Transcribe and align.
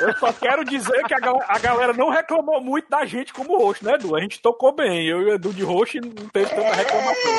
Eu 0.00 0.16
só 0.18 0.32
quero 0.32 0.64
dizer 0.64 1.04
que 1.04 1.14
a 1.14 1.18
galera, 1.18 1.44
a 1.48 1.58
galera 1.58 1.92
não 1.92 2.08
reclamou 2.10 2.60
muito 2.60 2.88
da 2.88 3.04
gente 3.04 3.32
como 3.32 3.58
roxo, 3.58 3.84
né, 3.84 3.94
Edu? 3.94 4.16
A 4.16 4.20
gente 4.20 4.40
tocou 4.40 4.72
bem. 4.74 5.06
Eu 5.06 5.20
e 5.22 5.24
o 5.26 5.34
Edu 5.34 5.52
de 5.52 5.62
roxo 5.62 5.98
não 6.02 6.28
teve 6.28 6.48
tanta 6.48 6.72
reclamação. 6.74 7.32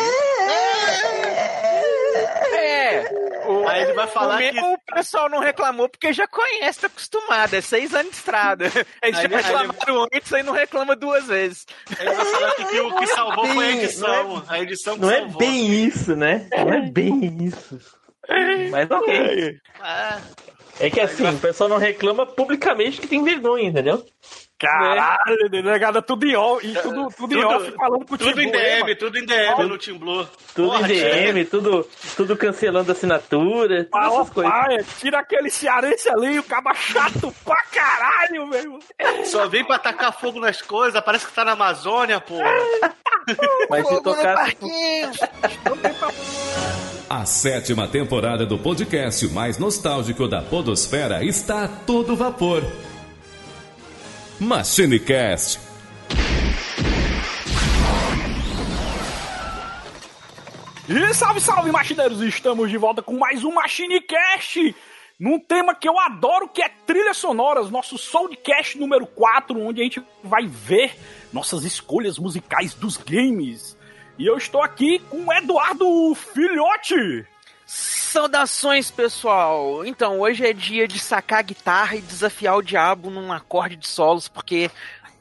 É. 2.53 3.03
O, 3.47 3.67
Aí 3.67 3.83
ele 3.83 3.93
vai 3.93 4.08
falar 4.08 4.35
o, 4.35 4.37
que- 4.37 4.59
o 4.59 4.77
pessoal 4.93 5.29
não 5.29 5.39
reclamou 5.39 5.89
porque 5.89 6.13
já 6.13 6.27
conhece, 6.27 6.79
tá 6.82 6.87
acostumado. 6.87 7.53
É 7.55 7.61
seis 7.61 7.93
anos 7.93 8.11
de 8.11 8.18
estrada. 8.18 8.66
Eles 8.70 8.86
Aí 9.02 9.14
já 9.14 9.23
ele- 9.23 9.36
reclamaram 9.36 10.07
antes 10.14 10.32
e 10.32 10.43
não 10.43 10.54
reclama 10.54 10.96
duas 10.96 11.25
vezes. 11.25 11.66
Ele 12.00 12.12
vai 12.14 12.25
falar 12.25 12.55
que 12.55 12.80
o 12.80 12.96
que 12.96 13.07
salvou 13.07 13.46
foi 13.48 13.66
a 13.68 13.71
Sim, 13.71 13.78
edição. 13.80 14.43
A 14.48 14.59
edição 14.59 14.96
que 14.96 15.02
Não 15.02 15.12
é 15.12 15.20
salvou. 15.21 15.38
bem 15.39 15.86
isso, 15.86 16.16
né? 16.16 16.48
Não 16.52 16.73
é 16.73 16.82
bem 16.82 17.38
isso. 17.43 17.80
Mas 18.70 18.89
ok. 18.91 19.57
Ah, 19.82 20.20
É 20.82 20.89
que 20.89 21.00
assim, 21.00 21.23
o 21.27 21.38
pessoal 21.38 21.70
não 21.70 21.77
reclama 21.77 22.25
publicamente 22.25 23.00
que 23.00 23.07
tem 23.07 23.23
vergonha, 23.23 23.70
entendeu? 23.70 24.04
Caralho, 24.62 25.50
delegada, 25.50 26.02
tudo 26.02 26.26
em 26.28 26.36
off, 26.36 26.66
e 26.68 26.74
tudo, 26.74 27.08
tudo 27.18 27.34
em 27.36 27.42
Tudo- 27.42 27.48
off 27.56 27.72
falando 27.72 28.06
com 28.06 28.14
o 28.14 28.18
tudo 28.18 28.40
em 28.42 28.52
né, 28.52 28.76
DM, 28.80 28.96
tudo 28.96 29.18
em 29.18 29.26
DM 29.26 29.64
no 29.68 29.78
Team 29.78 29.98
Blue. 29.98 30.28
Tudo 30.54 30.68
Porra, 30.70 30.82
em 30.94 31.00
DM, 31.00 31.46
tudo, 31.46 31.88
tudo 32.16 32.38
cancelando 32.38 32.92
assinatura, 32.92 33.86
todas 33.86 34.14
essas 34.14 34.30
coisas. 34.30 34.52
paia, 34.52 34.86
tira 35.00 35.20
aquele 35.20 35.50
cearense 35.50 36.10
ali, 36.10 36.38
o 36.38 36.44
caba 36.44 36.74
chato 36.76 37.34
pra 37.44 37.64
caralho, 37.72 38.46
meu. 38.48 38.80
Só 39.26 39.48
vem 39.48 39.66
pra 39.66 39.80
tacar 39.80 40.14
fogo 40.20 40.40
nas 40.40 40.62
coisas, 40.62 41.02
parece 41.04 41.26
que 41.26 41.34
tá 41.34 41.44
na 41.44 41.54
Amazônia, 41.54 42.20
porra. 42.22 42.52
Mas 43.70 43.88
se 43.88 44.04
tocar. 44.04 44.48
A 47.09 47.26
sétima 47.26 47.88
temporada 47.88 48.46
do 48.46 48.58
podcast 48.58 49.28
mais 49.30 49.58
nostálgico 49.58 50.28
da 50.28 50.42
Podosfera 50.42 51.23
está 51.23 51.66
a 51.66 51.68
todo 51.68 52.16
vapor. 52.16 52.64
MachineCast. 54.41 55.59
E 60.89 61.14
salve, 61.14 61.39
salve, 61.39 61.72
machineiros! 61.72 62.20
Estamos 62.22 62.72
de 62.72 62.75
volta 62.75 63.03
com 63.03 63.19
mais 63.19 63.44
um 63.44 63.52
MachineCast! 63.52 64.75
Num 65.19 65.39
tema 65.39 65.75
que 65.75 65.88
eu 65.88 66.00
adoro, 66.00 66.50
que 66.50 66.64
é 66.64 66.69
trilhas 66.88 67.17
sonoras, 67.17 67.69
nosso 67.69 68.00
Soundcast 68.00 68.80
número 68.80 69.06
4, 69.06 69.62
onde 69.62 69.80
a 69.80 69.84
gente 69.84 70.02
vai 70.23 70.47
ver 70.47 70.97
nossas 71.31 71.64
escolhas 71.64 72.17
musicais 72.17 72.73
dos 72.73 72.97
games. 72.97 73.78
E 74.17 74.25
eu 74.25 74.38
estou 74.38 74.64
aqui 74.64 74.97
com 75.08 75.23
o 75.23 75.31
Eduardo 75.31 76.16
Filhote! 76.16 77.28
Saudações, 77.73 78.91
pessoal! 78.91 79.86
Então, 79.86 80.19
hoje 80.19 80.45
é 80.45 80.52
dia 80.52 80.86
de 80.86 81.00
sacar 81.00 81.39
a 81.39 81.41
guitarra 81.41 81.95
e 81.95 82.02
desafiar 82.02 82.58
o 82.58 82.61
diabo 82.61 83.09
num 83.09 83.31
acorde 83.31 83.78
de 83.78 83.88
solos, 83.88 84.28
porque 84.28 84.69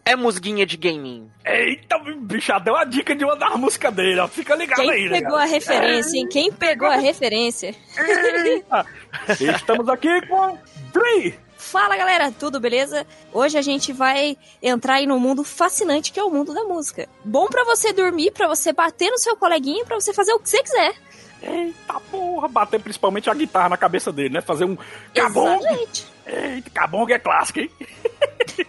é 0.04 0.16
musguinha 0.16 0.66
de 0.66 0.76
gaming. 0.76 1.30
Eita, 1.44 1.96
bicho, 2.22 2.52
deu 2.58 2.74
a 2.74 2.84
dica 2.84 3.14
de 3.14 3.24
uma 3.24 3.36
das 3.36 3.54
músicas 3.54 3.94
dele, 3.94 4.18
ó. 4.18 4.26
Fica 4.26 4.56
ligado 4.56 4.80
Quem 4.80 4.90
aí, 4.90 5.08
né? 5.08 5.20
pegou 5.20 5.36
a 5.36 5.44
referência, 5.44 6.18
hein? 6.18 6.26
Quem 6.28 6.52
pegou 6.52 6.88
a 6.88 6.96
referência? 6.96 7.72
Eita. 7.96 8.84
Estamos 9.38 9.88
aqui 9.88 10.26
com 10.26 10.58
Dri! 10.92 11.38
Fala 11.56 11.96
galera, 11.96 12.32
tudo 12.32 12.58
beleza? 12.58 13.06
Hoje 13.32 13.58
a 13.58 13.62
gente 13.62 13.92
vai 13.92 14.36
entrar 14.60 14.94
aí 14.94 15.06
no 15.06 15.20
mundo 15.20 15.44
fascinante 15.44 16.10
que 16.10 16.18
é 16.18 16.24
o 16.24 16.30
mundo 16.30 16.52
da 16.52 16.64
música. 16.64 17.08
Bom 17.24 17.46
pra 17.46 17.62
você 17.62 17.92
dormir, 17.92 18.32
pra 18.32 18.48
você 18.48 18.72
bater 18.72 19.08
no 19.10 19.18
seu 19.18 19.36
coleguinha, 19.36 19.84
pra 19.84 20.00
você 20.00 20.12
fazer 20.12 20.32
o 20.32 20.40
que 20.40 20.48
você 20.48 20.60
quiser. 20.64 20.94
Eita 21.42 22.00
porra, 22.10 22.48
bater 22.48 22.80
principalmente 22.80 23.30
a 23.30 23.34
guitarra 23.34 23.68
na 23.70 23.76
cabeça 23.76 24.12
dele, 24.12 24.34
né? 24.34 24.40
Fazer 24.40 24.64
um 24.64 24.76
cabong. 25.14 25.58
Eita, 26.26 26.70
cabong 26.70 27.10
é 27.12 27.18
clássico, 27.18 27.60
hein? 27.60 27.70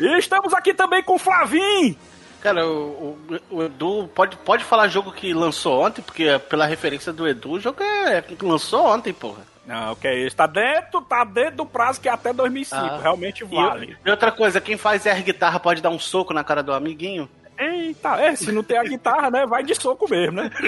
e 0.00 0.18
estamos 0.18 0.52
aqui 0.54 0.74
também 0.74 1.02
com 1.02 1.14
o 1.14 1.18
Flavim. 1.18 1.96
Cara, 2.42 2.66
o, 2.66 3.18
o- 3.50 3.56
o 3.56 3.62
Edu 3.64 4.08
pode, 4.14 4.36
pode 4.36 4.62
falar 4.64 4.88
jogo 4.88 5.10
que 5.10 5.32
lançou 5.32 5.80
ontem, 5.84 6.02
porque 6.02 6.38
pela 6.50 6.66
referência 6.66 7.12
do 7.12 7.26
Edu, 7.26 7.52
o 7.52 7.60
jogo 7.60 7.82
é 7.82 8.20
que 8.22 8.44
lançou 8.44 8.86
ontem, 8.86 9.12
porra. 9.12 9.42
Não, 9.66 9.96
que 9.96 10.06
é 10.06 10.14
isso. 10.26 10.36
Tá 10.36 10.46
dentro, 10.46 11.00
tá 11.02 11.24
dentro 11.24 11.56
do 11.56 11.66
prazo 11.66 12.00
que 12.00 12.08
é 12.08 12.12
até 12.12 12.32
2005. 12.32 12.80
Ah. 12.80 13.00
Realmente 13.02 13.42
E, 13.42 13.46
vale. 13.46 13.96
e 14.04 14.10
outra 14.10 14.30
coisa, 14.30 14.60
quem 14.60 14.76
faz 14.76 15.06
air 15.06 15.24
guitarra 15.24 15.58
pode 15.58 15.80
dar 15.82 15.90
um 15.90 15.98
soco 15.98 16.32
na 16.32 16.44
cara 16.44 16.62
do 16.62 16.72
amiguinho? 16.72 17.28
Eita, 17.58 18.20
é, 18.20 18.36
se 18.36 18.52
não 18.52 18.62
tem 18.62 18.76
a 18.78 18.84
guitarra, 18.84 19.30
né? 19.30 19.46
Vai 19.46 19.62
de 19.62 19.74
soco 19.74 20.08
mesmo, 20.08 20.32
né? 20.36 20.50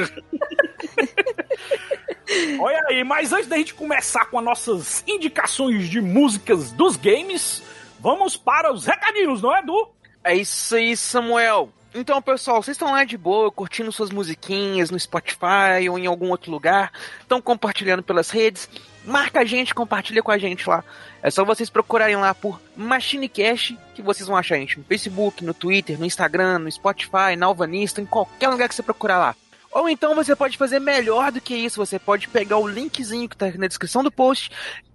Olha 2.60 2.80
aí, 2.88 3.02
mas 3.04 3.32
antes 3.32 3.46
da 3.46 3.56
gente 3.56 3.74
começar 3.74 4.26
com 4.26 4.38
as 4.38 4.44
nossas 4.44 5.04
indicações 5.06 5.88
de 5.88 6.00
músicas 6.00 6.72
dos 6.72 6.96
games, 6.96 7.62
vamos 7.98 8.36
para 8.36 8.72
os 8.72 8.86
recadinhos, 8.86 9.42
não 9.42 9.54
é, 9.54 9.60
Edu? 9.60 9.88
É 10.22 10.34
isso 10.34 10.76
aí, 10.76 10.96
Samuel. 10.96 11.70
Então, 11.94 12.20
pessoal, 12.20 12.62
vocês 12.62 12.74
estão 12.74 12.92
lá 12.92 13.02
de 13.02 13.16
boa, 13.16 13.50
curtindo 13.50 13.90
suas 13.90 14.10
musiquinhas 14.10 14.90
no 14.90 15.00
Spotify 15.00 15.88
ou 15.90 15.98
em 15.98 16.06
algum 16.06 16.30
outro 16.30 16.50
lugar, 16.50 16.92
estão 17.20 17.40
compartilhando 17.40 18.02
pelas 18.02 18.28
redes, 18.28 18.68
marca 19.08 19.40
a 19.40 19.44
gente, 19.44 19.74
compartilha 19.74 20.22
com 20.22 20.30
a 20.30 20.38
gente 20.38 20.68
lá. 20.68 20.84
É 21.22 21.30
só 21.30 21.44
vocês 21.44 21.70
procurarem 21.70 22.16
lá 22.16 22.34
por 22.34 22.60
MachineCast, 22.76 23.76
que 23.94 24.02
vocês 24.02 24.28
vão 24.28 24.36
achar 24.36 24.56
a 24.56 24.58
gente 24.58 24.78
no 24.78 24.84
Facebook, 24.84 25.44
no 25.44 25.54
Twitter, 25.54 25.98
no 25.98 26.06
Instagram, 26.06 26.58
no 26.60 26.70
Spotify, 26.70 27.34
na 27.36 27.46
Alvanista, 27.46 28.00
em 28.00 28.06
qualquer 28.06 28.48
lugar 28.48 28.68
que 28.68 28.74
você 28.74 28.82
procurar 28.82 29.18
lá. 29.18 29.36
Ou 29.70 29.88
então 29.88 30.14
você 30.14 30.34
pode 30.34 30.56
fazer 30.56 30.78
melhor 30.78 31.30
do 31.30 31.40
que 31.40 31.54
isso, 31.54 31.84
você 31.84 31.98
pode 31.98 32.28
pegar 32.28 32.58
o 32.58 32.68
linkzinho 32.68 33.28
que 33.28 33.36
tá 33.36 33.46
aqui 33.46 33.58
na 33.58 33.66
descrição 33.66 34.02
do 34.02 34.10
post 34.10 34.50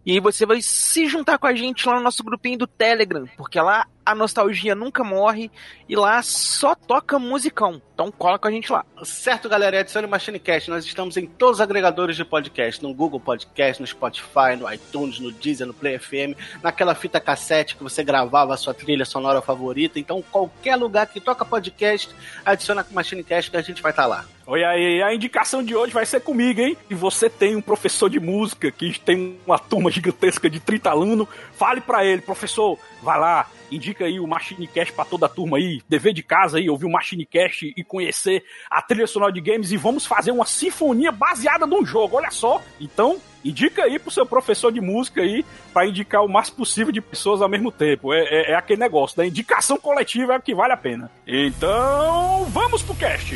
e 0.06 0.19
você 0.19 0.46
vai 0.46 0.62
se 0.62 1.08
juntar 1.08 1.38
com 1.38 1.47
a 1.47 1.56
gente 1.56 1.88
lá 1.88 1.96
no 1.96 2.02
nosso 2.02 2.24
grupinho 2.24 2.58
do 2.58 2.68
Telegram, 2.68 3.25
porque 3.38 3.59
lá 3.59 3.88
a 4.06 4.14
nostalgia 4.14 4.75
nunca 4.75 5.03
morre 5.03 5.50
e 5.88 5.96
lá 5.96 6.22
só 6.22 6.75
toca 6.75 7.18
musicão. 7.18 7.81
Então 7.94 8.12
cola 8.12 8.40
com 8.40 8.47
a 8.47 8.52
gente 8.52 8.72
lá. 8.72 8.86
Certo, 9.03 9.47
galera, 9.47 9.80
adicione 9.80 10.08
o 10.08 10.09
MachineCast. 10.09 10.69
Nós 10.69 10.84
estamos 10.84 11.16
em 11.16 11.25
todos 11.25 11.58
os 11.58 11.62
agregadores 11.62 12.16
de 12.16 12.25
podcast, 12.25 12.81
no 12.81 12.94
Google 12.94 13.19
Podcast, 13.19 13.81
no 13.81 13.88
Spotify, 13.88 14.56
no 14.59 14.72
iTunes, 14.72 15.19
no 15.19 15.31
Deezer, 15.31 15.68
no 15.68 15.74
Play 15.74 16.00
FM, 16.00 16.35
naquela 16.62 16.96
fita 16.96 17.20
cassete 17.20 17.75
que 17.75 17.84
você 17.84 18.03
gravava 18.03 18.53
a 18.53 18.58
sua 18.58 18.74
trilha 18.74 19.06
sonora 19.06 19.41
favorita. 19.41 20.00
Então, 20.00 20.24
qualquer 20.31 20.75
lugar 20.75 21.08
que 21.08 21.20
toca 21.20 21.46
podcast, 21.46 22.09
adiciona 22.44 22.84
com 22.84 22.91
o 22.91 22.96
MachineCast 22.96 23.52
que 23.52 23.58
a 23.58 23.62
gente 23.62 23.81
vai 23.81 23.91
estar 23.91 24.08
lá. 24.08 24.25
Olha 24.46 24.68
aí, 24.70 25.02
a 25.02 25.14
indicação 25.14 25.64
de 25.64 25.74
hoje 25.74 25.94
vai 25.94 26.06
ser 26.06 26.20
comigo, 26.20 26.59
hein? 26.59 26.75
E 26.90 26.96
você 26.96 27.30
tem 27.30 27.56
um 27.56 27.62
professor 27.62 28.09
de 28.09 28.20
música 28.20 28.70
que 28.72 29.00
tem 29.00 29.40
uma 29.46 29.58
turma 29.58 29.90
gigantesca 29.93 30.49
de 30.49 30.59
30 30.59 30.89
alunos, 30.89 31.27
fale 31.57 31.81
pra 31.81 32.03
ele, 32.05 32.21
professor, 32.21 32.77
vai 33.01 33.19
lá, 33.19 33.47
indica 33.71 34.05
aí 34.05 34.19
o 34.19 34.27
MachineCast 34.27 34.93
pra 34.93 35.05
toda 35.05 35.25
a 35.25 35.29
turma 35.29 35.57
aí, 35.57 35.81
dever 35.87 36.13
de 36.13 36.21
casa 36.23 36.57
aí, 36.57 36.69
ouvir 36.69 36.85
o 36.85 36.91
MachineCast 36.91 37.73
e 37.75 37.83
conhecer 37.83 38.43
a 38.69 38.81
trilha 38.81 39.07
sonora 39.07 39.31
de 39.31 39.41
games 39.41 39.71
e 39.71 39.77
vamos 39.77 40.05
fazer 40.05 40.31
uma 40.31 40.45
sinfonia 40.45 41.11
baseada 41.11 41.65
num 41.65 41.85
jogo, 41.85 42.17
olha 42.17 42.29
só. 42.31 42.61
Então, 42.79 43.19
indica 43.43 43.83
aí 43.83 43.97
pro 43.99 44.11
seu 44.11 44.25
professor 44.25 44.71
de 44.71 44.79
música 44.79 45.21
aí 45.21 45.43
pra 45.73 45.85
indicar 45.87 46.23
o 46.23 46.29
mais 46.29 46.49
possível 46.49 46.91
de 46.91 47.01
pessoas 47.01 47.41
ao 47.41 47.49
mesmo 47.49 47.71
tempo. 47.71 48.13
É, 48.13 48.19
é- 48.23 48.51
é 48.51 48.55
aquele 48.55 48.79
negócio, 48.79 49.17
da 49.17 49.25
indicação 49.25 49.77
coletiva 49.77 50.33
é 50.33 50.37
o 50.37 50.41
que 50.41 50.53
vale 50.55 50.73
a 50.73 50.77
pena. 50.77 51.11
Então, 51.27 52.45
vamos 52.49 52.81
pro 52.83 52.95
cast. 52.95 53.35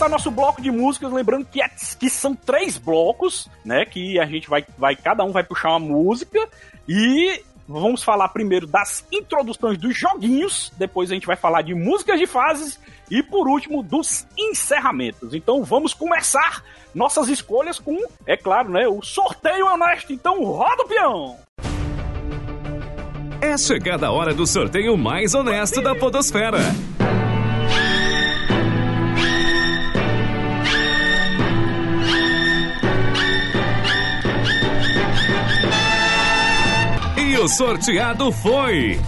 Começar 0.00 0.08
nosso 0.08 0.30
bloco 0.30 0.62
de 0.62 0.70
músicas, 0.70 1.12
lembrando 1.12 1.44
que, 1.44 1.60
é- 1.62 1.68
que 1.98 2.08
são 2.08 2.34
três 2.34 2.78
blocos, 2.78 3.48
né? 3.62 3.84
Que 3.84 4.18
a 4.18 4.24
gente 4.24 4.48
vai, 4.48 4.64
vai, 4.78 4.96
cada 4.96 5.22
um 5.24 5.30
vai 5.30 5.44
puxar 5.44 5.70
uma 5.70 5.80
música 5.80 6.38
e 6.88 7.42
vamos 7.68 8.02
falar 8.02 8.28
primeiro 8.28 8.66
das 8.66 9.04
introduções 9.12 9.76
dos 9.76 9.94
joguinhos, 9.96 10.72
depois 10.78 11.10
a 11.10 11.14
gente 11.14 11.26
vai 11.26 11.36
falar 11.36 11.60
de 11.62 11.74
músicas 11.74 12.18
de 12.18 12.26
fases 12.26 12.80
e 13.10 13.22
por 13.22 13.46
último 13.46 13.82
dos 13.82 14.26
encerramentos. 14.38 15.34
Então 15.34 15.62
vamos 15.62 15.92
começar 15.92 16.64
nossas 16.94 17.28
escolhas 17.28 17.78
com, 17.78 17.96
é 18.26 18.36
claro, 18.38 18.70
né, 18.70 18.88
o 18.88 19.02
sorteio 19.02 19.66
honesto. 19.66 20.12
Então 20.14 20.42
roda 20.42 20.82
o 20.82 20.88
peão. 20.88 21.36
É 23.42 23.56
chegada 23.58 24.06
a 24.06 24.12
hora 24.12 24.32
do 24.32 24.46
sorteio 24.46 24.96
mais 24.96 25.34
honesto 25.34 25.82
da 25.82 25.94
Podosfera. 25.94 26.58
O 37.42 37.48
sorteado 37.48 38.30
foi. 38.32 38.98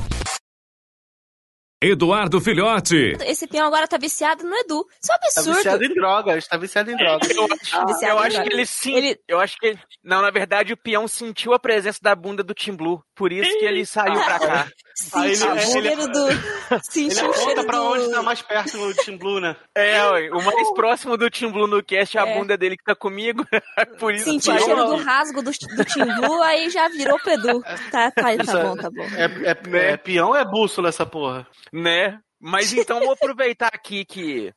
Eduardo 1.83 2.41
Filhote. 2.41 3.17
Esse 3.27 3.47
peão 3.49 3.67
agora 3.67 3.89
tá 3.89 3.99
viciado 3.99 4.45
no 4.45 4.55
Edu. 4.55 4.87
Isso 5.03 5.13
é 5.13 5.17
um 5.17 5.19
Tá 5.19 5.27
absurdo. 5.27 5.57
viciado 5.57 5.85
em 5.85 5.95
drogas, 5.95 6.47
tá 6.47 6.57
viciado 6.57 6.91
em 6.93 6.97
drogas. 6.97 7.29
Eu 7.31 7.45
acho, 7.45 8.05
eu 8.07 8.19
acho 8.19 8.31
droga. 8.37 8.49
que 8.49 8.55
ele 8.55 8.67
sim. 8.67 8.95
Ele- 8.95 9.21
Eu 9.27 9.41
acho 9.41 9.59
que. 9.59 9.77
Não, 10.03 10.23
na 10.23 10.31
verdade, 10.31 10.73
o 10.73 10.77
peão 10.77 11.09
sentiu 11.09 11.53
a 11.53 11.59
presença 11.59 11.99
da 12.01 12.15
bunda 12.15 12.43
do 12.45 12.55
Tim 12.55 12.73
Blue. 12.75 13.03
Por 13.23 13.33
isso 13.33 13.59
que 13.59 13.65
ele 13.65 13.87
saiu 13.87 14.15
pra 14.25 14.39
cá. 14.41 14.69
Sentiu 14.97 15.51
ele- 15.53 15.55
o 15.55 15.59
cheiro 15.61 16.07
do. 16.09 16.29
Ele 16.31 16.81
Sentiu 16.83 17.31
o 17.31 17.35
cheiro 17.35 17.65
pra 17.65 17.81
onde 17.81 18.11
tá 18.11 18.23
mais 18.23 18.43
perto 18.43 18.77
no 18.77 18.93
Team 18.95 19.17
Blue, 19.17 19.41
né? 19.41 19.55
É, 19.75 20.05
ué, 20.11 20.31
o 20.31 20.43
mais 20.43 20.73
próximo 20.75 21.17
do 21.17 21.31
Tim 21.31 21.51
Blue 21.51 21.67
no 21.69 21.83
cast 21.85 22.19
é 22.19 22.21
a 22.21 22.27
É. 22.27 22.39
bunda 22.39 22.57
dele 22.57 22.77
que 22.77 22.85
tá 22.85 22.95
comigo. 22.95 23.45
Por 24.01 24.13
isso 24.13 24.25
Sentiu 24.25 24.55
o 24.55 24.59
cheiro 24.59 24.85
do 24.87 24.97
rasgo 24.97 25.41
do, 25.43 25.51
do 25.51 25.85
Timbu, 25.85 26.43
aí 26.43 26.69
já 26.69 26.89
virou 26.89 27.19
pro 27.21 27.33
Edu. 27.33 27.63
Tá, 27.91 28.11
tá, 28.11 28.11
tá 28.11 28.33
é- 28.33 28.37
bom, 28.39 28.77
tá 28.77 28.91
bom. 28.91 29.03
É, 29.17 29.51
é, 29.51 29.93
é 29.93 29.97
peão 29.97 30.29
ou 30.31 30.37
é 30.37 30.45
bússola 30.45 30.89
essa 30.89 31.07
porra? 31.07 31.47
Né? 31.73 32.19
Mas 32.41 32.73
então 32.73 32.99
vou 33.01 33.13
aproveitar 33.13 33.69
aqui 33.73 34.05
que 34.05 34.53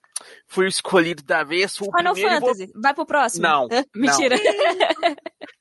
fui 0.47 0.65
o 0.65 0.67
escolhido 0.69 1.23
da 1.23 1.43
vez. 1.43 1.79
O 1.81 1.85
Final 1.85 2.13
primeiro 2.13 2.37
e 2.37 2.39
vou- 2.39 2.49
Fantasy, 2.49 2.71
vai 2.75 2.93
pro 2.93 3.05
próximo. 3.05 3.43
Não? 3.43 3.67
Mentira. 3.95 4.35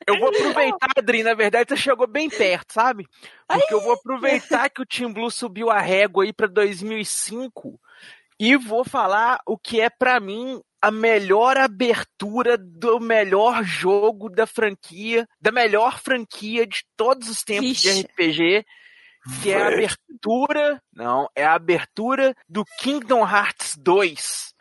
Eu 0.07 0.19
vou 0.19 0.29
aproveitar, 0.29 0.89
Adri, 0.97 1.23
na 1.23 1.35
verdade 1.35 1.69
você 1.71 1.77
chegou 1.77 2.07
bem 2.07 2.29
perto, 2.29 2.73
sabe? 2.73 3.07
Porque 3.49 3.73
eu 3.75 3.81
vou 3.81 3.95
aproveitar 3.95 4.69
que 4.69 4.83
o 4.83 4.87
Team 4.87 5.13
Blue 5.13 5.31
subiu 5.31 5.71
a 5.71 5.81
régua 5.81 6.25
aí 6.25 6.33
pra 6.33 6.47
2005 6.47 7.81
e 8.39 8.57
vou 8.57 8.85
falar 8.85 9.39
o 9.47 9.57
que 9.57 9.81
é 9.81 9.89
pra 9.89 10.21
mim 10.21 10.61
a 10.83 10.91
melhor 10.91 11.57
abertura 11.57 12.59
do 12.59 13.01
melhor 13.01 13.65
jogo 13.65 14.29
da 14.29 14.47
franquia, 14.47 15.27
da 15.41 15.51
melhor 15.51 15.99
franquia 15.99 16.67
de 16.67 16.85
todos 16.95 17.31
os 17.31 17.43
tempos 17.43 17.69
Vixe. 17.69 17.95
de 17.95 18.01
RPG, 18.03 18.67
que 19.43 19.51
é 19.51 19.63
a 19.63 19.69
abertura, 19.69 20.83
não, 20.93 21.27
é 21.35 21.43
a 21.43 21.55
abertura 21.55 22.35
do 22.47 22.63
Kingdom 22.81 23.27
Hearts 23.27 23.77
2. 23.79 24.54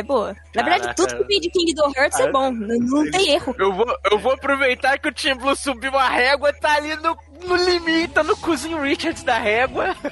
É 0.00 0.02
boa. 0.02 0.34
Na 0.54 0.62
verdade, 0.62 0.96
tudo 0.96 1.14
que 1.18 1.24
vem 1.24 1.40
de 1.40 1.50
Kingdom 1.50 1.92
Hearts 1.94 2.18
é 2.20 2.30
bom. 2.32 2.50
Não, 2.50 2.78
não 2.78 3.10
tem 3.10 3.32
erro. 3.34 3.54
Eu 3.58 3.72
vou, 3.72 3.86
eu 4.10 4.18
vou 4.18 4.32
aproveitar 4.32 4.98
que 4.98 5.08
o 5.08 5.12
Team 5.12 5.36
Blue 5.36 5.54
subiu 5.54 5.96
a 5.96 6.08
régua, 6.08 6.52
tá 6.54 6.76
ali 6.76 6.96
no, 6.96 7.16
no 7.46 7.56
limite, 7.56 8.14
tá 8.14 8.22
no 8.22 8.34
cozinho 8.38 8.80
Richards 8.80 9.22
da 9.22 9.38
régua. 9.38 9.94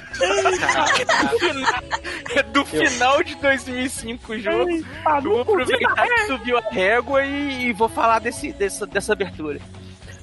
É 2.35 2.43
do 2.43 2.63
final 2.63 3.23
de 3.23 3.35
2005 3.35 4.33
o 4.33 4.39
jogo. 4.39 4.69
Eu 4.69 5.21
vou 5.21 5.41
aproveitar 5.41 6.07
que 6.07 6.27
subiu 6.27 6.57
a 6.57 6.61
régua 6.61 7.25
e, 7.25 7.69
e 7.69 7.73
vou 7.73 7.89
falar 7.89 8.19
desse, 8.19 8.51
dessa, 8.53 8.85
dessa 8.85 9.13
abertura. 9.13 9.59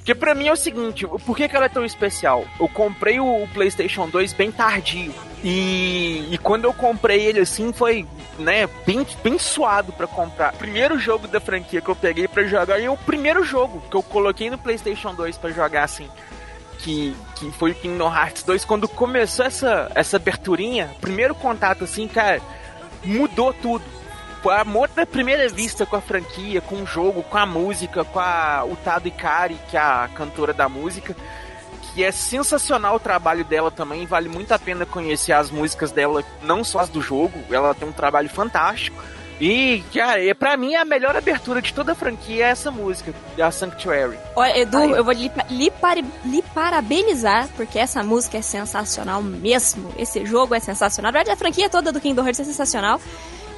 Porque 0.07 0.15
pra 0.15 0.33
mim 0.33 0.47
é 0.47 0.53
o 0.53 0.55
seguinte, 0.55 1.05
por 1.05 1.35
que, 1.35 1.49
que 1.49 1.55
ela 1.57 1.65
é 1.65 1.69
tão 1.69 1.83
especial? 1.83 2.45
Eu 2.57 2.69
comprei 2.69 3.19
o, 3.19 3.45
PlayStation 3.53 4.07
2 4.07 4.31
bem 4.31 4.49
tardio. 4.49 5.13
E, 5.43 6.29
e 6.31 6.37
quando 6.37 6.63
eu 6.63 6.73
comprei 6.73 7.25
ele 7.25 7.41
assim, 7.41 7.73
foi, 7.73 8.07
né, 8.39 8.69
bem, 8.85 9.05
bem 9.21 9.37
suado 9.37 9.91
pra 9.91 10.07
comprar. 10.07 10.53
Primeiro 10.53 10.97
jogo 10.97 11.27
da 11.27 11.41
franquia 11.41 11.81
que 11.81 11.89
eu 11.89 11.95
peguei 11.95 12.25
pra 12.25 12.45
jogar, 12.45 12.79
e 12.79 12.85
é 12.85 12.89
o 12.89 12.95
primeiro 12.95 13.43
jogo 13.43 13.83
que 13.91 13.97
eu 13.97 14.01
coloquei 14.01 14.49
no 14.49 14.57
PlayStation 14.57 15.13
2 15.13 15.37
pra 15.39 15.51
jogar 15.51 15.83
assim. 15.83 16.07
Que, 16.79 17.13
que 17.35 17.51
foi 17.51 17.71
o 17.71 17.75
Kingdom 17.75 18.09
Hearts 18.09 18.43
2. 18.43 18.63
Quando 18.63 18.87
começou 18.87 19.45
essa, 19.45 19.91
essa 19.93 20.15
aberturinha, 20.15 20.89
primeiro 21.01 21.35
contato 21.35 21.83
assim, 21.83 22.07
cara, 22.07 22.41
mudou 23.03 23.51
tudo. 23.51 23.83
Foi 24.47 24.55
amor 24.55 24.87
da 24.95 25.05
primeira 25.05 25.49
vista 25.49 25.85
com 25.85 25.97
a 25.97 26.01
franquia, 26.01 26.61
com 26.61 26.77
o 26.77 26.85
jogo, 26.85 27.21
com 27.21 27.37
a 27.37 27.45
música, 27.45 28.05
com 28.05 28.17
a 28.17 28.63
Utado 28.63 29.05
Ikari, 29.05 29.59
que 29.69 29.75
é 29.75 29.79
a 29.81 30.09
cantora 30.15 30.53
da 30.53 30.69
música. 30.69 31.13
Que 31.93 32.01
é 32.01 32.13
sensacional 32.13 32.95
o 32.95 32.99
trabalho 32.99 33.43
dela 33.43 33.69
também, 33.69 34.05
vale 34.05 34.29
muito 34.29 34.53
a 34.53 34.57
pena 34.57 34.85
conhecer 34.85 35.33
as 35.33 35.51
músicas 35.51 35.91
dela, 35.91 36.23
não 36.41 36.63
só 36.63 36.79
as 36.79 36.87
do 36.87 37.01
jogo, 37.01 37.37
ela 37.51 37.75
tem 37.75 37.89
um 37.89 37.91
trabalho 37.91 38.29
fantástico. 38.29 39.03
E, 39.37 39.83
cara, 39.93 40.23
é, 40.25 40.33
pra 40.33 40.55
mim 40.55 40.75
a 40.75 40.85
melhor 40.85 41.13
abertura 41.17 41.61
de 41.61 41.73
toda 41.73 41.91
a 41.91 41.95
franquia 41.95 42.45
é 42.45 42.49
essa 42.49 42.71
música, 42.71 43.13
a 43.37 43.51
Sanctuary. 43.51 44.17
Olha, 44.33 44.59
Edu, 44.59 44.77
Aí. 44.77 44.91
eu 44.91 45.03
vou 45.03 45.13
lhe, 45.13 45.29
lhe, 45.49 45.69
pare- 45.71 46.05
lhe 46.23 46.41
parabenizar, 46.53 47.49
porque 47.57 47.77
essa 47.77 48.01
música 48.01 48.37
é 48.37 48.41
sensacional 48.41 49.21
mesmo. 49.21 49.93
Esse 49.97 50.25
jogo 50.25 50.55
é 50.55 50.59
sensacional. 50.61 51.11
Na 51.11 51.17
verdade, 51.19 51.33
a 51.33 51.37
franquia 51.37 51.69
toda 51.69 51.91
do 51.91 51.99
Kingdom 51.99 52.23
Hearts 52.23 52.39
é 52.39 52.43
sensacional. 52.45 53.01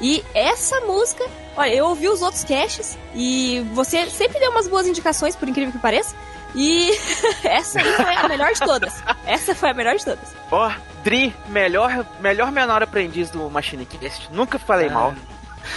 E 0.01 0.23
essa 0.33 0.79
música, 0.81 1.25
olha, 1.57 1.73
eu 1.73 1.85
ouvi 1.87 2.07
os 2.07 2.21
outros 2.21 2.43
caches 2.43 2.97
e 3.13 3.65
você 3.73 4.09
sempre 4.09 4.39
deu 4.39 4.51
umas 4.51 4.67
boas 4.67 4.87
indicações, 4.87 5.35
por 5.35 5.47
incrível 5.49 5.71
que 5.73 5.79
pareça. 5.79 6.15
E 6.55 6.91
essa 7.43 7.79
aí 7.79 7.93
foi 7.93 8.15
a 8.15 8.27
melhor 8.27 8.53
de 8.53 8.59
todas. 8.59 9.03
Essa 9.25 9.53
foi 9.53 9.69
a 9.69 9.73
melhor 9.73 9.95
de 9.95 10.05
todas. 10.05 10.33
Ó, 10.51 10.71
Dri, 11.03 11.33
melhor, 11.47 12.05
melhor 12.19 12.51
menor 12.51 12.81
aprendiz 12.83 13.29
do 13.29 13.49
Machine 13.49 13.85
Cast. 13.85 14.29
Nunca 14.31 14.57
falei 14.57 14.87
Ah. 14.87 14.91
mal. 14.91 15.15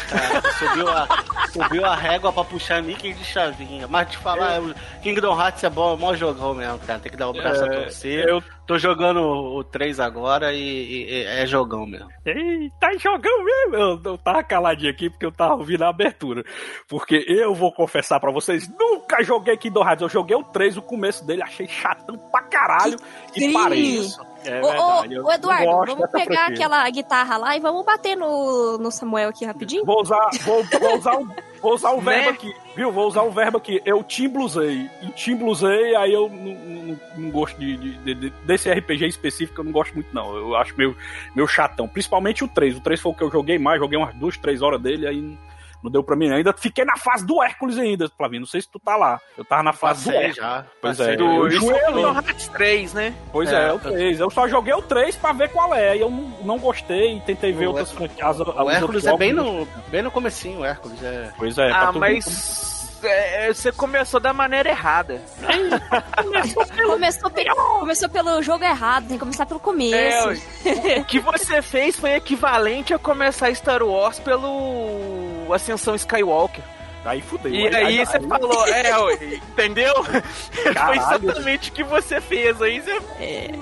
Cara, 0.09 0.41
subiu, 0.59 0.89
a, 0.89 1.09
subiu 1.53 1.85
a 1.85 1.95
régua 1.95 2.33
pra 2.33 2.45
puxar 2.45 2.83
Mickey 2.83 3.13
de 3.13 3.25
chavinha. 3.25 3.87
Mas 3.87 4.11
te 4.11 4.17
falar, 4.19 4.61
o 4.61 4.75
Kingdom 5.03 5.39
Hearts 5.41 5.65
é 5.65 5.71
bom, 5.71 5.95
é 5.95 5.97
mó 5.97 6.15
jogão 6.15 6.55
mesmo, 6.55 6.79
cara. 6.81 6.99
Tem 6.99 7.11
que 7.11 7.19
dar 7.19 7.29
o 7.29 7.33
braço 7.33 7.65
a 7.65 7.69
torcer. 7.69 8.25
Eu 8.29 8.43
Tô 8.65 8.79
jogando 8.79 9.21
o 9.21 9.65
3 9.65 9.99
agora 9.99 10.53
e, 10.55 10.59
e- 10.61 11.11
e 11.11 11.25
é 11.25 11.45
jogão 11.47 11.85
mesmo. 11.85 12.09
Ei, 12.25 12.71
tá 12.81 12.93
jogando 12.97 13.45
mesmo. 13.45 13.75
Eu, 13.75 14.01
eu 14.13 14.17
tava 14.19 14.43
caladinho 14.45 14.91
aqui 14.91 15.11
porque 15.11 15.27
eu 15.27 15.33
tava 15.33 15.55
ouvindo 15.55 15.83
a 15.83 15.89
abertura. 15.89 16.45
Porque 16.89 17.25
eu 17.29 17.53
vou 17.55 17.73
confessar 17.73 18.21
pra 18.21 18.31
vocês, 18.31 18.71
nunca 18.79 19.23
joguei 19.25 19.57
Kingdom 19.57 19.83
Hearts. 19.83 20.03
Eu 20.03 20.09
joguei 20.09 20.37
o 20.37 20.45
3, 20.45 20.77
o 20.77 20.83
começo 20.83 21.27
dele, 21.27 21.43
achei 21.43 21.67
chatão 21.67 22.17
pra 22.31 22.43
caralho 22.43 22.97
e 23.31 23.41
crime. 23.41 23.53
parei. 23.53 24.01
É 24.45 24.61
Ô, 24.61 24.67
ô, 24.67 25.27
ô, 25.27 25.33
Eduardo, 25.33 25.97
vamos 25.97 26.11
pegar 26.11 26.47
aquela 26.47 26.89
guitarra 26.91 27.37
lá 27.37 27.57
e 27.57 27.61
vamos 27.61 27.85
bater 27.85 28.17
no, 28.17 28.79
no 28.79 28.91
Samuel 28.93 29.29
aqui 29.31 29.45
rapidinho? 29.45 29.85
Vou 29.85 30.01
usar, 30.03 30.31
vou, 30.43 30.65
vou 30.81 30.97
usar 30.99 31.17
o, 31.17 31.29
vou 31.63 31.75
usar 31.75 31.91
o 31.93 32.03
Né? 32.03 32.13
verbo 32.17 32.31
aqui, 32.31 32.53
viu? 32.77 32.93
Vou 32.93 33.07
usar 33.09 33.23
o 33.23 33.31
verbo 33.31 33.57
aqui. 33.59 33.81
Eu 33.85 34.03
timblusei. 34.03 34.91
E 35.03 35.09
timblusei, 35.13 35.95
aí 35.97 36.13
eu 36.13 36.29
não, 36.29 36.55
não, 36.55 37.01
não 37.17 37.31
gosto 37.31 37.59
de, 37.59 37.77
de- 37.77 38.15
de- 38.15 38.31
desse 38.45 38.71
RPG 38.71 39.07
específico, 39.07 39.61
eu 39.61 39.65
não 39.65 39.73
gosto 39.73 39.95
muito, 39.95 40.13
não. 40.15 40.37
Eu 40.37 40.55
acho 40.57 40.75
meio, 40.77 40.97
meio 41.35 41.47
chatão. 41.49 41.87
Principalmente 41.89 42.45
o 42.45 42.49
3. 42.49 42.77
O 42.77 42.81
3 42.81 43.01
foi 43.01 43.13
o 43.13 43.15
que 43.15 43.23
eu 43.23 43.31
joguei 43.31 43.59
mais, 43.59 43.79
joguei 43.81 43.97
umas 43.99 44.15
duas, 44.15 44.37
três 44.37 44.61
horas 44.61 44.81
dele, 44.81 45.07
aí 45.07 45.39
não, 45.83 45.91
deu 45.91 46.03
pra 46.03 46.17
mim. 46.17 46.31
Ainda 46.31 46.53
fiquei 46.53 46.85
na 46.85 46.97
fase 46.97 47.27
do 47.27 47.43
Hércules 47.43 47.79
ainda, 47.79 48.09
Flavinho. 48.17 48.41
Não 48.41 48.47
sei 48.47 48.61
se 48.63 48.71
tu 48.71 48.79
tá 48.79 48.97
lá. 48.97 49.21
Eu 49.37 49.45
tava 49.45 49.63
na 49.63 49.73
fase 49.73 50.05
do 50.05 50.13
Passei 50.13 50.17
Hércules. 50.19 50.37
já. 50.37 50.65
Pois 50.81 50.99
Passei 50.99 51.15
é, 51.15 51.17
do- 51.17 51.25
eu 51.25 51.31
é 51.31 51.39
o 51.39 51.87
ali. 51.87 51.95
Kingdom 51.95 52.15
Hearts 52.15 52.49
3, 52.49 52.95
né? 52.95 53.15
Pois 53.33 53.53
É, 53.53 53.69
é, 53.69 53.73
o 53.73 53.79
3. 53.79 54.21
Eu 54.21 54.31
só 54.31 54.47
joguei 54.49 54.75
o 54.75 54.83
3 54.83 55.17
pra 55.17 55.33
ver 55.33 55.49
qual 55.51 55.75
é. 55.75 55.97
E 55.97 56.01
eu 56.01 56.11
não, 56.11 56.23
não 56.45 56.59
gostei 56.59 57.17
e 57.17 57.21
tentei 57.21 57.53
ver 57.53 57.67
O 57.67 57.71
outras 57.71 57.91
Hé- 57.91 57.95
franquias. 57.95 58.41
O 58.41 58.71
Hércules 58.71 59.07
é 59.07 59.17
bem 59.17 59.33
no, 59.33 59.67
bem 59.89 60.03
no 60.03 60.11
comecinho, 60.11 60.61
o 60.61 60.65
Hércules 60.65 61.03
é. 61.03 61.31
Pois 61.37 61.59
é, 61.59 61.69
pra 61.69 61.83
ah, 61.83 61.87
tu 61.89 61.93
ver 61.95 61.99
mas 62.01 62.72
é, 63.05 63.53
você 63.53 63.71
começou 63.73 64.19
da 64.21 64.33
maneira 64.33 64.69
errada. 64.71 65.21
Começou, 66.87 67.31
pe- 67.31 67.45
começou 67.55 68.09
pelo 68.09 68.43
jogo 68.43 68.65
errado, 68.65 69.05
tem 69.09 69.17
que 69.17 69.21
começar 69.21 69.47
pelo 69.47 69.61
É, 69.61 69.63
começo. 69.63 70.29
ué. 70.29 70.99
o 71.01 71.05
que 71.05 71.19
você 71.21 71.61
fez 71.63 71.97
foi 71.97 72.13
equivalente 72.15 72.93
a 72.95 72.99
começar 72.99 73.55
Star 73.55 73.83
Wars 73.83 74.19
pelo 74.19 75.53
Ascensão 75.53 75.95
Skywalker. 75.95 76.63
Aí 77.05 77.21
fudeu. 77.21 77.53
E 77.53 77.67
aí 77.75 77.99
você 78.07 78.21
falou, 78.21 78.67
é, 78.69 78.91
entendeu? 79.51 79.93
Foi 80.05 80.97
exatamente 80.97 81.71
o 81.71 81.73
que 81.73 81.83
você 81.83 82.21
fez. 82.21 82.63
Aí 82.63 82.81
você 82.81 83.01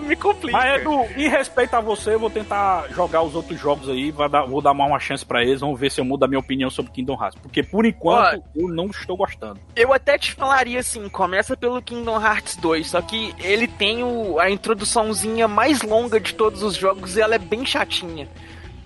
me 0.06 0.14
complica. 0.14 0.56
Mas 0.59 0.80
Edu, 0.82 1.06
em 1.16 1.28
respeito 1.28 1.75
a 1.75 1.80
você, 1.80 2.14
eu 2.14 2.18
vou 2.20 2.28
tentar 2.28 2.88
jogar 2.90 3.23
os 3.23 3.35
outros 3.35 3.59
jogos 3.59 3.88
aí, 3.88 4.12
dar- 4.12 4.44
vou 4.44 4.61
dar 4.61 4.75
mais 4.75 4.90
uma 4.90 5.00
chance 5.00 5.25
pra 5.25 5.42
eles, 5.42 5.61
vamos 5.61 5.80
ver 5.80 5.90
se 5.90 6.00
eu 6.00 6.04
mudo 6.04 6.25
a 6.25 6.28
minha 6.28 6.38
opinião 6.38 6.68
sobre 6.68 6.92
Kingdom 6.92 7.14
Hearts. 7.23 7.38
Porque 7.40 7.62
por 7.62 7.87
enquanto 7.87 8.42
eu 8.54 8.68
não 8.68 8.87
estou 8.87 9.16
gostando. 9.16 9.59
Eu 9.75 9.92
até 9.92 10.18
te 10.18 10.32
falaria 10.35 10.80
assim, 10.80 11.09
começa 11.09 11.56
pelo 11.56 11.80
Kingdom 11.80 12.20
Hearts 12.20 12.56
2, 12.56 12.90
só 12.90 13.00
que 13.00 13.35
ele 13.38 13.66
tem 13.66 14.02
o- 14.04 14.38
a 14.38 14.50
introduçãozinha 14.50 15.49
mais 15.49 15.80
longa 15.82 16.20
de 16.20 16.35
todos 16.35 16.62
os 16.62 16.75
jogos 16.76 17.16
e 17.16 17.20
ela 17.23 17.35
é 17.35 17.38
bem 17.38 17.64
chatinha. 17.64 18.28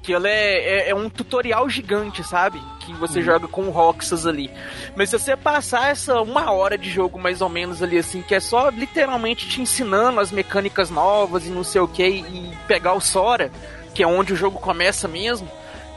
Que 0.04 0.12
ela 0.12 0.28
é, 0.28 0.58
é, 0.58 0.90
é 0.90 0.94
um 0.94 1.08
tutorial 1.08 1.68
gigante, 1.68 2.22
sabe? 2.22 2.62
Que 2.80 2.92
você 2.92 3.22
joga 3.22 3.48
com 3.48 3.62
o 3.62 3.70
Roxas 3.70 4.26
ali. 4.26 4.50
Mas 4.94 5.10
se 5.10 5.18
você 5.18 5.36
passar 5.36 5.90
essa 5.90 6.20
uma 6.20 6.52
hora 6.52 6.78
de 6.78 6.90
jogo 6.90 7.18
mais 7.18 7.40
ou 7.40 7.48
menos 7.48 7.82
ali, 7.82 7.98
assim, 7.98 8.22
que 8.22 8.34
é 8.34 8.40
só 8.40 8.68
literalmente 8.68 9.48
te 9.48 9.60
ensinando 9.60 10.20
as 10.20 10.30
mecânicas 10.30 10.90
novas 10.90 11.46
e 11.46 11.50
não 11.50 11.64
sei 11.64 11.80
o 11.80 11.88
que, 11.88 12.06
e 12.06 12.52
pegar 12.68 12.92
o 12.92 13.00
Sora, 13.00 13.50
que 13.94 14.02
é 14.02 14.06
onde 14.06 14.32
o 14.32 14.36
jogo 14.36 14.60
começa 14.60 15.08
mesmo, 15.08 15.48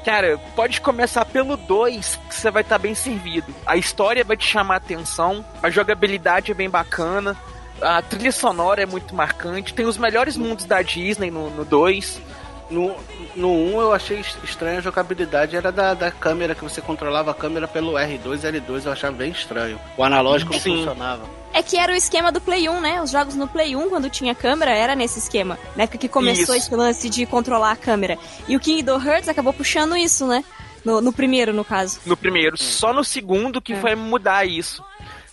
Cara, 0.08 0.38
pode 0.56 0.80
começar 0.80 1.26
pelo 1.26 1.58
2, 1.58 2.18
que 2.30 2.36
você 2.36 2.50
vai 2.50 2.62
estar 2.62 2.78
bem 2.78 2.96
servido. 2.96 3.54
A 3.66 3.76
história 3.76 4.24
vai 4.24 4.38
te 4.38 4.48
chamar 4.48 4.76
a 4.76 4.78
atenção, 4.78 5.44
a 5.62 5.70
jogabilidade 5.70 6.50
é 6.50 6.54
bem 6.54 6.70
bacana, 6.70 7.36
a 7.82 8.02
trilha 8.02 8.32
sonora 8.32 8.82
é 8.82 8.86
muito 8.86 9.14
marcante, 9.14 9.74
tem 9.74 9.86
os 9.86 9.98
melhores 9.98 10.38
mundos 10.38 10.64
da 10.64 10.82
Disney 10.82 11.30
no 11.30 11.66
2. 11.66 12.22
No, 12.70 12.96
no 13.36 13.50
1 13.52 13.82
eu 13.82 13.94
achei 13.94 14.20
est- 14.20 14.38
estranha 14.44 14.80
a 14.80 14.82
jogabilidade, 14.82 15.56
era 15.56 15.72
da, 15.72 15.94
da 15.94 16.12
câmera, 16.12 16.54
que 16.54 16.64
você 16.64 16.82
controlava 16.82 17.32
a 17.32 17.34
câmera 17.34 17.68
pelo 17.68 17.94
R2 17.94 18.44
e 18.44 18.60
L2, 18.60 18.86
eu 18.86 18.92
achava 18.92 19.16
bem 19.16 19.32
estranho. 19.32 19.80
O 19.96 20.04
analógico 20.04 20.52
não 20.54 20.60
funcionava. 20.60 21.24
É 21.54 21.64
que 21.64 21.78
era 21.78 21.94
o 21.94 21.96
esquema 21.96 22.32
do 22.32 22.42
Play 22.42 22.68
1, 22.68 22.82
né? 22.82 23.02
Os 23.02 23.10
jogos 23.10 23.36
no 23.36 23.48
Play 23.48 23.76
1, 23.76 23.90
quando 23.90 24.10
tinha 24.10 24.36
câmera, 24.36 24.72
era 24.72 24.96
nesse 24.96 25.18
esquema. 25.20 25.58
Na 25.76 25.84
época 25.84 25.98
que 25.98 26.10
começou 26.10 26.56
Isso. 26.56 26.68
esse 26.68 26.76
lance 26.76 27.10
de 27.10 27.26
controlar 27.26 27.72
a 27.72 27.76
câmera. 27.76 28.18
E 28.48 28.56
o 28.56 28.60
Kingdom 28.60 29.02
Hearts 29.02 29.30
acabou 29.30 29.54
puxando 29.54 29.96
isso, 29.96 30.28
né? 30.28 30.44
No, 30.86 31.02
no 31.02 31.12
primeiro, 31.12 31.54
no 31.54 31.66
caso. 31.66 32.00
No 32.06 32.16
primeiro, 32.16 32.58
só 32.58 32.94
no 32.94 33.04
segundo 33.04 33.62
que 33.62 33.74
É. 33.74 33.80
vai 33.80 33.96
mudar 33.96 34.46
isso. 34.46 34.84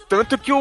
Tanto 0.09 0.37
que 0.39 0.53
o, 0.53 0.59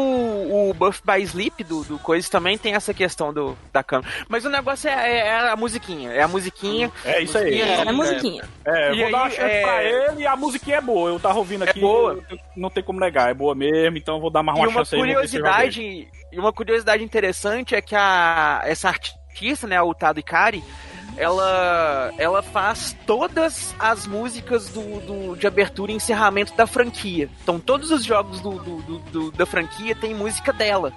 o 0.70 0.74
Buff 0.74 1.02
by 1.04 1.22
Sleep 1.22 1.62
do, 1.64 1.84
do 1.84 1.98
Coisa 1.98 2.28
também 2.30 2.56
tem 2.58 2.74
essa 2.74 2.92
questão 2.94 3.32
do, 3.32 3.56
da 3.72 3.82
câmera. 3.82 4.10
Mas 4.28 4.44
o 4.44 4.48
negócio 4.50 4.88
é, 4.88 4.92
é- 4.92 5.26
é 5.28 5.50
a 5.50 5.56
musiquinha. 5.56 6.10
É 6.12 6.22
a 6.22 6.28
musiquinha. 6.28 6.90
É 7.04 7.20
isso 7.22 7.36
aí. 7.38 7.44
Musiquinha, 7.44 7.74
É 7.84 7.88
a 7.88 7.92
musiquinha. 7.92 8.44
É, 8.64 8.88
eu 8.90 8.94
E 8.94 9.02
vou 9.02 9.10
dar 9.12 9.18
uma 9.18 9.26
aí, 9.26 9.30
chance 9.32 9.54
é- 9.54 9.62
pra 9.62 9.84
ele 9.84 10.22
e 10.22 10.26
a 10.26 10.36
musiquinha 10.36 10.76
é 10.76 10.80
boa. 10.80 11.10
Eu 11.10 11.20
tava 11.20 11.38
ouvindo 11.38 11.64
É 11.64 11.70
aqui. 11.70 11.80
boa. 11.80 12.18
eu- 12.30 12.38
não 12.56 12.70
tem 12.70 12.82
como 12.82 12.98
negar, 13.00 13.30
é 13.30 13.34
boa 13.34 13.54
mesmo, 13.54 13.96
então 13.98 14.16
eu 14.16 14.20
vou 14.20 14.30
dar 14.30 14.42
mais 14.42 14.58
uma, 14.58 14.66
E 14.66 14.68
uma 14.68 14.80
chance 14.80 14.94
aí. 14.94 15.00
curiosidade, 15.00 16.08
e 16.32 16.38
uma 16.38 16.52
curiosidade 16.52 17.02
interessante 17.04 17.74
é 17.74 17.80
que 17.82 17.94
a 17.94 18.62
essa 18.64 18.88
artista, 18.88 19.66
né, 19.66 19.76
a 19.76 19.84
Utado 19.84 20.18
Ikari, 20.20 20.62
ela 21.16 22.10
ela 22.18 22.42
faz 22.42 22.96
todas 23.06 23.74
as 23.78 24.06
músicas 24.06 24.68
do, 24.68 25.00
do- 25.00 25.36
de 25.36 25.46
abertura 25.46 25.92
e 25.92 25.94
encerramento 25.94 26.54
da 26.56 26.66
franquia. 26.66 27.28
Então 27.42 27.58
todos 27.60 27.90
os 27.90 28.04
jogos 28.04 28.40
do, 28.40 28.50
do- 28.52 28.98
do- 28.98 29.30
da 29.32 29.46
franquia 29.46 29.94
tem 29.94 30.14
música 30.14 30.52
dela. 30.52 30.92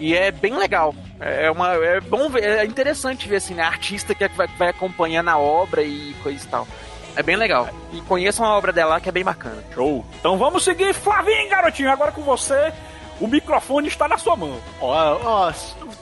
E 0.00 0.14
é 0.14 0.30
bem 0.30 0.56
legal. 0.56 0.94
É 1.20 1.50
uma 1.50 1.72
é 1.74 2.00
bom 2.00 2.30
ver, 2.30 2.44
é 2.44 2.64
interessante 2.64 3.28
ver 3.28 3.36
assim, 3.36 3.54
né, 3.54 3.62
a 3.62 3.66
artista 3.68 4.14
que 4.14 4.26
vai, 4.28 4.46
vai 4.46 4.68
acompanhando 4.68 5.28
a 5.28 5.38
obra 5.38 5.82
e 5.82 6.14
coisa 6.22 6.44
e 6.44 6.48
tal. 6.48 6.68
É 7.16 7.22
bem 7.22 7.34
legal. 7.34 7.68
E 7.92 8.00
conheçam 8.02 8.46
a 8.46 8.56
obra 8.56 8.72
dela 8.72 9.00
que 9.00 9.08
é 9.08 9.12
bem 9.12 9.24
bacana. 9.24 9.62
Show. 9.74 10.06
Então 10.20 10.38
vamos 10.38 10.62
seguir, 10.62 10.94
Flavinho, 10.94 11.50
garotinho. 11.50 11.90
Agora 11.90 12.12
com 12.12 12.22
você, 12.22 12.72
o 13.20 13.26
microfone 13.26 13.88
está 13.88 14.08
na 14.08 14.18
sua 14.18 14.36
mão. 14.36 14.58
Ó, 14.80 15.18
ó, 15.22 15.52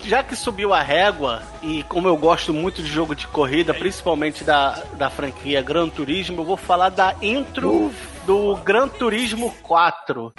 já 0.03 0.23
que 0.23 0.37
subiu 0.37 0.73
a 0.73 0.83
régua, 0.83 1.43
e 1.63 1.83
como 1.85 2.09
eu 2.09 2.17
gosto 2.17 2.53
muito 2.53 2.83
de 2.83 2.89
jogo 2.89 3.15
de 3.15 3.27
corrida, 3.27 3.73
principalmente 3.75 4.45
da, 4.45 4.83
da 4.95 5.11
franquia 5.11 5.63
Gran 5.63 5.89
Turismo, 5.89 6.41
eu 6.41 6.45
vou 6.45 6.57
falar 6.57 6.91
da 6.91 7.15
intro 7.23 7.93
do 8.27 8.57
Gran 8.57 8.89
Turismo 8.89 9.55
4. 9.63 10.33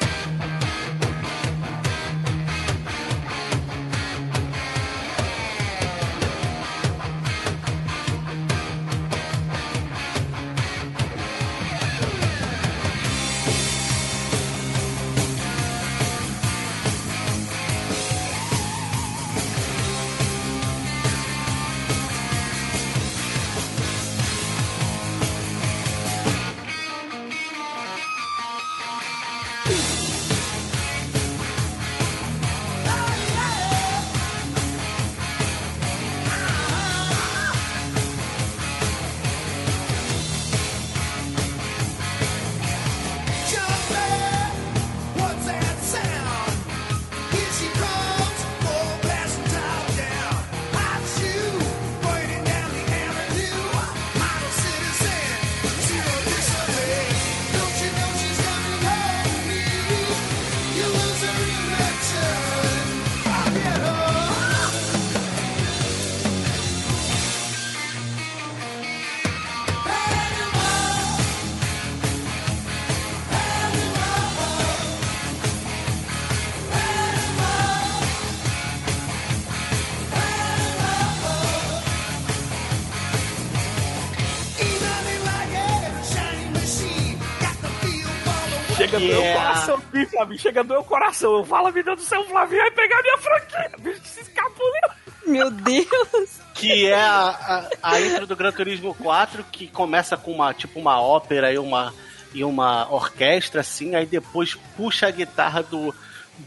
Flavinho. 90.17 90.39
Chega 90.39 90.63
do 90.63 90.73
meu 90.73 90.83
coração. 90.83 91.37
Eu 91.37 91.45
falo, 91.45 91.71
meu 91.71 91.83
Deus 91.83 91.97
do 91.97 92.03
céu, 92.05 92.21
o 92.21 92.25
Flavinho 92.25 92.61
vai 92.61 92.71
pegar 92.71 93.01
minha 93.01 93.17
franquia. 93.19 93.71
Bicho, 93.79 94.01
se 94.03 94.21
escapuliu. 94.21 94.89
Meu 95.27 95.51
Deus. 95.51 96.39
que 96.55 96.87
é 96.87 96.99
a, 96.99 97.69
a, 97.83 97.91
a 97.91 98.01
intro 98.01 98.25
do 98.25 98.35
Gran 98.35 98.51
Turismo 98.51 98.95
4, 98.95 99.43
que 99.51 99.67
começa 99.67 100.17
com 100.17 100.31
uma 100.31 100.53
tipo 100.53 100.79
uma 100.79 100.99
ópera 100.99 101.51
e 101.51 101.57
uma, 101.59 101.93
e 102.33 102.43
uma 102.43 102.91
orquestra, 102.91 103.61
assim, 103.61 103.93
aí 103.93 104.05
depois 104.05 104.55
puxa 104.75 105.07
a 105.07 105.11
guitarra 105.11 105.61
do, 105.61 105.93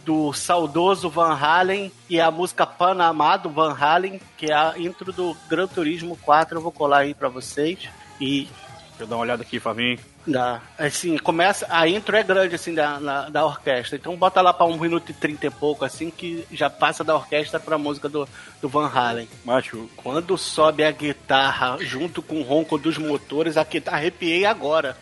do 0.05 0.33
saudoso 0.33 1.11
Van 1.11 1.35
Halen 1.35 1.93
e 2.09 2.19
a 2.19 2.31
música 2.31 2.67
Panamá 2.67 3.37
do 3.37 3.51
Van 3.51 3.77
Halen, 3.79 4.21
que 4.37 4.51
é 4.51 4.55
a 4.55 4.75
intro 4.79 5.13
do 5.13 5.37
Gran 5.49 5.67
Turismo 5.67 6.17
4, 6.17 6.57
eu 6.57 6.63
vou 6.63 6.73
colar 6.73 7.01
aí 7.01 7.15
pra 7.15 7.29
vocês. 7.29 7.89
E 8.19 8.49
Deixa 9.01 9.05
eu 9.05 9.07
dar 9.07 9.17
uma 9.17 9.23
olhada 9.23 9.43
aqui, 9.43 9.59
Flavinho. 9.59 9.99
Dá. 10.27 10.61
Assim, 10.79 11.17
começa. 11.19 11.67
A 11.71 11.89
intro 11.89 12.15
é 12.17 12.23
grande, 12.23 12.55
assim, 12.55 12.75
da, 12.75 13.01
na- 13.01 13.29
da 13.31 13.45
orquestra. 13.45 13.97
Então 13.97 14.15
bota 14.17 14.41
lá 14.43 14.53
pra 14.53 14.67
um 14.67 14.77
minuto 14.79 15.11
e 15.11 15.15
trinta 15.15 15.47
e 15.47 15.51
pouco, 15.51 15.85
assim, 15.85 16.11
que 16.11 16.47
já 16.53 16.69
passa 16.69 17.03
da 17.03 17.15
orquestra 17.15 17.59
pra 17.59 17.79
música 17.79 18.09
do, 18.09 18.29
do 18.61 18.69
Van 18.69 18.87
Halen. 18.89 19.29
Macho, 19.45 19.89
Quando 19.97 20.37
sobe 20.37 20.85
a 20.85 20.91
guitarra 20.91 21.79
junto 21.81 22.21
com 22.23 22.37
o 22.41 22.43
ronco 22.43 22.77
dos 22.79 22.99
motores, 22.99 23.57
aqui 23.57 23.83
arrepiei 23.87 24.45
agora. 24.45 24.97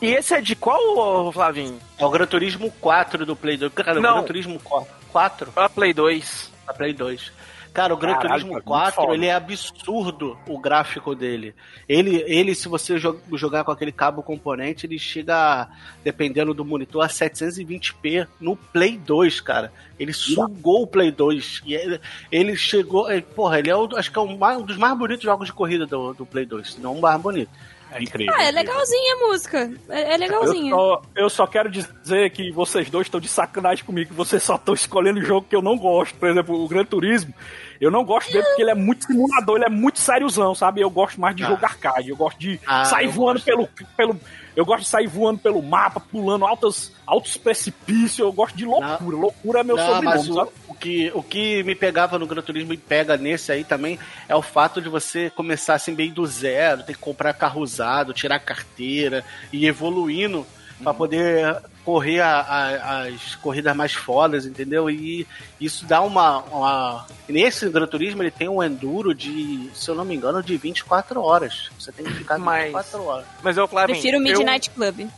E 0.00 0.06
esse 0.08 0.34
é 0.34 0.40
de 0.40 0.54
qual, 0.54 0.78
ô, 1.26 1.32
Flavinho? 1.32 1.78
É 1.98 2.04
o 2.06 2.10
Gran 2.10 2.26
Turismo 2.26 2.70
4 2.80 3.26
do 3.26 3.34
Play 3.36 3.56
2. 3.56 3.72
Cara, 3.72 4.00
Não. 4.00 4.10
o 4.10 4.14
Gran 4.16 4.22
Turismo 4.24 4.60
4 5.12 5.52
A 5.56 5.68
Play 5.68 5.92
2. 5.92 6.50
da 6.66 6.72
Play 6.74 6.92
2. 6.94 7.32
Cara, 7.72 7.94
o 7.94 7.96
Gran 7.96 8.14
Caralho, 8.14 8.28
Turismo 8.30 8.52
muito 8.52 8.64
4, 8.64 8.94
foda. 8.94 9.14
ele 9.14 9.26
é 9.26 9.34
absurdo 9.34 10.36
o 10.48 10.58
gráfico 10.58 11.14
dele. 11.14 11.54
Ele, 11.88 12.16
ele 12.26 12.54
se 12.54 12.68
você 12.68 12.98
jo- 12.98 13.20
jogar 13.34 13.62
com 13.62 13.70
aquele 13.70 13.92
cabo 13.92 14.22
componente, 14.22 14.86
ele 14.86 14.98
chega, 14.98 15.68
dependendo 16.02 16.52
do 16.52 16.64
monitor, 16.64 17.04
a 17.04 17.08
720p 17.08 18.26
no 18.40 18.56
Play 18.56 18.98
2, 18.98 19.40
cara. 19.40 19.72
Ele 19.98 20.12
sugou 20.12 20.82
o 20.82 20.86
Play 20.86 21.10
2. 21.12 21.62
E 21.64 21.74
ele, 21.74 22.00
ele 22.32 22.56
chegou. 22.56 23.10
é, 23.10 23.20
Porra, 23.20 23.58
ele 23.60 23.70
é 23.70 23.76
o, 23.76 23.88
acho 23.96 24.10
que 24.10 24.18
é 24.18 24.36
mais- 24.36 24.58
um 24.58 24.62
dos 24.62 24.76
mais 24.76 24.96
bonitos 24.98 25.22
jogos 25.24 25.46
de 25.46 25.52
corrida 25.52 25.86
do, 25.86 26.12
do 26.12 26.26
Play 26.26 26.44
2, 26.46 26.72
se 26.74 26.80
não 26.80 26.94
o 26.96 27.00
mais 27.00 27.20
bonito. 27.20 27.50
É 27.92 28.02
incrível. 28.02 28.34
Ah, 28.36 28.44
é 28.44 28.50
legalzinha 28.50 29.14
a 29.14 29.18
música. 29.28 29.70
É, 29.88 30.00
é 30.12 30.14
Eu 30.14 30.18
legalzinha. 30.18 30.74
só, 30.74 31.02
eu 31.16 31.30
só 31.30 31.46
quero 31.46 31.70
dizer 31.70 32.30
que 32.30 32.50
vocês 32.52 32.88
dois 32.90 33.06
estão 33.06 33.20
de 33.20 33.28
sacanagem 33.28 33.84
comigo, 33.84 34.14
vocês 34.14 34.42
só 34.42 34.56
estão 34.56 34.74
escolhendo 34.74 35.20
jogo 35.22 35.46
que 35.48 35.56
eu 35.56 35.62
não 35.62 35.76
gosto. 35.76 36.14
Por 36.16 36.28
exemplo, 36.28 36.62
o 36.62 36.68
Gran 36.68 36.84
Turismo, 36.84 37.32
eu 37.80 37.90
não 37.90 38.04
gosto 38.04 38.30
dele 38.32 38.44
porque 38.44 38.62
ele 38.62 38.70
é 38.70 38.74
muito 38.74 39.04
simulador, 39.06 39.56
ele 39.56 39.64
é 39.66 39.70
muito 39.70 39.98
sériozão, 39.98 40.54
sabe? 40.54 40.80
Eu 40.80 40.90
gosto 40.90 41.20
mais 41.20 41.34
de 41.34 41.44
Ah. 41.44 41.48
jogo 41.48 41.64
arcade, 41.64 42.08
eu 42.10 42.16
gosto 42.16 42.38
de 42.38 42.60
Ah, 42.66 42.84
sair 42.84 43.06
eu 43.06 43.12
voando 43.12 43.38
gosto. 43.38 43.46
pelo, 43.46 43.68
pelo. 43.96 44.20
Eu 44.60 44.66
gosto 44.66 44.82
de 44.82 44.88
sair 44.88 45.06
voando 45.06 45.38
pelo 45.38 45.62
mapa, 45.62 45.98
pulando 46.00 46.44
altos, 46.44 46.92
altos 47.06 47.38
precipícios, 47.38 48.18
eu 48.18 48.30
gosto 48.30 48.54
de 48.58 48.66
loucura. 48.66 49.16
Loucura 49.16 49.60
é 49.60 49.64
meu 49.64 49.74
Não, 49.74 49.86
sobrenome, 49.86 50.30
o, 50.30 50.72
o 50.72 50.74
que, 50.74 51.10
o 51.14 51.22
que 51.22 51.62
me 51.62 51.74
pegava 51.74 52.18
no 52.18 52.26
Gran 52.26 52.42
Turismo 52.42 52.74
e 52.74 52.76
pega 52.76 53.16
nesse 53.16 53.50
aí 53.50 53.64
também 53.64 53.98
é 54.28 54.36
o 54.36 54.42
fato 54.42 54.82
de 54.82 54.90
você 54.90 55.30
começar 55.30 55.76
assim 55.76 55.94
bem 55.94 56.12
do 56.12 56.26
zero, 56.26 56.82
ter 56.82 56.92
que 56.92 56.98
comprar 56.98 57.32
carro 57.32 57.62
usado, 57.62 58.12
tirar 58.12 58.38
carteira 58.38 59.24
e 59.50 59.66
evoluindo 59.66 60.46
Pra 60.82 60.94
poder 60.94 61.56
correr 61.84 62.20
a- 62.20 62.40
a- 62.40 63.02
as 63.08 63.34
corridas 63.36 63.74
mais 63.76 63.92
fodas, 63.92 64.46
entendeu? 64.46 64.88
E 64.88 65.26
isso 65.60 65.84
dá 65.86 66.00
uma, 66.02 66.38
uma- 66.44 67.06
Nesse 67.28 67.68
Gran 67.68 67.86
Turismo 67.86 68.22
ele 68.22 68.30
tem 68.30 68.48
um 68.48 68.62
enduro 68.62 69.14
de, 69.14 69.70
se 69.74 69.90
eu 69.90 69.94
não 69.94 70.04
me 70.04 70.14
engano, 70.14 70.42
de 70.42 70.56
24 70.56 71.22
horas. 71.22 71.70
Você 71.78 71.92
tem 71.92 72.04
que 72.04 72.12
ficar 72.14 72.38
Mas- 72.38 72.64
24 72.64 73.04
horas. 73.04 73.26
Mas 73.42 73.56
eu, 73.56 73.66
Flavinho. 73.68 73.94
Prefiro 73.98 74.18
o 74.18 74.20
Midnight 74.22 74.70
Club. 74.70 75.08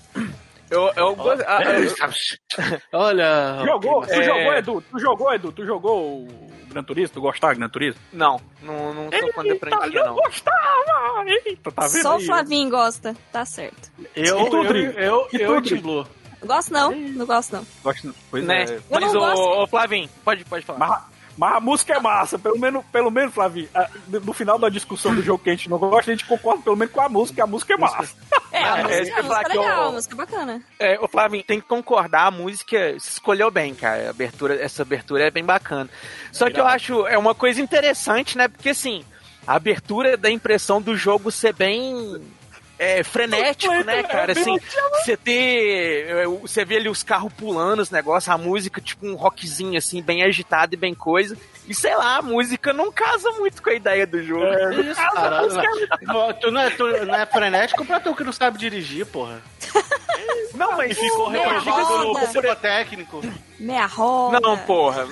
Eu, 0.71 0.81
eu, 0.85 0.93
eu, 0.97 1.15
gosto- 1.17 1.45
ah, 1.47 1.61
eu- 1.65 2.73
Olha. 2.93 3.63
Jogou, 3.65 3.99
ok, 3.99 4.15
tu 4.15 4.21
É. 4.21 4.25
jogou, 4.25 4.55
Edu? 4.55 4.85
Tu 4.91 4.99
jogou, 4.99 5.35
Edu? 5.35 5.53
Tu 5.53 5.67
jogou 5.67 6.01
o 6.23 6.52
Gran 6.73 6.85
Turismo? 6.85 7.15
Tu 7.15 7.21
gostava 7.21 7.55
do 7.55 7.59
Gran 7.59 7.69
Turismo? 7.69 8.01
não, 8.13 8.41
não, 8.63 8.95
não 8.95 9.11
sou 9.13 9.33
fã 9.33 9.45
da 9.45 9.57
franquia, 9.57 9.99
eu 10.01 10.07
não. 10.07 10.15
gostava! 10.15 11.25
Eita, 11.47 11.73
tá 11.73 11.87
vendo 11.89 12.03
Só 12.03 12.17
o? 12.17 12.21
Flavinho 12.21 12.71
gosta. 12.71 13.17
Tá 13.33 13.45
certo. 13.45 13.91
Eu, 14.17 14.41
E 14.47 14.51
tu, 14.51 14.57
eu, 14.57 14.65
Dri? 14.65 14.85
eu, 14.85 14.93
eu, 14.93 15.29
E 15.33 15.37
eu? 15.43 15.63
Team 15.63 15.81
Blue. 15.81 16.07
Gosto 16.45 16.73
não, 16.73 16.91
não 16.91 17.25
gosto 17.27 17.53
não. 17.55 17.67
Gosto, 17.85 18.13
pois 18.31 18.45
Né? 18.45 18.65
é. 18.65 18.81
Mas, 18.91 19.13
não 19.13 19.21
ô, 19.23 19.25
gosto. 19.27 19.41
ô, 19.63 19.67
Flavinho, 19.69 20.09
pode, 20.25 20.45
pode 20.45 20.65
falar. 20.65 20.79
Mas, 20.81 21.03
mas 21.37 21.57
a 21.57 21.61
música 21.61 21.95
é 21.95 22.01
massa, 22.01 22.39
pelo 22.39 22.59
menos, 22.59 22.85
pelo 22.93 23.11
menos, 23.11 23.33
Flavinho, 23.35 23.69
ah, 23.75 23.89
no 24.09 24.33
final 24.33 24.59
da 24.59 24.69
discussão 24.69 25.15
do 25.15 25.23
jogo 25.23 25.43
que 25.43 25.51
a 25.51 25.55
gente 25.55 25.69
não 25.71 25.79
gosta, 25.79 26.11
a 26.11 26.15
gente 26.15 26.27
concorda 26.27 26.63
pelo 26.63 26.77
menos 26.77 26.93
com 26.93 27.01
a 27.01 27.09
música, 27.09 27.43
a 27.45 27.47
música 27.47 27.75
é 27.75 27.77
massa. 27.77 28.15
É, 28.53 28.63
a 28.63 28.77
música, 28.77 28.93
é, 29.17 29.21
a 29.21 29.23
música 29.23 29.53
é 29.53 29.57
eu- 29.57 29.61
legal, 29.63 29.89
a 29.89 29.93
música 29.93 30.15
é 30.15 30.17
bacana. 30.17 30.63
É, 30.79 31.01
ô 31.01 31.09
Flavinho, 31.09 31.43
tem 31.45 31.61
que 31.61 31.67
concordar, 31.67 32.27
a 32.27 32.31
música 32.31 32.99
se 33.01 33.13
escolheu 33.13 33.51
bem, 33.51 33.75
cara. 33.75 34.09
A 34.09 34.11
abertura, 34.11 34.55
essa 34.63 34.83
abertura 34.83 35.27
é 35.27 35.31
bem 35.31 35.45
bacana. 35.45 35.89
Só 36.31 36.51
que 36.51 36.61
eu 36.61 36.67
acho 36.67 37.07
é 37.07 37.17
uma 37.17 37.35
coisa 37.35 37.61
interessante, 37.63 38.37
né? 38.37 38.49
Porque 38.49 38.69
assim, 38.69 39.05
a 39.47 39.55
abertura 39.55 40.17
dá 40.17 40.29
a 40.29 40.33
impressão 40.33 40.83
do 40.83 40.97
jogo 40.97 41.31
ser 41.31 41.55
bem 41.55 42.21
é, 42.83 43.05
frenético, 43.05 43.73
né, 43.85 44.03
cara? 44.03 44.33
Assim, 44.33 44.59
você 44.93 45.17
ter. 45.17 46.07
é, 46.09 46.27
Você 46.27 46.65
vê 46.65 46.77
ali 46.77 46.89
os 46.89 47.03
carros 47.03 47.33
pulando, 47.33 47.81
os 47.81 47.91
negócios, 47.91 48.29
a 48.29 48.39
música, 48.39 48.81
tipo 48.81 49.07
um 49.07 49.15
rockzinho, 49.15 49.79
assim, 49.79 50.03
bem 50.03 50.23
agitado 50.23 50.75
e 50.75 50.77
bem 50.77 50.95
coisa. 50.95 51.37
E 51.69 51.75
sei 51.75 51.95
lá, 51.95 52.17
a 52.17 52.23
música 52.23 52.73
não 52.73 52.91
casa 52.91 53.31
muito 53.33 53.63
com 53.63 53.71
a 53.71 53.75
ideia 53.75 54.07
do 54.07 54.23
jogo. 54.23 54.45
Isso, 54.81 55.01
cara. 55.01 55.43
Não, 56.03 56.33
tu, 56.33 56.51
não 56.51 56.61
é, 56.61 56.71
tu 56.71 56.87
não 57.07 57.15
é 57.15 57.27
frenético 57.27 57.85
pra 57.85 58.01
tu 58.01 58.15
que 58.15 58.25
não 58.25 58.33
sabe 58.33 58.59
dirigir, 58.59 59.07
porra. 59.07 59.41
Não, 60.55 60.77
mas 60.77 60.91
E 60.91 60.95
ficou 60.95 61.29
reprovado 61.29 61.99
no 62.15 62.57
técnico. 62.57 63.21
Meia 63.59 63.87
roda. 63.87 64.41
Não, 64.41 64.59
porra. 64.59 65.07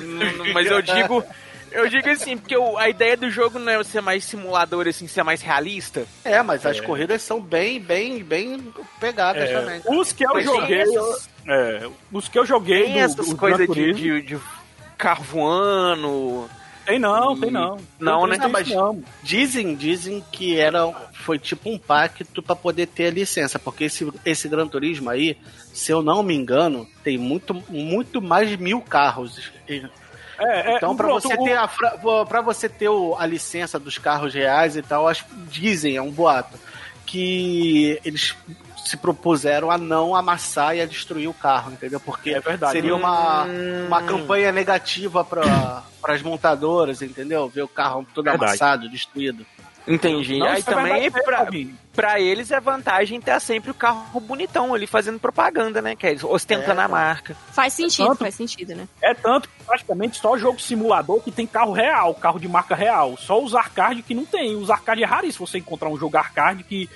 Mas 0.52 0.66
eu 0.66 0.82
digo. 0.82 1.24
Eu 1.70 1.88
digo 1.88 2.08
assim, 2.08 2.36
porque 2.36 2.56
o- 2.56 2.76
a 2.76 2.88
ideia 2.88 3.16
do 3.16 3.30
jogo 3.30 3.58
não 3.58 3.70
é 3.72 3.82
ser 3.84 4.00
mais 4.00 4.24
simulador, 4.24 4.88
assim, 4.88 5.06
ser 5.06 5.22
mais 5.22 5.40
realista. 5.40 6.04
É, 6.24 6.42
mas 6.42 6.66
as 6.66 6.80
corridas 6.80 7.22
são 7.22 7.40
bem, 7.40 7.80
bem, 7.80 8.22
bem 8.24 8.72
pegadas 8.98 9.48
também. 9.50 9.80
Os 9.86 10.12
que 10.12 10.24
eu 10.24 10.34
Mas 10.34 10.44
joguei, 10.44 10.84
é, 11.48 11.88
os 12.12 12.28
que 12.28 12.38
eu 12.38 12.44
joguei 12.46 12.84
Tem 12.84 12.92
do, 12.94 12.98
essas 12.98 13.34
coisas 13.34 13.60
de, 13.60 13.66
Turismo, 13.66 13.94
de, 13.94 14.22
de 14.22 14.38
carro 14.98 15.22
voando. 15.24 16.48
Tem 16.84 16.98
não, 16.98 17.38
tem 17.38 17.50
não. 17.52 17.78
Não, 18.00 18.26
né? 18.26 18.36
Tem 18.38 18.48
Mas 18.48 18.68
não. 18.68 19.00
dizem, 19.22 19.76
dizem 19.76 20.24
que 20.32 20.58
era, 20.58 20.88
foi 21.12 21.38
tipo 21.38 21.70
um 21.70 21.78
pacto 21.78 22.42
pra 22.42 22.56
poder 22.56 22.86
ter 22.86 23.06
a 23.06 23.10
licença, 23.10 23.58
porque 23.60 23.84
esse, 23.84 24.10
esse 24.24 24.48
Gran 24.48 24.66
Turismo 24.66 25.08
aí, 25.08 25.38
se 25.72 25.92
eu 25.92 26.02
não 26.02 26.20
me 26.22 26.34
engano, 26.34 26.88
tem 27.04 27.16
muito, 27.16 27.54
muito 27.68 28.20
mais 28.20 28.48
de 28.48 28.56
mil 28.56 28.80
carros. 28.80 29.52
É, 30.40 30.72
é, 30.72 30.76
Então, 30.76 30.96
pronto, 30.96 31.20
você 31.28 31.36
ter, 31.36 31.56
a, 31.56 31.68
pra 32.26 32.40
você 32.40 32.68
ter 32.68 32.88
o- 32.88 33.14
a 33.18 33.26
licença 33.26 33.78
dos 33.78 33.98
carros 33.98 34.32
reais 34.34 34.74
e 34.76 34.82
tal, 34.82 35.06
acho, 35.06 35.24
dizem, 35.50 35.96
é 35.96 36.02
um 36.02 36.10
boato, 36.10 36.58
que 37.06 38.00
eles 38.04 38.34
se 38.84 38.96
propuseram 38.96 39.70
a 39.70 39.76
não 39.76 40.14
amassar 40.16 40.74
e 40.74 40.80
a 40.80 40.86
destruir 40.86 41.28
o 41.28 41.34
carro, 41.34 41.72
entendeu? 41.72 42.00
Porque 42.00 42.30
É 42.30 42.40
verdade. 42.40 42.72
seria 42.72 42.94
uma, 42.96 43.44
Hum. 43.44 43.86
uma 43.88 44.02
campanha 44.02 44.50
negativa 44.50 45.22
para 45.24 45.82
as 46.04 46.22
montadoras, 46.22 47.02
entendeu? 47.02 47.46
Ver 47.48 47.62
o 47.62 47.68
carro 47.68 48.06
todo 48.14 48.24
Verdade. 48.24 48.52
amassado, 48.52 48.88
destruído. 48.88 49.44
Entendi. 49.94 50.38
Não, 50.38 50.46
Aí 50.46 50.60
é 50.60 50.62
também, 50.62 51.10
pra, 51.10 51.48
pra 51.92 52.20
eles, 52.20 52.50
é 52.50 52.60
vantagem 52.60 53.20
ter 53.20 53.40
sempre 53.40 53.70
o 53.70 53.74
carro 53.74 54.20
bonitão 54.20 54.72
ali 54.72 54.86
fazendo 54.86 55.18
propaganda, 55.18 55.82
né? 55.82 55.96
Que 55.96 56.06
é 56.06 56.10
eles 56.10 56.22
ostentando 56.22 56.80
É, 56.80 56.84
a 56.84 56.88
marca. 56.88 57.36
Faz 57.52 57.72
sentido, 57.72 58.06
Tanto- 58.06 58.18
faz 58.20 58.34
sentido, 58.34 58.74
né? 58.74 58.86
É 59.02 59.12
tanto 59.14 59.48
que 59.48 59.64
praticamente 59.64 60.18
só 60.20 60.38
jogo 60.38 60.60
simulador 60.60 61.20
que 61.20 61.32
tem 61.32 61.46
carro 61.46 61.72
real, 61.72 62.14
carro 62.14 62.38
de 62.38 62.46
marca 62.48 62.74
real. 62.74 63.16
Só 63.16 63.42
os 63.42 63.54
arcade 63.54 64.02
que 64.02 64.14
não 64.14 64.24
tem. 64.24 64.54
Os 64.56 64.70
arcade 64.70 65.02
é 65.02 65.06
raríssimo 65.06 65.46
você 65.46 65.58
encontrar 65.58 65.88
um 65.88 65.96
jogo 65.98 66.16
arcade 66.16 66.62
que, 66.62 66.88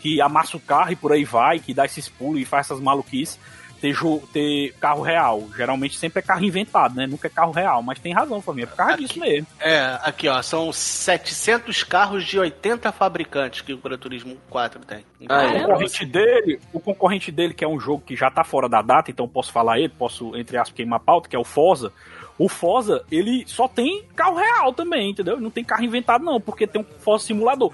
que 0.00 0.20
amassa 0.20 0.56
o 0.56 0.60
carro 0.60 0.92
e 0.92 0.96
por 0.96 1.12
aí 1.12 1.24
vai, 1.24 1.58
que 1.58 1.72
dá 1.72 1.86
esses 1.86 2.08
pulos 2.08 2.40
e 2.40 2.44
faz 2.44 2.66
essas 2.66 2.80
maluquices. 2.80 3.38
Ter, 3.82 3.96
ter 4.32 4.72
carro 4.80 5.02
real. 5.02 5.42
Geralmente 5.56 5.98
sempre 5.98 6.20
é 6.20 6.22
carro 6.22 6.44
inventado, 6.44 6.94
né? 6.94 7.04
Nunca 7.04 7.26
é 7.26 7.30
carro 7.30 7.50
real. 7.50 7.82
Mas 7.82 7.98
tem 7.98 8.14
razão, 8.14 8.40
família. 8.40 8.66
É 8.66 8.70
por 8.70 8.76
causa 8.76 8.96
disso 8.96 9.18
mesmo. 9.18 9.44
É, 9.58 9.98
aqui 10.04 10.28
ó, 10.28 10.40
são 10.40 10.72
700 10.72 11.82
carros 11.82 12.24
de 12.24 12.38
80 12.38 12.92
fabricantes 12.92 13.60
que 13.60 13.74
o 13.74 13.78
Gran 13.78 13.98
Turismo 13.98 14.36
4 14.48 14.80
tem. 14.84 15.04
Então, 15.20 15.36
Ah, 15.36 15.46
O 15.48 15.60
concorrente 15.62 16.06
dele, 16.06 16.60
o 16.72 16.80
concorrente 16.80 17.32
dele, 17.32 17.54
que 17.54 17.64
é 17.64 17.68
um 17.68 17.80
jogo 17.80 18.04
que 18.06 18.14
já 18.14 18.30
tá 18.30 18.44
fora 18.44 18.68
da 18.68 18.80
data, 18.82 19.10
então 19.10 19.26
posso 19.26 19.50
falar 19.50 19.78
ele, 19.80 19.88
posso, 19.88 20.36
entre 20.36 20.56
aspas, 20.56 20.76
queimar 20.76 21.00
pauta, 21.00 21.28
que 21.28 21.34
é 21.34 21.38
o 21.38 21.44
Forza. 21.44 21.92
O 22.38 22.48
Forza, 22.48 23.04
ele 23.10 23.42
só 23.48 23.66
tem 23.66 24.04
carro 24.14 24.36
real 24.36 24.72
também, 24.72 25.10
entendeu? 25.10 25.40
Não 25.40 25.50
tem 25.50 25.64
carro 25.64 25.84
inventado, 25.84 26.24
não, 26.24 26.40
porque 26.40 26.66
tem 26.68 26.80
um 26.80 26.86
Forza 27.00 27.26
simulador. 27.26 27.72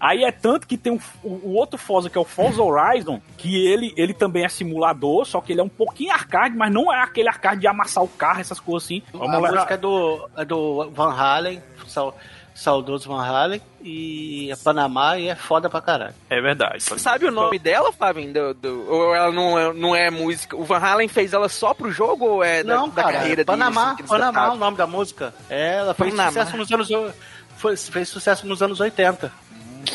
Aí 0.00 0.22
é 0.24 0.30
tanto 0.32 0.66
que 0.66 0.76
tem 0.76 0.92
um- 0.92 1.00
o, 1.24 1.28
o 1.48 1.54
outro 1.54 1.78
Forza, 1.78 2.08
que 2.08 2.16
é 2.16 2.20
o 2.20 2.24
Forza 2.24 2.62
Horizon, 2.62 3.20
que 3.36 3.66
ele, 3.66 3.92
ele 3.96 4.14
também 4.14 4.44
é 4.44 4.48
simulador, 4.48 5.24
só 5.24 5.40
que 5.40 5.52
ele 5.52 5.60
é 5.60 5.64
um 5.64 5.68
pouquinho 5.68 6.12
arcade, 6.12 6.56
mas 6.56 6.72
não 6.72 6.92
é 6.92 7.02
aquele 7.02 7.28
arcade 7.28 7.60
de 7.60 7.66
amassar 7.66 8.04
o 8.04 8.08
carro, 8.08 8.40
essas 8.40 8.60
coisas 8.60 8.84
assim. 8.84 9.02
a 9.12 9.26
lá. 9.38 9.40
música 9.50 9.74
é 9.74 9.76
do, 9.76 10.28
é 10.36 10.44
do 10.44 10.90
Van 10.90 11.12
Halen, 11.12 11.62
sal- 11.86 12.16
saudoso 12.54 13.08
Van 13.08 13.24
Halen, 13.24 13.60
e 13.82 14.50
é 14.50 14.56
Panamá 14.56 15.16
e 15.18 15.28
é 15.28 15.34
foda 15.36 15.68
pra 15.70 15.80
caralho. 15.80 16.14
É 16.28 16.40
verdade. 16.40 16.82
Sabe 16.82 17.26
o 17.26 17.30
nome 17.30 17.58
dela, 17.58 17.92
Fábio? 17.92 18.32
Do, 18.32 18.54
do- 18.54 18.86
ou 18.90 19.14
ela 19.14 19.30
não 19.32 19.58
é, 19.58 19.72
não 19.72 19.96
é 19.96 20.10
música? 20.10 20.56
O 20.56 20.64
Van 20.64 20.78
Halen 20.78 21.08
fez 21.08 21.32
ela 21.32 21.48
só 21.48 21.72
pro 21.74 21.90
jogo 21.90 22.24
ou 22.24 22.44
é 22.44 22.62
da, 22.64 22.74
Não, 22.76 22.88
da 22.88 23.02
cara, 23.02 23.14
carreira 23.14 23.40
é 23.42 23.44
Panamá, 23.44 23.90
dele? 23.90 23.94
assim, 24.00 24.08
Panamá 24.08 24.46
é 24.46 24.50
o 24.50 24.56
nome 24.56 24.76
da 24.76 24.86
música. 24.86 25.34
É, 25.48 25.76
ela 25.78 25.94
fez 25.94 26.10
Panamá. 26.10 26.30
sucesso 26.30 26.56
nos 26.56 26.72
anos 26.72 27.14
foi, 27.56 27.76
fez 27.76 28.08
sucesso 28.08 28.46
nos 28.46 28.62
anos 28.62 28.78
80. 28.80 29.32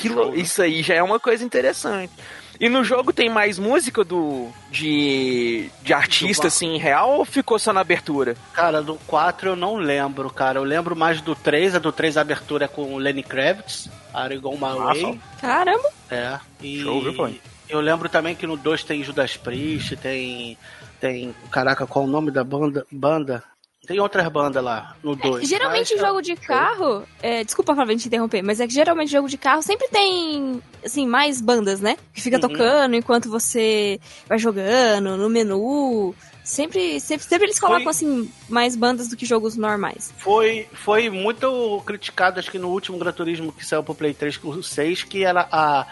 Que 0.01 0.09
lou- 0.09 0.35
Isso 0.35 0.61
aí 0.61 0.81
já 0.83 0.95
é 0.95 1.03
uma 1.03 1.19
coisa 1.19 1.43
interessante. 1.43 2.11
E 2.59 2.69
no 2.69 2.83
jogo 2.83 3.11
tem 3.11 3.29
mais 3.29 3.57
música 3.57 4.03
do 4.03 4.47
de, 4.69 5.69
de 5.81 5.91
artista, 5.93 6.43
Do- 6.43 6.47
assim, 6.47 6.77
real 6.77 7.11
ou 7.17 7.25
ficou 7.25 7.57
só 7.57 7.73
na 7.73 7.81
abertura? 7.81 8.35
Cara, 8.53 8.81
do 8.81 8.95
4 9.07 9.49
eu 9.49 9.55
não 9.55 9.75
lembro, 9.75 10.29
cara. 10.29 10.59
Eu 10.59 10.63
lembro 10.63 10.95
mais 10.95 11.19
do 11.19 11.35
3, 11.35 11.75
a 11.75 11.79
do 11.79 11.91
3 11.91 12.15
a 12.15 12.21
abertura 12.21 12.65
é 12.65 12.67
com 12.67 12.93
o 12.93 12.97
Lenny 12.97 13.23
Kravitz, 13.23 13.89
Aragon 14.13 14.53
My 14.53 14.77
Way. 14.79 15.19
Caramba. 15.41 15.89
É. 16.11 16.39
E 16.61 16.79
Show, 16.81 17.01
viu, 17.01 17.13
Flavinho? 17.13 17.39
Eu 17.67 17.81
lembro 17.81 18.07
também 18.07 18.35
que 18.35 18.45
no 18.45 18.55
2 18.55 18.83
tem 18.83 19.03
Judas 19.03 19.35
Priest, 19.35 19.95
tem. 19.97 20.57
Tem. 21.01 21.33
Caraca, 21.51 21.85
qual 21.87 22.05
o 22.05 22.07
nome 22.07 22.29
da 22.31 22.43
banda? 22.43 22.85
Banda? 22.91 23.43
Tem 23.85 23.99
outras 23.99 24.25
bandas 24.29 24.63
lá 24.63 24.95
no 25.03 25.13
2. 25.13 25.47
Geralmente 25.47 25.93
em 25.93 25.97
jogo 25.97 26.21
de 26.21 26.37
carro, 26.37 27.03
é, 27.21 27.43
desculpa 27.43 27.75
Fábio, 27.75 27.97
te 27.97 28.07
interromper, 28.07 28.41
mas 28.41 28.61
é 28.61 28.65
que 28.67 28.73
geralmente 28.73 29.11
jogo 29.11 29.27
de 29.27 29.37
carro 29.37 29.61
sempre 29.61 29.89
tem, 29.89 30.61
assim, 30.85 31.05
mais 31.05 31.41
bandas, 31.41 31.81
né? 31.81 31.97
Que 32.13 32.21
fica 32.21 32.37
Uhum. 32.37 32.41
tocando 32.47 32.95
enquanto 32.95 33.29
você 33.29 33.99
vai 34.27 34.39
jogando, 34.39 35.17
no 35.17 35.29
menu. 35.29 36.15
Sempre, 36.45 36.97
sempre, 37.01 37.25
sempre 37.25 37.45
eles 37.47 37.59
colocam, 37.59 37.83
Foi- 37.83 37.91
assim, 37.91 38.31
mais 38.47 38.75
bandas 38.77 39.09
do 39.09 39.17
que 39.17 39.25
jogos 39.25 39.57
normais. 39.57 40.13
Foi, 40.17 40.65
foi 40.73 41.09
muito 41.09 41.81
criticado, 41.85 42.39
acho 42.39 42.51
que 42.51 42.59
no 42.59 42.69
último 42.69 42.97
Gran 42.97 43.11
Turismo 43.11 43.51
que 43.51 43.65
saiu 43.65 43.83
pro 43.83 43.93
Play 43.95 44.13
3 44.13 44.37
com 44.37 44.47
o 44.49 44.63
6, 44.63 45.03
que 45.03 45.23
era 45.25 45.47
a, 45.51 45.85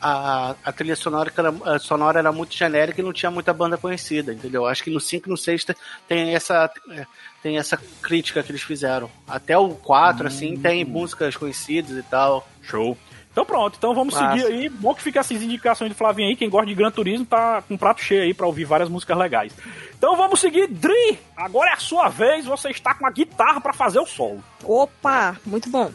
a, 0.00 0.54
a 0.64 0.72
trilha 0.72 0.96
sonora, 0.96 1.30
a 1.64 1.78
sonora 1.78 2.18
era 2.18 2.32
muito 2.32 2.54
genérica 2.54 3.00
e 3.00 3.04
não 3.04 3.12
tinha 3.14 3.30
muita 3.30 3.52
banda 3.54 3.76
conhecida, 3.78 4.32
entendeu? 4.32 4.66
Acho 4.66 4.82
que 4.84 4.90
no 4.90 5.00
5 5.00 5.26
e 5.28 5.30
no 5.30 5.36
6 5.38 5.64
te- 5.64 5.76
tem 6.06 6.34
essa, 6.34 6.70
é, 6.90 7.06
tem 7.44 7.58
essa 7.58 7.76
crítica 8.00 8.42
que 8.42 8.50
eles 8.50 8.62
fizeram. 8.62 9.10
Até 9.28 9.58
o 9.58 9.68
4, 9.74 10.26
assim, 10.26 10.56
tem 10.56 10.82
músicas 10.82 11.36
conhecidas 11.36 11.90
e 11.90 12.02
tal. 12.02 12.48
Show. 12.62 12.96
Então 13.30 13.44
pronto, 13.44 13.76
então 13.76 13.94
vamos 13.94 14.14
Massa. 14.14 14.38
seguir 14.38 14.46
aí. 14.46 14.68
Bom 14.70 14.94
que 14.94 15.02
fica 15.02 15.20
essas 15.20 15.42
indicações 15.42 15.90
de 15.90 15.94
Flavinho 15.96 16.30
aí. 16.30 16.36
Quem 16.36 16.48
gosta 16.48 16.66
de 16.66 16.74
Gran 16.74 16.90
Turismo 16.90 17.26
tá 17.26 17.60
com 17.60 17.74
um 17.74 17.76
prato 17.76 18.00
cheio 18.00 18.22
aí 18.22 18.32
pra 18.32 18.46
ouvir 18.46 18.64
várias 18.64 18.88
músicas 18.88 19.18
legais. 19.18 19.52
Então 19.98 20.16
vamos 20.16 20.40
seguir. 20.40 20.68
Dri, 20.68 21.18
agora 21.36 21.68
é 21.68 21.74
a 21.74 21.78
sua 21.78 22.08
vez. 22.08 22.46
Você 22.46 22.70
está 22.70 22.94
com 22.94 23.06
a 23.06 23.10
guitarra 23.10 23.60
pra 23.60 23.74
fazer 23.74 23.98
o 23.98 24.06
solo. 24.06 24.42
Opa, 24.62 25.36
muito 25.44 25.68
bom. 25.68 25.90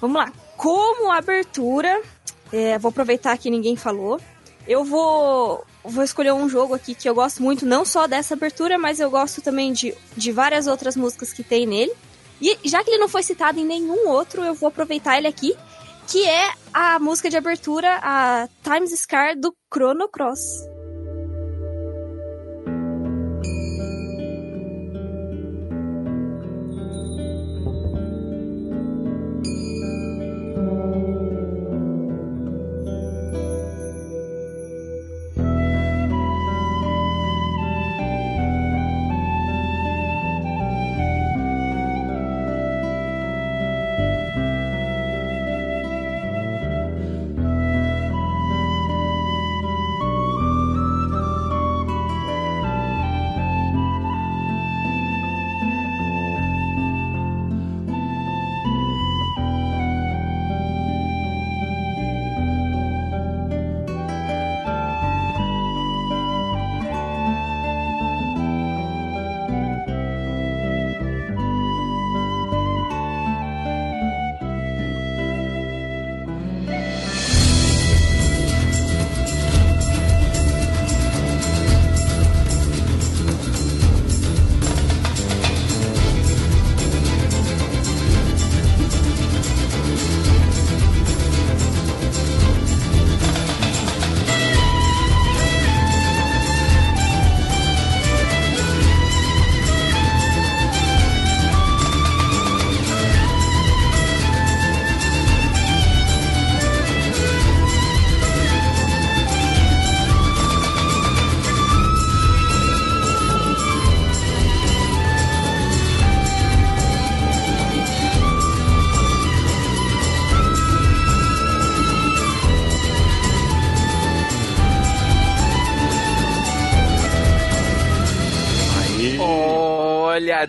Vamos 0.00 0.16
lá. 0.16 0.32
Como 0.56 1.12
abertura, 1.12 2.00
é, 2.50 2.78
vou 2.78 2.88
aproveitar 2.88 3.36
que 3.36 3.50
ninguém 3.50 3.76
falou. 3.76 4.18
Eu 4.66 4.84
vou, 4.84 5.66
vou 5.84 6.02
escolher 6.02 6.32
um 6.32 6.48
jogo 6.48 6.74
aqui 6.74 6.94
que 6.94 7.08
eu 7.08 7.14
gosto 7.14 7.42
muito, 7.42 7.66
não 7.66 7.84
só 7.84 8.06
dessa 8.06 8.34
abertura, 8.34 8.78
mas 8.78 9.00
eu 9.00 9.10
gosto 9.10 9.40
também 9.40 9.72
de, 9.72 9.94
de 10.16 10.32
várias 10.32 10.66
outras 10.66 10.96
músicas 10.96 11.32
que 11.32 11.42
tem 11.42 11.66
nele. 11.66 11.92
E 12.40 12.58
já 12.64 12.82
que 12.82 12.90
ele 12.90 12.98
não 12.98 13.08
foi 13.08 13.22
citado 13.22 13.58
em 13.58 13.64
nenhum 13.64 14.08
outro, 14.08 14.42
eu 14.42 14.54
vou 14.54 14.68
aproveitar 14.68 15.16
ele 15.16 15.28
aqui, 15.28 15.54
que 16.08 16.26
é 16.26 16.52
a 16.72 16.98
música 16.98 17.30
de 17.30 17.36
abertura, 17.36 17.98
a 18.02 18.48
Times 18.62 18.98
Scar 18.98 19.38
do 19.38 19.54
Chrono 19.72 20.08
Cross. 20.08 20.73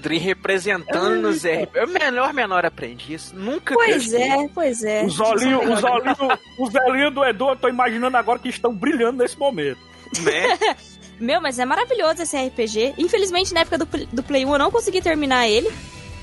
Olha, 0.05 0.15
Adri 0.15 0.17
representando 0.19 1.21
nos 1.21 1.43
RP. 1.43 1.75
É 1.75 1.83
o 1.83 1.87
melhor 1.89 2.33
menor 2.33 2.65
aprendiz. 2.65 3.31
Nunca 3.33 3.73
Pois 3.73 4.07
cresci. 4.07 4.15
é, 4.21 4.47
pois 4.53 4.83
é. 4.83 5.03
Os 5.03 5.19
olhinhos, 5.19 5.61
os 5.77 5.83
olhinhos, 5.83 6.17
os 6.59 6.75
olhinhos 6.75 7.13
do 7.13 7.23
Edu, 7.25 7.49
eu 7.49 7.55
tô 7.55 7.67
imaginando 7.67 8.15
agora 8.15 8.37
que 8.39 8.49
estão 8.49 8.73
brilhando 8.73 9.17
nesse 9.23 9.37
momento. 9.37 9.79
Né? 10.21 10.75
Meu, 11.19 11.41
mas 11.41 11.57
é 11.59 11.65
maravilhoso 11.65 12.21
esse 12.21 12.37
RPG. 12.37 12.95
Infelizmente, 12.97 13.53
na 13.53 13.61
época 13.61 13.77
do, 13.79 13.85
do 13.85 14.21
Play 14.23 14.45
1 14.45 14.51
eu 14.53 14.59
não 14.59 14.69
consegui 14.71 15.01
terminar 15.01 15.47
ele. 15.47 15.71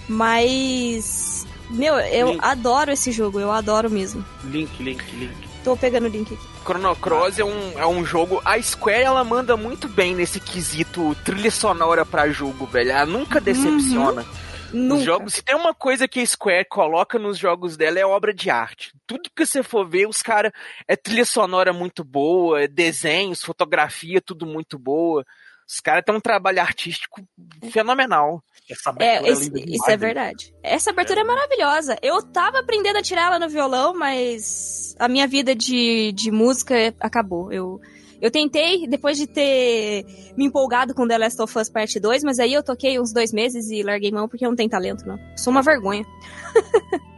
Mas. 0.08 1.46
Meu, 1.70 1.94
eu 1.98 2.32
Link. 2.32 2.40
adoro 2.44 2.90
esse 2.92 3.10
jogo, 3.10 3.40
eu 3.40 3.50
adoro 3.50 3.90
mesmo. 3.90 4.24
Link, 4.44 4.82
link, 4.82 5.02
link. 5.16 5.51
Tô 5.64 5.76
pegando 5.76 6.06
o 6.06 6.08
link 6.08 6.34
aqui. 6.34 6.48
Chrono 6.64 6.96
Cross 6.96 7.38
é 7.38 7.44
um, 7.44 7.78
é 7.78 7.86
um 7.86 8.04
jogo. 8.04 8.42
A 8.44 8.60
Square 8.60 9.02
ela 9.02 9.22
manda 9.22 9.56
muito 9.56 9.88
bem 9.88 10.14
nesse 10.14 10.40
quesito 10.40 11.14
trilha 11.24 11.50
sonora 11.52 12.04
pra 12.04 12.28
jogo, 12.30 12.66
velho. 12.66 12.90
Ela 12.90 13.06
nunca 13.06 13.40
decepciona. 13.40 14.22
Os 14.22 14.72
Nunca. 14.72 15.04
jogos, 15.04 15.34
se 15.34 15.42
tem 15.42 15.54
uma 15.54 15.74
coisa 15.74 16.08
que 16.08 16.18
a 16.18 16.26
Square 16.26 16.66
coloca 16.68 17.18
nos 17.18 17.36
jogos 17.36 17.76
dela 17.76 17.98
é 17.98 18.06
obra 18.06 18.32
de 18.32 18.48
arte. 18.48 18.92
Tudo 19.06 19.30
que 19.36 19.44
você 19.44 19.62
for 19.62 19.86
ver, 19.86 20.08
os 20.08 20.22
caras 20.22 20.50
é 20.88 20.96
trilha 20.96 21.26
sonora 21.26 21.74
muito 21.74 22.02
boa, 22.02 22.62
é 22.62 22.66
desenhos, 22.66 23.42
fotografia, 23.42 24.20
tudo 24.20 24.46
muito 24.46 24.78
boa. 24.78 25.24
Os 25.68 25.78
caras 25.78 26.02
têm 26.04 26.14
um 26.14 26.20
trabalho 26.20 26.60
artístico 26.60 27.22
fenomenal. 27.70 28.42
Essa 28.72 28.90
abertura 28.90 29.28
É, 29.28 29.32
esse- 29.32 29.50
linda 29.50 29.70
isso 29.70 29.90
é 29.90 29.96
verdade. 29.96 30.54
Essa 30.62 30.90
abertura 30.90 31.20
é 31.20 31.24
maravilhosa. 31.24 31.96
Eu 32.02 32.22
tava 32.22 32.58
aprendendo 32.60 32.98
a 32.98 33.02
tirar 33.02 33.26
ela 33.26 33.38
no 33.38 33.48
violão, 33.48 33.94
mas 33.96 34.94
a 34.98 35.08
minha 35.08 35.26
vida 35.26 35.54
de, 35.54 36.12
de 36.12 36.30
música 36.30 36.74
acabou. 37.00 37.52
Eu, 37.52 37.80
Eu 38.20 38.30
tentei, 38.30 38.86
depois 38.86 39.18
de 39.18 39.26
ter 39.26 40.04
me 40.36 40.44
empolgado 40.46 40.94
com 40.94 41.08
The 41.08 41.18
Last 41.18 41.42
of 41.42 41.58
Us 41.58 41.68
Parte 41.68 41.98
2, 41.98 42.22
mas 42.22 42.38
aí 42.38 42.52
eu 42.54 42.62
toquei 42.62 43.00
uns 43.00 43.12
dois 43.12 43.32
meses 43.32 43.68
e 43.68 43.82
larguei 43.82 44.12
mão 44.12 44.28
porque 44.28 44.46
eu 44.46 44.48
não 44.48 44.54
tenho 44.56 44.70
talento, 44.70 45.04
não. 45.04 45.18
Sou 45.36 45.50
uma 45.50 45.60
vergonha. 45.60 46.04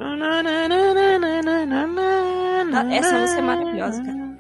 Ah, 0.01 0.17
Essa 2.95 3.19
música 3.19 3.39
é 3.39 3.43
maravilhosa, 3.43 4.03
cara. 4.03 4.34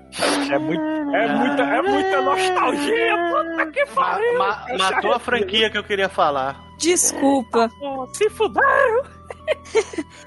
É, 0.50 0.58
muito, 0.58 0.82
é, 1.14 1.28
muita, 1.36 1.62
é 1.62 1.82
muita 1.82 2.22
nostalgia. 2.22 3.16
Puta 3.30 3.66
que 3.72 3.86
pariu. 3.86 4.38
ma- 4.38 4.66
matou 4.78 5.12
a 5.12 5.18
franquia 5.18 5.70
que 5.70 5.78
eu 5.78 5.84
queria 5.84 6.08
falar. 6.08 6.56
Desculpa. 6.78 7.68
Se 8.12 8.28
fuderam. 8.30 9.02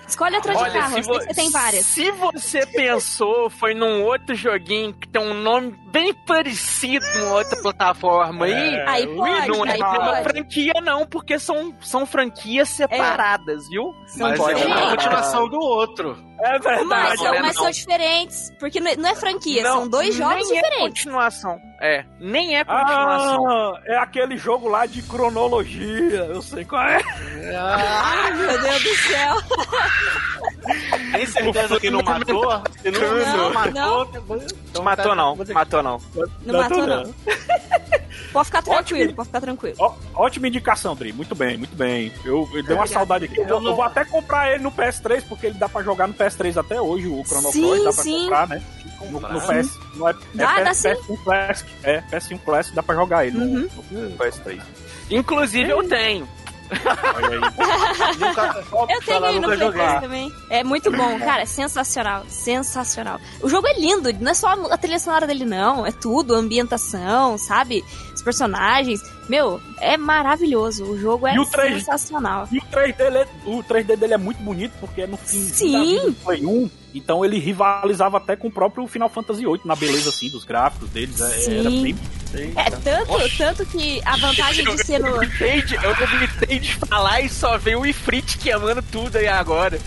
Escolhe 0.08 0.36
outra 0.36 0.54
de 0.56 0.62
Olha, 0.62 0.72
carro, 0.74 1.02
vo- 1.04 1.20
que 1.20 1.26
você 1.26 1.34
tem 1.34 1.50
várias. 1.52 1.86
Se 1.86 2.12
você 2.12 2.66
pensou, 2.66 3.50
foi 3.50 3.74
num 3.74 4.04
outro 4.04 4.34
joguinho 4.36 4.94
que 4.94 5.08
tem 5.08 5.22
um 5.22 5.34
nome 5.34 5.76
bem 5.92 6.14
parecido 6.14 7.06
numa 7.18 7.34
outra 7.36 7.62
plataforma 7.62 8.46
aí. 8.46 8.54
É, 8.76 8.86
Aí 8.90 9.08
pode, 9.08 9.48
não 9.50 9.66
é 9.66 9.72
aí 9.74 9.82
uma 9.82 9.96
pode. 10.12 10.24
franquia, 10.24 10.74
não, 10.84 11.06
porque 11.06 11.38
são, 11.38 11.76
são 11.82 12.06
franquias 12.06 12.70
separadas, 12.70 13.68
viu? 13.70 13.94
São 14.08 14.30
Mas 14.30 14.40
é 14.40 14.66
uma 14.66 14.90
continuação 14.92 15.50
do 15.50 15.60
outro. 15.60 16.18
É 16.40 16.52
Mas, 16.52 16.62
verdade. 16.64 17.18
são, 17.18 17.26
não 17.28 17.34
é 17.34 17.42
mas 17.42 17.56
não. 17.56 17.64
são 17.64 17.72
diferentes. 17.72 18.52
Porque 18.60 18.80
não 18.80 18.92
é- 18.92 18.96
não 18.96 19.10
é 19.10 19.16
franquia, 19.16 19.64
Não, 19.64 19.74
são 19.80 19.90
dois 19.90 20.16
jogos 20.16 20.48
nem 20.50 20.60
É 20.60 20.62
diferentes. 20.62 21.04
continuação. 21.04 21.58
É, 21.80 22.04
nem 22.20 22.58
é 22.58 22.64
continuação. 22.66 23.48
Ah, 23.76 23.82
é 23.86 23.98
aquele 23.98 24.36
jogo 24.36 24.68
lá 24.68 24.86
de 24.88 25.02
cronologia. 25.04 26.26
Eu 26.26 26.42
sei 26.42 26.66
qual 26.66 26.82
é. 26.84 27.00
Ai, 27.56 28.34
meu 28.34 28.62
Deus 28.62 28.84
do 28.84 28.96
céu. 28.96 29.36
Tem 31.12 31.26
certeza 31.28 31.80
que 31.80 31.90
não 31.92 32.02
matou? 32.02 32.46
Não, 32.46 32.62
Não, 32.92 33.38
não 33.38 33.54
matou, 33.54 33.74
não. 33.74 34.06
matou 34.84 35.06
tá- 35.06 35.16
não, 35.16 35.36
matou 35.54 35.84
não. 35.84 36.02
Não 36.46 36.60
matou, 36.62 36.88
não. 36.88 37.14
Pode 38.34 38.46
ficar 38.46 38.62
tranquilo, 38.62 39.00
Ótimo. 39.02 39.16
pode 39.16 39.28
ficar 39.28 39.42
tranquilo. 39.42 39.76
Ó, 39.80 39.94
ótima 40.16 40.48
indicação, 40.48 40.96
Dri. 40.96 41.14
Muito 41.14 41.34
bem, 41.36 41.58
muito 41.58 41.76
bem. 41.76 42.12
Eu, 42.26 42.48
eu 42.54 42.64
dei 42.64 42.76
uma 42.76 42.86
saudade 42.88 43.26
aqui. 43.26 43.40
Eu, 43.40 43.48
eu 43.48 43.62
vou 43.76 43.82
até 43.84 44.04
comprar 44.06 44.52
ele 44.54 44.64
no 44.64 44.72
PS3, 44.72 45.24
porque 45.28 45.48
ele 45.48 45.58
dá 45.58 45.68
pra 45.70 45.82
jogar 45.84 46.08
no 46.08 46.14
PS3 46.14 46.58
até 46.58 46.80
hoje, 46.82 47.08
o 47.08 47.24
Chrono 47.26 47.52
Sim, 47.52 47.62
Cross 47.68 47.84
dá 47.84 47.94
pra 47.94 48.04
sim. 48.04 48.22
comprar, 48.24 48.48
né? 48.48 48.64
No, 49.12 49.20
no 49.20 49.42
PS. 49.42 49.80
No, 49.96 50.08
é, 50.10 50.16
Dá, 50.34 50.60
é 50.60 50.64
dá 50.64 50.72
PS, 50.72 50.78
sim. 50.78 50.90
PS1 50.90 51.24
Classic. 51.24 51.70
É, 51.84 52.02
PS1 52.12 52.40
Classic 52.44 52.76
dá 52.76 52.84
pra 52.84 52.96
jogar 52.96 53.26
ele 53.28 53.38
no- 53.38 53.46
Uhum. 53.46 53.70
no, 53.92 54.12
PS3. 54.18 54.62
Inclusive 55.10 55.70
eu 55.70 55.88
tenho. 55.88 56.28
Olha 57.16 57.30
aí. 57.30 57.40
Nunca, 58.20 58.64
Eu 58.90 59.02
tenho 59.02 59.26
ele 59.26 59.40
no 59.40 59.48
Play 59.48 59.60
joguei. 59.60 59.86
3 59.86 60.02
também. 60.02 60.34
É 60.50 60.64
muito 60.66 60.92
bom, 60.92 61.18
cara. 61.20 61.44
É 61.44 61.46
sensacional. 61.46 62.26
Sensacional. 62.28 63.20
O 63.42 63.48
jogo 63.48 63.68
é 63.68 63.80
lindo. 63.80 64.12
Não 64.20 64.32
é 64.32 64.34
só 64.34 64.48
a 64.70 64.78
trilha 64.78 65.00
sonora 65.00 65.26
dele, 65.26 65.46
não. 65.46 65.86
É 65.86 65.92
tudo. 65.94 66.36
A 66.36 66.40
ambientação, 66.40 67.38
sabe? 67.38 67.86
Personagens. 68.28 69.02
Meu, 69.30 69.62
é 69.80 69.96
maravilhoso. 69.96 70.84
O 70.84 71.00
jogo 71.00 71.26
é 71.26 71.36
E 71.36 71.40
o 71.40 71.46
3? 71.46 71.76
sensacional. 71.76 72.46
E 72.52 72.58
o 72.58 72.62
3D, 72.62 72.98
dele 72.98 73.18
é, 73.20 73.28
o 73.46 73.64
3D 73.64 73.96
dele 73.96 74.14
é 74.16 74.18
muito 74.18 74.44
bonito, 74.44 74.74
porque 74.82 75.04
é 75.04 75.08
no 75.08 75.16
fim 75.16 75.46
Sim. 75.46 75.72
da 75.72 75.80
vida 75.80 76.06
do 76.08 76.14
Play 76.14 76.46
1. 76.46 76.70
Então 76.94 77.24
ele 77.24 77.40
rivalizava 77.40 78.18
até 78.18 78.36
com 78.36 78.50
o 78.50 78.52
próprio 78.52 78.86
Final 78.86 79.08
Fantasy 79.08 79.46
VIII, 79.46 79.62
na 79.64 79.78
beleza 79.78 80.10
assim, 80.10 80.30
dos 80.30 80.44
gráficos 80.44 80.90
deles. 80.90 81.22
É, 81.22 81.30
Sim. 81.30 81.60
Era 81.60 81.70
bem. 81.70 81.96
É 82.58 82.70
tanto, 82.70 83.38
tanto 83.38 83.66
que 83.66 84.02
a 84.04 84.18
vantagem 84.18 84.66
de 84.66 84.86
ser 84.86 85.00
no. 85.00 85.08
Eu 85.08 85.22
evitei 85.22 86.60
de 86.60 86.76
falar 86.76 87.22
e 87.22 87.30
só 87.30 87.58
veio 87.58 87.80
o 87.80 87.86
Ifrit 87.86 88.38
queimando 88.40 88.82
tudo 88.92 89.16
aí 89.16 89.28
agora. 89.28 89.80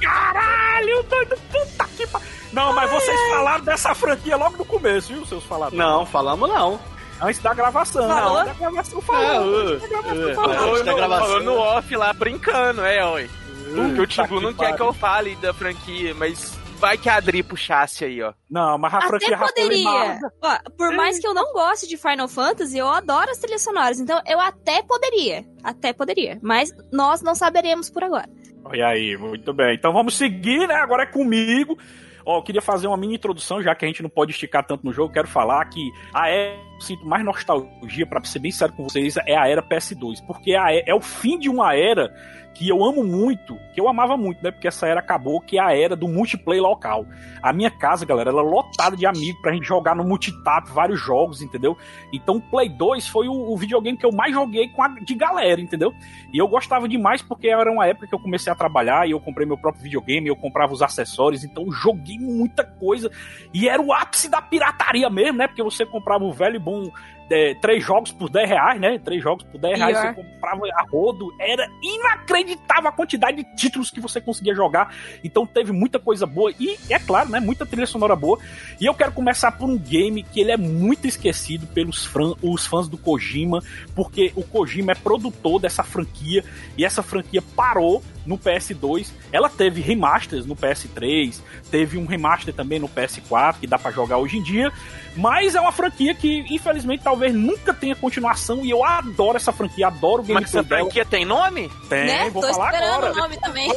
Caralho, 0.00 1.04
doido, 1.08 1.38
puta 1.48 1.88
que 1.96 2.06
pariu. 2.08 2.26
Não, 2.52 2.72
mas 2.72 2.90
vocês 2.90 3.20
falaram 3.30 3.64
dessa 3.64 3.94
franquia 3.94 4.36
logo 4.36 4.56
no 4.56 4.64
começo, 4.64 5.12
viu, 5.12 5.26
seus 5.26 5.44
faladores? 5.44 5.78
Não, 5.78 6.06
falamos 6.06 6.48
não. 6.48 6.78
Antes 7.20 7.40
da 7.40 7.54
gravação. 7.54 8.08
Falou? 8.08 8.38
Antes 8.38 8.58
da 8.58 8.70
gravação 8.70 8.98
É, 8.98 9.02
falou. 9.02 9.58
Antes 9.58 9.80
da 9.80 9.88
gravação 9.88 10.34
falou. 10.34 10.54
Falou 10.54 10.78
no, 10.78 10.84
gravação. 10.96 11.26
falou 11.26 11.42
no 11.42 11.54
off 11.56 11.96
lá 11.96 12.12
brincando, 12.12 12.84
é, 12.84 13.04
oi. 13.04 13.30
Porque 13.74 14.00
o 14.00 14.06
Timbu 14.06 14.38
que 14.38 14.44
não 14.44 14.54
quer 14.54 14.76
que 14.76 14.82
eu 14.82 14.92
fale 14.92 15.34
da 15.36 15.52
franquia, 15.52 16.14
mas 16.14 16.56
vai 16.78 16.96
que 16.96 17.08
a 17.08 17.16
Adri 17.16 17.42
puxasse 17.42 18.04
aí, 18.04 18.22
ó. 18.22 18.32
Não, 18.50 18.78
mas 18.78 18.94
a 18.94 18.98
Até 18.98 19.06
franquia 19.08 19.38
poderia. 19.38 20.20
Ó, 20.42 20.58
por 20.76 20.94
mais 20.94 21.18
que 21.18 21.26
eu 21.26 21.34
não 21.34 21.52
goste 21.52 21.88
de 21.88 21.96
Final 21.96 22.28
Fantasy, 22.28 22.78
eu 22.78 22.88
adoro 22.88 23.30
as 23.30 23.38
trilhas 23.38 23.62
sonoras. 23.62 23.98
Então 23.98 24.20
eu 24.26 24.38
até 24.38 24.82
poderia. 24.82 25.44
Até 25.64 25.92
poderia. 25.92 26.38
Mas 26.42 26.70
nós 26.92 27.22
não 27.22 27.34
saberemos 27.34 27.90
por 27.90 28.04
agora. 28.04 28.28
Olha 28.64 28.88
aí, 28.88 29.16
muito 29.16 29.52
bem. 29.52 29.74
Então 29.74 29.92
vamos 29.92 30.14
seguir, 30.14 30.66
né? 30.66 30.74
Agora 30.74 31.04
é 31.04 31.06
comigo. 31.06 31.78
Ó, 32.26 32.38
eu 32.38 32.42
queria 32.42 32.60
fazer 32.60 32.88
uma 32.88 32.96
mini 32.96 33.14
introdução, 33.14 33.62
já 33.62 33.74
que 33.74 33.84
a 33.84 33.88
gente 33.88 34.02
não 34.02 34.10
pode 34.10 34.32
esticar 34.32 34.66
tanto 34.66 34.84
no 34.84 34.92
jogo. 34.92 35.12
Quero 35.12 35.28
falar 35.28 35.64
que 35.66 35.92
a 36.12 36.28
era 36.28 36.66
eu 36.76 36.80
sinto 36.80 37.06
mais 37.06 37.24
nostalgia, 37.24 38.06
pra 38.06 38.22
ser 38.24 38.38
bem 38.38 38.50
sério 38.50 38.74
com 38.74 38.84
vocês, 38.84 39.16
é 39.26 39.36
a 39.36 39.48
era 39.48 39.62
PS2. 39.62 40.24
Porque 40.26 40.52
é, 40.52 40.90
é 40.90 40.94
o 40.94 41.00
fim 41.00 41.38
de 41.38 41.48
uma 41.48 41.74
era 41.74 42.12
que 42.56 42.66
eu 42.66 42.82
amo 42.82 43.04
muito, 43.04 43.58
que 43.74 43.80
eu 43.80 43.86
amava 43.86 44.16
muito, 44.16 44.42
né? 44.42 44.50
Porque 44.50 44.66
essa 44.66 44.86
era 44.86 45.00
acabou, 45.00 45.42
que 45.42 45.58
é 45.58 45.62
a 45.62 45.76
era 45.76 45.94
do 45.94 46.08
multiplayer 46.08 46.62
local. 46.62 47.04
A 47.42 47.52
minha 47.52 47.70
casa, 47.70 48.06
galera, 48.06 48.30
ela 48.30 48.40
é 48.40 48.44
lotada 48.44 48.96
de 48.96 49.04
amigos 49.04 49.42
pra 49.42 49.52
gente 49.52 49.66
jogar 49.66 49.94
no 49.94 50.02
multitap, 50.02 50.70
vários 50.70 50.98
jogos, 50.98 51.42
entendeu? 51.42 51.76
Então 52.10 52.36
o 52.36 52.40
Play 52.40 52.70
2 52.70 53.08
foi 53.08 53.28
o, 53.28 53.52
o 53.52 53.56
videogame 53.58 53.98
que 53.98 54.06
eu 54.06 54.12
mais 54.12 54.32
joguei 54.32 54.68
com 54.68 54.82
a, 54.82 54.88
de 54.88 55.14
galera, 55.14 55.60
entendeu? 55.60 55.92
E 56.32 56.38
eu 56.38 56.48
gostava 56.48 56.88
demais 56.88 57.20
porque 57.20 57.48
era 57.48 57.70
uma 57.70 57.86
época 57.86 58.06
que 58.06 58.14
eu 58.14 58.18
comecei 58.18 58.50
a 58.50 58.56
trabalhar 58.56 59.06
e 59.06 59.10
eu 59.10 59.20
comprei 59.20 59.46
meu 59.46 59.58
próprio 59.58 59.82
videogame, 59.82 60.26
eu 60.26 60.36
comprava 60.36 60.72
os 60.72 60.80
acessórios, 60.80 61.44
então 61.44 61.70
joguei 61.70 62.18
muita 62.18 62.64
coisa. 62.64 63.10
E 63.52 63.68
era 63.68 63.82
o 63.82 63.92
ápice 63.92 64.30
da 64.30 64.40
pirataria 64.40 65.10
mesmo, 65.10 65.36
né? 65.36 65.46
Porque 65.46 65.62
você 65.62 65.84
comprava 65.84 66.24
o 66.24 66.32
velho 66.32 66.56
e 66.56 66.60
bom 66.60 66.90
é, 67.30 67.54
três 67.54 67.82
jogos 67.84 68.12
por 68.12 68.28
10 68.30 68.48
reais, 68.48 68.80
né? 68.80 68.98
Três 69.04 69.22
jogos 69.22 69.44
por 69.44 69.58
10 69.60 69.78
reais 69.78 69.98
Pior. 70.00 70.14
você 70.14 70.22
comprava 70.22 70.62
a 70.74 70.82
rodo. 70.90 71.28
Era 71.40 71.66
inacreditável 71.82 72.88
a 72.88 72.92
quantidade 72.92 73.38
de 73.38 73.56
títulos 73.56 73.90
que 73.90 74.00
você 74.00 74.20
conseguia 74.20 74.54
jogar. 74.54 74.94
Então 75.24 75.46
teve 75.46 75.72
muita 75.72 75.98
coisa 75.98 76.26
boa 76.26 76.52
e, 76.58 76.76
é 76.88 76.98
claro, 76.98 77.28
né? 77.30 77.40
Muita 77.40 77.66
trilha 77.66 77.86
sonora 77.86 78.14
boa. 78.16 78.38
E 78.80 78.86
eu 78.86 78.94
quero 78.94 79.12
começar 79.12 79.52
por 79.52 79.68
um 79.68 79.76
game 79.78 80.22
que 80.22 80.40
ele 80.40 80.52
é 80.52 80.56
muito 80.56 81.06
esquecido 81.06 81.66
pelos 81.66 82.04
fran- 82.04 82.34
os 82.42 82.66
fãs 82.66 82.88
do 82.88 82.96
Kojima, 82.96 83.62
porque 83.94 84.32
o 84.36 84.42
Kojima 84.42 84.92
é 84.92 84.94
produtor 84.94 85.60
dessa 85.60 85.82
franquia 85.82 86.44
e 86.76 86.84
essa 86.84 87.02
franquia 87.02 87.42
parou 87.54 88.02
no 88.24 88.36
PS2. 88.36 89.12
Ela 89.32 89.48
teve 89.48 89.80
remasters 89.80 90.46
no 90.46 90.56
PS3, 90.56 91.40
teve 91.70 91.96
um 91.96 92.06
remaster 92.06 92.52
também 92.52 92.78
no 92.78 92.88
PS4 92.88 93.56
que 93.60 93.66
dá 93.66 93.78
pra 93.78 93.90
jogar 93.92 94.18
hoje 94.18 94.38
em 94.38 94.42
dia, 94.42 94.72
mas 95.16 95.54
é 95.54 95.60
uma 95.60 95.70
franquia 95.72 96.12
que 96.14 96.40
infelizmente 96.52 97.04
talvez 97.16 97.34
nunca 97.34 97.72
tenha 97.72 97.96
continuação 97.96 98.62
e 98.62 98.68
eu 98.70 98.84
adoro 98.84 99.36
essa 99.38 99.50
franquia, 99.50 99.86
adoro 99.86 100.22
o 100.22 100.26
Mas 100.28 100.50
gameplay 100.52 100.60
essa 100.60 100.68
franquia 100.68 101.04
tem 101.06 101.24
nome? 101.24 101.70
Tem, 101.88 102.04
né? 102.06 102.30
vou 102.30 102.42
Tô 102.42 102.52
falar 102.52 102.72
esperando 102.74 102.94
agora. 103.06 103.12
o 103.12 103.16
nome 103.16 103.40
também. 103.40 103.72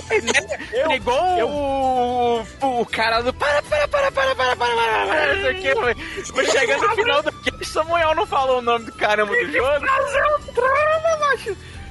Eu- 0.74 0.92
Igual 0.92 1.38
eu- 1.38 1.48
o, 1.50 2.82
o 2.82 2.86
cara 2.86 3.22
do. 3.22 3.34
Para, 3.34 3.62
para, 3.64 3.88
para, 3.88 4.12
para, 4.12 4.36
para, 4.36 4.56
para, 4.56 4.56
para, 4.56 5.08
para, 5.08 5.36
não 5.36 5.42
sei 5.42 5.52
o 5.52 5.62
que. 5.62 6.32
Vai 6.34 6.46
chegando 6.48 6.88
no 6.88 6.96
final 6.96 7.24
do 7.24 7.32
que 7.32 7.66
Samuel 7.66 8.14
não 8.16 8.26
falou 8.26 8.60
o 8.60 8.62
nome 8.62 8.86
do 8.86 8.92
caramba 8.92 9.34
do 9.34 9.52
jogo. 9.52 9.86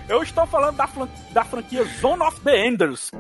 Eu 0.09 0.23
estou 0.23 0.47
falando 0.47 0.77
da, 0.77 0.89
da 1.31 1.45
franquia 1.45 1.85
Zone 2.01 2.23
of 2.23 2.41
the 2.41 2.67
Enders. 2.67 3.11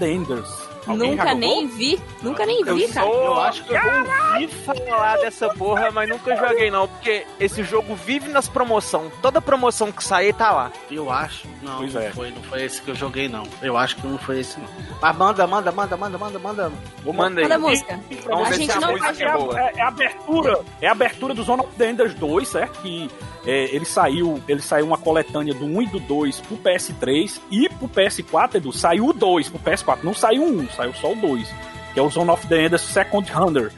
of 0.00 0.04
the 0.04 0.10
Enders? 0.10 0.70
Alguém 0.86 1.14
já 1.14 1.24
Nunca 1.24 1.24
jogou? 1.34 1.38
nem 1.40 1.66
vi. 1.68 2.00
Nunca 2.22 2.46
nem 2.46 2.64
vi, 2.64 2.88
cara. 2.88 3.06
Eu 3.06 3.40
acho 3.42 3.64
que 3.64 3.72
eu 3.74 3.80
ouvi 4.32 4.48
falar 4.48 5.16
dessa 5.18 5.48
porra, 5.50 5.90
mas 5.90 6.08
nunca 6.08 6.34
joguei 6.34 6.70
não, 6.70 6.88
porque 6.88 7.26
esse 7.38 7.62
jogo 7.62 7.94
vive 7.94 8.30
nas 8.30 8.48
promoções. 8.48 9.12
Toda 9.20 9.42
promoção 9.42 9.92
que 9.92 10.02
sair 10.02 10.32
tá 10.32 10.50
lá. 10.50 10.72
Eu 10.90 11.12
acho. 11.12 11.46
Não, 11.62 11.76
Pois 11.78 11.92
não, 11.94 12.00
é. 12.00 12.10
foi, 12.10 12.30
não 12.30 12.42
foi 12.44 12.62
esse 12.64 12.80
que 12.80 12.90
eu 12.90 12.94
joguei, 12.94 13.28
não. 13.28 13.42
Eu 13.60 13.76
acho 13.76 13.96
que 13.96 14.06
não 14.06 14.16
foi 14.18 14.40
esse, 14.40 14.58
não. 14.58 14.66
Mas 15.02 15.16
manda, 15.16 15.46
manda, 15.46 15.70
manda, 15.70 15.96
manda, 15.98 16.18
manda, 16.18 16.38
manda. 16.38 16.72
Manda 17.04 17.40
aí. 17.40 17.44
Manda 17.44 17.54
a 17.54 17.58
música. 17.58 18.00
Vamos 18.26 18.48
A 18.48 18.52
gente 18.52 18.72
a 18.72 18.80
não 18.80 18.92
música 18.92 19.12
vai- 19.12 19.62
é. 19.62 19.72
É, 19.76 19.78
é 19.78 19.82
a 19.82 19.88
abertura, 19.88 20.60
é 20.80 20.88
a 20.88 20.92
abertura 20.92 21.34
do 21.34 21.42
Zone 21.42 21.60
of 21.60 21.74
the 21.76 21.90
Enders 21.90 22.14
2, 22.14 22.48
certo? 22.48 22.80
Que 22.80 23.10
é, 23.46 23.74
ele 23.74 23.84
saiu, 23.84 24.42
ele 24.46 24.60
saiu 24.60 24.86
uma 24.86 24.98
coletânea 24.98 25.54
do 25.54 25.64
1 25.64 25.82
e 25.82 25.86
do 25.86 26.00
2 26.00 26.40
pro 26.40 26.56
PS3 26.58 27.40
e 27.50 27.68
pro 27.68 27.88
PS4, 27.88 28.56
Edu, 28.56 28.72
saiu 28.72 29.06
o 29.06 29.12
2 29.12 29.48
pro 29.48 29.58
PS4, 29.58 29.98
não 30.02 30.14
saiu 30.14 30.44
1, 30.44 30.70
saiu 30.70 30.94
só 30.94 31.12
o 31.12 31.16
2, 31.16 31.48
que 31.94 32.00
é 32.00 32.02
o 32.02 32.10
Zone 32.10 32.30
of 32.30 32.46
the 32.46 32.66
Enders 32.66 32.82
Second 32.82 33.30
Hunter. 33.32 33.72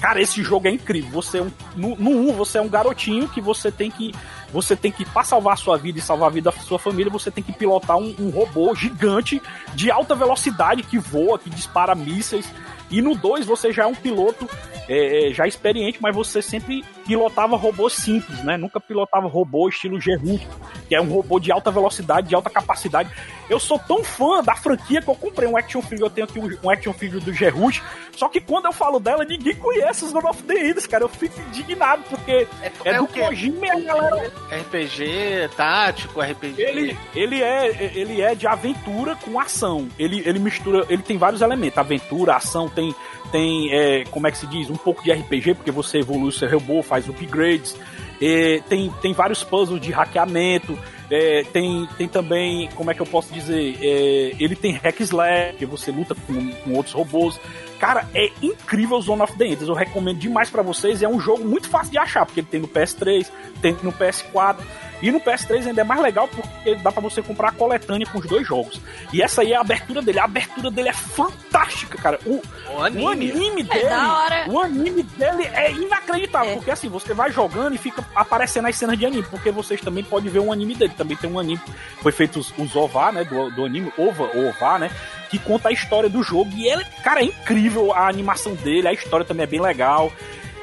Cara, 0.00 0.20
esse 0.20 0.42
jogo 0.42 0.66
é 0.66 0.70
incrível. 0.70 1.10
Você 1.10 1.38
é 1.38 1.42
um, 1.42 1.50
no, 1.76 1.94
no 1.96 2.10
1 2.30 2.32
você 2.32 2.56
é 2.56 2.62
um 2.62 2.68
garotinho 2.68 3.28
que 3.28 3.40
você 3.40 3.70
tem 3.70 3.90
que 3.90 4.14
você 4.52 4.74
tem 4.74 4.90
que 4.90 5.04
para 5.04 5.22
salvar 5.22 5.54
a 5.54 5.56
sua 5.56 5.76
vida 5.76 5.98
e 5.98 6.02
salvar 6.02 6.28
a 6.28 6.32
vida 6.32 6.50
da 6.50 6.56
sua 6.58 6.78
família, 6.78 7.12
você 7.12 7.30
tem 7.30 7.44
que 7.44 7.52
pilotar 7.52 7.96
um, 7.96 8.14
um 8.18 8.30
robô 8.30 8.74
gigante 8.74 9.40
de 9.74 9.90
alta 9.90 10.14
velocidade 10.14 10.82
que 10.82 10.98
voa, 10.98 11.38
que 11.38 11.50
dispara 11.50 11.94
mísseis. 11.94 12.50
E 12.90 13.00
no 13.00 13.14
2 13.14 13.46
você 13.46 13.72
já 13.72 13.84
é 13.84 13.86
um 13.86 13.94
piloto 13.94 14.48
é, 14.88 15.28
é, 15.28 15.32
já 15.32 15.46
experiente, 15.46 15.98
mas 16.00 16.14
você 16.14 16.42
sempre 16.42 16.84
pilotava 17.06 17.56
robôs 17.56 17.92
simples, 17.92 18.42
né? 18.42 18.56
Nunca 18.56 18.80
pilotava 18.80 19.28
robô 19.28 19.68
estilo 19.68 20.00
Gerut, 20.00 20.44
que 20.88 20.96
é 20.96 21.00
um 21.00 21.08
robô 21.08 21.38
de 21.38 21.52
alta 21.52 21.70
velocidade, 21.70 22.28
de 22.28 22.34
alta 22.34 22.50
capacidade. 22.50 23.08
Eu 23.48 23.60
sou 23.60 23.78
tão 23.78 24.02
fã 24.02 24.42
da 24.42 24.56
franquia 24.56 25.00
que 25.00 25.08
eu 25.08 25.14
comprei 25.14 25.48
um 25.48 25.56
action 25.56 25.80
figure, 25.80 26.02
eu 26.02 26.10
tenho 26.10 26.24
aqui 26.24 26.40
um, 26.40 26.70
action 26.70 26.92
figure 26.92 27.20
do 27.20 27.32
Gerut, 27.32 27.80
só 28.16 28.28
que 28.28 28.40
quando 28.40 28.66
eu 28.66 28.72
falo 28.72 28.98
dela, 28.98 29.24
ninguém 29.24 29.54
conhece 29.54 30.04
os 30.04 30.10
Zone 30.10 30.26
of 30.26 30.42
the 30.42 30.54
Enders, 30.54 30.86
cara. 30.86 31.04
Eu 31.04 31.08
fico 31.08 31.40
indignado, 31.40 32.02
porque 32.10 32.48
é, 32.60 32.72
é 32.84 32.94
do 32.94 33.04
o 33.04 33.06
quê? 33.06 33.20
Kojima 33.20 33.66
e 33.66 33.70
a 33.70 33.80
galera 33.80 34.32
RPG, 34.50 35.50
tático, 35.56 36.20
RPG. 36.20 36.60
ele, 36.60 36.98
ele, 37.14 37.42
é, 37.42 37.92
ele 37.94 38.20
é 38.20 38.34
de 38.34 38.46
aventura 38.46 39.16
com 39.16 39.38
ação. 39.38 39.88
Ele, 39.98 40.22
ele 40.26 40.38
mistura, 40.38 40.84
ele 40.88 41.02
tem 41.02 41.16
vários 41.16 41.42
elementos: 41.42 41.78
aventura, 41.78 42.36
ação, 42.36 42.68
tem, 42.80 42.94
tem 43.30 43.72
é, 43.72 44.04
como 44.04 44.26
é 44.26 44.30
que 44.30 44.38
se 44.38 44.46
diz? 44.46 44.70
Um 44.70 44.76
pouco 44.76 45.02
de 45.02 45.12
RPG, 45.12 45.54
porque 45.54 45.70
você 45.70 45.98
evolui 45.98 46.28
o 46.28 46.32
seu 46.32 46.50
robô, 46.50 46.82
faz 46.82 47.08
upgrades. 47.08 47.76
É, 48.20 48.60
tem, 48.68 48.90
tem 49.00 49.12
vários 49.12 49.42
puzzles 49.42 49.80
de 49.80 49.90
hackeamento. 49.90 50.78
é, 51.10 51.42
tem, 51.52 51.88
tem 51.96 52.08
também, 52.08 52.68
como 52.74 52.90
é 52.90 52.94
que 52.94 53.00
eu 53.00 53.06
posso 53.06 53.32
dizer? 53.32 53.78
É, 53.80 54.36
ele 54.38 54.54
tem 54.54 54.72
hack 54.72 55.00
slash, 55.00 55.56
que 55.56 55.66
você 55.66 55.90
luta 55.90 56.14
com, 56.14 56.50
com 56.52 56.74
outros 56.74 56.94
robôs. 56.94 57.40
Cara, 57.78 58.06
é 58.14 58.30
incrível 58.42 58.98
o 58.98 59.02
Zone 59.02 59.22
of 59.22 59.36
the 59.38 59.46
Enders. 59.46 59.68
Eu 59.68 59.74
recomendo 59.74 60.18
demais 60.18 60.50
pra 60.50 60.62
vocês. 60.62 61.02
É 61.02 61.08
um 61.08 61.18
jogo 61.18 61.44
muito 61.44 61.68
fácil 61.68 61.92
de 61.92 61.98
achar, 61.98 62.26
porque 62.26 62.40
ele 62.40 62.48
tem 62.50 62.60
no 62.60 62.68
PS3, 62.68 63.26
tem 63.62 63.76
no 63.82 63.92
PS4. 63.92 64.58
E 65.02 65.10
no 65.10 65.20
PS3 65.20 65.66
ainda 65.68 65.80
é 65.80 65.84
mais 65.84 66.00
legal 66.00 66.28
porque 66.28 66.74
dá 66.76 66.92
pra 66.92 67.00
você 67.00 67.22
comprar 67.22 67.48
a 67.48 67.52
coletânea 67.52 68.06
com 68.06 68.18
os 68.18 68.26
dois 68.26 68.46
jogos. 68.46 68.80
E 69.12 69.22
essa 69.22 69.42
aí 69.42 69.52
é 69.52 69.56
a 69.56 69.60
abertura 69.60 70.02
dele. 70.02 70.18
A 70.20 70.24
abertura 70.24 70.70
dele 70.70 70.88
é 70.90 70.92
fantástica, 70.92 71.96
cara. 71.98 72.18
O, 72.26 72.40
O 72.68 73.02
o 73.02 73.08
anime 73.08 73.62
dele, 73.62 73.84
É 73.84 73.88
da 73.88 74.18
hora. 74.18 74.44
o 74.48 74.60
anime 74.60 75.02
dele 75.02 75.44
é 75.54 75.72
inacreditável, 75.72 76.52
É. 76.52 76.54
porque 76.56 76.70
assim, 76.70 76.88
você 76.88 77.12
vai 77.14 77.30
jogando 77.32 77.74
e 77.74 77.78
fica 77.78 78.04
aparecendo 78.14 78.66
as 78.68 78.76
cenas 78.76 78.98
de 78.98 79.06
anime, 79.06 79.22
porque 79.30 79.50
vocês 79.50 79.80
também 79.80 80.04
podem 80.04 80.30
ver 80.30 80.38
um 80.40 80.52
anime 80.52 80.74
dele, 80.74 80.92
também 80.96 81.16
tem 81.16 81.30
um 81.30 81.38
anime, 81.38 81.60
foi 82.02 82.12
feito 82.12 82.38
os, 82.38 82.52
os 82.58 82.74
OVA, 82.76 83.12
né, 83.12 83.24
do, 83.24 83.50
do 83.50 83.64
anime, 83.64 83.92
OVA, 83.98 84.24
OVA, 84.36 84.78
né, 84.78 84.90
que 85.30 85.38
conta 85.38 85.68
a 85.68 85.72
história 85.72 86.08
do 86.08 86.22
jogo, 86.22 86.50
e 86.54 86.66
ele, 86.66 86.84
cara, 87.02 87.20
é 87.20 87.24
incrível 87.24 87.92
a 87.92 88.08
animação 88.08 88.54
dele, 88.54 88.88
a 88.88 88.92
história 88.92 89.24
também 89.24 89.44
é 89.44 89.46
bem 89.46 89.60
legal, 89.60 90.12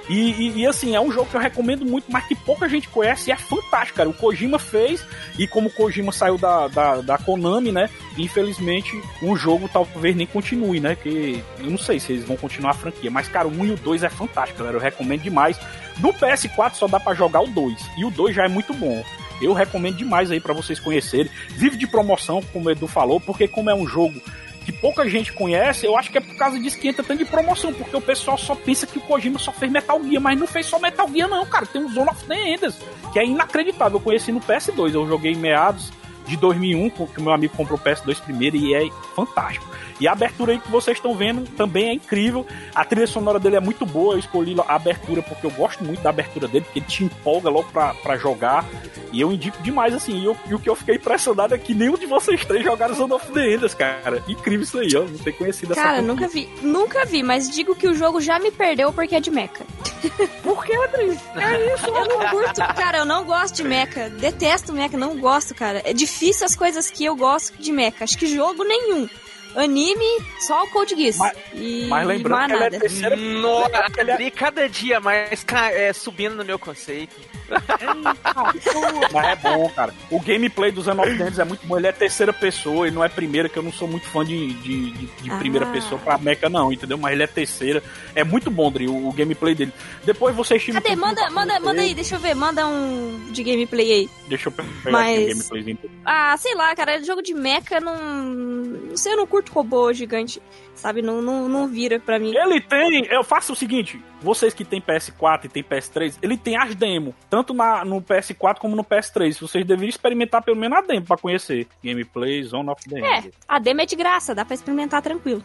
e, 0.10 0.32
e- 0.32 0.60
e, 0.62 0.66
assim, 0.68 0.96
é 0.96 1.02
um 1.02 1.12
jogo 1.12 1.30
que 1.30 1.36
eu 1.36 1.42
recomendo 1.42 1.86
muito, 1.86 2.06
mas 2.10 2.26
que 2.28 2.36
pouca 2.36 2.68
gente 2.70 2.88
conhece 2.90 3.30
e 3.30 3.34
é 3.34 3.36
fantástico, 3.38 3.98
cara. 3.98 4.10
O 4.10 4.14
Kojima 4.14 4.58
fez, 4.58 5.04
e 5.38 5.48
como 5.48 5.68
o 5.68 5.72
Kojima 5.72 6.12
saiu 6.12 6.38
da, 6.38 6.68
da, 6.68 7.02
da 7.02 7.18
Konami, 7.18 7.72
né? 7.72 7.90
Infelizmente, 8.18 8.92
o 9.22 9.36
jogo 9.36 9.70
talvez 9.72 10.16
nem 10.16 10.28
continue, 10.28 10.80
né? 10.80 10.96
Que 10.96 11.44
eu 11.60 11.70
não 11.70 11.78
sei 11.78 12.00
se 12.00 12.14
eles 12.14 12.26
vão 12.26 12.38
continuar 12.38 12.72
a 12.72 12.76
franquia. 12.76 13.10
Mas, 13.12 13.28
cara, 13.28 13.48
o 13.48 13.52
1 13.52 13.66
e 13.66 13.72
o 13.72 13.76
2 13.78 14.04
é 14.04 14.10
fantástico, 14.10 14.60
galera. 14.60 14.78
Eu 14.78 14.82
recomendo 14.82 15.22
demais. 15.22 15.60
No 16.00 16.14
PS4 16.14 16.76
só 16.76 16.88
dá 16.88 17.00
pra 17.00 17.14
jogar 17.14 17.42
o 17.42 17.48
2. 17.48 17.76
E 17.98 18.06
o 18.06 18.12
2 18.12 18.36
já 18.36 18.44
é 18.46 18.48
muito 18.48 18.74
bom. 18.74 19.04
Eu 19.42 19.54
recomendo 19.54 19.98
demais 19.98 20.32
aí 20.32 20.40
pra 20.40 20.54
vocês 20.54 20.80
conhecerem. 20.80 21.32
Vive 21.50 21.78
de 21.78 21.86
promoção, 21.88 22.42
como 22.54 22.68
o 22.68 22.72
Edu 22.72 22.88
falou, 22.88 23.20
porque 23.20 23.48
como 23.48 23.70
é 23.70 23.76
um 23.76 23.86
jogo 23.88 24.20
que 24.68 24.72
pouca 24.74 25.08
gente 25.10 25.32
conhece, 25.32 25.86
eu 25.86 25.98
acho 25.98 26.12
que 26.12 26.18
é 26.18 26.22
por 26.22 26.36
causa 26.36 26.60
disso 26.60 26.78
que 26.78 26.90
entra 26.90 27.02
tanto 27.02 27.20
de 27.20 27.32
promoção, 27.32 27.74
porque 27.74 27.96
o 27.96 28.02
pessoal 28.02 28.38
só 28.38 28.54
pensa 28.54 28.86
que 28.86 28.98
o 28.98 29.02
Kojima 29.02 29.40
só 29.40 29.50
fez 29.50 29.72
Metal 29.72 29.98
Gear, 30.04 30.22
mas 30.22 30.38
não 30.38 30.46
fez 30.46 30.66
só 30.66 30.78
Metal 30.78 31.08
Gear 31.08 31.30
não, 31.30 31.46
cara, 31.46 31.66
tem 31.66 31.82
um 31.82 31.90
Zone 31.90 32.10
of 32.10 32.26
the 32.26 32.50
Enders, 32.50 32.76
que 33.14 33.18
é 33.18 33.26
inacreditável, 33.26 33.98
eu 33.98 34.04
conheci 34.04 34.30
no 34.30 34.42
PS2, 34.42 34.94
eu 34.94 35.08
joguei 35.08 35.32
em 35.32 35.38
meados 35.38 35.90
de 36.28 36.38
2001, 36.38 36.90
com- 36.90 37.08
que 37.08 37.20
o 37.20 37.24
meu 37.24 37.32
amigo 37.34 37.56
comprou 37.56 37.78
o 37.78 37.82
PS2 37.82 38.20
primeiro 38.20 38.56
e 38.58 38.74
é 38.76 38.88
fantástico. 39.16 39.66
E 40.00 40.08
a 40.08 40.12
abertura 40.12 40.52
aí 40.52 40.60
que 40.60 40.70
vocês 40.70 40.98
estão 40.98 41.16
vendo 41.16 41.50
também 41.56 41.90
é 41.90 41.94
incrível. 41.94 42.46
A 42.76 42.86
trilha 42.86 43.08
sonora 43.08 43.40
dele 43.40 43.56
é 43.56 43.60
muito 43.60 43.86
boa. 43.86 44.14
Eu 44.14 44.20
escolhi 44.20 44.56
a 44.68 44.76
abertura 44.76 45.24
porque 45.24 45.46
eu 45.46 45.52
gosto 45.52 45.84
muito 45.84 46.02
da 46.02 46.10
abertura 46.12 46.48
dele, 46.48 46.66
porque 46.66 46.80
ele 46.80 46.86
te 46.86 47.04
empolga 47.04 47.50
logo 47.50 47.70
pra, 47.72 47.94
pra 47.96 48.16
jogar. 48.18 48.64
E 49.12 49.20
eu 49.22 49.32
indico 49.32 49.62
demais, 49.64 49.96
assim. 49.96 50.20
E, 50.20 50.26
eu- 50.26 50.38
e 50.48 50.54
o 50.54 50.60
que 50.60 50.70
eu 50.70 50.76
fiquei 50.76 50.96
impressionado 50.96 51.56
é 51.56 51.58
que 51.58 51.74
nenhum 51.74 51.98
de 51.98 52.06
vocês 52.06 52.46
três 52.46 52.64
jogaram 52.64 52.94
Zone 52.94 53.14
of 53.14 53.32
the 53.32 53.54
Enders, 53.56 53.74
cara. 53.74 54.22
Incrível 54.28 54.64
isso 54.64 54.78
aí, 54.78 54.90
ó. 54.96 55.00
Não 55.02 55.18
ter 55.18 55.32
conhecido 55.32 55.72
essa 55.74 55.82
Cara, 55.82 56.02
nunca 56.02 56.28
vi. 56.28 56.48
Nunca 56.62 57.06
vi, 57.06 57.24
mas 57.24 57.50
digo 57.50 57.74
que 57.76 57.88
o 57.88 57.96
jogo 57.96 58.22
já 58.22 58.38
me 58.38 58.52
perdeu 58.52 58.92
porque 58.94 59.16
é 59.16 59.20
de 59.20 59.32
mecha. 59.32 59.66
Por 60.44 60.64
que, 60.64 60.76
Adri? 60.76 61.18
É 61.38 61.74
isso, 61.74 61.88
eu 61.88 62.06
não 62.08 62.30
curto. 62.30 62.62
Cara, 62.76 63.00
eu 63.00 63.06
não 63.06 63.24
gosto 63.24 63.56
de 63.56 63.64
mecha. 63.64 64.10
Detesto 64.10 64.74
mecha, 64.74 64.98
não 64.98 65.18
gosto, 65.18 65.56
cara. 65.56 65.82
É 65.84 65.94
difícil 65.94 66.17
as 66.46 66.56
coisas 66.56 66.90
que 66.90 67.06
eu 67.06 67.16
gosto 67.16 67.58
de 67.62 67.72
mecha. 67.72 68.04
Acho 68.04 68.18
que 68.18 68.28
jogo 68.28 68.64
nenhum. 68.64 69.08
Anime, 69.56 70.06
só 70.46 70.64
o 70.64 70.68
Code 70.70 70.96
Geass. 70.96 71.18
Mas- 71.18 71.38
e 71.54 71.88
Mas 71.90 72.06
lembrando 72.08 72.46
que 72.48 72.52
ela 72.54 72.66
é 72.66 72.70
nada. 72.70 72.80
terceira. 72.80 73.16
Nossa, 73.16 73.92
Ele 73.98 74.12
é- 74.12 74.18
cada 74.32 74.70
dia 74.70 75.00
mais 75.00 75.44
é, 75.72 75.92
subindo 75.94 76.36
no 76.36 76.46
meu 76.46 76.60
conceito. 76.60 77.16
Mas 79.14 79.26
é 79.28 79.36
bom, 79.36 79.70
cara. 79.70 79.94
O 80.12 80.20
gameplay 80.20 80.72
do 80.72 80.82
Zone 80.82 81.00
of 81.00 81.10
the 81.10 81.16
Enders 81.16 81.40
é 81.40 81.46
muito 81.46 81.66
bom. 81.66 81.78
Ele 81.78 81.88
é 81.88 81.92
terceira 81.92 82.34
pessoa 82.34 82.88
e 82.88 82.92
não 82.92 83.04
é 83.04 83.10
primeira, 83.10 83.50
que 83.50 83.58
eu 83.58 83.64
não 83.64 83.72
sou 83.72 83.88
muito 83.88 84.06
fã 84.08 84.24
de, 84.26 84.54
de, 84.54 84.92
de- 84.92 85.06
de 85.24 85.32
Ah. 85.32 85.38
primeira 85.38 85.66
pessoa 85.68 86.00
pra 86.00 86.18
mecha, 86.18 86.50
não, 86.50 86.72
entendeu? 86.72 86.98
Mas 86.98 87.14
ele 87.14 87.24
é 87.24 87.28
terceira. 87.28 87.82
É 88.16 88.24
muito 88.24 88.50
bom, 88.52 88.72
Dri, 88.72 88.88
o, 88.88 89.08
o 89.08 89.12
gameplay 89.14 89.56
dele. 89.56 89.74
Depois 90.04 90.36
vocês 90.36 90.64
tiram. 90.64 90.82
Cadê? 90.82 90.96
Manda, 90.96 91.30
manda, 91.30 91.60
manda 91.60 91.82
aí, 91.82 91.94
deixa 91.94 92.16
eu 92.16 92.20
ver. 92.20 92.36
Manda 92.36 92.66
um 92.68 93.32
de 93.32 93.44
gameplay 93.44 93.92
aí. 93.92 94.10
Deixa 94.28 94.48
eu 94.50 94.52
pegar 94.52 94.70
Mas- 94.92 95.18
aqui 95.18 95.24
o 95.24 95.28
gameplayzinho. 95.36 95.78
Ah, 96.06 96.36
sei 96.38 96.56
lá, 96.56 96.76
cara, 96.76 97.04
jogo 97.04 97.22
de 97.22 97.34
mecha 97.34 97.80
não. 97.80 97.98
Não 97.98 98.98
sei, 98.98 99.14
eu 99.14 99.18
não 99.18 99.28
curto 99.28 99.52
robô 99.52 99.92
gigante. 99.94 100.42
Sabe? 100.78 101.02
Não, 101.02 101.22
não, 101.22 101.50
não 101.50 101.68
vira 101.68 102.00
pra 102.00 102.20
mim. 102.20 102.36
Ele 102.36 102.62
tem, 102.62 103.06
eu 103.08 103.24
faço 103.24 103.54
o 103.54 103.56
seguinte, 103.56 104.02
vocês 104.22 104.54
que 104.54 104.64
tem 104.64 104.80
PS4 104.80 105.46
e 105.46 105.50
tem 105.50 105.64
PS3, 105.64 106.18
ele 106.22 106.38
tem 106.38 106.56
as 106.56 106.76
demos, 106.76 107.14
tanto 107.30 107.54
na, 107.54 107.84
no 107.84 108.02
PS4 108.02 108.60
como 108.60 108.76
no 108.76 108.84
PS3. 108.84 109.40
Vocês 109.40 109.66
deveriam 109.66 109.90
experimentar 109.90 110.44
pelo 110.44 110.58
menos 110.58 110.78
a 110.78 110.82
demo 110.82 111.06
pra 111.06 111.18
conhecer. 111.18 111.68
Gameplay, 111.84 112.44
Zone 112.44 112.70
of 112.70 112.88
the 112.88 113.00
É, 113.00 113.24
a 113.48 113.60
demo 113.60 113.82
é 113.82 113.86
de 113.86 113.96
graça, 113.96 114.34
dá 114.34 114.46
pra 114.46 114.54
experimentar 114.54 115.02
tranquilo. 115.02 115.44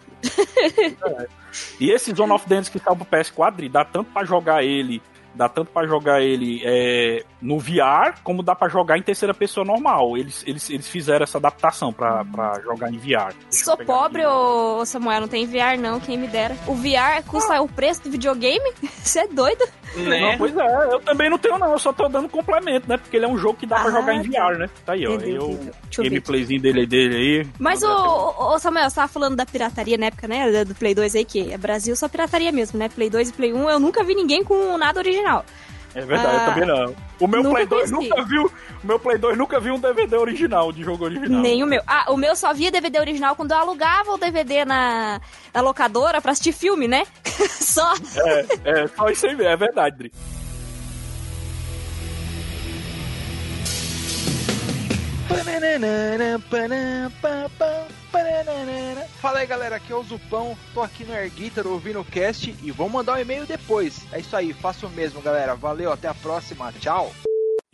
E 1.80 1.90
esse 1.90 2.14
Zone 2.14 2.32
of 2.32 2.46
the 2.46 2.54
Enders 2.54 2.68
que 2.68 2.78
saiu 2.78 2.96
pro 2.96 3.04
PS4, 3.06 3.52
Dri, 3.56 3.68
dá 3.68 3.84
tanto 3.84 4.10
pra 4.10 4.24
jogar 4.24 4.62
ele, 4.62 5.02
dá 5.34 5.48
tanto 5.48 5.70
pra 5.70 5.86
jogar 5.86 6.20
ele 6.20 6.62
é, 6.64 7.24
no 7.40 7.58
VR, 7.58 8.14
como 8.22 8.42
dá 8.42 8.54
pra 8.54 8.68
jogar 8.68 8.98
em 8.98 9.02
terceira 9.02 9.34
pessoa 9.34 9.64
normal. 9.64 10.16
Eles, 10.16 10.42
eles, 10.46 10.68
eles 10.70 10.88
fizeram 10.88 11.24
essa 11.24 11.38
adaptação 11.38 11.92
pra, 11.92 12.24
pra 12.24 12.60
jogar 12.62 12.92
em 12.92 12.98
VR. 12.98 13.34
Deixa 13.50 13.64
Sou 13.64 13.76
pobre, 13.76 14.24
ô 14.26 14.84
Samuel, 14.84 15.22
não 15.22 15.28
tem 15.28 15.46
VR 15.46 15.78
não, 15.78 16.00
quem 16.00 16.16
me 16.18 16.26
dera. 16.28 16.56
O 16.66 16.74
VR 16.74 17.22
custa 17.26 17.60
o 17.60 17.68
preço 17.68 18.02
do 18.04 18.10
videogame? 18.10 18.72
Você 19.02 19.20
é 19.20 19.28
doido? 19.28 19.64
Né? 19.94 20.32
Não, 20.32 20.38
pois 20.38 20.56
é, 20.56 20.84
eu 20.90 21.00
também 21.00 21.28
não 21.28 21.36
tenho 21.36 21.58
não, 21.58 21.72
eu 21.72 21.78
só 21.78 21.92
tô 21.92 22.08
dando 22.08 22.26
complemento, 22.26 22.88
né? 22.88 22.96
Porque 22.96 23.14
ele 23.14 23.26
é 23.26 23.28
um 23.28 23.36
jogo 23.36 23.58
que 23.58 23.66
dá 23.66 23.76
pra 23.80 23.90
Ah, 23.90 23.92
jogar 23.92 24.14
em 24.14 24.22
tá. 24.30 24.48
VR, 24.48 24.58
né? 24.58 24.70
Tá 24.86 24.92
aí, 24.94 25.06
ó. 25.06 25.12
Entendeu, 25.12 25.50
o 25.50 25.70
eu 25.98 26.04
gameplayzinho 26.04 26.62
dele 26.62 26.80
aí, 26.80 26.86
dele 26.86 27.16
aí. 27.16 27.46
Mas, 27.58 27.82
ô, 27.82 27.88
ô, 27.90 28.54
ô, 28.54 28.58
Samuel, 28.58 28.88
você 28.88 28.96
tava 28.96 29.08
falando 29.08 29.36
da 29.36 29.44
pirataria 29.44 29.98
na 29.98 30.06
época, 30.06 30.26
né? 30.26 30.64
Do 30.64 30.74
Play 30.74 30.94
2 30.94 31.14
aí, 31.14 31.24
que 31.26 31.52
é 31.52 31.58
Brasil 31.58 31.94
só 31.94 32.08
pirataria 32.08 32.50
mesmo, 32.50 32.78
né? 32.78 32.88
Play 32.88 33.10
2 33.10 33.28
e 33.28 33.32
Play 33.34 33.52
1, 33.52 33.68
eu 33.68 33.78
nunca 33.78 34.02
vi 34.02 34.14
ninguém 34.14 34.42
com 34.42 34.78
nada 34.78 34.98
original. 34.98 35.21
É 35.94 36.00
verdade, 36.00 36.36
Ah, 36.36 36.40
eu 36.46 36.52
também 36.52 36.66
não. 36.66 36.96
O 37.20 37.26
meu 37.26 37.42
nunca 37.42 37.54
Play 37.56 37.66
2 37.66 37.90
conheci. 37.90 38.08
nunca 38.10 38.22
viu. 38.24 38.52
O 38.82 38.86
meu 38.86 38.98
Play 38.98 39.18
2 39.18 39.36
nunca 39.36 39.60
viu 39.60 39.74
um 39.74 39.78
DVD 39.78 40.16
original, 40.16 40.72
de 40.72 40.82
jogo 40.82 41.04
original. 41.04 41.40
Nem 41.40 41.62
o 41.62 41.66
meu. 41.66 41.82
Ah, 41.86 42.06
o 42.08 42.16
meu 42.16 42.34
só 42.34 42.52
via 42.54 42.70
DVD 42.70 42.98
original 42.98 43.36
quando 43.36 43.52
eu 43.52 43.58
alugava 43.58 44.10
o 44.12 44.16
DVD 44.18 44.64
na, 44.64 45.20
na 45.52 45.60
locadora 45.60 46.20
pra 46.22 46.32
assistir 46.32 46.52
filme, 46.52 46.88
né? 46.88 47.04
só. 47.50 47.92
É, 48.16 48.46
é, 48.64 48.86
só 48.88 49.08
isso 49.10 49.26
aí 49.26 49.36
mesmo, 49.36 49.52
é 49.52 49.56
verdade, 49.56 49.96
Dri. 49.98 50.12
Aí, 58.22 59.46
galera. 59.46 59.76
Aqui 59.76 59.92
é 59.92 59.96
o 59.96 60.02
Zupão. 60.02 60.56
Tô 60.74 60.82
aqui 60.82 61.04
no 61.04 61.12
Air 61.12 61.30
Guitar 61.30 61.66
ouvindo 61.66 62.00
o 62.00 62.04
cast 62.04 62.54
e 62.62 62.70
vou 62.70 62.88
mandar 62.88 63.14
um 63.14 63.20
e-mail 63.20 63.46
depois. 63.46 64.06
É 64.12 64.20
isso 64.20 64.36
aí, 64.36 64.52
faça 64.52 64.86
o 64.86 64.90
mesmo, 64.90 65.20
galera. 65.22 65.54
Valeu, 65.54 65.92
até 65.92 66.08
a 66.08 66.14
próxima. 66.14 66.72
Tchau. 66.72 67.12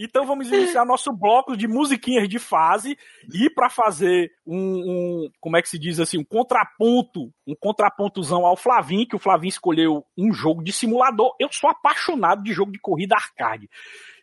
Então 0.00 0.24
vamos 0.24 0.46
iniciar 0.46 0.84
nosso 0.84 1.12
bloco 1.12 1.56
de 1.56 1.66
musiquinhas 1.66 2.28
de 2.28 2.38
fase 2.38 2.96
e 3.34 3.50
para 3.50 3.68
fazer 3.68 4.30
um, 4.46 4.54
um- 5.26 5.30
como 5.40 5.56
é 5.56 5.62
que 5.62 5.68
se 5.68 5.76
diz 5.76 5.98
assim, 5.98 6.18
um 6.18 6.24
contraponto, 6.24 7.32
um 7.44 7.54
contrapontozão 7.58 8.46
ao 8.46 8.56
Flavinho, 8.56 9.08
que 9.08 9.16
o 9.16 9.18
Flavinho 9.18 9.48
escolheu 9.48 10.04
um 10.16 10.32
jogo 10.32 10.62
de 10.62 10.72
simulador. 10.72 11.34
Eu 11.40 11.48
sou 11.50 11.68
apaixonado 11.68 12.44
de 12.44 12.52
jogo 12.52 12.70
de 12.70 12.78
corrida 12.78 13.16
arcade. 13.16 13.68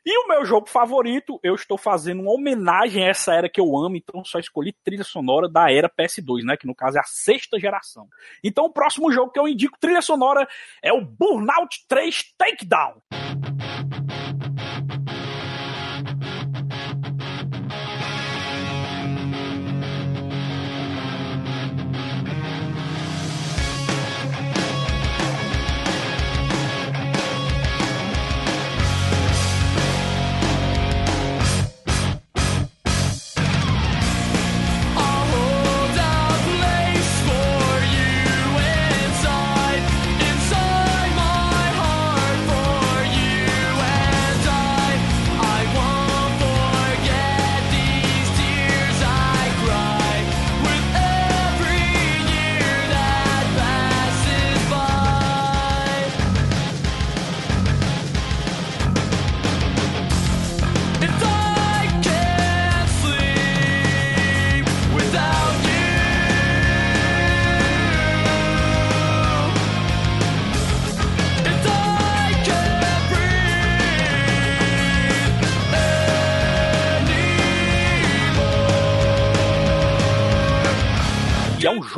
E 0.05 0.19
o 0.19 0.27
meu 0.27 0.45
jogo 0.45 0.69
favorito, 0.69 1.39
eu 1.41 1.55
estou 1.55 1.79
fazendo 1.79 2.21
uma 2.21 2.31
homenagem 2.31 3.03
a 3.03 3.07
essa 3.07 3.33
era 3.33 3.49
que 3.49 3.59
eu 3.59 3.75
amo, 3.75 3.95
então 3.95 4.23
só 4.23 4.37
escolhi 4.37 4.71
trilha 4.83 5.03
sonora 5.03 5.49
da 5.49 5.71
era 5.71 5.89
PS2, 5.89 6.43
né, 6.43 6.55
que 6.55 6.67
no 6.67 6.75
caso 6.75 6.97
é 6.97 6.99
a 6.99 7.05
sexta 7.05 7.59
geração. 7.59 8.07
Então 8.43 8.65
o 8.65 8.71
próximo 8.71 9.11
jogo 9.11 9.31
que 9.31 9.39
eu 9.39 9.47
indico 9.47 9.79
trilha 9.79 10.03
sonora 10.03 10.47
é 10.83 10.93
o 10.93 11.01
Burnout 11.01 11.85
3 11.87 12.35
Takedown. 12.37 13.01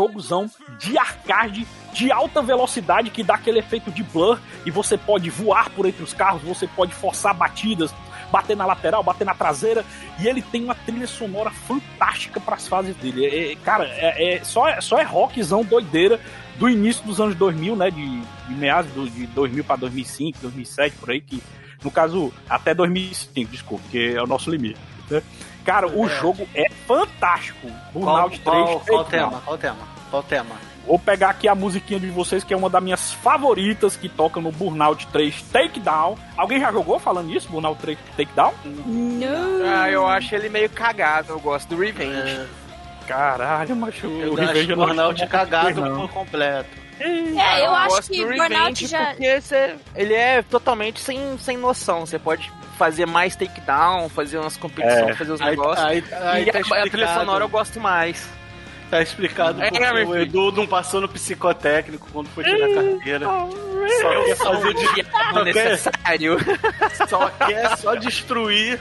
Jogozão 0.07 0.49
de 0.79 0.97
arcade 0.97 1.67
de 1.93 2.11
alta 2.11 2.41
velocidade 2.41 3.09
que 3.09 3.23
dá 3.23 3.35
aquele 3.35 3.59
efeito 3.59 3.91
de 3.91 4.03
blur 4.03 4.39
e 4.65 4.71
você 4.71 4.97
pode 4.97 5.29
voar 5.29 5.69
por 5.71 5.85
entre 5.85 6.03
os 6.03 6.13
carros, 6.13 6.41
você 6.41 6.67
pode 6.67 6.93
forçar 6.93 7.33
batidas, 7.33 7.93
bater 8.31 8.55
na 8.55 8.65
lateral, 8.65 9.03
bater 9.03 9.25
na 9.25 9.33
traseira 9.33 9.85
e 10.19 10.27
ele 10.27 10.41
tem 10.41 10.63
uma 10.63 10.75
trilha 10.75 11.07
sonora 11.07 11.49
fantástica 11.51 12.39
para 12.39 12.55
as 12.55 12.67
fases 12.67 12.95
dele. 12.97 13.25
É- 13.25 13.51
é- 13.53 13.55
cara, 13.55 13.85
é, 13.87 14.35
é- 14.35 14.43
só, 14.43 14.67
é- 14.67 14.81
só 14.81 14.97
é 14.99 15.03
rockzão 15.03 15.63
doideira 15.63 16.19
do 16.57 16.69
início 16.69 17.03
dos 17.05 17.19
anos 17.21 17.35
2000, 17.35 17.75
né, 17.75 17.89
de, 17.89 18.19
de 18.19 18.53
meados 18.55 18.91
do- 18.91 19.09
de 19.09 19.25
2000 19.27 19.63
para 19.63 19.77
2005, 19.77 20.39
2007 20.41 20.95
por 20.97 21.11
aí 21.11 21.21
que 21.21 21.41
no 21.83 21.91
caso 21.91 22.33
até 22.49 22.73
2005, 22.73 23.51
desculpa, 23.51 23.83
que 23.91 24.15
é 24.15 24.21
o 24.21 24.27
nosso 24.27 24.49
limite. 24.49 24.79
né? 25.09 25.21
Cara, 25.63 25.87
o 25.87 26.07
jogo 26.09 26.47
é 26.55 26.69
fantástico. 26.87 27.67
Qual, 27.93 28.03
Burnout 28.03 28.39
3. 28.39 28.43
qual, 28.43 28.79
qual 28.79 29.01
o 29.01 29.05
tema? 29.05 29.41
Qual 29.43 29.55
o 29.55 29.59
tema? 29.59 29.77
Qual 30.09 30.21
o 30.21 30.25
tema? 30.25 30.55
Vou 30.85 30.97
pegar 30.97 31.31
aqui 31.31 31.49
a 31.49 31.53
musiquinha 31.55 31.99
de 31.99 32.07
vocês, 32.07 32.45
que 32.45 32.53
é 32.53 32.57
uma 32.57 32.69
das 32.69 32.81
minhas 32.81 33.11
favoritas, 33.11 33.97
que 33.97 34.07
toca 34.07 34.39
no 34.39 34.53
Burnout 34.53 35.05
3 35.07 35.41
Takedown. 35.51 36.17
Alguém 36.37 36.61
já 36.61 36.71
jogou 36.71 36.97
falando 36.97 37.29
isso? 37.35 37.49
Burnout 37.49 37.81
3 37.81 37.97
Takedown? 38.15 38.53
Não. 38.63 39.65
Ah, 39.65 39.91
eu 39.91 40.07
acho 40.07 40.33
ele 40.33 40.47
meio 40.47 40.69
cagado, 40.69 41.33
eu 41.33 41.39
gosto 41.41 41.67
do 41.75 41.81
Revenge. 41.81 42.47
Caralho, 43.05 43.75
macho. 43.75 44.07
Eu 44.07 44.33
o 44.33 44.39
acho 44.39 44.47
Revenge 44.47 44.67
o 44.67 44.71
eu 44.73 44.77
não 44.77 44.85
Burnout 44.85 45.21
não 45.21 45.27
cagado 45.27 45.81
não. 45.81 46.07
por 46.07 46.09
completo. 46.13 46.69
É, 46.99 47.65
eu 47.65 47.75
acho 47.75 47.89
gosto 47.95 48.11
que 48.11 48.25
do 48.25 48.33
Burnout 48.35 48.87
já. 48.87 49.05
porque 49.07 49.41
você- 49.41 49.75
ele 49.95 50.13
é 50.13 50.41
totalmente 50.41 50.99
sem, 50.99 51.37
sem 51.37 51.57
noção. 51.57 52.05
Você 52.05 52.17
pode 52.17 52.51
fazer 52.77 53.05
mais 53.05 53.35
takedown, 53.35 54.07
fazer 54.09 54.37
umas 54.37 54.55
competições, 54.57 55.09
É. 55.09 55.13
fazer 55.15 55.31
os 55.31 55.41
Aí, 55.41 55.49
negócios. 55.49 55.85
aí, 55.85 56.03
aí 56.11 56.47
e 56.47 56.51
tá 56.51 56.59
a, 56.59 56.83
a 56.83 56.89
trilha 56.89 57.07
sonora 57.13 57.43
eu 57.43 57.49
gosto 57.49 57.79
mais. 57.79 58.27
Tá 58.89 59.01
explicado 59.01 59.61
É, 59.61 59.69
porque 59.69 60.03
o. 60.03 60.15
Edu 60.15 60.51
não 60.51 60.67
passou 60.67 61.01
no 61.01 61.07
psicotécnico 61.07 62.07
quando 62.11 62.27
foi 62.29 62.43
tirar 62.43 62.65
a 62.69 62.73
carteira. 62.73 63.25
Só 64.01 64.23
quer 64.25 64.35
fazer 64.35 64.73
de... 64.73 65.43
Necessário. 65.43 66.37
só 67.07 67.29
quer 67.29 67.77
só 67.77 67.95
destruir. 67.95 68.79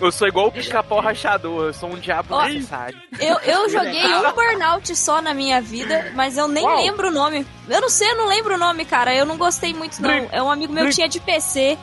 Eu 0.00 0.12
sou 0.12 0.28
igual 0.28 0.46
o 0.46 0.52
pica-pau 0.52 1.00
rachador, 1.00 1.66
eu 1.66 1.72
sou 1.72 1.90
um 1.90 1.98
diabo 1.98 2.32
Ó, 2.32 2.44
necessário. 2.44 2.96
Eu, 3.18 3.36
eu 3.40 3.68
joguei 3.68 4.06
um 4.06 4.32
Burnout 4.32 4.94
só 4.94 5.20
na 5.20 5.34
minha 5.34 5.60
vida, 5.60 6.12
mas 6.14 6.36
eu 6.36 6.46
nem 6.46 6.62
Qual? 6.62 6.76
lembro 6.76 7.08
o 7.08 7.10
nome. 7.10 7.44
Eu 7.68 7.80
não 7.80 7.88
sei, 7.88 8.08
eu 8.12 8.16
não 8.16 8.28
lembro 8.28 8.54
o 8.54 8.58
nome, 8.58 8.84
cara. 8.84 9.14
Eu 9.14 9.26
não 9.26 9.36
gostei 9.36 9.74
muito, 9.74 10.00
não. 10.00 10.28
É 10.30 10.40
um 10.40 10.50
amigo 10.50 10.72
meu 10.72 10.88
tinha 10.90 11.08
de 11.08 11.18
PC. 11.18 11.76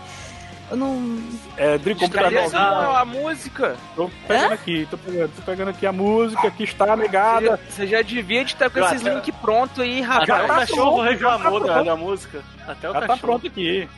Eu 0.71 0.77
não. 0.77 1.21
É, 1.57 1.77
Drico, 1.77 2.01
computador. 2.01 2.55
a, 2.55 3.01
a 3.01 3.05
música? 3.05 3.75
Tô 3.95 4.09
pegando 4.27 4.53
aqui, 4.53 4.87
tô 4.89 4.97
pegando, 4.97 5.31
tô 5.35 5.41
pegando 5.43 5.69
aqui 5.69 5.85
a 5.85 5.91
música 5.91 6.49
que 6.51 6.63
está 6.63 6.95
negada. 6.95 7.59
Você 7.69 7.85
já 7.85 8.01
devia 8.01 8.43
de 8.43 8.53
estar 8.53 8.69
com 8.69 8.79
Já 8.79 8.87
esses 8.87 9.03
tá- 9.03 9.09
links 9.13 9.35
prontos 9.41 9.79
aí, 9.79 10.01
rapaz. 10.01 10.23
o 10.23 10.47
tá 10.47 10.55
cachorro 10.55 10.95
pronto, 10.95 11.09
reclamou 11.11 11.59
já 11.59 11.59
tá 11.59 11.65
da, 11.67 11.73
pronto. 11.73 11.85
da 11.85 11.95
música. 11.95 12.43
Até 12.67 12.89
o 12.89 12.93
Já 12.93 12.99
tá 13.01 13.07
cachorro. 13.07 13.19
pronto 13.27 13.47
aqui. 13.47 13.89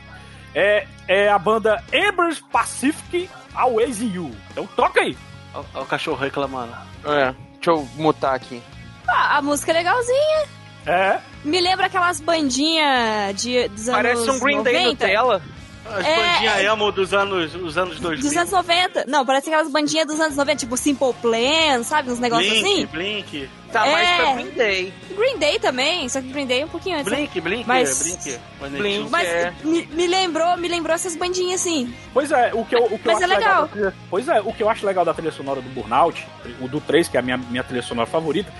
É, 0.54 0.86
é 1.06 1.28
a 1.30 1.38
banda 1.38 1.82
Embers 1.92 2.40
Pacific 2.52 3.30
Always 3.54 4.00
in 4.02 4.12
You. 4.12 4.30
Então 4.50 4.66
toca 4.66 5.00
aí. 5.00 5.16
Olha 5.54 5.82
o 5.82 5.86
cachorro 5.86 6.18
reclamando. 6.18 6.72
É, 7.06 7.34
deixa 7.54 7.70
eu 7.70 7.88
mutar 7.96 8.34
aqui. 8.34 8.62
Ah, 9.08 9.38
a 9.38 9.42
música 9.42 9.72
é 9.72 9.74
legalzinha. 9.74 10.46
É. 10.86 11.18
Me 11.44 11.60
lembra 11.60 11.86
aquelas 11.86 12.20
bandinhas 12.20 13.34
de, 13.40 13.68
dos 13.68 13.86
Parece 13.86 14.22
anos 14.22 14.36
um 14.36 14.40
Green 14.40 14.62
Day 14.62 14.74
90. 14.84 14.90
Nutella. 15.06 15.42
As 15.90 16.04
É, 16.06 16.16
bandinhas 16.16 16.60
emo 16.72 16.92
dos 16.92 17.14
anos, 17.14 17.54
os 17.54 17.78
anos 17.78 17.98
2000. 17.98 18.28
Dos 18.28 18.36
anos 18.36 18.50
90. 18.52 19.04
Não, 19.08 19.24
parece 19.24 19.48
aquelas 19.48 19.70
bandinhas 19.70 20.06
dos 20.06 20.20
anos 20.20 20.36
90, 20.36 20.56
tipo 20.58 20.76
Simple 20.76 21.12
Plan, 21.22 21.82
sabe? 21.82 22.10
Uns 22.10 22.18
negócios 22.18 22.48
Blink, 22.50 22.68
assim. 22.72 22.86
Blink, 22.86 23.50
Tá 23.72 23.80
mais 23.84 24.08
É. 24.08 24.16
pra 24.16 24.32
Green 24.34 24.50
Day. 24.52 24.92
Green 25.14 25.38
Day 25.38 25.58
também, 25.58 26.08
só 26.08 26.22
que 26.22 26.28
Green 26.28 26.46
Day 26.46 26.62
é 26.62 26.64
um 26.64 26.68
pouquinho 26.68 26.96
antes. 26.98 27.10
né? 27.12 27.18
Blink, 27.18 27.40
Blink, 27.40 27.64
Mas- 27.68 28.02
Blink. 28.02 28.38
Blink. 28.78 29.10
Mas 29.10 29.28
É. 29.28 29.52
me, 29.62 29.86
me 29.92 30.06
lembrou, 30.06 30.56
me 30.56 30.68
lembrou 30.68 30.94
essas 30.94 31.14
bandinhas 31.14 31.60
assim. 31.60 31.92
Pois 32.14 32.30
é, 32.32 32.50
o 32.54 32.64
que 32.64 32.74
eu, 32.74 32.84
o 32.84 32.98
que 32.98 33.06
eu 33.08 33.12
Mas 33.12 33.22
acho 33.22 33.24
é 33.24 33.26
legal. 33.36 33.68
da 33.68 33.92
pois 34.08 34.26
é, 34.26 34.40
o 34.40 34.52
que 34.54 34.62
eu 34.62 34.70
acho 34.70 34.86
legal 34.86 35.04
da 35.04 35.12
trilha 35.12 35.32
sonora 35.32 35.60
do 35.60 35.68
Burnout, 35.68 36.26
o 36.62 36.66
do 36.68 36.80
3, 36.80 37.08
que 37.08 37.16
é 37.18 37.20
a 37.20 37.22
minha, 37.22 37.36
minha 37.36 37.62
trilha 37.62 37.82
sonora 37.82 38.06
favorita, 38.06 38.50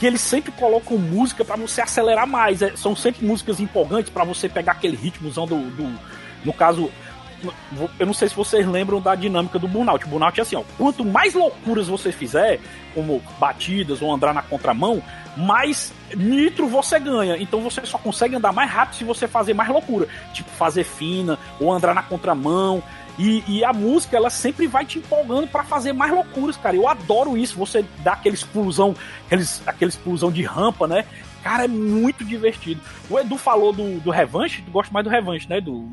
que 0.00 0.06
eles 0.06 0.22
sempre 0.22 0.50
colocam 0.52 0.96
música 0.96 1.44
pra 1.44 1.56
você 1.56 1.82
acelerar 1.82 2.26
mais. 2.26 2.62
é, 2.62 2.74
são 2.76 2.96
sempre 2.96 3.26
músicas 3.26 3.60
empolgantes 3.60 4.10
pra 4.10 4.24
você 4.24 4.48
pegar 4.48 4.72
aquele 4.72 4.96
ritmozão 4.96 5.46
do, 5.46 5.56
do. 5.70 5.98
No 6.44 6.52
caso. 6.52 6.90
Eu 7.98 8.06
não 8.06 8.14
sei 8.14 8.28
se 8.28 8.34
vocês 8.34 8.66
lembram 8.66 9.00
da 9.00 9.14
dinâmica 9.14 9.58
do 9.58 9.68
Burnout. 9.68 10.04
O 10.04 10.08
Burnout 10.08 10.40
é 10.40 10.42
assim, 10.42 10.56
ó. 10.56 10.62
Quanto 10.78 11.04
mais 11.04 11.34
loucuras 11.34 11.86
você 11.86 12.10
fizer, 12.10 12.58
como 12.94 13.22
batidas 13.38 14.00
ou 14.00 14.12
andar 14.12 14.32
na 14.32 14.42
contramão, 14.42 15.02
mais 15.36 15.92
nitro 16.14 16.66
você 16.66 16.98
ganha. 16.98 17.36
Então 17.36 17.60
você 17.60 17.84
só 17.84 17.98
consegue 17.98 18.36
andar 18.36 18.52
mais 18.52 18.70
rápido 18.70 18.96
se 18.96 19.04
você 19.04 19.28
fazer 19.28 19.52
mais 19.52 19.68
loucura. 19.68 20.08
Tipo, 20.32 20.50
fazer 20.50 20.84
fina 20.84 21.38
ou 21.60 21.70
andar 21.70 21.94
na 21.94 22.02
contramão. 22.02 22.82
E, 23.18 23.42
e 23.46 23.64
a 23.64 23.72
música, 23.72 24.16
ela 24.16 24.28
sempre 24.28 24.66
vai 24.66 24.84
te 24.84 24.98
empolgando 24.98 25.46
pra 25.46 25.64
fazer 25.64 25.92
mais 25.92 26.12
loucuras, 26.12 26.56
cara. 26.56 26.76
Eu 26.76 26.88
adoro 26.88 27.36
isso. 27.36 27.56
Você 27.58 27.84
dá 27.98 28.12
aquele 28.12 28.34
explosão, 28.34 28.94
aqueles, 29.26 29.62
aquele 29.66 29.90
explosão 29.90 30.30
de 30.30 30.42
rampa, 30.42 30.86
né? 30.86 31.04
Cara, 31.42 31.64
é 31.64 31.68
muito 31.68 32.24
divertido. 32.24 32.80
O 33.08 33.18
Edu 33.18 33.38
falou 33.38 33.72
do, 33.72 34.00
do 34.00 34.10
Revanche, 34.10 34.62
tu 34.62 34.70
gosta 34.70 34.92
mais 34.92 35.04
do 35.04 35.10
Revanche, 35.10 35.48
né? 35.48 35.60
Do, 35.60 35.88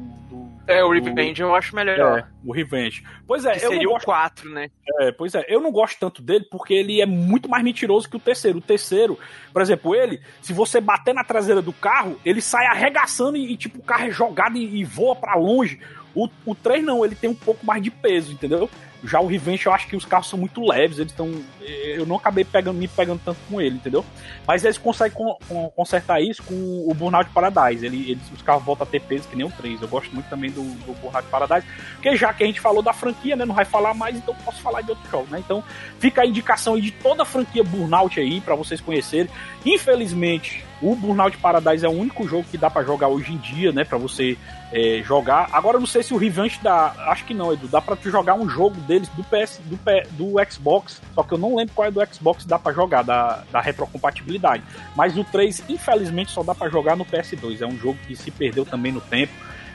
É, 0.65 0.83
o 0.83 0.89
Revenge 0.91 1.41
eu 1.41 1.53
acho 1.53 1.75
melhor. 1.75 2.19
É, 2.19 2.25
o 2.43 2.53
Revenge. 2.53 3.03
Pois 3.27 3.45
é, 3.45 3.51
Que 3.53 3.65
eu 3.65 3.69
não 3.69 3.71
seria 3.71 3.87
gosto 3.87 4.03
o 4.03 4.05
4, 4.05 4.49
né? 4.49 4.69
é, 5.01 5.11
pois 5.11 5.35
é, 5.35 5.45
eu 5.47 5.59
não 5.59 5.71
gosto 5.71 5.99
tanto 5.99 6.21
dele 6.21 6.45
porque 6.49 6.73
ele 6.73 7.01
é 7.01 7.05
muito 7.05 7.49
mais 7.49 7.63
mentiroso 7.63 8.09
que 8.09 8.15
o 8.15 8.19
terceiro. 8.19 8.59
O 8.59 8.61
terceiro, 8.61 9.19
por 9.51 9.61
exemplo, 9.61 9.93
ele, 9.93 10.21
se 10.41 10.53
você 10.53 10.79
bater 10.79 11.13
na 11.13 11.23
traseira 11.23 11.61
do 11.61 11.73
carro, 11.73 12.19
ele 12.23 12.41
sai 12.41 12.65
arregaçando 12.65 13.35
e, 13.37 13.57
tipo, 13.57 13.79
o 13.79 13.83
carro 13.83 14.05
é 14.05 14.11
jogado 14.11 14.57
e, 14.57 14.81
e 14.81 14.83
voa 14.83 15.15
pra 15.15 15.35
longe. 15.35 15.79
O, 16.15 16.29
o 16.45 16.55
3 16.55 16.83
não, 16.83 17.03
ele 17.03 17.15
tem 17.15 17.29
um 17.29 17.35
pouco 17.35 17.65
mais 17.65 17.81
de 17.81 17.89
peso, 17.91 18.31
entendeu? 18.31 18.69
Já 19.03 19.19
o 19.19 19.27
Revenge, 19.27 19.65
eu 19.65 19.73
acho 19.73 19.87
que 19.87 19.97
os 19.97 20.05
carros 20.05 20.29
são 20.29 20.39
muito 20.39 20.65
leves, 20.65 20.97
eles 20.97 21.11
estão. 21.11 21.43
Eu 21.65 22.05
não 22.05 22.15
acabei 22.17 22.43
pegando, 22.43 22.77
me 22.77 22.87
pegando 22.87 23.21
tanto 23.23 23.37
com 23.49 23.59
ele, 23.61 23.75
entendeu? 23.75 24.03
Mas 24.47 24.63
eles 24.63 24.77
conseguem 24.77 25.15
con- 25.17 25.37
con- 25.47 25.69
consertar 25.75 26.21
isso 26.21 26.41
com 26.43 26.53
o 26.53 26.93
Burnout 26.93 27.29
Paradise. 27.31 27.85
Ele, 27.85 28.11
eles, 28.11 28.23
os 28.33 28.41
carros 28.41 28.63
voltam 28.63 28.85
a 28.85 28.89
ter 28.89 28.99
peso 29.01 29.27
que 29.27 29.35
nem 29.35 29.45
o 29.45 29.51
3. 29.51 29.81
Eu 29.81 29.87
gosto 29.87 30.11
muito 30.13 30.27
também 30.29 30.49
do, 30.51 30.61
do 30.85 30.93
Burnout 31.01 31.27
Paradise. 31.29 31.65
Porque 31.93 32.15
já 32.15 32.33
que 32.33 32.43
a 32.43 32.47
gente 32.47 32.59
falou 32.59 32.81
da 32.81 32.93
franquia, 32.93 33.35
né? 33.35 33.45
Não 33.45 33.55
vai 33.55 33.65
falar 33.65 33.93
mais, 33.93 34.15
então 34.15 34.35
posso 34.43 34.61
falar 34.61 34.81
de 34.81 34.89
outro 34.91 35.09
jogo, 35.09 35.27
né? 35.31 35.39
Então 35.39 35.63
fica 35.99 36.21
a 36.21 36.25
indicação 36.25 36.73
aí 36.75 36.81
de 36.81 36.91
toda 36.91 37.23
a 37.23 37.25
franquia 37.25 37.63
Burnout 37.63 38.19
aí, 38.19 38.41
pra 38.41 38.55
vocês 38.55 38.81
conhecerem. 38.81 39.29
Infelizmente, 39.77 40.63
o 40.81 40.95
Burnout 40.95 41.37
Paradise 41.37 41.85
é 41.85 41.89
o 41.89 41.91
único 41.91 42.27
jogo 42.27 42.45
que 42.49 42.57
dá 42.57 42.69
pra 42.69 42.83
jogar 42.83 43.07
hoje 43.07 43.33
em 43.33 43.37
dia, 43.37 43.71
né? 43.71 43.83
Pra 43.83 43.97
você 43.97 44.37
é, 44.71 45.01
jogar. 45.03 45.49
Agora 45.51 45.77
eu 45.77 45.79
não 45.79 45.87
sei 45.87 46.03
se 46.03 46.13
o 46.13 46.17
Revenge 46.17 46.59
dá. 46.61 46.93
Acho 47.07 47.25
que 47.25 47.33
não, 47.33 47.51
Edu. 47.53 47.67
Dá 47.67 47.81
pra 47.81 47.95
tu 47.95 48.09
jogar 48.09 48.33
um 48.35 48.49
jogo 48.49 48.79
deles 48.81 49.07
do 49.09 49.23
PS, 49.23 49.59
do, 49.65 49.77
do 50.11 50.51
Xbox. 50.51 51.01
Só 51.15 51.23
que 51.23 51.33
eu 51.33 51.37
não 51.37 51.52
lembro 51.55 51.73
qual 51.73 51.87
é 51.87 51.91
do 51.91 52.05
Xbox 52.13 52.45
dá 52.45 52.57
pra 52.59 52.73
jogar, 52.73 53.03
da, 53.03 53.43
da 53.51 53.61
retrocompatibilidade. 53.61 54.63
Mas 54.95 55.17
o 55.17 55.23
3, 55.23 55.63
infelizmente, 55.69 56.31
só 56.31 56.43
dá 56.43 56.53
pra 56.53 56.69
jogar 56.69 56.95
no 56.95 57.05
PS2. 57.05 57.61
É 57.61 57.67
um 57.67 57.77
jogo 57.77 57.97
que 58.07 58.15
se 58.15 58.31
perdeu 58.31 58.65
também 58.65 58.91
no 58.91 59.01
tempo. 59.01 59.33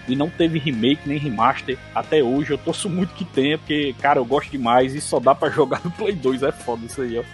E 0.09 0.17
não 0.17 0.31
teve 0.31 0.59
remake 0.59 1.07
nem 1.07 1.19
remaster 1.19 1.79
até 1.95 2.23
hoje. 2.23 2.53
Eu 2.53 2.59
torço 2.59 2.89
muito 2.89 3.13
que 3.15 3.25
tenha, 3.25 3.59
porque, 3.59 3.95
cara, 4.01 4.19
eu 4.19 4.25
gosto 4.25 4.51
demais 4.51 4.95
e 4.95 5.01
só 5.01 5.21
dá 5.21 5.35
pra 5.35 5.51
jogar 5.51 5.83
no 5.85 5.91
Play 5.91 6.15
2. 6.15 6.43
É 6.43 6.53
foda 6.53 6.87
isso 6.87 7.03
aí, 7.03 7.19
ó. 7.19 7.25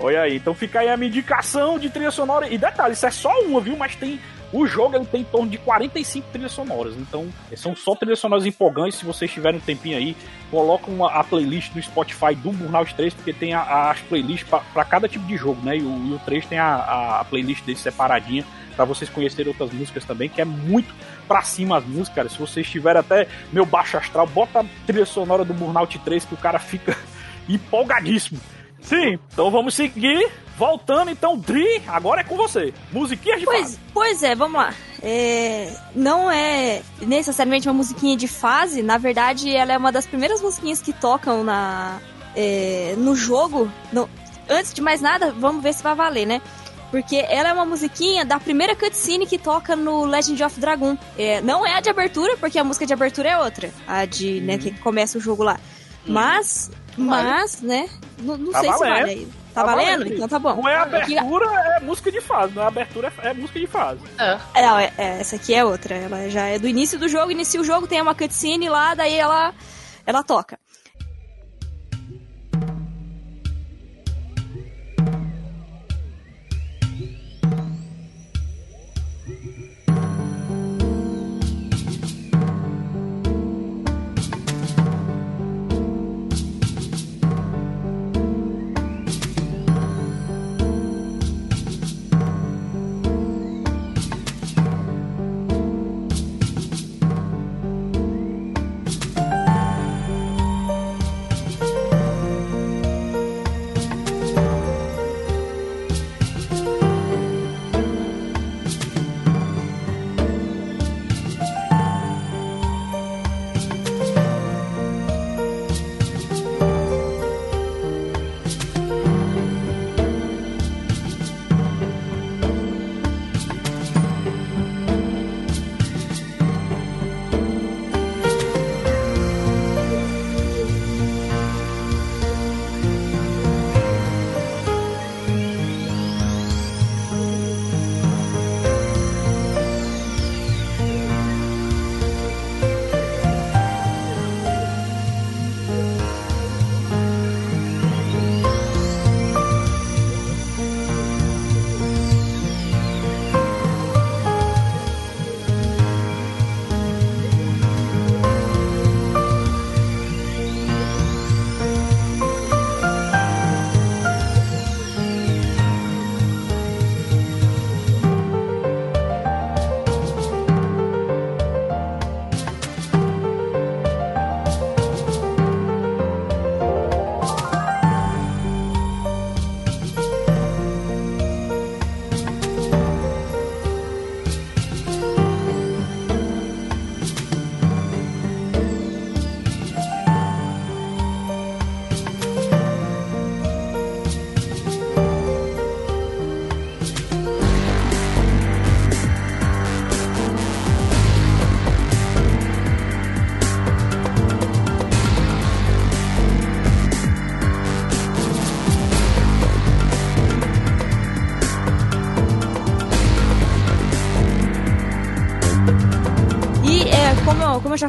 Olha 0.00 0.22
aí, 0.22 0.36
então 0.36 0.54
fica 0.54 0.80
aí 0.80 0.88
a 0.88 0.96
minha 0.96 1.08
indicação 1.08 1.78
de 1.78 1.90
trilha 1.90 2.10
sonora. 2.10 2.48
E 2.48 2.56
detalhe, 2.56 2.94
isso 2.94 3.06
é 3.06 3.10
só 3.10 3.30
uma, 3.42 3.60
viu? 3.60 3.76
Mas 3.76 3.94
tem. 3.94 4.18
O 4.52 4.66
jogo 4.66 4.96
ele 4.96 5.06
tem 5.06 5.22
em 5.22 5.24
torno 5.24 5.48
de 5.48 5.56
45 5.58 6.28
trilhas 6.30 6.52
sonoras. 6.52 6.94
Então, 6.96 7.28
são 7.56 7.74
só 7.74 7.94
trilhas 7.94 8.18
sonoras 8.18 8.44
empolgantes. 8.44 8.98
Se 8.98 9.04
vocês 9.04 9.30
tiverem 9.30 9.58
um 9.58 9.62
tempinho 9.62 9.96
aí, 9.96 10.16
colocam 10.52 11.04
a 11.04 11.24
playlist 11.24 11.72
do 11.72 11.82
Spotify 11.82 12.34
do 12.36 12.52
Burnout 12.52 12.94
3, 12.94 13.12
porque 13.14 13.32
tem 13.32 13.54
a- 13.54 13.90
as 13.90 13.98
playlists 14.02 14.48
para 14.72 14.84
cada 14.84 15.08
tipo 15.08 15.26
de 15.26 15.36
jogo, 15.36 15.60
né? 15.64 15.78
E 15.78 15.82
o, 15.82 16.06
e 16.10 16.12
o 16.14 16.20
3 16.24 16.46
tem 16.46 16.58
a, 16.58 17.18
a 17.20 17.24
playlist 17.24 17.64
dele 17.64 17.76
separadinha 17.78 18.44
para 18.76 18.84
vocês 18.84 19.10
conhecerem 19.10 19.48
outras 19.50 19.72
músicas 19.72 20.04
também, 20.04 20.28
que 20.28 20.40
é 20.40 20.44
muito 20.44 20.94
pra 21.26 21.42
cima 21.42 21.78
as 21.78 21.84
músicas, 21.84 22.14
cara. 22.14 22.28
Se 22.28 22.38
vocês 22.38 22.68
tiverem 22.70 23.00
até 23.00 23.26
meu 23.52 23.66
baixo 23.66 23.96
astral, 23.96 24.26
bota 24.26 24.60
a 24.60 24.64
trilha 24.86 25.04
sonora 25.06 25.44
do 25.44 25.52
Burnout 25.54 25.98
3 25.98 26.24
que 26.26 26.34
o 26.34 26.38
cara 26.38 26.58
fica 26.58 26.96
empolgadíssimo. 27.48 28.38
Sim, 28.82 29.18
então 29.32 29.50
vamos 29.50 29.74
seguir. 29.74 30.28
Voltando 30.58 31.10
então, 31.10 31.36
Dri, 31.36 31.82
agora 31.88 32.20
é 32.20 32.24
com 32.24 32.36
você. 32.36 32.74
Musiquinhas 32.92 33.40
de 33.40 33.46
Pois, 33.46 33.60
fase. 33.62 33.78
pois 33.92 34.22
é, 34.22 34.34
vamos 34.34 34.60
lá. 34.60 34.74
É, 35.02 35.72
não 35.94 36.30
é 36.30 36.82
necessariamente 37.00 37.66
uma 37.68 37.74
musiquinha 37.74 38.16
de 38.16 38.28
fase, 38.28 38.82
na 38.82 38.98
verdade, 38.98 39.50
ela 39.54 39.72
é 39.72 39.78
uma 39.78 39.90
das 39.90 40.06
primeiras 40.06 40.40
musiquinhas 40.42 40.80
que 40.80 40.92
tocam 40.92 41.42
na, 41.42 41.98
é, 42.36 42.94
no 42.98 43.16
jogo. 43.16 43.70
No- 43.92 44.08
antes 44.48 44.72
de 44.74 44.80
mais 44.82 45.00
nada, 45.00 45.32
vamos 45.32 45.62
ver 45.62 45.72
se 45.72 45.82
vai 45.82 45.94
valer, 45.94 46.26
né? 46.26 46.40
Porque 46.90 47.16
ela 47.16 47.48
é 47.48 47.52
uma 47.54 47.64
musiquinha 47.64 48.22
da 48.24 48.38
primeira 48.38 48.76
cutscene 48.76 49.26
que 49.26 49.38
toca 49.38 49.74
no 49.74 50.04
Legend 50.04 50.44
of 50.44 50.60
Dragon. 50.60 50.96
É, 51.18 51.40
não 51.40 51.66
é 51.66 51.74
a 51.74 51.80
de 51.80 51.88
abertura, 51.88 52.36
porque 52.36 52.58
a 52.58 52.62
música 52.64 52.84
de 52.86 52.92
abertura 52.92 53.30
é 53.30 53.38
outra. 53.38 53.70
A 53.86 54.04
de, 54.04 54.42
né, 54.42 54.58
que 54.58 54.70
começa 54.80 55.16
o 55.16 55.20
jogo 55.20 55.42
lá. 55.42 55.58
Mas, 56.06 56.70
mas, 56.96 57.60
né? 57.62 57.88
Não, 58.18 58.36
não 58.36 58.52
Tá 58.52 58.60
sei 58.60 58.72
se 58.72 58.78
valendo. 58.78 58.94
vale 58.98 59.10
aí. 59.10 59.26
Tá, 59.54 59.60
Tá 59.60 59.66
valendo? 59.74 59.98
valendo. 59.98 60.14
Então 60.14 60.28
tá 60.28 60.38
bom. 60.38 60.54
Não 60.56 60.68
é 60.68 60.76
abertura, 60.76 61.46
é 61.76 61.80
música 61.80 62.10
de 62.10 62.20
fase. 62.20 62.54
Não 62.54 62.62
é 62.62 62.66
abertura, 62.66 63.12
é, 63.22 63.28
é 63.28 63.34
música 63.34 63.58
de 63.60 63.66
fase. 63.66 64.00
É, 64.18 64.62
não, 64.62 64.78
é- 64.78 64.92
é, 64.96 65.20
essa 65.20 65.36
aqui 65.36 65.54
é 65.54 65.64
outra. 65.64 65.94
Ela 65.94 66.28
já 66.30 66.46
é 66.46 66.58
do 66.58 66.66
início 66.68 66.98
do 66.98 67.08
jogo, 67.08 67.30
inicia 67.30 67.60
o 67.60 67.64
jogo, 67.64 67.86
tem 67.86 68.00
uma 68.00 68.14
cutscene 68.14 68.68
lá, 68.68 68.94
daí 68.94 69.14
ela, 69.14 69.52
ela 70.06 70.22
toca. 70.22 70.58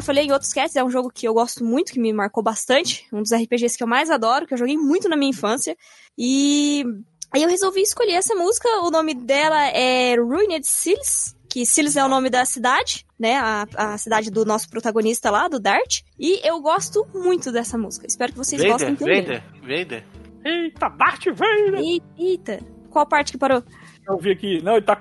Falei 0.04 0.26
em 0.26 0.32
outros 0.32 0.52
casts, 0.52 0.76
é 0.76 0.84
um 0.84 0.90
jogo 0.90 1.10
que 1.10 1.26
eu 1.26 1.34
gosto 1.34 1.64
muito, 1.64 1.92
que 1.92 1.98
me 2.00 2.12
marcou 2.12 2.42
bastante. 2.42 3.06
Um 3.12 3.22
dos 3.22 3.32
RPGs 3.32 3.76
que 3.76 3.82
eu 3.82 3.88
mais 3.88 4.10
adoro, 4.10 4.46
que 4.46 4.54
eu 4.54 4.58
joguei 4.58 4.76
muito 4.76 5.08
na 5.08 5.16
minha 5.16 5.30
infância. 5.30 5.76
E 6.16 6.84
aí 7.32 7.42
eu 7.42 7.48
resolvi 7.48 7.80
escolher 7.82 8.12
essa 8.12 8.34
música. 8.34 8.68
O 8.82 8.90
nome 8.90 9.14
dela 9.14 9.66
é 9.68 10.14
Ruined 10.16 10.64
Seals, 10.66 11.34
que 11.48 11.64
Seals 11.66 11.96
é 11.96 12.04
o 12.04 12.08
nome 12.08 12.30
da 12.30 12.44
cidade, 12.44 13.04
né? 13.18 13.36
A, 13.36 13.66
a 13.76 13.98
cidade 13.98 14.30
do 14.30 14.44
nosso 14.44 14.68
protagonista 14.68 15.30
lá, 15.30 15.48
do 15.48 15.58
Dart. 15.58 16.00
E 16.18 16.46
eu 16.46 16.60
gosto 16.60 17.06
muito 17.14 17.50
dessa 17.50 17.76
música. 17.78 18.06
Espero 18.06 18.32
que 18.32 18.38
vocês 18.38 18.62
gostem 18.62 18.94
Vader, 18.94 18.98
também. 18.98 19.22
Vader, 19.22 19.42
Vader. 19.62 20.04
Eita, 20.44 20.88
Darth 20.90 21.24
Vader! 21.34 21.80
E- 21.80 22.02
Eita, 22.18 22.60
qual 22.90 23.06
parte 23.06 23.32
que 23.32 23.38
parou? 23.38 23.62
Eu 24.06 24.18
vi 24.18 24.30
aqui. 24.32 24.62
Não, 24.62 24.74
ele 24.76 24.84
tá 24.84 24.94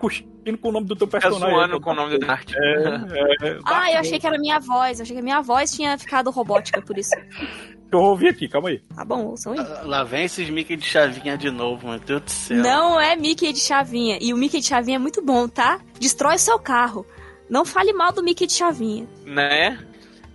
cuspindo 0.43 0.57
com 0.57 0.69
o 0.69 0.71
nome 0.71 0.87
do 0.87 0.95
teu 0.95 1.07
personagem. 1.07 1.49
zoando 1.49 1.79
com 1.79 1.91
o 1.91 1.95
nome 1.95 2.17
do 2.17 2.25
Dart. 2.25 2.53
É, 2.55 3.47
é, 3.47 3.59
Ah, 3.65 3.91
eu 3.91 3.99
achei 3.99 4.19
que 4.19 4.27
era 4.27 4.37
minha 4.37 4.59
voz. 4.59 4.99
Eu 4.99 5.03
achei 5.03 5.15
que 5.15 5.21
a 5.21 5.23
minha 5.23 5.41
voz 5.41 5.71
tinha 5.71 5.97
ficado 5.97 6.29
robótica, 6.29 6.81
por 6.81 6.97
isso. 6.97 7.11
que 7.89 7.95
eu 7.95 7.99
vou 7.99 8.09
ouvir 8.09 8.29
aqui, 8.29 8.47
calma 8.47 8.69
aí. 8.69 8.81
Tá 8.93 9.05
bom, 9.05 9.25
ouçam 9.25 9.53
aí. 9.53 9.59
Lá 9.85 10.03
vem 10.03 10.25
esses 10.25 10.49
Mickey 10.49 10.75
de 10.75 10.85
chavinha 10.85 11.37
de 11.37 11.49
novo, 11.49 11.87
meu 11.87 11.99
Deus 11.99 12.21
do 12.21 12.31
céu. 12.31 12.57
Não 12.57 12.99
é 12.99 13.15
Mickey 13.15 13.53
de 13.53 13.59
chavinha. 13.59 14.17
E 14.21 14.33
o 14.33 14.37
Mickey 14.37 14.59
de 14.59 14.67
chavinha 14.67 14.97
é 14.97 14.99
muito 14.99 15.21
bom, 15.21 15.47
tá? 15.47 15.79
Destrói 15.99 16.35
o 16.35 16.39
seu 16.39 16.59
carro. 16.59 17.05
Não 17.49 17.63
fale 17.63 17.93
mal 17.93 18.11
do 18.11 18.23
Mickey 18.23 18.47
de 18.47 18.53
chavinha. 18.53 19.07
Né? 19.25 19.77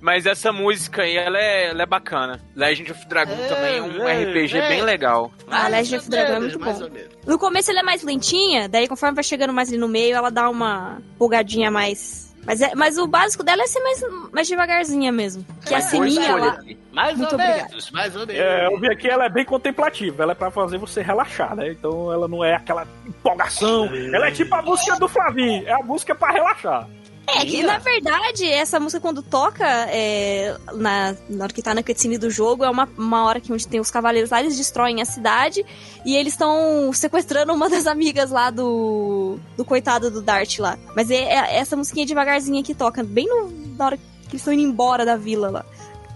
Mas 0.01 0.27
essa 0.27 0.53
música 0.53 1.03
aí, 1.03 1.17
ela 1.17 1.39
é, 1.39 1.71
ela 1.71 1.83
é 1.83 1.87
bacana. 1.87 2.41
Legend 2.55 2.93
of 2.93 3.07
Dragon 3.09 3.33
É, 3.33 3.49
também 3.49 3.77
é 3.79 3.83
um 3.83 4.09
é, 4.09 4.25
RPG 4.25 4.59
é. 4.59 4.69
bem 4.69 4.83
legal. 4.83 5.33
A 5.49 5.51
Mais 5.51 5.71
Legend 5.73 5.97
of 5.97 6.11
Dragon 6.11 6.33
é 6.35 6.41
muito 6.41 6.61
mais 6.61 6.79
bom. 6.79 6.85
ou 6.85 6.91
menos. 6.91 7.09
No 7.27 7.39
começo 7.39 7.71
ele 7.71 7.81
é 7.81 7.83
mais 7.83 8.03
lentinha, 8.03 8.69
daí 8.69 8.87
conforme 8.87 9.15
vai 9.17 9.25
chegando 9.25 9.53
mais 9.53 9.69
ali 9.69 9.79
no 9.79 9.89
meio, 9.89 10.15
ela 10.17 10.31
dá 10.31 10.49
uma 10.49 10.99
pulgadinha 11.19 11.71
mais. 11.71 12.29
Mas, 12.47 12.63
é, 12.63 12.75
mas 12.75 12.97
o 12.97 13.07
básico 13.07 13.43
dela 13.43 13.63
é 13.63 13.67
ser 13.67 13.81
mais, 13.81 14.05
mais 14.33 14.49
devagarzinha 14.49 15.13
mesmo. 15.13 15.45
Que 15.67 15.75
a 15.75 15.79
É, 15.79 15.81
sininha 15.83 16.21
escolha. 16.23 16.59
Mais 16.93 17.19
Muito 17.19 17.33
ou 17.33 17.39
menos, 17.39 17.91
mais 17.91 18.17
ou 18.17 18.27
menos. 18.27 18.41
É, 18.43 18.67
eu 18.67 18.81
vi 18.81 18.91
aqui, 18.91 19.07
ela 19.09 19.27
é 19.27 19.29
bem 19.29 19.45
contemplativa, 19.45 20.23
ela 20.23 20.33
é 20.33 20.35
pra 20.35 20.51
fazer 20.51 20.79
você 20.79 21.03
relaxar, 21.03 21.55
né? 21.55 21.71
Então 21.71 22.11
ela 22.11 22.27
não 22.27 22.43
é 22.43 22.55
aquela 22.55 22.87
empolgação. 23.07 23.87
Ela 24.15 24.29
é 24.29 24.31
tipo 24.31 24.55
a 24.55 24.63
música 24.63 24.97
do 24.97 25.07
Flavinho, 25.09 25.67
é 25.69 25.73
a 25.73 25.83
música 25.83 26.15
pra 26.15 26.31
relaxar. 26.33 26.89
É, 27.37 27.45
que 27.45 27.63
na 27.63 27.79
verdade, 27.79 28.49
essa 28.49 28.81
música 28.81 29.01
quando 29.01 29.23
toca, 29.23 29.67
é, 29.91 30.57
na, 30.75 31.15
na 31.29 31.45
hora 31.45 31.53
que 31.53 31.63
tá 31.63 31.75
na 31.75 31.83
cutscene 31.83 32.17
do 32.17 32.31
jogo, 32.31 32.65
é 32.65 32.71
uma, 32.71 32.89
uma 32.97 33.25
hora 33.25 33.41
que 33.41 33.53
onde 33.53 33.69
tem 33.69 33.81
os 33.81 33.91
cavaleiros 33.91 34.31
lá, 34.31 34.41
eles 34.41 34.57
destroem 34.57 35.03
a 35.03 35.05
cidade 35.05 35.65
e 36.05 36.17
eles 36.17 36.33
estão 36.33 36.91
sequestrando 36.93 37.53
uma 37.53 37.69
das 37.69 37.87
amigas 37.87 38.31
lá 38.31 38.51
do. 38.51 39.39
do 39.57 39.65
coitado 39.65 40.11
do 40.11 40.23
Dart 40.23 40.59
lá. 40.59 40.79
Mas 40.97 41.11
é, 41.11 41.17
é 41.17 41.59
essa 41.59 41.77
musiquinha 41.77 42.07
devagarzinha 42.07 42.63
que 42.63 42.75
toca, 42.75 43.03
bem 43.05 43.27
no, 43.27 43.51
na 43.77 43.87
hora 43.87 43.97
que 43.97 44.03
eles 44.31 44.41
estão 44.41 44.53
indo 44.53 44.63
embora 44.63 45.05
da 45.05 45.17
vila 45.17 45.51
lá. 45.51 45.65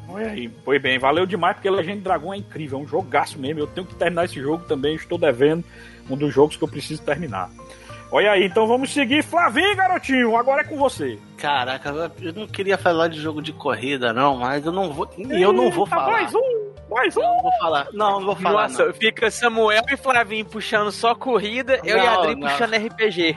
Olha 0.08 0.30
aí, 0.30 0.50
foi 0.64 0.78
bem, 0.78 0.98
valeu 0.98 1.24
demais, 1.24 1.56
porque 1.56 1.70
Legend 1.70 2.00
Dragon 2.02 2.34
é 2.34 2.36
incrível, 2.36 2.78
é 2.78 2.82
um 2.82 2.86
jogaço 2.86 3.38
mesmo. 3.38 3.60
Eu 3.60 3.66
tenho 3.66 3.86
que 3.86 3.94
terminar 3.94 4.26
esse 4.26 4.40
jogo 4.40 4.64
também, 4.64 4.94
estou 4.94 5.16
devendo 5.16 5.64
um 6.10 6.16
dos 6.16 6.32
jogos 6.34 6.56
que 6.56 6.62
eu 6.62 6.68
preciso 6.68 7.00
terminar. 7.02 7.50
Olha 8.12 8.32
aí, 8.32 8.44
então 8.44 8.66
vamos 8.66 8.92
seguir. 8.92 9.22
Flavinho, 9.24 9.74
garotinho, 9.74 10.36
agora 10.36 10.60
é 10.60 10.64
com 10.64 10.76
você. 10.76 11.18
Caraca, 11.38 12.12
eu 12.20 12.32
não 12.34 12.46
queria 12.46 12.76
falar 12.78 13.08
de 13.08 13.18
jogo 13.20 13.40
de 13.42 13.52
corrida, 13.52 14.12
não, 14.12 14.36
mas 14.36 14.64
eu 14.66 14.70
não 14.72 14.92
vou. 14.92 15.08
E 15.16 15.40
eu 15.42 15.52
não 15.52 15.70
vou 15.70 15.86
falar. 15.86 16.10
Mais 16.12 16.32
um, 16.34 16.72
mais 16.88 17.16
Eu 17.16 17.22
um. 17.22 17.26
não 17.26 17.42
vou 17.42 17.52
falar. 17.58 17.88
Não, 17.92 18.20
não 18.20 18.26
vou 18.26 18.36
falar. 18.36 18.68
Nossa, 18.68 18.84
não. 18.86 18.94
fica 18.94 19.28
Samuel 19.28 19.82
e 19.90 19.96
Flavinho 19.96 20.44
puxando 20.44 20.92
só 20.92 21.14
corrida, 21.16 21.80
eu 21.82 21.96
e 21.96 22.00
Não, 22.00 22.06
a 22.06 22.14
Adri 22.14 22.36
não. 22.36 22.48
puxando 22.48 22.74
RPG. 22.76 23.36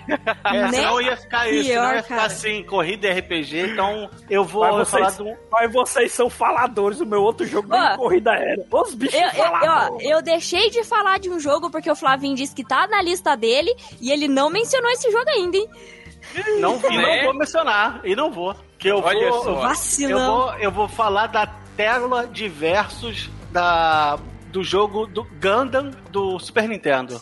É, 0.54 0.68
senão 0.70 1.02
ia 1.02 1.18
ficar 1.18 1.50
isso, 1.50 1.70
Pior, 1.70 1.82
senão 1.82 1.96
ia 1.96 2.04
ficar 2.04 2.16
cara. 2.16 2.28
assim, 2.28 2.64
corrida 2.64 3.08
e 3.08 3.20
RPG, 3.20 3.72
então 3.72 4.10
eu 4.30 4.44
vou 4.44 4.62
Mas 4.78 4.90
falar 4.92 5.10
vocês, 5.10 5.18
do. 5.18 5.38
mas 5.52 5.74
vocês 5.74 6.12
são 6.12 6.30
faladores, 6.30 7.02
o 7.02 7.06
meu 7.08 7.24
outro 7.24 7.46
jogo 7.48 7.70
nem 7.70 7.80
Ó, 7.82 7.96
corrida 7.96 8.34
era. 8.36 8.64
Os 8.72 8.94
bichos 8.94 9.20
Eu, 9.20 9.30
eu, 9.32 10.18
eu, 10.18 10.22
deixei 10.22 10.70
de 10.70 10.84
falar 10.84 11.18
de 11.18 11.30
um 11.32 11.40
jogo 11.40 11.72
porque 11.72 11.90
o 11.90 11.96
Flavinho 11.96 12.36
disse 12.36 12.54
que 12.54 12.64
tá 12.64 12.86
na 12.88 13.02
lista 13.02 13.36
dele 13.36 13.74
e 14.00 14.12
ele 14.12 14.28
não 14.28 14.50
mencionou 14.66 14.90
esse 14.92 15.12
jogo 15.12 15.30
ainda, 15.30 15.58
hein? 15.58 15.70
Não, 16.60 16.80
e 16.92 16.98
Né? 16.98 17.18
não 17.18 17.24
vou 17.26 17.34
mencionar, 17.36 18.02
e 18.04 18.16
não 18.16 18.32
vou. 18.32 18.56
Que 18.78 18.90
eu 18.90 18.98
Olha 19.00 19.30
vou. 19.30 19.44
só. 19.44 19.50
Eu, 19.52 19.56
Vacilão. 19.58 20.20
eu 20.20 20.26
vou, 20.48 20.54
eu 20.60 20.72
vou 20.72 20.88
falar 20.88 21.28
da 21.28 21.46
tela 21.78 22.26
de 22.28 22.50
versos 22.50 23.30
da, 23.52 24.18
do 24.48 24.64
jogo 24.64 25.06
do 25.06 25.24
Gundam 25.40 25.92
do 26.12 26.40
Super 26.40 26.68
Nintendo. 26.68 27.22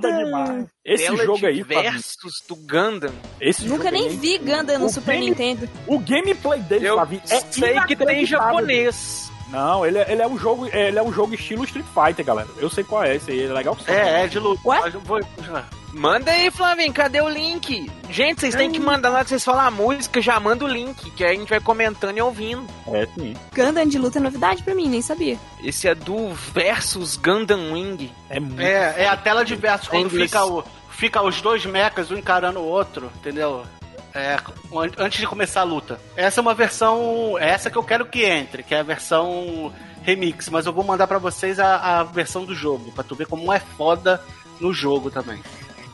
Foda 0.00 0.24
demais. 0.24 0.66
Esse 0.84 1.04
Tela 1.04 1.24
jogo 1.24 1.46
aí, 1.46 1.62
versus 1.62 2.42
do 2.48 2.56
Gundam. 2.56 3.12
esse 3.40 3.66
Nunca 3.66 3.90
nem 3.90 4.08
vi 4.08 4.38
Gundam 4.38 4.78
no 4.78 4.86
O 4.86 4.88
Super 4.88 5.12
game- 5.14 5.26
Nintendo. 5.30 5.68
O 5.86 5.98
gameplay 5.98 6.60
dele, 6.60 6.88
Eu 6.88 6.94
Flavinho, 6.94 7.22
é 7.30 7.40
sei 7.40 7.80
que 7.82 7.96
tem 7.96 8.24
japonês. 8.26 9.30
Não, 9.50 9.84
ele 9.86 9.96
é, 9.98 10.12
ele 10.12 10.20
é 10.20 10.26
um 10.26 10.38
jogo, 10.38 10.66
ele 10.66 10.98
é 10.98 11.02
um 11.02 11.12
jogo 11.12 11.34
estilo 11.34 11.64
Street 11.64 11.86
Fighter, 11.94 12.24
galera. 12.24 12.48
Eu 12.58 12.68
sei 12.68 12.84
qual 12.84 13.02
é 13.04 13.16
esse 13.16 13.30
aí, 13.30 13.44
é 13.44 13.52
legal. 13.52 13.76
É, 13.86 14.24
é 14.24 14.26
de 14.26 14.38
luta. 14.38 14.60
Ué? 14.66 14.80
Mas 14.80 14.92
eu 14.94 15.00
vou- 15.00 15.18
Manda 15.92 16.30
aí, 16.30 16.50
Flavinho, 16.50 16.92
cadê 16.92 17.20
o 17.20 17.28
link? 17.28 17.90
Gente, 18.10 18.40
vocês 18.40 18.54
têm 18.54 18.70
que 18.70 18.78
mandar 18.78 19.10
hora 19.10 19.24
que 19.24 19.30
vocês 19.30 19.44
falar 19.44 19.66
a 19.66 19.70
música, 19.70 20.20
já 20.20 20.38
manda 20.38 20.64
o 20.64 20.68
link, 20.68 21.10
que 21.12 21.24
aí 21.24 21.36
a 21.36 21.38
gente 21.38 21.48
vai 21.48 21.60
comentando 21.60 22.16
e 22.16 22.20
ouvindo. 22.20 22.66
É, 22.88 23.06
sim. 23.06 23.34
Gundam 23.54 23.86
de 23.86 23.98
luta 23.98 24.18
é 24.18 24.22
novidade 24.22 24.62
pra 24.62 24.74
mim, 24.74 24.88
nem 24.88 25.00
sabia. 25.00 25.38
Esse 25.62 25.88
é 25.88 25.94
do 25.94 26.32
versus 26.52 27.16
Gundam 27.16 27.72
Wing. 27.72 28.12
É 28.28 28.38
muito. 28.38 28.60
É, 28.60 29.04
é 29.04 29.08
a 29.08 29.16
tela 29.16 29.44
de 29.44 29.54
versos 29.56 29.88
quando 29.88 30.10
fica, 30.10 30.44
o, 30.44 30.62
fica 30.90 31.22
os 31.22 31.40
dois 31.40 31.64
mechas, 31.64 32.10
um 32.10 32.16
encarando 32.16 32.60
o 32.60 32.64
outro, 32.66 33.10
entendeu? 33.16 33.64
É, 34.14 34.34
an- 34.72 34.92
antes 34.98 35.18
de 35.20 35.26
começar 35.26 35.60
a 35.62 35.64
luta. 35.64 35.98
Essa 36.16 36.40
é 36.40 36.42
uma 36.42 36.54
versão. 36.54 37.36
é 37.38 37.48
Essa 37.50 37.70
que 37.70 37.78
eu 37.78 37.82
quero 37.84 38.04
que 38.06 38.24
entre, 38.24 38.62
que 38.62 38.74
é 38.74 38.80
a 38.80 38.84
versão 38.84 39.72
remix, 40.02 40.48
mas 40.50 40.66
eu 40.66 40.72
vou 40.72 40.84
mandar 40.84 41.06
pra 41.06 41.18
vocês 41.18 41.58
a, 41.58 42.00
a 42.00 42.02
versão 42.04 42.44
do 42.44 42.54
jogo, 42.54 42.92
pra 42.92 43.04
tu 43.04 43.14
ver 43.14 43.26
como 43.26 43.52
é 43.52 43.58
foda 43.60 44.22
no 44.60 44.72
jogo 44.72 45.10
também. 45.10 45.40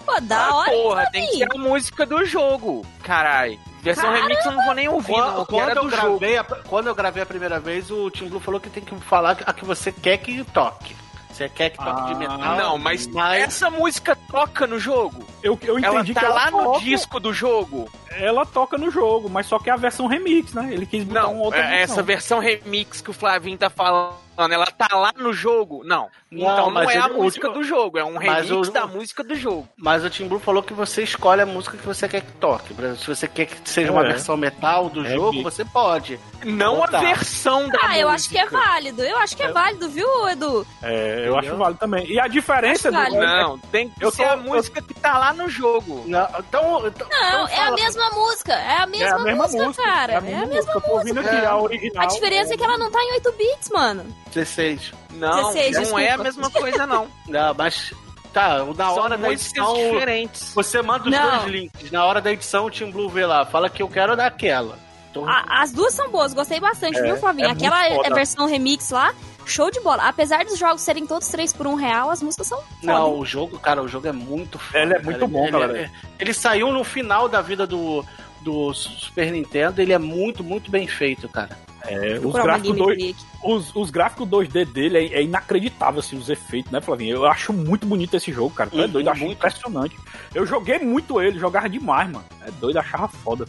Pô, 0.05 0.21
da 0.21 0.47
Ah, 0.47 0.55
hora, 0.57 0.71
porra, 0.71 1.07
tem 1.11 1.27
que 1.29 1.39
ser 1.39 1.49
a 1.51 1.59
música 1.59 2.05
do 2.07 2.25
jogo. 2.25 2.85
Carai. 3.03 3.59
Versão 3.83 4.05
Caramba! 4.05 4.23
remix 4.29 4.45
eu 4.47 4.53
não 4.53 4.65
vou 4.65 4.75
nem 4.75 4.89
ouvir. 4.89 5.13
Quando, 5.13 5.47
quando 5.47 5.77
eu 5.77 5.85
gravei 5.89 6.39
a, 6.39 6.45
quando 6.45 6.87
eu 6.89 6.95
gravei 6.95 7.23
a 7.23 7.27
primeira 7.27 7.61
vez, 7.61 7.91
o 7.91 8.11
Tim 8.11 8.29
Blue 8.29 8.41
falou 8.41 8.59
que 8.61 8.71
tem 8.71 8.83
que 8.83 8.95
falar 9.01 9.37
a 9.45 9.53
que 9.53 9.65
você 9.65 9.93
quer 9.93 10.17
que 10.19 10.43
toque. 10.45 10.97
Você 11.31 11.49
quer 11.49 11.71
que 11.71 11.79
toque 11.79 12.05
de 12.07 12.13
Ah, 12.13 12.17
metal? 12.39 12.57
Não, 12.57 12.79
mas 12.79 13.07
mas 13.09 13.43
essa 13.43 13.69
música 13.69 14.17
toca 14.31 14.67
no 14.69 14.79
jogo. 14.79 15.25
Eu, 15.43 15.59
eu 15.63 15.79
Ela 15.79 15.97
entendi 15.97 16.15
tá 16.15 16.21
que 16.21 16.27
ela 16.27 16.35
lá 16.35 16.51
no 16.51 16.63
toca, 16.63 16.81
disco 16.81 17.19
do 17.21 17.33
jogo. 17.33 17.91
ela 18.11 18.47
toca 18.47 18.79
no 18.79 18.89
jogo, 18.91 19.29
mas 19.29 19.47
só 19.47 19.59
que 19.59 19.69
é 19.69 19.73
a 19.73 19.77
versão 19.77 20.07
remix, 20.07 20.53
né? 20.55 20.69
Ele 20.73 20.87
quis 20.87 21.03
botar 21.03 21.25
uma 21.27 21.33
Não, 21.35 21.41
outra 21.41 21.75
é- 21.75 21.83
essa 21.83 22.03
versão 22.05 22.39
remix 22.39 23.01
que 23.01 23.11
o 23.11 23.13
Flavinho 23.13 23.59
tá 23.59 23.69
falando, 23.69 24.15
ela 24.37 24.67
tá 24.67 24.89
lá 24.97 25.13
no 25.17 25.33
jogo? 25.33 25.83
Não. 25.85 26.09
Não, 26.31 26.53
então 26.53 26.71
não 26.71 26.83
é 26.91 26.97
a 26.99 27.05
ele- 27.07 27.15
música 27.15 27.49
o- 27.49 27.53
do 27.53 27.63
jogo, 27.63 27.97
é 27.99 28.05
um 28.05 28.17
remix 28.19 28.51
o- 28.51 28.63
da 28.73 28.87
música 28.87 29.23
do 29.23 29.37
jogo. 29.37 29.69
Mas 29.77 30.05
o 30.05 30.11
Tim 30.11 30.27
Blue 30.27 30.41
falou 30.41 30.63
que 30.63 30.73
você 30.73 31.03
escolhe 31.03 31.41
a 31.43 31.47
música 31.47 31.77
que 31.77 31.87
você 31.87 32.09
quer 32.09 32.23
que 32.23 32.33
toque. 32.33 32.75
Por 32.75 32.85
exemplo, 32.85 33.01
Se 33.05 33.09
você 33.15 33.29
quer 33.29 33.47
que 33.47 33.69
seja 33.69 33.93
uma 33.93 34.03
É. 34.05 34.09
versão 34.09 34.37
metal 34.37 34.89
do 34.89 35.05
É 35.07 35.11
jogo, 35.15 35.33
que- 35.33 35.43
você 35.43 35.65
pode. 35.65 36.19
Não 36.45 36.81
tá. 36.87 36.99
a 36.99 37.01
versão 37.01 37.69
da 37.69 37.79
Ah, 37.79 37.83
música. 37.89 37.99
eu 38.01 38.09
acho 38.09 38.29
que 38.31 38.39
é 38.39 38.47
válido. 38.47 39.03
Eu 39.03 39.19
acho 39.19 39.37
que 39.37 39.43
é 39.43 39.53
válido, 39.53 39.89
viu, 39.89 40.29
Edu? 40.29 40.67
É, 40.83 40.93
eu 41.27 41.33
Entendeu? 41.35 41.39
acho 41.39 41.57
válido 41.57 41.79
também. 41.81 42.07
E 42.11 42.19
a 42.21 42.27
diferença 42.27 42.91
do. 42.91 42.99
Não, 42.99 43.59
tem 43.59 43.89
que 43.91 44.05
Eu 44.05 44.11
ser 44.11 44.25
tô- 44.25 44.29
a 44.31 44.33
eu- 44.37 44.43
música 44.43 44.83
que 44.83 44.95
tá 44.95 45.19
lá 45.19 45.33
no 45.33 45.49
jogo. 45.49 46.03
Não, 46.07 46.29
então, 46.39 46.87
então- 46.87 47.09
Não, 47.11 47.45
então 47.45 47.49
é 47.49 47.61
a 47.61 47.71
mesma 47.73 48.11
música. 48.11 48.53
É 48.55 48.77
a 48.79 48.87
mesma, 48.87 49.07
é 49.07 49.13
a 49.13 49.19
mesma 49.25 49.43
música, 49.45 49.65
música, 49.65 49.83
cara. 49.85 50.13
É 50.13 50.17
a 50.17 50.21
mesma, 50.21 50.47
música. 50.47 50.73
Eu 50.75 50.81
tô 50.81 50.91
ouvindo 50.93 51.21
aqui 51.21 51.37
É. 51.37 51.47
a 51.47 51.57
original. 51.57 52.03
A 52.03 52.07
diferença 52.07 52.55
é 52.55 52.57
que 52.57 52.65
ela 52.65 52.79
não 52.79 52.91
tá 52.91 53.03
em 53.03 53.13
8 53.13 53.33
bits, 53.33 53.71
mano. 53.71 54.05
16. 54.35 54.93
Não, 55.13 55.53
16, 55.53 55.89
não 55.91 55.99
é 55.99 56.11
a 56.11 56.17
desculpa. 56.17 56.23
mesma 56.25 56.51
coisa, 56.51 56.87
não. 56.87 57.07
Não, 57.29 57.55
mas. 57.55 57.93
Tá, 58.33 58.65
na 58.65 58.75
São 58.75 58.97
hora 58.99 59.17
da 59.17 59.29
músicas 59.31 59.47
edição. 59.57 59.75
diferentes. 59.93 60.53
Você 60.55 60.83
manda 60.83 61.05
os 61.05 61.11
Não. 61.11 61.31
dois 61.39 61.45
links. 61.53 61.91
Na 61.93 62.05
hora 62.05 62.21
da 62.21 62.33
edição, 62.33 62.67
o 62.67 62.71
Tim 62.71 62.91
Blue 62.91 63.09
vê 63.09 63.25
lá. 63.25 63.47
Fala 63.47 63.71
que 63.71 63.81
eu 63.81 63.89
quero 63.89 64.17
daquela. 64.17 64.77
Então, 65.09 65.25
A- 65.29 65.63
as 65.63 65.71
duas 65.71 65.95
são 65.95 66.11
boas, 66.11 66.35
gostei 66.35 66.59
bastante, 66.59 66.99
É, 66.99 67.03
viu, 67.03 67.17
Flavinho? 67.17 67.45
é 67.45 67.49
muito 67.51 67.65
Aquela 67.65 67.87
é 68.05 68.11
versão 68.11 68.49
remix 68.49 68.91
lá, 68.91 69.15
show 69.47 69.71
de 69.71 69.79
bola. 69.79 70.09
Apesar 70.09 70.45
dos 70.45 70.59
jogos 70.59 70.83
serem 70.83 71.07
todos 71.07 71.29
3 71.29 71.53
por 71.53 71.69
1 71.69 71.77
real, 71.77 72.11
as 72.11 72.21
músicas 72.21 72.49
são 72.49 72.61
Não, 72.83 73.05
foda. 73.05 73.17
o 73.21 73.25
jogo, 73.25 73.59
cara, 73.61 73.81
o 73.81 73.87
jogo 73.87 74.09
é 74.09 74.13
muito 74.13 74.59
foda. 74.59 74.81
Ele 74.81 74.95
é 74.95 74.99
muito 74.99 75.21
cara. 75.21 75.31
bom, 75.31 75.43
ele, 75.45 75.53
galera. 75.53 75.79
Ele, 75.79 75.91
ele 76.19 76.35
saiu 76.35 76.73
no 76.73 76.83
final 76.83 77.29
da 77.29 77.41
vida 77.41 77.65
do, 77.65 78.05
do 78.41 78.75
Super 78.75 79.31
Nintendo, 79.31 79.81
ele 79.81 79.93
é 79.93 79.99
muito, 79.99 80.43
muito 80.43 80.73
bem 80.73 80.89
feito, 80.89 81.29
cara. 81.29 81.57
É, 81.87 82.19
os 82.23 82.33
gráficos, 82.33 82.77
dois, 82.77 83.17
os, 83.43 83.77
os 83.77 83.91
gráficos 83.91 84.27
2D 84.29 84.65
dele 84.73 84.99
é, 84.99 85.15
é 85.19 85.23
inacreditável, 85.23 86.01
assim, 86.01 86.17
os 86.17 86.29
efeitos, 86.31 86.73
né, 86.73 86.81
Flavinho? 86.81 87.17
Eu 87.17 87.27
acho 87.27 87.53
muito 87.53 87.87
bonito 87.87 88.17
esse 88.17 88.33
jogo, 88.33 88.55
cara. 88.55 88.71
Tu 88.71 88.79
é 88.81 88.85
Uhum, 88.85 88.89
doido, 88.91 89.07
eu 89.07 89.13
acho 89.13 89.25
muito. 89.25 89.37
impressionante. 89.39 89.97
Eu 90.35 90.47
joguei 90.47 90.79
muito 90.79 91.21
ele, 91.21 91.39
jogava 91.39 91.69
demais, 91.69 92.11
mano. 92.11 92.25
É 92.47 92.51
doido, 92.53 92.79
achava 92.79 93.09
foda. 93.09 93.47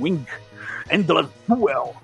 Wind. 0.00 0.26
Endless 0.90 1.28
Duel. 1.48 1.94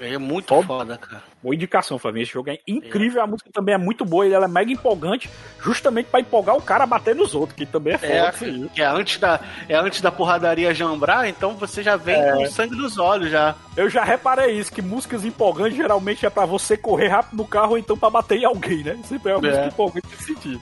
Ele 0.00 0.14
é 0.14 0.18
muito 0.18 0.48
Foda. 0.48 0.66
foda, 0.66 0.98
cara. 0.98 1.22
Boa 1.42 1.54
indicação, 1.54 1.98
Flavinho. 1.98 2.22
Esse 2.22 2.32
jogo 2.32 2.50
é 2.50 2.58
incrível, 2.66 3.22
a 3.22 3.26
música 3.26 3.50
também 3.52 3.74
é 3.74 3.78
muito 3.78 4.04
boa, 4.04 4.26
e 4.26 4.32
ela 4.32 4.46
é 4.46 4.48
mega 4.48 4.72
empolgante, 4.72 5.28
justamente 5.62 6.06
pra 6.06 6.20
empolgar 6.20 6.56
o 6.56 6.62
cara 6.62 6.84
a 6.84 6.86
bater 6.86 7.14
nos 7.14 7.34
outros, 7.34 7.56
que 7.56 7.66
também 7.66 7.94
é 7.94 7.98
foda. 7.98 8.12
É, 8.12 8.32
filho. 8.32 8.68
que 8.70 8.82
é 8.82 8.86
antes 8.86 9.18
da, 9.18 9.40
é 9.68 9.74
antes 9.76 10.00
da 10.00 10.10
porradaria 10.10 10.74
jambrar, 10.74 11.28
então 11.28 11.54
você 11.56 11.82
já 11.82 11.96
vem 11.96 12.20
com 12.32 12.46
sangue 12.46 12.74
nos 12.76 12.98
olhos 12.98 13.30
já. 13.30 13.54
Eu 13.76 13.88
já 13.90 14.04
reparei 14.04 14.58
isso, 14.58 14.72
que 14.72 14.80
músicas 14.82 15.24
empolgantes 15.24 15.76
geralmente 15.76 16.24
é 16.24 16.30
pra 16.30 16.46
você 16.46 16.76
correr 16.76 17.08
rápido 17.08 17.36
no 17.38 17.46
carro 17.46 17.72
ou 17.72 17.78
então 17.78 17.96
pra 17.96 18.10
bater 18.10 18.38
em 18.38 18.44
alguém, 18.44 18.82
né? 18.84 18.98
Sempre 19.04 19.32
é 19.32 19.36
uma 19.36 19.46
É. 19.46 19.50
música 19.50 19.66
empolgante 19.66 20.06
nesse 20.10 20.24
sentido. 20.24 20.60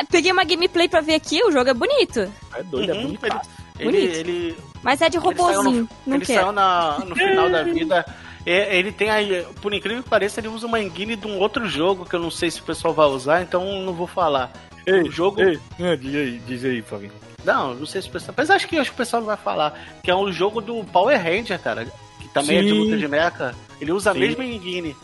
É, 0.00 0.04
peguei 0.04 0.32
uma 0.32 0.44
gameplay 0.44 0.88
pra 0.88 1.00
ver 1.00 1.14
aqui, 1.14 1.42
o 1.44 1.52
jogo 1.52 1.70
é 1.70 1.74
bonito. 1.74 2.20
É 2.54 2.62
doido, 2.62 2.90
é 2.90 2.94
Uhum, 2.94 3.02
bonito. 3.02 3.26
Ele, 3.26 3.90
Bonito. 3.90 4.14
ele, 4.16 4.56
Mas 4.84 5.00
é 5.02 5.08
de 5.10 5.16
ele 5.16 5.34
saiu 5.36 5.62
no, 5.64 5.88
não 6.06 6.16
ele 6.16 6.24
quero. 6.24 6.40
saiu 6.42 6.52
na, 6.52 6.98
no 7.04 7.16
final 7.16 7.50
da 7.50 7.62
vida. 7.64 8.06
É, 8.46 8.76
Ele 8.78 8.92
tem 8.92 9.10
aí, 9.10 9.46
por 9.62 9.72
incrível 9.72 10.02
que 10.02 10.08
pareça, 10.08 10.40
ele 10.40 10.48
usa 10.48 10.66
uma 10.66 10.80
engine 10.80 11.16
de 11.16 11.26
um 11.26 11.38
outro 11.38 11.66
jogo 11.68 12.04
que 12.04 12.14
eu 12.14 12.20
não 12.20 12.30
sei 12.30 12.50
se 12.50 12.60
o 12.60 12.64
pessoal 12.64 12.92
vai 12.92 13.06
usar, 13.06 13.42
então 13.42 13.82
não 13.82 13.92
vou 13.94 14.06
falar. 14.06 14.52
Ei, 14.86 15.02
o 15.02 15.10
jogo. 15.10 15.40
Ei, 15.40 15.58
ah, 15.80 15.96
diz 15.96 16.14
aí, 16.14 16.38
diz 16.46 16.64
aí, 16.64 16.82
Flavinho. 16.82 17.12
Não, 17.42 17.74
não 17.74 17.86
sei 17.86 18.02
se 18.02 18.08
o 18.08 18.12
pessoal. 18.12 18.34
Mas 18.36 18.50
acho 18.50 18.66
que, 18.68 18.76
acho 18.76 18.90
que 18.90 18.94
o 18.94 18.98
pessoal 18.98 19.20
não 19.20 19.26
vai 19.28 19.36
falar. 19.36 19.78
Que 20.02 20.10
é 20.10 20.16
um 20.16 20.30
jogo 20.32 20.60
do 20.60 20.82
Power 20.84 21.18
Ranger, 21.22 21.58
cara. 21.58 21.86
Que 22.20 22.28
também 22.28 22.58
é 22.58 22.62
de 22.62 22.68
Sim. 22.70 22.78
luta 22.78 22.96
de 22.98 23.08
mecha. 23.08 23.54
Ele 23.80 23.92
usa 23.92 24.10
a 24.10 24.14
Sim. 24.14 24.20
mesma 24.20 24.44
engine. 24.44 24.94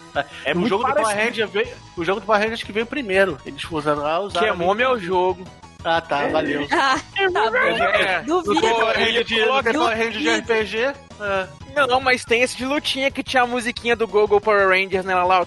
É 0.45 0.55
o 0.57 0.67
jogo 0.67 0.85
do 0.85 0.93
Power. 0.95 1.17
Ranger 1.17 1.49
veio, 1.49 1.69
O 1.97 2.05
jogo 2.05 2.21
do 2.21 2.27
Power 2.27 2.41
Ranger 2.41 2.55
acho 2.55 2.67
que 2.67 2.73
veio 2.73 2.87
primeiro. 2.87 3.39
Eles 3.45 3.63
usaram 3.71 4.03
lá, 4.03 4.17
a 4.19 4.29
Queimou 4.31 4.75
mesma- 4.75 4.91
meu 4.93 4.99
jogo. 5.01 5.45
Ah, 5.85 6.01
tá, 6.01 6.27
valeu. 6.29 6.67
Ah, 6.71 6.99
tá 7.33 7.51
bom. 7.51 7.57
É, 7.57 8.21
Duvido. 8.23 8.55
do- 8.55 8.61
Power 8.61 8.97
ele 9.01 9.05
Ranger 9.19 9.25
de, 9.25 9.41
coloca- 9.45 9.73
Ranger 9.95 10.11
de 10.13 10.31
RPG. 10.31 10.79
é. 11.21 11.47
Não, 11.87 12.01
mas 12.01 12.25
tem 12.25 12.43
esse 12.43 12.57
de 12.57 12.65
lutinha 12.65 13.11
que 13.11 13.23
tinha 13.23 13.45
a 13.45 13.47
musiquinha 13.47 13.95
do 13.95 14.07
Google 14.07 14.41
Power 14.41 14.69
Rangers 14.69 15.05
nela 15.05 15.23
lá. 15.25 15.47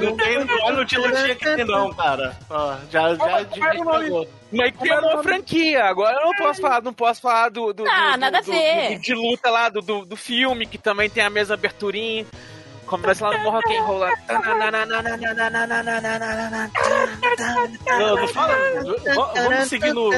Não 0.00 0.16
tem 0.16 0.44
não 0.44 0.68
é 0.68 0.72
no 0.72 0.84
de 0.84 0.96
lutinha 0.98 1.34
que 1.34 1.44
tem, 1.56 1.64
não, 1.64 1.92
cara. 1.94 2.36
Ó, 2.48 2.76
já 2.90 3.14
já 3.14 3.42
desligou. 3.42 4.28
Mas 4.50 4.72
queimou 4.76 5.10
a 5.18 5.22
franquia. 5.22 5.84
Agora 5.84 6.16
eu 6.20 6.26
não 6.26 6.34
posso 6.36 6.60
falar, 6.60 6.82
não 6.82 6.92
posso 6.92 7.20
falar 7.20 7.50
do. 7.50 7.72
do 7.72 7.84
Ah, 7.88 8.12
do- 8.12 8.20
nada 8.20 8.38
a 8.38 8.40
do- 8.40 8.50
ver. 8.50 8.94
do- 8.96 9.00
de 9.02 9.14
luta 9.14 9.50
lá 9.50 9.68
do, 9.68 9.80
do, 9.82 10.06
do 10.06 10.16
filme, 10.16 10.66
que 10.66 10.78
também 10.78 11.10
tem 11.10 11.22
a 11.22 11.28
mesma 11.30 11.54
aberturinha. 11.54 12.24
Começa 12.88 13.28
lá 13.28 13.38
no 13.38 13.50
rock 13.50 13.76
and 13.76 13.82
roll 13.82 13.98
lá. 13.98 14.10
Não, 17.98 18.16
não 18.16 18.28
fala. 18.28 18.54
Vamos 19.34 19.68
seguir 19.68 19.92
no. 19.92 20.10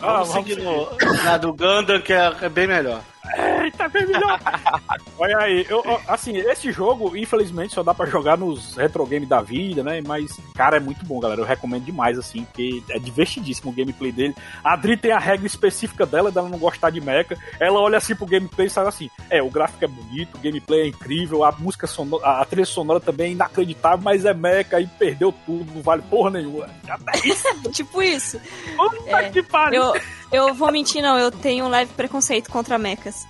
Ah, 0.00 0.22
Vamos 0.22 0.28
seguir 0.32 0.62
no. 0.62 0.88
Na 1.24 1.36
do 1.36 1.52
Gundam, 1.52 2.00
que 2.00 2.12
é, 2.12 2.32
é 2.42 2.48
bem 2.48 2.66
melhor. 2.66 3.00
Eita, 3.36 3.88
bem 3.88 4.06
melhor. 4.06 4.38
Olha 5.18 5.38
aí, 5.38 5.66
eu, 5.68 5.82
assim, 6.06 6.36
esse 6.36 6.70
jogo, 6.70 7.16
infelizmente, 7.16 7.74
só 7.74 7.82
dá 7.82 7.94
pra 7.94 8.06
jogar 8.06 8.36
nos 8.36 8.76
retro 8.76 9.06
game 9.06 9.24
da 9.24 9.40
vida, 9.40 9.82
né? 9.82 10.02
Mas, 10.06 10.38
cara, 10.54 10.76
é 10.76 10.80
muito 10.80 11.04
bom, 11.04 11.18
galera. 11.18 11.40
Eu 11.40 11.46
recomendo 11.46 11.84
demais, 11.84 12.18
assim, 12.18 12.44
porque 12.44 12.82
é 12.90 12.98
divertidíssimo 12.98 13.70
o 13.70 13.74
gameplay 13.74 14.12
dele. 14.12 14.34
A 14.62 14.74
Adri 14.74 14.96
tem 14.96 15.12
a 15.12 15.18
regra 15.18 15.46
específica 15.46 16.04
dela, 16.04 16.30
dela 16.30 16.48
não 16.48 16.58
gostar 16.58 16.90
de 16.90 17.00
mecha. 17.00 17.36
Ela 17.58 17.80
olha 17.80 17.98
assim 17.98 18.14
pro 18.14 18.26
gameplay 18.26 18.66
e 18.66 18.70
sabe 18.70 18.88
assim: 18.88 19.10
é, 19.30 19.42
o 19.42 19.50
gráfico 19.50 19.84
é 19.84 19.88
bonito, 19.88 20.36
o 20.36 20.40
gameplay 20.40 20.82
é 20.82 20.86
incrível, 20.88 21.44
a 21.44 21.52
música 21.52 21.86
sonora, 21.86 22.40
a 22.40 22.44
trilha 22.44 22.66
sonora 22.66 23.00
também 23.00 23.28
é 23.28 23.32
inacreditável, 23.32 24.00
mas 24.02 24.24
é 24.24 24.34
mecha 24.34 24.80
e 24.80 24.86
perdeu 24.86 25.32
tudo, 25.46 25.72
não 25.74 25.82
vale 25.82 26.02
porra 26.02 26.30
nenhuma. 26.30 26.68
Até 26.88 27.18
isso, 27.26 27.70
tipo 27.70 28.02
isso. 28.02 28.40
puta 28.76 29.18
É, 29.18 29.30
que 29.30 29.42
pariu. 29.42 29.82
Eu, 29.82 29.94
eu 30.34 30.52
vou 30.52 30.70
mentir, 30.72 31.02
não. 31.02 31.18
Eu 31.18 31.30
tenho 31.30 31.64
um 31.64 31.68
leve 31.68 31.92
preconceito 31.94 32.50
contra 32.50 32.78
mechas. 32.78 33.26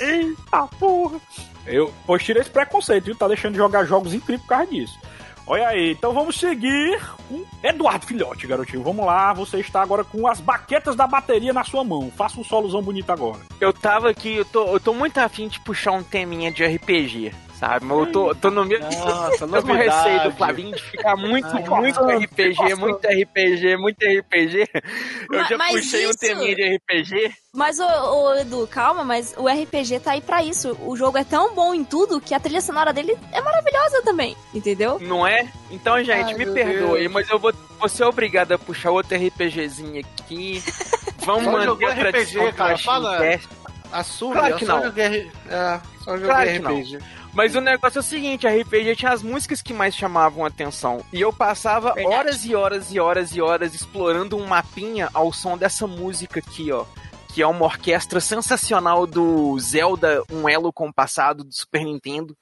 Eita 0.00 0.66
porra! 0.78 1.20
Eu, 1.66 1.92
pois 2.06 2.22
tira 2.22 2.40
esse 2.40 2.50
preconceito, 2.50 3.04
viu? 3.04 3.16
Tá 3.16 3.28
deixando 3.28 3.52
de 3.52 3.58
jogar 3.58 3.84
jogos 3.84 4.14
incríveis 4.14 4.40
por 4.42 4.48
causa 4.48 4.66
disso. 4.66 4.98
Olha 5.46 5.68
aí, 5.68 5.92
então 5.92 6.12
vamos 6.12 6.38
seguir 6.38 7.00
com 7.26 7.42
Eduardo 7.62 8.04
Filhote, 8.04 8.46
garotinho. 8.46 8.82
Vamos 8.82 9.06
lá, 9.06 9.32
você 9.32 9.58
está 9.58 9.80
agora 9.80 10.04
com 10.04 10.26
as 10.28 10.40
baquetas 10.40 10.94
da 10.94 11.06
bateria 11.06 11.54
na 11.54 11.64
sua 11.64 11.82
mão. 11.82 12.12
Faça 12.14 12.38
um 12.38 12.44
solozão 12.44 12.82
bonito 12.82 13.10
agora. 13.10 13.40
Eu 13.58 13.72
tava 13.72 14.10
aqui, 14.10 14.36
eu 14.36 14.44
tô, 14.44 14.66
eu 14.66 14.78
tô 14.78 14.92
muito 14.92 15.16
afim 15.16 15.48
de 15.48 15.58
puxar 15.60 15.92
um 15.92 16.02
teminha 16.02 16.52
de 16.52 16.66
RPG, 16.66 17.32
sabe? 17.58 17.84
Mas 17.84 17.98
eu 17.98 18.06
tô, 18.12 18.34
tô 18.34 18.50
no 18.50 18.64
meio. 18.64 18.80
Nossa, 18.80 19.46
Tô 19.48 19.62
com 19.62 19.72
receio 19.72 20.22
do 20.24 20.32
Flavinho 20.32 20.74
de 20.74 20.82
ficar 20.82 21.16
muito, 21.16 21.48
muito 21.48 22.00
RPG, 22.00 22.74
muito 22.76 23.06
RPG, 23.06 23.76
muito 23.76 23.98
RPG. 24.04 24.68
Eu 25.32 25.38
Ma- 25.38 25.44
já 25.44 25.56
mas 25.58 25.72
puxei 25.72 26.06
um 26.06 26.10
isso- 26.10 26.18
teminha 26.18 26.54
de 26.54 26.76
RPG. 26.76 27.32
Mas, 27.54 27.78
ô, 27.80 27.84
ô, 27.86 28.34
Edu, 28.36 28.68
calma, 28.70 29.02
mas 29.04 29.34
o 29.36 29.48
RPG 29.48 29.98
tá 30.00 30.12
aí 30.12 30.20
pra 30.20 30.42
isso. 30.44 30.78
O 30.84 30.96
jogo 30.96 31.18
é 31.18 31.24
tão 31.24 31.54
bom 31.54 31.74
em 31.74 31.82
tudo 31.82 32.20
que 32.20 32.32
a 32.34 32.38
trilha 32.40 32.60
sonora 32.60 32.92
dele 32.92 33.16
é 33.32 33.40
maravilhosa 33.40 34.02
também, 34.02 34.36
entendeu? 34.54 34.98
Não 35.00 35.26
é? 35.26 35.48
Então, 35.70 35.96
gente, 36.04 36.32
Ai, 36.32 36.34
me 36.34 36.46
perdoe, 36.46 37.00
Deus. 37.00 37.12
mas 37.12 37.28
eu 37.28 37.38
vou, 37.38 37.52
vou 37.78 37.88
ser 37.88 38.04
obrigado 38.04 38.52
a 38.52 38.58
puxar 38.58 38.90
outro 38.92 39.16
RPGzinho 39.16 40.00
aqui. 40.20 40.62
Vamos 41.26 41.44
Só 41.44 41.50
manter 41.52 41.84
a 41.86 41.94
tradição 41.96 42.42
RPG, 42.46 42.56
cara, 42.56 42.78
fala-. 42.78 43.18
Assume, 43.90 44.34
Claro 44.34 44.48
eu 44.52 44.56
que 44.58 44.66
só 44.66 44.76
não. 44.76 44.84
joguei, 44.84 45.30
é, 45.48 45.80
só 46.04 46.12
joguei 46.12 46.26
Claro 46.28 46.50
que 46.50 46.58
não. 46.58 46.70
Mas 47.38 47.54
o 47.54 47.60
negócio 47.60 47.98
é 47.98 48.00
o 48.00 48.02
seguinte, 48.02 48.48
a 48.48 48.50
RPG 48.50 48.96
tinha 48.96 49.12
as 49.12 49.22
músicas 49.22 49.62
que 49.62 49.72
mais 49.72 49.94
chamavam 49.94 50.44
a 50.44 50.48
atenção. 50.48 51.04
E 51.12 51.20
eu 51.20 51.32
passava 51.32 51.94
Verdade. 51.94 52.16
horas 52.16 52.44
e 52.44 52.52
horas 52.56 52.92
e 52.92 52.98
horas 52.98 53.36
e 53.36 53.40
horas 53.40 53.74
explorando 53.76 54.36
um 54.36 54.44
mapinha 54.44 55.08
ao 55.14 55.32
som 55.32 55.56
dessa 55.56 55.86
música 55.86 56.40
aqui, 56.40 56.72
ó. 56.72 56.84
Que 57.32 57.40
é 57.40 57.46
uma 57.46 57.64
orquestra 57.64 58.18
sensacional 58.18 59.06
do 59.06 59.56
Zelda, 59.60 60.20
um 60.32 60.48
elo 60.48 60.72
com 60.72 60.88
o 60.88 60.92
passado 60.92 61.44
do 61.44 61.52
Super 61.52 61.84
Nintendo. 61.84 62.36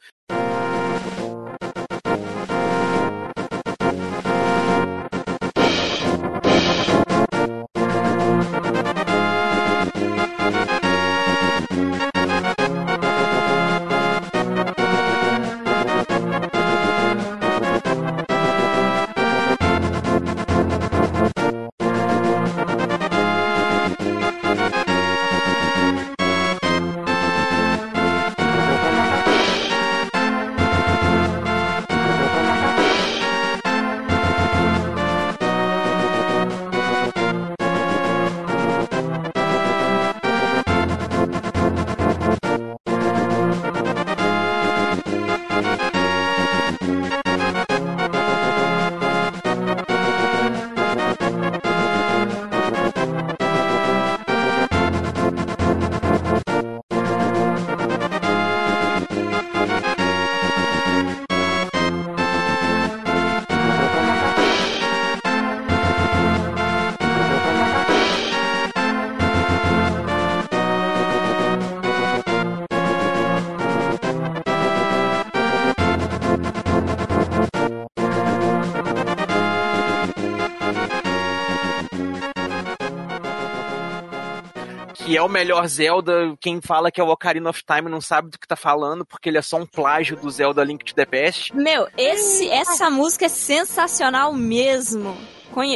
O 85.27 85.29
melhor 85.29 85.67
Zelda. 85.67 86.37
Quem 86.41 86.61
fala 86.61 86.91
que 86.91 87.01
é 87.01 87.05
o 87.05 87.09
Ocarina 87.09 87.51
of 87.51 87.63
Time 87.65 87.91
não 87.91 88.01
sabe 88.01 88.31
do 88.31 88.39
que 88.39 88.47
tá 88.47 88.57
falando, 88.57 89.05
porque 89.05 89.29
ele 89.29 89.39
é 89.39 89.43
só 89.43 89.59
um 89.59 89.67
plágio 89.67 90.17
do 90.17 90.31
Zelda 90.31 90.65
Link 90.65 90.85
to 90.85 90.95
the 90.95 91.05
Past. 91.05 91.55
Meu, 91.55 91.87
esse, 91.97 92.49
essa 92.49 92.89
música 92.91 93.27
é 93.27 93.29
sensacional 93.29 94.33
mesmo. 94.33 95.17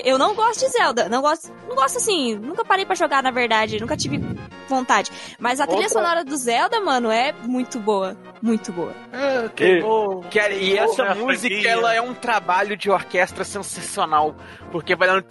Eu 0.04 0.18
não 0.18 0.34
gosto 0.34 0.60
de 0.60 0.72
Zelda, 0.72 1.08
não 1.08 1.22
gosto, 1.22 1.50
não 1.66 1.74
gosto 1.74 1.96
assim, 1.96 2.34
nunca 2.34 2.62
parei 2.62 2.84
pra 2.84 2.94
jogar 2.94 3.22
na 3.22 3.30
verdade, 3.30 3.80
nunca 3.80 3.96
tive 3.96 4.18
vontade. 4.70 5.10
Mas 5.38 5.60
a 5.60 5.66
trilha 5.66 5.82
Outra- 5.82 5.92
sonora 6.00 6.24
do 6.24 6.36
Zelda, 6.36 6.80
mano, 6.80 7.10
é 7.10 7.32
muito 7.44 7.78
boa, 7.78 8.16
muito 8.40 8.72
boa. 8.72 8.94
É, 9.12 9.44
E-. 9.46 10.28
Que 10.30 10.38
é- 10.38 10.56
e 10.58 10.78
essa 10.78 11.04
Porra, 11.04 11.14
música, 11.16 11.48
franquia. 11.54 11.70
ela 11.70 11.92
é 11.94 12.00
um 12.00 12.14
trabalho 12.14 12.76
de 12.76 12.90
orquestra 12.90 13.44
sensacional. 13.44 14.34
Porque 14.72 14.94
vai 14.94 15.08
dando. 15.08 15.24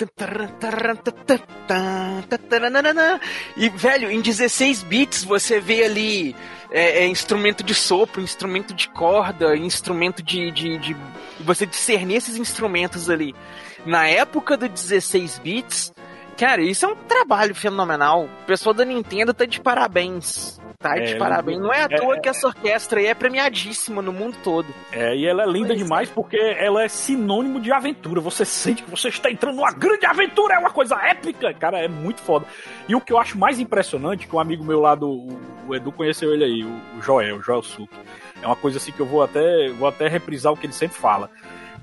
E, 3.58 3.70
velho, 3.70 4.12
em 4.12 4.22
16 4.22 4.84
bits 4.84 5.24
você 5.24 5.60
vê 5.60 5.84
ali 5.84 6.36
é, 6.72 7.04
é, 7.04 7.08
instrumento 7.08 7.64
de 7.64 7.74
sopro, 7.74 8.22
instrumento 8.22 8.74
de 8.74 8.90
corda, 8.90 9.56
instrumento 9.56 10.22
de, 10.22 10.52
de, 10.52 10.78
de. 10.78 10.96
Você 11.40 11.66
discernir 11.66 12.16
esses 12.16 12.36
instrumentos 12.38 13.10
ali. 13.10 13.34
Na 13.86 14.08
época 14.08 14.58
do 14.58 14.68
16 14.68 15.40
bits, 15.40 15.94
cara, 16.40 16.62
isso 16.62 16.86
é 16.86 16.90
um 16.90 16.96
trabalho 16.96 17.54
fenomenal. 17.54 18.24
O 18.26 18.46
pessoal 18.46 18.74
da 18.74 18.86
Nintendo 18.86 19.34
tá 19.34 19.46
de 19.46 19.60
parabéns. 19.60 20.60
Tá 20.82 20.96
de 20.96 21.14
É, 21.14 21.18
parabéns. 21.18 21.60
Não 21.60 21.74
é 21.74 21.82
à 21.82 21.88
é- 21.92 21.98
toa 21.98 22.18
que 22.22 22.30
essa 22.30 22.48
orquestra 22.48 23.02
aí 23.02 23.08
é 23.08 23.14
premiadíssima 23.14 24.02
no 24.02 24.14
mundo 24.14 24.38
todo. 24.42 24.66
É, 24.94 25.14
e 25.14 25.26
ela 25.26 25.44
é 25.44 25.46
linda 25.46 25.68
Pois 25.68 25.82
é. 25.82 25.84
demais 25.84 26.10
porque 26.10 26.38
ela 26.38 26.82
é 26.84 26.88
sinônimo 26.88 27.60
de 27.60 27.70
aventura. 27.70 28.22
Você 28.22 28.46
sente 28.46 28.84
que 28.84 28.90
você 28.90 29.10
está 29.10 29.30
entrando 29.30 29.58
numa 29.58 29.74
grande 29.74 30.06
aventura, 30.06 30.56
é 30.56 30.58
uma 30.58 30.72
coisa 30.72 30.96
épica. 30.96 31.54
Cara, 31.54 31.80
é 31.80 31.90
muito 31.90 32.22
foda. 32.22 32.46
E 32.88 32.96
o 32.96 33.02
que 33.02 33.12
eu 33.12 33.18
acho 33.18 33.38
mais 33.38 33.60
impressionante, 33.60 34.26
que 34.26 34.34
um 34.34 34.40
amigo 34.40 34.64
meu 34.64 34.80
lá 34.80 34.96
do. 34.96 35.28
O 35.68 35.76
Edu 35.76 35.92
conheceu 35.92 36.34
ele 36.34 36.46
aí, 36.46 36.64
o, 36.64 36.98
o 36.98 37.02
Joel, 37.02 37.36
o 37.38 37.42
Joel 37.44 37.62
Suki. 37.62 37.94
É 38.42 38.48
uma 38.48 38.56
coisa 38.56 38.78
assim 38.78 38.94
que 38.94 39.02
eu 39.02 39.06
vou 39.06 39.22
até, 39.22 39.68
vou 39.72 39.86
até 39.88 40.08
reprisar 40.08 40.54
o 40.54 40.56
que 40.58 40.66
ele 40.66 40.72
sempre 40.72 40.98
fala. 40.98 41.30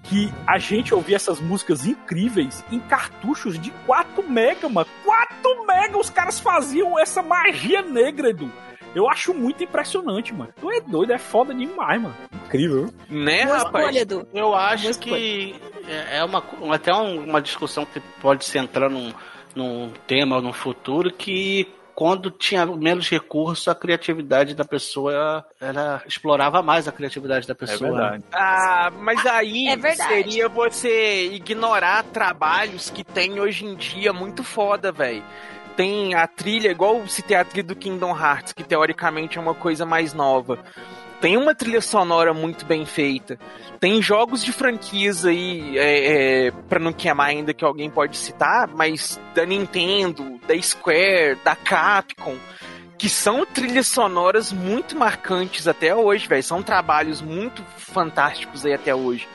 Que 0.09 0.33
a 0.47 0.57
gente 0.59 0.95
ouvia 0.95 1.17
essas 1.17 1.41
músicas 1.41 1.85
incríveis 1.87 2.65
em 2.71 2.79
cartuchos 2.79 3.59
de 3.59 3.71
4 3.87 4.23
mega, 4.29 4.69
mano. 4.69 4.87
4 5.05 5.67
mega 5.67 5.99
os 5.99 6.09
caras 6.11 6.39
faziam 6.39 6.99
essa 6.99 7.23
magia 7.23 7.83
negra, 7.83 8.31
Edu. 8.31 8.51
Eu 8.95 9.11
acho 9.11 9.35
muito 9.35 9.63
impressionante, 9.63 10.33
mano. 10.33 10.53
Tu 10.59 10.71
é 10.71 10.81
doido, 10.81 11.13
é 11.13 11.19
foda 11.19 11.53
demais, 11.53 12.01
mano. 12.01 12.15
Incrível. 12.47 12.89
Né, 13.11 13.45
Boa 13.45 13.59
rapaz? 13.59 13.85
escolha, 13.85 14.01
Edu. 14.03 14.29
Eu 14.33 14.55
acho 14.55 14.99
que 14.99 15.55
é 15.89 16.19
é 16.19 16.25
uma, 16.25 16.43
até 16.73 16.95
um- 16.95 17.25
uma 17.25 17.43
discussão 17.43 17.85
que 17.85 18.01
pode 18.21 18.45
se 18.45 18.57
entrar 18.59 18.89
num, 18.89 19.13
num 19.55 19.93
tema 20.07 20.41
no 20.41 20.53
futuro 20.53 21.13
que 21.13 21.69
quando 21.97 22.31
tinha 22.31 22.67
menos 22.67 23.09
recurso, 23.09 23.71
a 23.71 23.75
criatividade 23.75 24.55
da 24.55 24.67
pessoa 24.67 25.43
ela 25.59 26.03
explorava 26.07 26.61
mais 26.63 26.87
a 26.87 26.93
criatividade 26.93 27.47
da 27.49 27.53
É 27.53 27.57
pessoa. 27.57 27.91
verdade. 27.91 28.25
Ah, 28.33 28.93
mas 29.01 29.25
aí 29.25 29.67
É 29.69 29.95
seria 29.95 30.47
você 30.47 31.25
ignorar 31.33 32.05
trabalhos 32.05 32.91
que 32.91 33.03
tem 33.03 33.41
hoje 33.41 33.65
em 33.65 33.75
dia 33.75 34.13
muito 34.13 34.45
foda, 34.45 34.93
velho. 34.93 35.25
Tem 35.75 36.15
a 36.15 36.27
trilha, 36.27 36.71
igual 36.71 37.07
se 37.09 37.23
tem 37.23 37.37
a 37.37 37.45
trilha 37.45 37.67
do 37.69 37.75
Kingdom 37.77 38.15
Hearts, 38.15 38.53
que 38.53 38.63
teoricamente 38.63 39.39
é 39.39 39.41
uma 39.41 39.55
coisa 39.55 39.87
mais 39.87 40.13
nova. 40.13 40.59
Tem 41.21 41.37
uma 41.37 41.55
trilha 41.55 41.81
sonora 41.81 42.35
muito 42.35 42.67
bem 42.67 42.85
feita. 42.85 43.39
Tem 43.81 44.03
jogos 44.03 44.45
de 44.45 44.53
franquias 44.53 45.25
aí, 45.25 45.79
é, 45.79 46.47
é, 46.47 46.51
pra 46.69 46.79
não 46.79 46.93
queimar 46.93 47.29
ainda 47.29 47.55
que 47.55 47.65
alguém 47.65 47.91
pode 47.91 48.17
citar, 48.17 48.69
mas 48.69 49.21
da 49.35 49.45
Nintendo, 49.45 50.39
da 50.47 50.61
Square, 50.61 51.39
da 51.45 51.55
Capcom, 51.57 52.37
que 52.99 53.09
são 53.09 53.45
trilhas 53.45 53.87
sonoras 53.87 54.53
muito 54.53 54.97
marcantes 54.97 55.67
até 55.67 55.95
hoje, 55.95 56.27
velho. 56.27 56.43
São 56.43 56.63
trabalhos 56.63 57.21
muito 57.21 57.63
fantásticos 57.77 58.65
aí 58.65 58.73
até 58.73 58.95
hoje. 58.95 59.29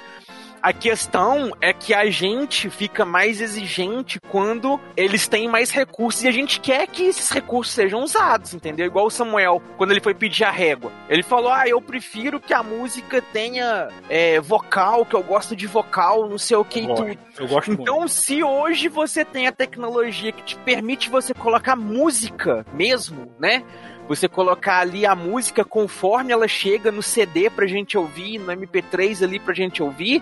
A 0.62 0.72
questão 0.72 1.51
é 1.59 1.74
que 1.74 1.91
a 1.93 2.09
gente 2.09 2.70
fica 2.70 3.03
mais 3.03 3.41
exigente 3.41 4.20
quando 4.30 4.80
eles 4.95 5.28
têm 5.28 5.47
mais 5.47 5.72
recursos 5.72 6.24
e 6.24 6.28
a 6.28 6.32
gente 6.32 6.59
quer 6.59 6.86
que 6.88 7.03
esses 7.03 7.30
recursos 7.32 7.74
sejam 7.74 8.03
usados, 8.03 8.53
entendeu? 8.53 8.86
Igual 8.86 9.07
o 9.07 9.09
Samuel, 9.12 9.62
quando 9.78 9.89
ele 9.91 9.99
foi 10.01 10.14
pedir 10.14 10.43
a 10.43 10.51
régua. 10.51 10.91
Ele 11.09 11.24
falou: 11.24 11.51
Ah, 11.51 11.68
eu 11.68 11.82
prefiro 11.82 12.39
que 12.39 12.53
a 12.53 12.62
música 12.62 13.22
tenha 13.34 13.88
é, 14.07 14.39
vocal, 14.39 15.05
que 15.05 15.16
eu 15.16 15.24
gosto 15.24 15.55
de 15.55 15.66
vocal, 15.66 16.30
não 16.30 16.38
sei 16.38 16.55
o 16.57 16.64
que 16.66 16.82
e 16.82 16.84
Eu 16.86 16.95
tudo. 16.95 17.07
gosto, 17.07 17.41
eu 17.41 17.47
gosto 17.47 17.68
muito. 17.70 17.82
Então, 17.82 18.07
se 18.07 18.43
hoje 18.43 18.88
você 18.88 19.26
tem 19.26 19.47
a 19.47 19.51
tecnologia 19.51 20.32
que 20.32 20.43
te 20.43 20.55
permite 20.57 21.09
você 21.09 21.34
colocar 21.34 21.76
música 21.76 22.66
mesmo, 22.74 23.34
né? 23.39 23.64
Você 24.08 24.28
colocar 24.28 24.80
ali 24.80 25.06
a 25.06 25.16
música 25.16 25.64
conforme 25.64 26.34
ela 26.34 26.47
chega 26.47 26.91
no 26.91 27.02
CD 27.02 27.49
pra 27.49 27.66
gente 27.68 27.97
ouvir, 27.97 28.38
no 28.39 28.52
MP3 28.52 29.24
ali 29.24 29.39
pra 29.39 29.54
gente 29.54 29.82
ouvir, 29.82 30.22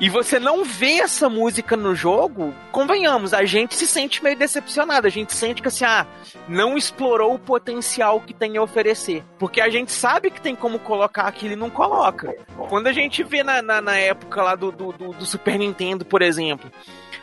e 0.00 0.08
você 0.08 0.38
não 0.40 0.64
vê 0.64 0.94
essa 1.00 1.28
música 1.28 1.76
no 1.76 1.94
jogo, 1.94 2.54
convenhamos, 2.72 3.34
a 3.34 3.44
gente 3.44 3.74
se 3.74 3.86
sente 3.86 4.24
meio 4.24 4.36
decepcionado, 4.36 5.06
a 5.06 5.10
gente 5.10 5.34
sente 5.34 5.60
que 5.60 5.68
assim, 5.68 5.84
ah, 5.84 6.06
não 6.48 6.76
explorou 6.76 7.34
o 7.34 7.38
potencial 7.38 8.18
que 8.20 8.32
tem 8.32 8.56
a 8.56 8.62
oferecer. 8.62 9.22
Porque 9.38 9.60
a 9.60 9.68
gente 9.68 9.92
sabe 9.92 10.30
que 10.30 10.40
tem 10.40 10.56
como 10.56 10.78
colocar 10.78 11.24
aquilo 11.24 11.52
e 11.52 11.56
não 11.56 11.68
coloca. 11.68 12.34
Quando 12.70 12.86
a 12.86 12.92
gente 12.94 13.22
vê 13.22 13.42
na, 13.42 13.60
na, 13.60 13.80
na 13.82 13.96
época 13.98 14.42
lá 14.42 14.54
do, 14.54 14.72
do, 14.72 14.90
do- 14.92 15.26
Super 15.26 15.58
Nintendo, 15.58 16.02
por 16.04 16.22
exemplo, 16.22 16.72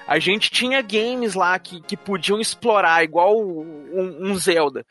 a 0.07 0.19
gente 0.19 0.51
tinha 0.51 0.79
games 0.81 1.33
lá 1.33 1.57
que, 1.57 1.81
que 1.81 1.97
podiam 1.97 2.39
explorar, 2.39 3.03
igual 3.03 3.35
um, 3.41 4.19
um 4.21 4.35
Zelda. 4.37 4.85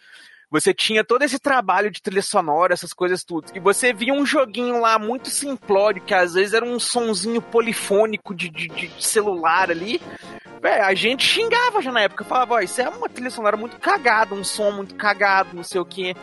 Você 0.61 0.73
tinha 0.73 1.05
todo 1.05 1.23
esse 1.23 1.39
trabalho 1.39 1.91
de 1.91 2.01
trilha 2.01 2.23
sonora, 2.23 2.73
essas 2.73 2.95
coisas 2.95 3.23
tudo. 3.23 3.53
E 3.55 3.61
você 3.61 3.93
via 3.93 4.15
um 4.15 4.25
joguinho 4.25 4.81
lá 4.81 4.99
muito 4.99 5.29
simplório, 5.29 6.01
que 6.01 6.15
às 6.15 6.33
vezes 6.33 6.55
era 6.55 6.65
um 6.65 6.81
sonzinho 6.81 7.43
polifônico 7.43 8.35
de, 8.35 8.49
de, 8.49 8.69
de 8.69 9.05
celular 9.05 9.71
ali. 9.71 10.01
Véi, 10.63 10.81
a 10.81 10.95
gente 10.95 11.25
xingava 11.25 11.83
já 11.83 11.93
na 11.93 12.01
época. 12.01 12.25
Falava, 12.25 12.55
ó, 12.55 12.61
isso 12.61 12.81
é 12.81 12.89
uma 12.89 13.09
trilha 13.09 13.31
sonora 13.31 13.57
muito 13.57 13.79
cagada, 13.79 14.35
um 14.35 14.43
som 14.43 14.71
muito 14.71 14.95
cagado, 14.95 15.55
não 15.55 15.63
sei 15.63 15.81
o 15.81 15.85
quê. 15.85 16.17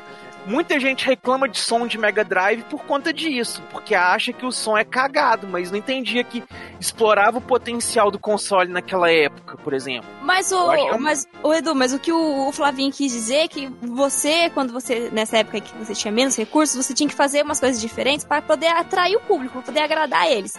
Muita 0.45 0.77
gente 0.79 1.05
reclama 1.05 1.47
de 1.47 1.57
som 1.57 1.87
de 1.87 1.97
Mega 1.97 2.23
Drive 2.23 2.63
por 2.63 2.83
conta 2.83 3.13
disso, 3.13 3.63
porque 3.71 3.95
acha 3.95 4.33
que 4.33 4.45
o 4.45 4.51
som 4.51 4.77
é 4.77 4.83
cagado, 4.83 5.47
mas 5.47 5.71
não 5.71 5.77
entendia 5.77 6.23
que 6.23 6.43
explorava 6.79 7.37
o 7.37 7.41
potencial 7.41 8.11
do 8.11 8.19
console 8.19 8.69
naquela 8.69 9.09
época, 9.09 9.55
por 9.63 9.73
exemplo. 9.73 10.09
Mas 10.21 10.51
é 10.51 10.55
o, 10.55 10.95
um- 10.95 10.99
mas, 10.99 11.25
o 11.41 11.53
Edu, 11.53 11.73
mas 11.73 11.93
o 11.93 11.99
que 11.99 12.11
o, 12.11 12.47
o 12.49 12.51
Flavinho 12.51 12.91
quis 12.91 13.11
dizer 13.11 13.35
é 13.37 13.47
que 13.47 13.67
você, 13.81 14.49
quando 14.49 14.73
você, 14.73 15.09
nessa 15.13 15.37
época 15.37 15.61
que 15.61 15.73
você 15.77 15.93
tinha 15.95 16.11
menos 16.11 16.35
recursos, 16.35 16.75
você 16.85 16.93
tinha 16.93 17.07
que 17.07 17.15
fazer 17.15 17.43
umas 17.43 17.59
coisas 17.59 17.79
diferentes 17.79 18.25
para 18.25 18.41
poder 18.41 18.67
atrair 18.67 19.15
o 19.15 19.21
público, 19.21 19.61
poder 19.61 19.79
agradar 19.81 20.29
eles. 20.29 20.53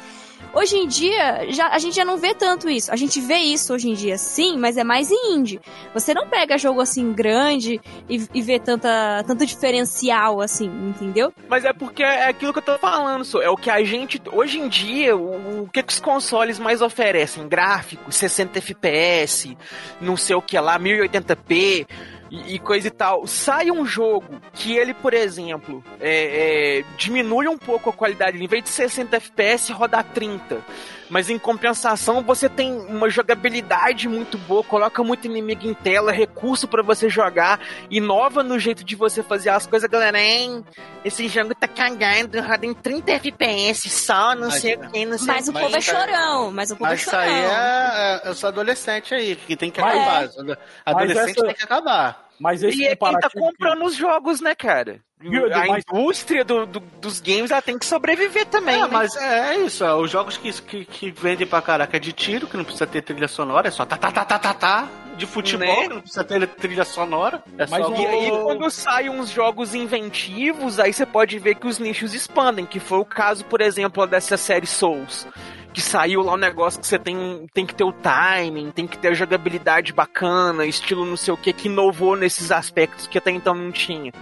Hoje 0.53 0.77
em 0.77 0.87
dia, 0.87 1.51
já, 1.51 1.69
a 1.69 1.79
gente 1.79 1.95
já 1.95 2.05
não 2.05 2.17
vê 2.17 2.35
tanto 2.35 2.69
isso. 2.69 2.93
A 2.93 2.97
gente 2.97 3.21
vê 3.21 3.39
isso 3.39 3.73
hoje 3.73 3.89
em 3.89 3.95
dia, 3.95 4.17
sim, 4.19 4.57
mas 4.59 4.77
é 4.77 4.85
mais 4.85 5.11
em 5.11 5.35
indie. 5.35 5.61
Você 5.93 6.15
não 6.15 6.29
pega 6.29 6.59
jogo 6.59 6.81
assim 6.81 7.13
grande 7.13 7.81
e, 8.09 8.27
e 8.33 8.43
vê 8.43 8.59
tanta, 8.59 9.23
tanto 9.27 9.45
diferencial 9.47 10.41
assim, 10.41 10.67
entendeu? 10.67 11.33
Mas 11.49 11.65
é 11.65 11.73
porque 11.73 12.03
é 12.03 12.29
aquilo 12.29 12.53
que 12.53 12.59
eu 12.59 12.63
tô 12.63 12.79
falando, 12.79 13.25
só. 13.25 13.43
É 13.43 13.49
o 13.49 13.57
que 13.57 13.71
a 13.71 13.83
gente. 13.85 14.21
Hoje 14.33 14.59
em 14.59 14.69
dia, 14.69 15.17
o, 15.17 15.63
o 15.63 15.69
que, 15.69 15.83
que 15.83 15.93
os 15.93 16.01
consoles 16.01 16.59
mais 16.59 16.81
oferecem? 16.83 17.49
Gráficos, 17.49 18.17
60 18.17 18.59
FPS, 18.59 19.57
não 20.01 20.17
sei 20.17 20.37
o 20.37 20.43
que 20.43 20.59
lá, 20.59 20.79
1080p 20.79 21.87
e, 22.31 22.55
e 22.55 22.59
coisa 22.59 22.89
e 22.89 22.91
tal. 22.91 23.27
Sai 23.27 23.71
um 23.71 23.85
jogo 23.85 24.41
que 24.53 24.77
ele, 24.77 24.95
por 24.95 25.15
exemplo, 25.15 25.83
é, 26.01 26.79
é, 26.81 26.85
diminui 26.97 27.49
um 27.49 27.59
pouco 27.59 27.91
a 27.91 27.93
qualidade, 27.93 28.43
em 28.43 28.47
vez 28.47 28.65
de 28.65 28.71
60 28.71 29.17
FPS, 29.17 29.73
roda 29.73 30.03
30. 30.03 30.63
Mas 31.11 31.29
em 31.29 31.39
compensação, 31.39 32.23
você 32.23 32.49
tem 32.49 32.73
uma 32.73 33.11
jogabilidade 33.11 34.09
muito 34.09 34.39
boa, 34.39 34.65
coloca 34.65 35.03
muito 35.05 35.27
inimigo 35.27 35.67
em 35.67 35.75
tela, 35.75 36.11
recurso 36.11 36.67
pra 36.67 36.83
você 36.83 37.09
jogar, 37.09 37.61
inova 37.91 38.43
no 38.43 38.59
jeito 38.59 38.83
de 38.83 38.97
você 38.97 39.23
fazer 39.23 39.51
as 39.51 39.67
coisas, 39.67 39.89
galera. 39.89 40.19
Hein? 40.19 40.65
Esse 41.05 41.29
jogo 41.29 41.55
tá 41.55 41.69
cagando, 41.69 42.41
roda 42.41 42.65
em 42.67 42.73
30 42.75 43.13
FPS 43.13 43.91
só, 43.91 44.35
não 44.35 44.49
Mas- 44.49 44.61
sei 44.61 44.75
o 44.77 44.91
que, 44.91 45.05
não 45.05 45.19
sei 45.19 45.27
Mas 45.27 45.49
o 45.49 45.53
povo 45.53 45.77
é 45.77 45.81
chorão, 45.81 46.51
mas 46.51 46.71
o 46.71 46.77
povo 46.77 46.91
Mas 46.91 47.01
é 47.01 47.03
isso 47.03 47.11
chorão. 47.11 47.23
aí 47.25 47.35
é, 47.35 48.21
é, 48.25 48.29
eu 48.29 48.35
sou 48.35 48.49
adolescente 48.49 49.15
aí, 49.15 49.37
que 49.37 49.57
tem 49.57 49.71
que 49.71 49.81
Mas- 49.81 49.95
acabar. 50.35 50.57
Adolescente 50.87 51.31
essa- 51.39 51.47
tem 51.47 51.55
que 51.55 51.65
acabar. 51.65 52.25
Mas 52.41 52.63
esse 52.65 52.79
E 52.83 52.87
é 52.87 52.97
quem 52.97 53.19
tá 53.21 53.31
comprando 53.31 53.85
os 53.85 53.95
jogos, 53.95 54.41
né, 54.41 54.55
cara? 54.57 55.01
A 55.21 55.79
indústria 55.79 56.45
do- 56.45 56.67
do- 56.67 56.81
dos 57.01 57.21
games 57.21 57.51
ela 57.51 57.63
tem 57.63 57.79
que 57.79 57.87
sobreviver 57.87 58.45
também. 58.47 58.75
É, 58.75 58.79
né? 58.83 58.89
mas 58.91 59.17
é 59.17 59.57
isso, 59.59 59.85
ó, 59.85 59.97
os 60.01 60.11
jogos 60.11 60.37
que, 60.37 60.53
que, 60.53 60.85
que 60.85 61.11
vendem 61.11 61.47
pra 61.47 61.63
caraca 61.63 61.97
é 61.97 62.01
de 62.01 62.13
tiro, 62.13 62.47
que 62.47 62.57
não 62.57 62.65
precisa 62.65 62.87
ter 62.87 63.01
trilha 63.01 63.29
sonora, 63.29 63.69
é 63.69 63.71
só 63.71 63.87
tá, 63.87 63.97
tá, 63.97 64.11
tá, 64.13 64.25
tá, 64.25 64.39
tá, 64.39 64.53
tá. 64.55 64.89
de 65.17 65.25
futebol, 65.27 65.67
Né? 65.67 65.83
que 65.89 65.95
não 65.95 66.01
precisa 66.01 66.25
ter 66.25 66.47
trilha 66.49 66.85
sonora. 66.85 67.43
É 67.57 67.67
Mas 67.71 67.87
só 67.87 67.95
E 67.95 68.07
aí, 68.07 68.31
quando 68.31 68.69
saem 68.71 69.09
uns 69.09 69.31
jogos 69.31 69.75
inventivos, 69.75 70.79
aí 70.79 70.93
você 70.93 71.07
pode 71.07 71.39
ver 71.39 71.55
que 71.55 71.67
os 71.67 71.79
nichos 71.79 72.13
expandem, 72.15 72.67
que 72.67 72.81
foi 72.81 72.99
o 72.99 73.05
caso, 73.05 73.45
por 73.45 73.61
exemplo, 73.61 74.07
dessa 74.07 74.37
série 74.37 74.67
Souls. 74.67 75.27
Que 75.73 75.81
saiu 75.81 76.23
lá 76.23 76.35
um 76.35 76.37
negócio 76.37 76.81
que 76.81 76.87
você 76.87 76.99
tem, 76.99 77.47
tem 77.53 77.65
que 77.67 77.75
ter 77.75 77.83
o 77.83 77.93
timing, 77.93 78.71
tem 78.71 78.87
que 78.87 78.97
ter 78.99 79.09
a 79.09 79.15
jogabilidade 79.15 79.93
bacana, 79.93 80.65
estilo 80.67 81.05
não 81.05 81.17
sei 81.17 81.35
o 81.35 81.37
que, 81.37 81.53
que 81.53 81.67
inovou 81.67 82.15
nesses 82.15 82.53
aspectos 82.53 83.07
que 83.09 83.19
até 83.19 83.31
então 83.33 83.55
não 83.55 83.73
tinha. 83.73 84.13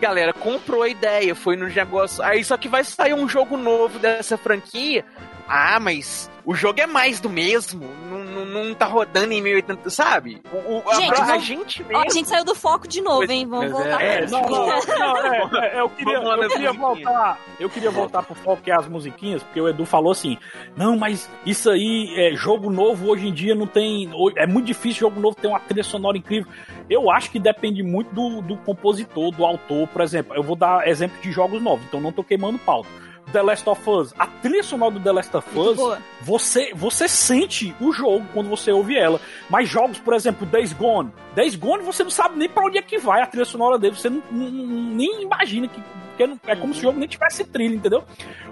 Galera, 0.00 0.32
comprou 0.32 0.82
a 0.82 0.88
ideia, 0.88 1.34
foi 1.34 1.56
no 1.56 1.68
negócio. 1.68 2.22
Aí 2.22 2.44
só 2.44 2.56
que 2.56 2.68
vai 2.68 2.84
sair 2.84 3.14
um 3.14 3.28
jogo 3.28 3.56
novo 3.56 3.98
dessa 3.98 4.38
franquia. 4.38 5.04
Ah, 5.48 5.80
mas 5.80 6.30
o 6.44 6.54
jogo 6.54 6.80
é 6.80 6.86
mais 6.86 7.20
do 7.20 7.28
mesmo. 7.30 7.88
Não, 8.10 8.18
não, 8.24 8.44
não 8.64 8.74
tá 8.74 8.84
rodando 8.86 9.32
em 9.32 9.40
1080, 9.42 9.88
sabe? 9.90 10.40
O, 10.52 10.56
o- 10.76 10.82
a- 10.90 10.94
Gente, 10.94 11.20
a, 11.20 11.24
vamos- 11.24 11.44
gente 11.44 11.82
Ó, 11.82 11.86
mesmo. 11.88 12.02
a 12.04 12.08
gente 12.10 12.28
saiu 12.28 12.44
do 12.44 12.54
foco 12.54 12.86
de 12.86 13.00
novo, 13.00 13.30
hein? 13.30 13.46
Vamos 13.46 13.66
é- 13.66 13.68
voltar 13.70 14.02
É, 14.02 14.18
pra 14.26 14.30
não, 14.30 14.42
não, 14.42 14.66
não, 14.66 15.62
é, 15.62 15.68
é, 15.76 15.80
eu 15.80 15.88
queria, 15.90 16.14
Vamos 16.20 16.28
lá 16.28 16.44
eu 16.44 16.50
queria 16.50 16.72
voltar, 16.72 17.38
eu 17.58 17.70
queria 17.70 17.90
voltar 17.90 18.22
pro 18.22 18.34
foco 18.34 18.62
que 18.62 18.70
é 18.70 18.74
as 18.74 18.86
musiquinhas, 18.88 19.42
porque 19.42 19.60
o 19.60 19.68
Edu 19.68 19.84
falou 19.86 20.12
assim, 20.12 20.36
não, 20.76 20.96
mas 20.98 21.28
isso 21.46 21.70
aí, 21.70 22.12
é, 22.16 22.34
jogo 22.36 22.70
novo 22.70 23.08
hoje 23.10 23.26
em 23.28 23.32
dia 23.32 23.54
não 23.54 23.66
tem, 23.66 24.10
é 24.36 24.46
muito 24.46 24.66
difícil 24.66 25.00
jogo 25.08 25.18
novo 25.20 25.34
ter 25.34 25.48
uma 25.48 25.60
trilha 25.60 25.82
sonora 25.82 26.16
incrível. 26.18 26.50
Eu 26.90 27.10
acho 27.10 27.30
que 27.30 27.38
depende 27.38 27.82
muito 27.82 28.14
do, 28.14 28.40
do 28.42 28.56
compositor, 28.58 29.30
do 29.30 29.44
autor, 29.44 29.88
por 29.88 30.02
exemplo, 30.02 30.34
eu 30.34 30.42
vou 30.42 30.56
dar 30.56 30.86
exemplo 30.86 31.18
de 31.22 31.32
jogos 31.32 31.60
novos, 31.62 31.84
então 31.86 32.00
não 32.00 32.12
tô 32.12 32.22
queimando 32.22 32.58
pauta. 32.58 32.88
The 33.32 33.42
Last 33.42 33.68
of 33.68 33.90
Us, 33.90 34.14
a 34.18 34.26
trilha 34.26 34.62
sonora 34.62 34.92
do 34.92 35.00
The 35.00 35.12
Last 35.12 35.36
of 35.36 35.58
Us, 35.58 35.76
você, 36.22 36.72
você 36.74 37.06
sente 37.08 37.74
o 37.80 37.92
jogo 37.92 38.26
quando 38.32 38.48
você 38.48 38.70
ouve 38.72 38.96
ela. 38.96 39.20
Mas 39.50 39.68
jogos, 39.68 39.98
por 39.98 40.14
exemplo, 40.14 40.46
Days 40.46 40.72
Gone. 40.72 41.12
Days 41.34 41.54
Gone 41.56 41.82
você 41.82 42.02
não 42.02 42.10
sabe 42.10 42.38
nem 42.38 42.48
pra 42.48 42.64
onde 42.64 42.78
é 42.78 42.82
que 42.82 42.98
vai 42.98 43.20
a 43.22 43.26
trilha 43.26 43.44
sonora 43.44 43.78
dele. 43.78 43.94
Você 43.96 44.08
não- 44.10 44.22
nem 44.30 45.22
imagina 45.22 45.68
que. 45.68 45.80
Porque 46.18 46.26
não- 46.26 46.40
é 46.46 46.56
como 46.56 46.74
se 46.74 46.80
o 46.80 46.82
jogo 46.82 46.98
nem 46.98 47.08
tivesse 47.08 47.44
trilha, 47.44 47.76
entendeu? 47.76 48.02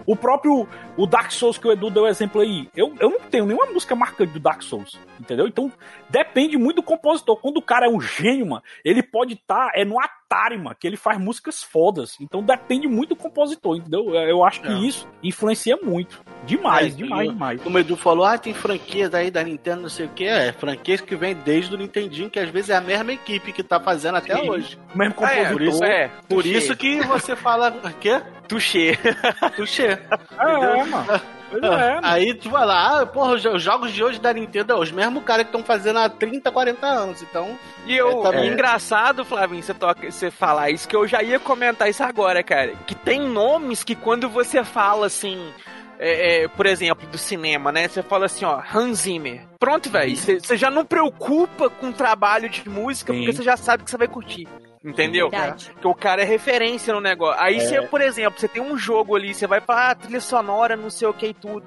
O 0.06 0.14
próprio 0.14 0.68
o 0.96 1.04
Dark 1.06 1.32
Souls 1.32 1.58
que 1.58 1.66
o 1.66 1.72
Edu 1.72 1.90
deu 1.90 2.06
exemplo 2.06 2.40
aí. 2.40 2.68
Eu, 2.76 2.94
eu 3.00 3.10
não 3.10 3.18
tenho 3.20 3.44
nenhuma 3.44 3.66
música 3.66 3.96
marcante 3.96 4.32
do 4.32 4.38
Dark 4.40 4.62
Souls, 4.62 4.96
entendeu? 5.20 5.48
Então 5.48 5.70
depende 6.08 6.56
muito 6.56 6.76
do 6.76 6.82
compositor. 6.84 7.36
Quando 7.38 7.56
o 7.56 7.62
cara 7.62 7.86
é 7.86 7.88
um 7.88 8.00
gênio, 8.00 8.46
mano, 8.46 8.62
ele 8.84 9.02
pode 9.02 9.34
estar 9.34 9.72
é 9.74 9.84
no 9.84 9.98
Atari, 10.00 10.56
mano, 10.56 10.76
que 10.78 10.86
ele 10.86 10.96
faz 10.96 11.18
músicas 11.18 11.62
fodas. 11.62 12.16
Então 12.20 12.40
depende 12.42 12.86
muito 12.86 13.10
do 13.10 13.16
compositor, 13.16 13.76
entendeu? 13.76 14.14
Eu 14.14 14.36
eu 14.36 14.44
acho 14.44 14.60
que 14.62 14.68
É. 14.68 14.78
isso 14.86 15.08
influencia 15.22 15.76
muito. 15.82 16.22
Demais, 16.44 16.92
É, 16.94 16.96
demais, 16.96 17.28
demais. 17.28 17.62
Como 17.62 17.76
o 17.76 17.80
Edu 17.80 17.96
falou, 17.96 18.24
ah, 18.24 18.38
tem 18.38 18.54
franquias 18.54 19.12
aí 19.14 19.30
da 19.30 19.42
Nintendo, 19.42 19.82
não 19.82 19.88
sei 19.88 20.06
o 20.06 20.10
que. 20.10 20.24
É, 20.24 20.52
franquias 20.52 21.00
que 21.00 21.16
vem 21.16 21.34
desde 21.34 21.74
o 21.74 21.78
Nintendinho, 21.78 22.30
que 22.30 22.38
às 22.38 22.48
vezes 22.50 22.70
é 22.70 22.76
a 22.76 22.80
mesma 22.80 23.12
equipe 23.12 23.52
que 23.52 23.62
tá 23.62 23.80
fazendo 23.80 24.16
até 24.16 24.36
Sim. 24.36 24.48
hoje. 24.50 24.78
O 24.94 24.98
mesmo 24.98 25.14
Ah, 25.22 25.32
é, 25.32 25.44
compositor. 25.46 25.52
por 25.52 25.62
isso 25.62 25.84
é. 25.84 26.10
Por 26.28 26.46
isso 26.46 26.76
que 26.76 27.00
você 27.02 27.34
fala, 27.34 27.70
o 27.82 27.92
quê? 27.94 28.20
Touché. 28.46 28.96
Tuxê. 29.56 29.98
É, 30.38 30.84
mano. 30.84 31.20
Pois 31.50 31.62
é, 31.62 31.68
mano. 31.68 32.00
Aí 32.02 32.34
tu 32.34 32.48
vai 32.50 32.64
lá, 32.66 33.00
ah, 33.02 33.06
porra, 33.06 33.32
os 33.34 33.44
os 33.44 33.62
jogos 33.62 33.92
de 33.92 34.02
hoje 34.04 34.20
da 34.20 34.32
Nintendo 34.32 34.72
é 34.72 34.76
os 34.76 34.90
mesmos 34.92 35.24
caras 35.24 35.44
que 35.44 35.48
estão 35.48 35.64
fazendo 35.64 35.98
há 35.98 36.08
30, 36.08 36.50
40 36.52 36.86
anos. 36.86 37.22
Então, 37.22 37.58
E 37.86 37.96
eu, 37.96 38.20
É, 38.20 38.22
tá 38.22 38.30
bem. 38.32 38.52
engraçado, 38.52 39.24
Flavinho, 39.24 39.62
você, 39.62 39.74
toca, 39.74 40.08
você 40.10 40.30
falar 40.30 40.70
isso, 40.70 40.86
que 40.88 40.94
eu 40.94 41.06
já 41.08 41.22
ia 41.22 41.38
comentar 41.40 41.88
isso 41.88 42.02
agora, 42.04 42.42
cara. 42.42 42.72
Que 42.86 42.94
tem 42.94 43.20
nomes 43.20 43.82
que 43.82 43.94
quando 43.96 44.28
você 44.28 44.62
fala 44.62 45.06
assim, 45.06 45.52
é, 45.98 46.44
é, 46.44 46.48
por 46.48 46.66
exemplo, 46.66 47.06
do 47.08 47.18
cinema, 47.18 47.72
né? 47.72 47.88
Você 47.88 48.02
fala 48.02 48.26
assim, 48.26 48.44
ó, 48.44 48.60
Hans 48.74 49.00
Zimmer. 49.00 49.42
Pronto, 49.58 49.90
velho. 49.90 50.16
Você 50.16 50.56
já 50.56 50.70
não 50.70 50.84
preocupa 50.84 51.70
com 51.70 51.88
o 51.88 51.92
trabalho 51.92 52.48
de 52.48 52.68
música, 52.68 53.12
Sim. 53.12 53.20
porque 53.20 53.32
você 53.36 53.42
já 53.42 53.56
sabe 53.56 53.84
que 53.84 53.90
você 53.90 53.96
vai 53.96 54.08
curtir. 54.08 54.46
Entendeu? 54.84 55.28
Verdade. 55.28 55.70
Porque 55.72 55.88
o 55.88 55.94
cara 55.94 56.22
é 56.22 56.24
referência 56.24 56.94
no 56.94 57.00
negócio. 57.00 57.40
Aí 57.42 57.56
É. 57.56 57.60
você, 57.60 57.82
por 57.82 58.00
exemplo, 58.00 58.38
você 58.38 58.46
tem 58.46 58.62
um 58.62 58.78
jogo 58.78 59.16
ali, 59.16 59.34
você 59.34 59.44
vai 59.46 59.60
falar, 59.60 59.90
ah, 59.90 59.94
trilha 59.96 60.20
sonora, 60.20 60.76
não 60.76 60.90
sei 60.90 61.08
o 61.08 61.12
que 61.12 61.26
e 61.26 61.34
tudo. 61.34 61.64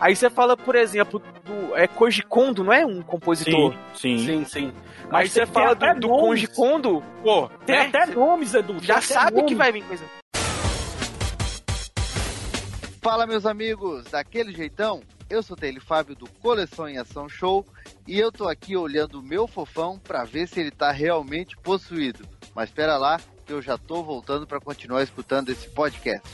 Aí 0.00 0.16
você 0.16 0.28
fala, 0.28 0.56
por 0.56 0.74
exemplo, 0.74 1.22
do 1.44 1.76
é 1.76 1.86
Koji 1.86 2.22
Kondo, 2.22 2.64
não 2.64 2.72
é 2.72 2.84
um 2.84 3.02
compositor? 3.02 3.72
Sim, 3.94 4.18
sim. 4.18 4.26
sim, 4.26 4.44
sim. 4.44 4.72
Aí 5.04 5.10
Mas 5.12 5.30
você 5.32 5.46
fala 5.46 5.74
do, 5.76 6.00
do. 6.00 6.08
Koji 6.08 6.48
Kondo, 6.48 7.00
pô, 7.22 7.48
Tem 7.64 7.76
né? 7.76 7.86
até 7.86 8.06
nomes, 8.06 8.52
Edu. 8.52 8.82
já 8.82 9.00
sabe 9.00 9.36
que 9.36 9.42
nomes. 9.42 9.56
vai 9.58 9.70
vir 9.70 9.84
coisa. 9.84 10.04
Fala, 13.06 13.24
meus 13.24 13.46
amigos, 13.46 14.02
daquele 14.06 14.52
jeitão? 14.52 15.00
Eu 15.30 15.40
sou 15.40 15.56
Tele 15.56 15.78
Fábio 15.78 16.16
do 16.16 16.28
Coleção 16.28 16.88
em 16.88 16.98
Ação 16.98 17.28
Show 17.28 17.64
e 18.04 18.18
eu 18.18 18.32
tô 18.32 18.48
aqui 18.48 18.76
olhando 18.76 19.20
o 19.20 19.22
meu 19.22 19.46
fofão 19.46 19.96
pra 19.96 20.24
ver 20.24 20.48
se 20.48 20.58
ele 20.58 20.72
tá 20.72 20.90
realmente 20.90 21.56
possuído. 21.56 22.26
Mas 22.52 22.68
espera 22.68 22.96
lá, 22.96 23.20
que 23.44 23.52
eu 23.52 23.62
já 23.62 23.78
tô 23.78 24.02
voltando 24.02 24.44
pra 24.44 24.58
continuar 24.58 25.04
escutando 25.04 25.50
esse 25.50 25.70
podcast. 25.70 26.28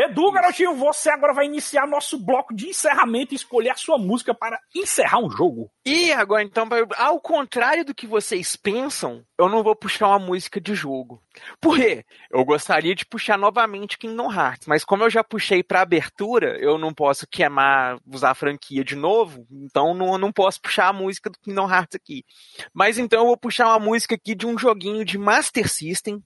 Edu, 0.00 0.30
garotinho, 0.30 0.76
você 0.76 1.10
agora 1.10 1.32
vai 1.32 1.46
iniciar 1.46 1.84
nosso 1.84 2.16
bloco 2.16 2.54
de 2.54 2.68
encerramento 2.68 3.34
e 3.34 3.36
escolher 3.36 3.70
a 3.70 3.74
sua 3.74 3.98
música 3.98 4.32
para 4.32 4.60
encerrar 4.72 5.18
um 5.18 5.28
jogo. 5.28 5.68
E 5.84 6.12
agora, 6.12 6.40
então, 6.40 6.68
ao 6.96 7.20
contrário 7.20 7.84
do 7.84 7.92
que 7.92 8.06
vocês 8.06 8.54
pensam, 8.54 9.24
eu 9.36 9.48
não 9.48 9.60
vou 9.60 9.74
puxar 9.74 10.06
uma 10.06 10.20
música 10.20 10.60
de 10.60 10.72
jogo. 10.72 11.20
Por 11.60 11.74
quê? 11.74 12.04
Eu 12.30 12.44
gostaria 12.44 12.94
de 12.94 13.04
puxar 13.04 13.36
novamente 13.36 13.98
Kingdom 13.98 14.32
Hearts, 14.32 14.68
mas 14.68 14.84
como 14.84 15.02
eu 15.02 15.10
já 15.10 15.24
puxei 15.24 15.64
pra 15.64 15.80
abertura, 15.80 16.56
eu 16.60 16.78
não 16.78 16.94
posso 16.94 17.26
queimar, 17.26 17.98
usar 18.06 18.30
a 18.30 18.36
franquia 18.36 18.84
de 18.84 18.94
novo, 18.94 19.48
então 19.50 19.94
não, 19.94 20.16
não 20.16 20.30
posso 20.30 20.60
puxar 20.62 20.86
a 20.86 20.92
música 20.92 21.28
do 21.28 21.40
Kingdom 21.40 21.68
Hearts 21.68 21.96
aqui. 21.96 22.24
Mas 22.72 22.98
então 22.98 23.22
eu 23.22 23.26
vou 23.26 23.36
puxar 23.36 23.66
uma 23.66 23.80
música 23.80 24.14
aqui 24.14 24.36
de 24.36 24.46
um 24.46 24.56
joguinho 24.56 25.04
de 25.04 25.18
Master 25.18 25.68
System, 25.68 26.22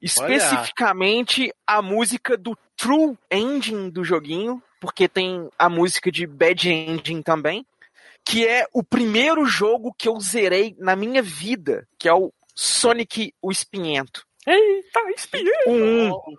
especificamente 0.00 1.52
a 1.66 1.82
música 1.82 2.36
do 2.36 2.56
True 2.80 3.16
Engine 3.30 3.90
do 3.90 4.02
joguinho, 4.04 4.62
porque 4.80 5.08
tem 5.08 5.48
a 5.58 5.68
música 5.68 6.10
de 6.10 6.26
Bad 6.26 6.68
Engine 6.68 7.22
também 7.22 7.66
que 8.24 8.46
é 8.46 8.66
o 8.72 8.82
primeiro 8.82 9.44
jogo 9.44 9.94
que 9.96 10.08
eu 10.08 10.20
zerei 10.20 10.76
na 10.78 10.94
minha 10.94 11.22
vida, 11.22 11.88
que 11.98 12.08
é 12.08 12.14
o 12.14 12.32
Sonic 12.54 13.34
o 13.40 13.50
Espinhento. 13.50 14.24
Eita, 14.46 15.00
espinhei. 15.16 15.52
O 15.66 16.36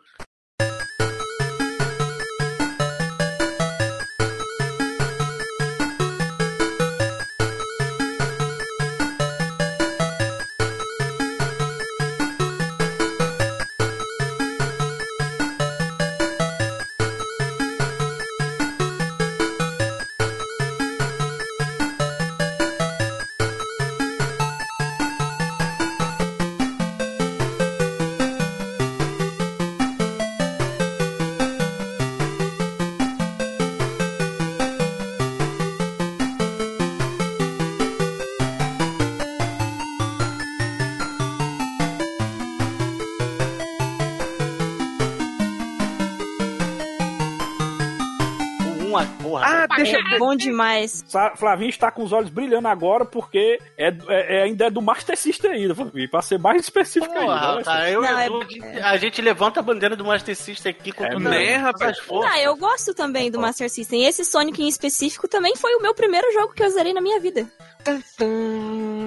bom 50.20 50.36
demais. 50.36 51.04
Flavinho 51.36 51.70
está 51.70 51.92
com 51.92 52.04
os 52.04 52.12
olhos 52.12 52.30
brilhando 52.30 52.68
agora 52.68 53.06
porque 53.06 53.60
é, 53.78 53.88
é- 53.88 53.94
é- 54.40 54.44
ainda 54.44 54.66
é 54.66 54.70
do 54.70 54.82
Master 54.82 55.18
System 55.18 55.52
ainda, 55.52 55.76
Flavinho, 55.76 56.10
para 56.10 56.22
ser 56.22 56.40
mais 56.40 56.62
específico 56.62 57.14
Porra, 57.14 57.52
ainda. 57.52 57.64
cara, 57.64 57.90
eu, 57.90 58.02
Não, 58.02 58.20
é- 58.20 58.28
eu- 58.28 58.42
a 58.86 58.98
gente 58.98 59.22
levanta 59.22 59.60
a 59.60 59.64
bandeira 59.64 59.96
do 59.96 60.06
Master 60.06 60.36
System 60.36 60.72
aqui 60.72 60.92
com 60.92 61.04
É 61.06 61.18
né, 61.20 61.56
rapaz? 61.56 61.98
Ah, 62.26 62.40
eu 62.42 62.56
gosto 62.56 62.94
também 62.94 63.30
do 63.32 63.40
Master 63.40 63.70
System. 63.70 64.06
Esse 64.06 64.24
Sonic 64.26 64.62
em 64.62 64.68
específico 64.68 65.28
também 65.28 65.56
foi 65.56 65.76
o 65.76 65.82
meu 65.82 65.94
primeiro 65.94 66.32
jogo 66.34 66.54
que 66.54 66.64
eu 66.64 66.70
zerei 66.70 66.94
na 66.94 67.02
minha 67.02 67.20
vida. 67.20 67.48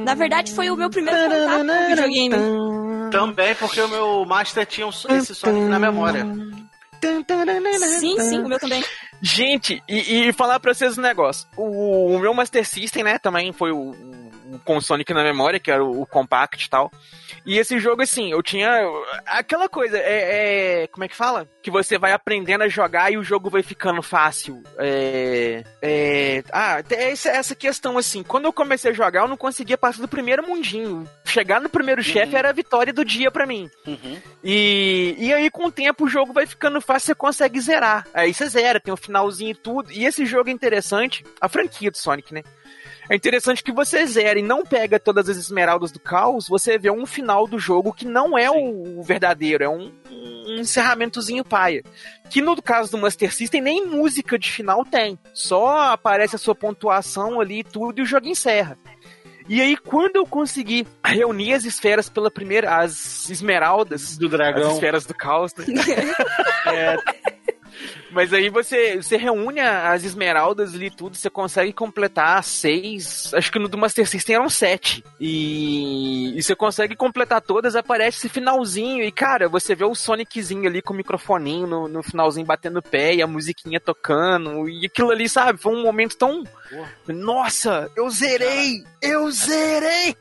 Na 0.04 0.14
verdade, 0.14 0.52
foi 0.52 0.70
o 0.70 0.76
meu 0.76 0.90
primeiro 0.90 1.18
contato 1.18 1.66
com 1.66 1.88
videogame. 1.88 2.34
Também 3.10 3.54
porque 3.54 3.80
o 3.80 3.88
meu 3.88 4.24
Master 4.24 4.66
tinha 4.66 4.86
um- 4.86 4.90
esse 4.90 5.34
Sonic 5.34 5.66
na 5.66 5.78
memória. 5.78 6.26
Sim, 7.98 8.18
sim, 8.20 8.38
o 8.38 8.48
meu 8.48 8.58
também. 8.58 8.84
Gente, 9.20 9.82
e, 9.88 10.28
e 10.28 10.32
falar 10.32 10.60
pra 10.60 10.74
vocês 10.74 10.98
um 10.98 11.02
negócio. 11.02 11.48
O, 11.56 12.14
o 12.14 12.18
meu 12.18 12.34
Master 12.34 12.66
System, 12.66 13.04
né, 13.04 13.18
também 13.18 13.52
foi 13.52 13.72
o, 13.72 13.90
o 13.90 14.24
com 14.64 14.76
o 14.76 14.82
Sonic 14.82 15.12
na 15.12 15.22
memória, 15.22 15.58
que 15.58 15.70
era 15.70 15.84
o, 15.84 16.02
o 16.02 16.06
Compact 16.06 16.64
e 16.64 16.70
tal. 16.70 16.90
E 17.46 17.58
esse 17.58 17.78
jogo, 17.78 18.02
assim, 18.02 18.30
eu 18.30 18.42
tinha. 18.42 18.70
Aquela 19.26 19.68
coisa, 19.68 19.98
é, 19.98 20.82
é- 20.82 20.86
Como 20.88 21.04
é 21.04 21.08
que 21.08 21.16
fala? 21.16 21.48
Que 21.62 21.70
você 21.70 21.98
vai 21.98 22.12
aprendendo 22.12 22.62
a 22.62 22.68
jogar 22.68 23.12
e 23.12 23.18
o 23.18 23.22
jogo 23.22 23.50
vai 23.50 23.62
ficando 23.62 24.02
fácil. 24.02 24.62
É. 24.78 25.62
é 25.82 26.42
ah, 26.52 26.82
é 26.90 27.10
essa, 27.12 27.30
essa 27.30 27.54
questão, 27.54 27.98
assim. 27.98 28.22
Quando 28.22 28.46
eu 28.46 28.52
comecei 28.52 28.90
a 28.90 28.94
jogar, 28.94 29.22
eu 29.22 29.28
não 29.28 29.36
conseguia 29.36 29.76
passar 29.76 30.00
do 30.00 30.08
primeiro 30.08 30.46
mundinho. 30.46 31.08
Chegar 31.24 31.60
no 31.60 31.68
primeiro 31.68 32.02
chefe 32.02 32.36
era 32.36 32.50
a 32.50 32.52
vitória 32.52 32.92
do 32.92 33.04
dia 33.04 33.30
pra 33.30 33.46
mim. 33.46 33.68
Uhum. 33.86 34.18
E, 34.42 35.14
e 35.18 35.32
aí, 35.32 35.50
com 35.50 35.66
o 35.66 35.72
tempo, 35.72 36.04
o 36.04 36.08
jogo 36.08 36.32
vai 36.32 36.46
ficando 36.46 36.80
fácil, 36.80 37.06
você 37.08 37.14
consegue 37.14 37.60
zerar. 37.60 38.06
Aí 38.14 38.32
você 38.32 38.48
zera, 38.48 38.80
tem 38.80 38.92
um 38.92 38.96
finalzinho 38.96 39.50
e 39.50 39.54
tudo. 39.54 39.92
E 39.92 40.04
esse 40.06 40.24
jogo 40.24 40.48
é 40.48 40.52
interessante, 40.52 41.24
a 41.40 41.48
franquia 41.48 41.90
do 41.90 41.98
Sonic, 41.98 42.32
né? 42.32 42.42
É 43.08 43.14
interessante 43.14 43.62
que 43.62 43.72
você 43.72 44.06
zera 44.06 44.38
e 44.38 44.42
não 44.42 44.64
pega 44.64 44.98
todas 44.98 45.28
as 45.28 45.36
esmeraldas 45.36 45.92
do 45.92 46.00
caos, 46.00 46.48
você 46.48 46.78
vê 46.78 46.90
um 46.90 47.04
final 47.04 47.46
do 47.46 47.58
jogo 47.58 47.92
que 47.92 48.06
não 48.06 48.36
é 48.38 48.50
o, 48.50 48.98
o 48.98 49.02
verdadeiro, 49.02 49.62
é 49.62 49.68
um, 49.68 49.92
um 50.10 50.56
encerramentozinho 50.58 51.44
paia. 51.44 51.82
Que 52.30 52.40
no 52.40 52.60
caso 52.62 52.90
do 52.90 52.98
Master 52.98 53.32
System, 53.32 53.60
nem 53.60 53.86
música 53.86 54.38
de 54.38 54.50
final 54.50 54.84
tem. 54.84 55.18
Só 55.32 55.92
aparece 55.92 56.36
a 56.36 56.38
sua 56.38 56.54
pontuação 56.54 57.40
ali 57.40 57.58
e 57.60 57.64
tudo 57.64 57.98
e 57.98 58.02
o 58.02 58.06
jogo 58.06 58.26
encerra. 58.26 58.78
E 59.46 59.60
aí, 59.60 59.76
quando 59.76 60.16
eu 60.16 60.24
consegui 60.24 60.86
reunir 61.04 61.52
as 61.52 61.66
esferas 61.66 62.08
pela 62.08 62.30
primeira. 62.30 62.76
as 62.78 63.28
esmeraldas 63.28 64.16
Do 64.16 64.26
dragão. 64.26 64.68
as 64.68 64.74
esferas 64.74 65.04
do 65.04 65.12
caos. 65.14 65.52
né? 65.54 65.66
É, 66.66 66.96
Mas 68.14 68.32
aí 68.32 68.48
você, 68.48 68.96
você 68.96 69.16
reúne 69.16 69.60
as 69.60 70.04
esmeraldas 70.04 70.74
ali 70.74 70.86
e 70.86 70.90
tudo, 70.90 71.16
você 71.16 71.28
consegue 71.28 71.72
completar 71.72 72.42
seis. 72.44 73.34
Acho 73.34 73.50
que 73.50 73.58
no 73.58 73.68
do 73.68 73.76
Master 73.76 74.06
System 74.08 74.36
eram 74.36 74.48
sete. 74.48 75.04
E, 75.18 76.38
e 76.38 76.42
você 76.42 76.54
consegue 76.54 76.94
completar 76.94 77.40
todas, 77.40 77.74
aparece 77.74 78.18
esse 78.18 78.28
finalzinho. 78.28 79.02
E 79.02 79.10
cara, 79.10 79.48
você 79.48 79.74
vê 79.74 79.84
o 79.84 79.94
Soniczinho 79.94 80.68
ali 80.68 80.80
com 80.80 80.94
o 80.94 80.96
microfoninho 80.96 81.66
no, 81.66 81.88
no 81.88 82.02
finalzinho 82.02 82.46
batendo 82.46 82.78
o 82.78 82.82
pé 82.82 83.14
e 83.14 83.22
a 83.22 83.26
musiquinha 83.26 83.80
tocando. 83.80 84.68
E 84.68 84.86
aquilo 84.86 85.10
ali, 85.10 85.28
sabe? 85.28 85.58
Foi 85.58 85.74
um 85.74 85.82
momento 85.82 86.16
tão. 86.16 86.44
Nossa, 87.08 87.90
eu 87.96 88.08
zerei! 88.10 88.84
Eu 89.02 89.30
zerei! 89.30 90.16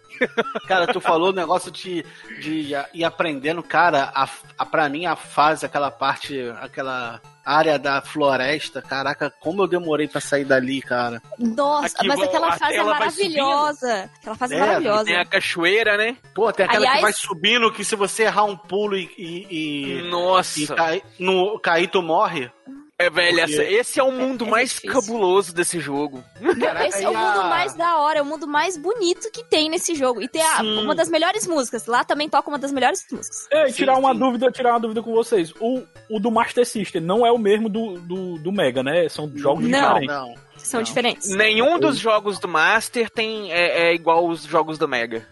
Cara, 0.68 0.88
tu 0.88 0.99
falou 1.01 1.30
o 1.30 1.34
negócio 1.34 1.72
de, 1.72 2.03
de 2.41 2.74
ir 2.93 3.03
aprendendo, 3.03 3.61
cara, 3.64 4.11
a, 4.16 4.28
a, 4.57 4.66
pra 4.66 4.88
mim 4.89 5.05
a 5.05 5.16
fase, 5.16 5.66
aquela 5.66 5.89
parte, 5.91 6.39
aquela 6.61 7.22
área 7.45 7.78
da 7.78 8.01
floresta, 8.01 8.82
caraca, 8.82 9.30
como 9.41 9.64
eu 9.64 9.68
demorei 9.68 10.07
pra 10.07 10.22
sair 10.22 10.45
dali, 10.45 10.82
cara. 10.82 11.22
Nossa, 11.38 11.97
Aqui, 11.97 12.07
mas 12.07 12.18
vou- 12.18 12.28
aquela 12.30 12.47
a 12.49 12.57
fase 12.57 12.76
é 12.78 12.84
maravilhosa. 12.84 14.09
Aquela 14.20 14.36
fase 14.36 14.53
é, 14.53 14.57
É, 14.57 14.59
maravilhosa. 14.61 15.03
Tem 15.05 15.18
a 15.18 15.26
cachoeira, 15.26 15.97
né? 15.97 16.18
Pô, 16.34 16.51
tem 16.53 16.66
aquela 16.66 16.80
Aliás- 16.80 16.95
que 16.97 17.01
vai 17.01 17.14
subindo, 17.14 17.72
que 17.72 17.84
se 17.84 17.95
você 17.95 18.24
errar 18.24 18.45
um 18.45 18.55
pulo 18.55 18.95
e, 18.97 19.09
e, 19.18 19.47
e, 19.49 19.99
e 19.99 20.01
Nossa! 20.09 20.74
cair, 20.76 21.03
no, 21.20 21.59
cair, 21.59 21.88
tu 21.89 22.01
morre. 22.01 22.49
É, 23.05 23.09
velho, 23.09 23.39
essa- 23.39 23.63
esse 23.63 23.99
é 23.99 24.03
o 24.03 24.11
mundo 24.11 24.45
é 24.45 24.49
mais 24.49 24.69
difícil. 24.69 24.91
cabuloso 25.01 25.53
desse 25.53 25.79
jogo. 25.79 26.23
Caraca, 26.59 26.87
Esse 26.87 27.03
é 27.03 27.09
o 27.09 27.15
a- 27.15 27.19
mundo 27.19 27.49
mais 27.49 27.73
da 27.75 27.97
hora, 27.97 28.19
é 28.19 28.21
o 28.21 28.25
mundo 28.25 28.47
mais 28.47 28.77
bonito 28.77 29.29
que 29.31 29.43
tem 29.43 29.69
nesse 29.69 29.95
jogo. 29.95 30.21
E 30.21 30.27
tem 30.27 30.41
a- 30.41 30.61
uma 30.61 30.95
das 30.95 31.09
melhores 31.09 31.45
músicas. 31.47 31.85
Lá 31.85 32.03
também 32.03 32.29
toca 32.29 32.49
uma 32.49 32.59
das 32.59 32.71
melhores 32.71 33.05
músicas. 33.11 33.47
Sim, 33.67 33.73
tirar 33.73 33.97
uma 33.97 34.13
sim. 34.13 34.19
dúvida, 34.19 34.51
tirar 34.51 34.71
uma 34.71 34.79
dúvida 34.79 35.01
com 35.03 35.11
vocês. 35.13 35.53
O, 35.59 35.83
o 36.09 36.19
do 36.19 36.31
Master 36.31 36.65
System 36.65 37.01
não 37.01 37.25
é 37.25 37.31
o 37.31 37.37
mesmo 37.37 37.69
do, 37.69 37.99
do, 37.99 38.37
do 38.39 38.51
Mega, 38.51 38.83
né? 38.83 39.07
São 39.09 39.31
jogos 39.35 39.65
Não. 39.67 39.79
diferentes. 39.99 40.07
Não. 40.15 40.35
São 40.57 40.79
Não. 40.79 40.83
diferentes. 40.83 41.29
Nenhum 41.29 41.79
dos 41.79 41.97
jogos 41.97 42.39
do 42.39 42.47
Master 42.47 43.09
tem 43.09 43.51
é, 43.51 43.89
é 43.89 43.93
igual 43.93 44.27
os 44.27 44.43
jogos 44.43 44.77
do 44.77 44.87
Mega. 44.87 45.27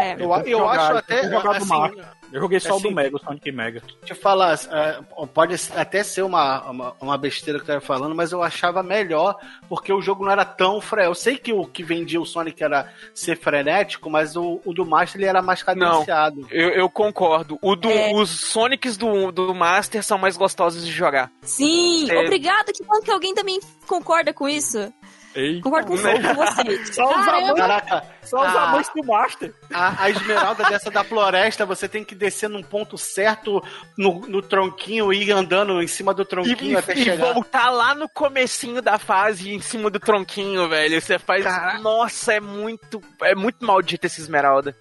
É. 0.00 0.14
Eu, 0.14 0.30
eu 0.30 0.58
jogar, 0.58 0.80
acho 0.80 0.92
eu 0.92 0.96
até. 0.98 1.28
do 1.28 1.50
assim. 1.50 2.00
Eu 2.32 2.40
joguei 2.40 2.60
só 2.60 2.76
o 2.76 2.80
do 2.80 2.86
Assim, 2.86 2.94
Mega, 2.94 3.16
o 3.16 3.18
Sonic 3.18 3.50
Mega. 3.50 3.82
Deixa 4.00 4.14
eu 4.14 4.16
falar, 4.16 4.54
é, 4.54 5.00
pode 5.34 5.56
até 5.74 6.04
ser 6.04 6.22
uma, 6.22 6.62
uma, 6.70 6.96
uma 7.00 7.18
besteira 7.18 7.58
que 7.58 7.64
eu 7.64 7.66
tava 7.74 7.80
falando, 7.80 8.14
mas 8.14 8.30
eu 8.30 8.40
achava 8.40 8.84
melhor, 8.84 9.36
porque 9.68 9.92
o 9.92 10.00
jogo 10.00 10.24
não 10.24 10.30
era 10.30 10.44
tão 10.44 10.80
fre... 10.80 11.04
Eu 11.06 11.14
sei 11.14 11.36
que 11.36 11.52
o 11.52 11.66
que 11.66 11.82
vendia 11.82 12.20
o 12.20 12.24
Sonic 12.26 12.62
era 12.62 12.88
ser 13.12 13.36
frenético, 13.36 14.08
mas 14.08 14.36
o, 14.36 14.60
o 14.64 14.72
do 14.72 14.86
Master 14.86 15.20
ele 15.20 15.28
era 15.28 15.42
mais 15.42 15.62
cadenciado. 15.64 16.46
Eu, 16.52 16.68
eu 16.70 16.88
concordo. 16.88 17.58
O 17.60 17.74
do, 17.74 17.90
É. 17.90 18.14
Os 18.14 18.30
Sonics 18.30 18.96
do, 18.96 19.32
do 19.32 19.52
Master 19.52 20.04
são 20.04 20.16
mais 20.16 20.36
gostosos 20.36 20.86
de 20.86 20.92
jogar. 20.92 21.32
Sim, 21.42 22.08
É. 22.10 22.20
obrigado. 22.20 22.72
Que 22.72 22.84
bom 22.84 23.00
que 23.00 23.10
alguém 23.10 23.34
também 23.34 23.58
concorda 23.88 24.32
com 24.32 24.48
isso. 24.48 24.92
Ei, 25.34 25.60
Concordo 25.60 25.86
com, 25.88 25.96
com 25.96 26.34
vocês. 26.34 26.94
Só 26.94 27.08
os 27.08 27.24
Caramba, 27.24 27.36
amantes, 27.38 27.54
Caraca, 27.60 28.04
só 28.24 28.40
os 28.40 28.46
Ah. 28.56 28.62
amantes 28.64 28.90
do 28.94 29.04
Master. 29.04 29.54
a, 29.72 30.02
a 30.04 30.10
esmeralda 30.10 30.64
dessa 30.64 30.90
da 30.90 31.04
floresta, 31.04 31.64
você 31.64 31.88
tem 31.88 32.02
que 32.04 32.14
descer 32.16 32.48
num 32.50 32.62
ponto 32.62 32.98
certo 32.98 33.62
no, 33.96 34.20
no 34.26 34.42
tronquinho 34.42 35.12
e 35.12 35.22
ir 35.24 35.30
andando 35.32 35.80
em 35.80 35.86
cima 35.86 36.12
do 36.12 36.22
E, 36.22 36.26
tronquinho 36.26 36.78
até 36.78 36.94
e 36.94 37.04
chegar. 37.04 37.32
voltar 37.32 37.70
lá 37.70 37.94
no 37.94 38.08
comecinho 38.08 38.82
da 38.82 38.98
fase, 38.98 39.52
em 39.54 39.60
cima 39.60 39.88
do 39.88 40.00
tronquinho, 40.00 40.68
velho. 40.68 41.00
Você 41.00 41.18
faz. 41.18 41.44
Caraca. 41.44 41.78
Nossa, 41.78 42.32
é 42.34 42.40
muito. 42.40 43.00
É 43.22 43.34
muito 43.34 43.64
maldita 43.64 44.06
essa 44.06 44.20
esmeralda. 44.20 44.76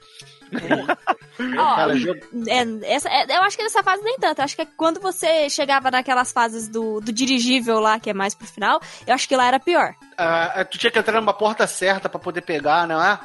Ó, 1.58 1.76
Cara, 1.76 1.95
jogo- 1.95 2.20
é, 2.47 2.93
essa, 2.93 3.10
é, 3.10 3.26
eu 3.38 3.41
acho 3.43 3.56
que 3.58 3.64
nessa 3.64 3.82
fase 3.84 4.04
nem 4.04 4.18
tanto. 4.18 4.39
Eu 4.39 4.45
acho 4.45 4.56
que 4.56 4.62
é 4.62 4.68
quando 4.78 5.00
você 5.00 5.50
chegava 5.50 5.89
naquelas 5.89 6.32
fases 6.32 6.68
do, 6.68 7.00
do 7.00 7.12
dirigível 7.14 7.80
lá, 7.80 8.00
que 8.00 8.10
é 8.10 8.14
mais 8.14 8.36
pro 8.36 8.45
final, 8.47 8.82
eu 9.08 9.14
acho 9.14 9.28
que 9.28 9.36
lá 9.36 9.45
era 9.47 9.60
pior. 9.60 9.93
ah, 10.18 10.66
tu 10.70 10.78
tinha 10.78 10.91
que 10.91 11.00
entrar 11.00 11.20
numa 11.20 11.34
porta 11.34 11.66
certa 11.68 12.10
pra 12.10 12.20
poder 12.20 12.41
pegar, 12.41 12.88
não 12.88 13.02
é? 13.04 13.18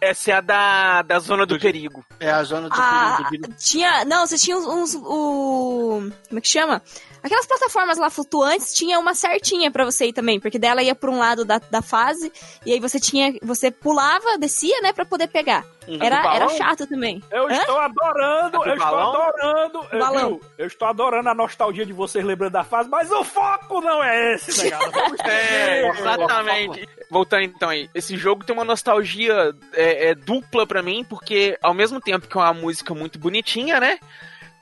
Essa 0.00 0.30
é 0.30 0.34
a 0.34 0.40
da, 0.40 1.02
da 1.02 1.18
zona 1.18 1.44
do 1.44 1.56
Do- 1.56 1.60
perigo. 1.60 2.04
É 2.20 2.30
a 2.30 2.42
zona 2.44 2.68
do, 2.68 2.74
Ah, 2.78 3.18
do, 3.32 3.38
do- 3.48 3.54
tinha. 3.54 4.04
Não, 4.04 4.24
você 4.26 4.38
tinha 4.38 4.56
uns. 4.56 4.64
uns- 4.64 4.94
o, 4.94 6.08
como 6.28 6.38
é 6.38 6.40
que 6.40 6.46
chama? 6.48 6.80
Aquelas 7.28 7.46
plataformas 7.46 7.98
lá 7.98 8.08
flutuantes 8.08 8.72
tinha 8.72 8.98
uma 8.98 9.14
certinha 9.14 9.70
pra 9.70 9.84
você 9.84 10.06
ir 10.06 10.12
também, 10.14 10.40
porque 10.40 10.58
dela 10.58 10.82
ia 10.82 10.94
pra 10.94 11.10
um 11.10 11.18
lado 11.18 11.44
da, 11.44 11.58
da 11.70 11.82
fase, 11.82 12.32
e 12.64 12.72
aí 12.72 12.80
você 12.80 12.98
tinha. 12.98 13.34
Você 13.42 13.70
pulava, 13.70 14.38
descia, 14.38 14.80
né, 14.80 14.94
pra 14.94 15.04
poder 15.04 15.28
pegar. 15.28 15.62
Uhum. 15.86 15.98
Era, 16.00 16.34
era 16.34 16.48
chato 16.48 16.86
também. 16.86 17.22
Eu 17.30 17.46
Hã? 17.46 17.52
estou 17.52 17.78
adorando, 17.78 18.56
A 18.56 18.64
do 18.64 18.68
eu 18.70 18.74
estou 18.74 18.90
balão? 18.90 19.22
adorando, 19.22 19.86
eu, 19.92 19.98
Balão. 19.98 20.28
viu? 20.28 20.40
eu 20.56 20.66
estou 20.66 20.88
adorando 20.88 21.28
a 21.28 21.34
nostalgia 21.34 21.84
de 21.84 21.92
vocês 21.92 22.24
lembrando 22.24 22.52
da 22.52 22.64
fase, 22.64 22.88
mas 22.88 23.10
o 23.10 23.22
foco 23.24 23.82
não 23.82 24.02
é 24.02 24.34
esse. 24.34 24.70
Vamos 24.70 25.20
É, 25.24 25.86
exatamente. 25.88 26.88
Voltando 27.10 27.42
então 27.44 27.68
aí, 27.68 27.90
esse 27.94 28.16
jogo 28.16 28.42
tem 28.44 28.54
uma 28.54 28.64
nostalgia 28.64 29.54
é, 29.74 30.10
é, 30.10 30.14
dupla 30.14 30.66
pra 30.66 30.82
mim, 30.82 31.04
porque 31.04 31.58
ao 31.62 31.74
mesmo 31.74 32.00
tempo 32.00 32.26
que 32.26 32.36
é 32.38 32.40
uma 32.40 32.54
música 32.54 32.94
muito 32.94 33.18
bonitinha, 33.18 33.78
né? 33.80 33.98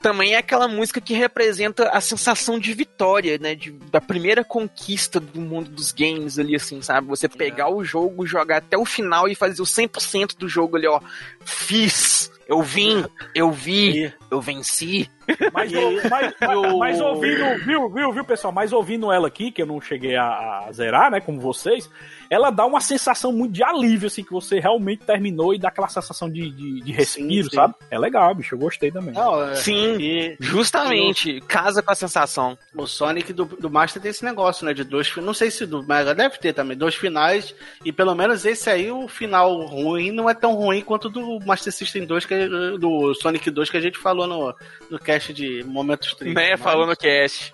Também 0.01 0.35
é 0.35 0.37
aquela 0.37 0.67
música 0.67 1.01
que 1.01 1.13
representa 1.13 1.89
a 1.89 1.99
sensação 1.99 2.59
de 2.59 2.73
vitória, 2.73 3.37
né? 3.39 3.55
De, 3.55 3.71
da 3.71 3.99
primeira 3.99 4.43
conquista 4.43 5.19
do 5.19 5.39
mundo 5.39 5.69
dos 5.69 5.91
games 5.91 6.37
ali, 6.37 6.55
assim, 6.55 6.81
sabe? 6.81 7.07
Você 7.07 7.27
pegar 7.27 7.69
o 7.69 7.83
jogo, 7.83 8.25
jogar 8.25 8.57
até 8.57 8.77
o 8.77 8.85
final 8.85 9.27
e 9.27 9.35
fazer 9.35 9.61
o 9.61 9.65
100% 9.65 10.37
do 10.37 10.47
jogo 10.47 10.77
ali, 10.77 10.87
ó. 10.87 11.01
Fiz! 11.47 12.31
Eu 12.47 12.61
vim! 12.61 13.03
Eu 13.35 13.51
vi! 13.51 14.13
Eu 14.31 14.39
venci! 14.41 15.09
Mas, 15.51 15.69
mas, 16.09 16.33
mas, 16.39 16.77
mas 16.79 17.01
ouvindo, 17.01 17.65
viu, 17.65 17.89
viu, 17.89 18.13
viu, 18.13 18.23
pessoal? 18.23 18.53
Mas 18.53 18.71
ouvindo 18.71 19.11
ela 19.11 19.27
aqui, 19.27 19.51
que 19.51 19.61
eu 19.61 19.65
não 19.65 19.81
cheguei 19.81 20.15
a, 20.15 20.63
a 20.65 20.71
zerar, 20.71 21.11
né, 21.11 21.19
como 21.19 21.41
vocês, 21.41 21.89
ela 22.29 22.49
dá 22.49 22.65
uma 22.65 22.79
sensação 22.79 23.33
muito 23.33 23.51
de 23.51 23.61
alívio, 23.61 24.07
assim, 24.07 24.23
que 24.23 24.31
você 24.31 24.57
realmente 24.57 25.03
terminou 25.03 25.53
e 25.53 25.59
dá 25.59 25.67
aquela 25.67 25.89
sensação 25.89 26.29
de, 26.29 26.49
de, 26.49 26.79
de 26.81 26.91
respiro, 26.93 27.43
Sim, 27.43 27.49
sim. 27.49 27.55
sabe? 27.57 27.75
É 27.91 27.99
legal, 27.99 28.33
bicho, 28.35 28.55
eu 28.55 28.59
gostei 28.59 28.89
também. 28.89 29.13
Não, 29.13 29.49
é- 29.49 29.55
Sim, 29.55 29.97
E 29.99 30.37
justamente. 30.39 31.41
Casa 31.41 31.83
com 31.83 31.91
a 31.91 31.95
sensação. 31.95 32.57
o 32.73 32.87
Sonic 32.87 33.33
do, 33.33 33.43
do 33.43 33.69
Master 33.69 34.01
tem 34.01 34.11
esse 34.11 34.23
negócio, 34.23 34.65
né? 34.65 34.73
De 34.73 34.85
dois 34.85 35.07
finais. 35.09 35.25
Não 35.27 35.33
sei 35.33 35.51
se 35.51 35.65
do 35.65 35.83
Mega 35.85 36.15
deve 36.15 36.37
ter 36.37 36.53
também, 36.53 36.77
dois 36.77 36.95
finais. 36.95 37.53
E 37.83 37.91
pelo 37.91 38.15
menos 38.15 38.45
esse 38.45 38.69
aí, 38.69 38.89
o 38.89 39.09
final 39.09 39.65
ruim, 39.65 40.11
não 40.11 40.29
é 40.29 40.33
tão 40.33 40.53
ruim 40.53 40.79
quanto 40.81 41.09
do 41.09 41.36
Master 41.45 41.71
System 41.73 42.05
2, 42.05 42.25
que, 42.25 42.33
é- 42.33 42.47
do 42.77 43.13
Sonic 43.15 43.49
2 43.49 43.69
que 43.69 43.77
a 43.77 43.81
gente 43.81 43.97
falou 43.97 44.27
no, 44.27 44.55
no 44.89 44.99
cast 44.99 45.33
de 45.33 45.63
Momentos 45.63 46.13
Tristes. 46.13 46.33
Né, 46.35 46.51
Mas- 46.51 46.61
falou 46.61 46.85
no 46.87 46.95
cast. 46.95 47.53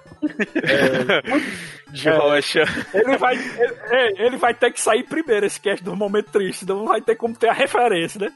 De 1.92 2.10
rocha. 2.12 2.64
Ele 2.94 3.18
vai, 3.18 3.36
ele, 3.36 4.22
ele 4.28 4.38
vai 4.38 4.54
ter 4.54 4.72
que 4.72 4.80
sair 4.82 5.04
primeiro 5.04 5.46
esse 5.46 5.60
cast 5.60 5.84
do 5.84 5.96
momento 5.96 6.32
triste, 6.32 6.60
senão 6.60 6.78
não 6.80 6.86
vai 6.88 7.02
ter 7.02 7.16
como 7.16 7.36
ter 7.36 7.50
a 7.50 7.54
referência, 7.54 8.20
né? 8.20 8.32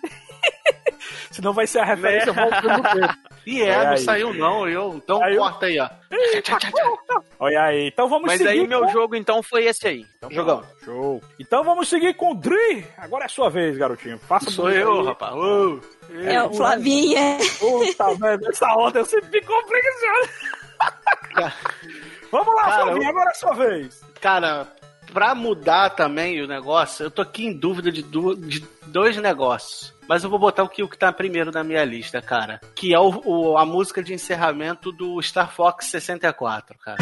senão 1.31 1.53
vai 1.53 1.67
ser 1.67 1.79
a 1.79 1.85
referência 1.85 2.31
voltando 2.33 2.67
no 2.77 2.83
tempo. 2.83 3.13
E 3.45 3.61
é, 3.61 3.83
não 3.83 3.91
aí. 3.91 3.97
saiu 3.99 4.33
não. 4.33 4.67
Eu, 4.67 4.95
então 4.95 5.19
Saiu? 5.19 5.37
corta 5.39 5.65
aí, 5.67 5.79
ó. 5.79 5.89
Olha 7.39 7.63
aí, 7.63 7.87
então 7.87 8.09
vamos 8.09 8.27
Mas 8.27 8.37
seguir. 8.39 8.49
aí 8.49 8.67
meu 8.67 8.81
com- 8.81 8.87
jogo 8.89 9.15
então 9.15 9.41
foi 9.41 9.65
esse 9.65 9.87
aí. 9.87 10.05
Jogão. 10.31 10.63
Show. 10.83 11.21
Então 11.39 11.63
vamos 11.63 11.87
seguir 11.87 12.13
com 12.15 12.31
o 12.31 12.35
Dri. 12.35 12.85
Agora 12.97 13.25
é 13.25 13.27
sua 13.29 13.49
vez, 13.49 13.77
garotinho. 13.77 14.17
Faça 14.19 14.49
Sou 14.51 14.69
eu, 14.69 14.99
aí. 15.01 15.05
rapaz. 15.05 15.33
Ô. 15.33 15.79
É 16.25 16.41
o 16.43 16.53
Flavinha. 16.53 17.37
Puta 17.59 18.15
merda, 18.19 18.49
essa 18.49 18.67
onda 18.75 18.99
eu 18.99 19.05
sempre 19.05 19.39
fico 19.39 19.53
preguiçoso. 19.65 20.29
Vamos 22.31 22.53
lá, 22.55 22.63
Cara, 22.63 22.83
Flavinho, 22.83 23.03
eu- 23.03 23.09
agora 23.09 23.29
é 23.29 23.33
sua 23.33 23.53
vez. 23.53 24.01
Cara, 24.19 24.67
pra 25.13 25.33
mudar 25.35 25.91
também 25.91 26.41
o 26.41 26.47
negócio, 26.47 27.05
eu 27.05 27.11
tô 27.11 27.21
aqui 27.21 27.45
em 27.45 27.53
dúvida 27.57 27.91
de, 27.91 28.01
du- 28.01 28.35
de 28.35 28.59
dois 28.87 29.15
negócios. 29.17 29.93
Mas 30.07 30.23
eu 30.23 30.29
vou 30.29 30.39
botar 30.39 30.63
o 30.63 30.69
que, 30.69 30.81
o 30.83 30.87
que 30.87 30.97
tá 30.97 31.11
primeiro 31.11 31.51
na 31.51 31.63
minha 31.63 31.83
lista, 31.83 32.21
cara. 32.21 32.59
Que 32.75 32.93
é 32.93 32.99
o, 32.99 33.21
o- 33.25 33.57
a 33.57 33.65
música 33.65 34.01
de 34.01 34.13
encerramento 34.13 34.91
do 34.91 35.21
Star 35.21 35.51
Fox 35.51 35.85
64, 35.87 36.77
cara. 36.79 36.97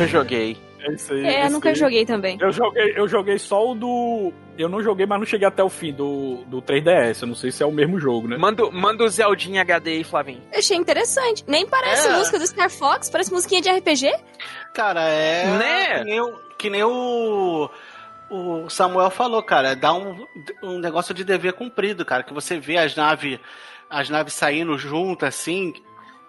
Nunca 0.00 0.12
joguei. 0.12 0.56
É 0.82 0.92
isso 0.94 1.12
aí. 1.12 1.26
É, 1.26 1.40
esse 1.44 1.52
nunca 1.52 1.68
aí. 1.68 1.74
joguei 1.74 2.06
também. 2.06 2.38
Eu 2.40 2.50
joguei, 2.50 2.92
eu 2.96 3.06
joguei 3.06 3.38
só 3.38 3.70
o 3.70 3.74
do. 3.74 4.32
Eu 4.56 4.68
não 4.68 4.82
joguei, 4.82 5.04
mas 5.06 5.18
não 5.18 5.26
cheguei 5.26 5.46
até 5.46 5.62
o 5.62 5.68
fim 5.68 5.92
do, 5.92 6.44
do 6.46 6.62
3DS. 6.62 7.20
Eu 7.22 7.28
não 7.28 7.34
sei 7.34 7.50
se 7.50 7.62
é 7.62 7.66
o 7.66 7.70
mesmo 7.72 7.98
jogo, 7.98 8.26
né? 8.28 8.36
Manda, 8.38 8.70
manda 8.70 9.04
o 9.04 9.08
Zeldinha 9.08 9.60
HD 9.62 9.90
aí, 9.92 10.04
Flavinho. 10.04 10.42
Achei 10.54 10.76
interessante. 10.76 11.44
Nem 11.46 11.66
parece 11.66 12.08
É. 12.08 12.16
música 12.16 12.38
do 12.38 12.46
Star 12.46 12.70
Fox, 12.70 13.10
parece 13.10 13.30
musiquinha 13.32 13.60
de 13.60 13.68
RPG. 13.70 14.10
Cara, 14.74 15.02
é. 15.04 15.46
Né? 15.58 15.98
Que 15.98 16.04
nem, 16.04 16.20
o- 16.20 16.38
que 16.58 16.70
nem 16.70 16.82
o. 16.84 17.70
O 18.30 18.70
Samuel 18.70 19.10
falou, 19.10 19.42
cara, 19.42 19.74
dá 19.74 19.92
um, 19.92 20.24
um 20.62 20.78
negócio 20.78 21.12
de 21.12 21.24
dever 21.24 21.52
cumprido, 21.54 22.04
cara. 22.04 22.22
Que 22.22 22.32
você 22.32 22.58
vê 22.60 22.78
as 22.78 22.94
naves 22.94 23.38
as 23.88 24.08
naves 24.08 24.34
saindo 24.34 24.78
juntas, 24.78 25.30
assim, 25.34 25.74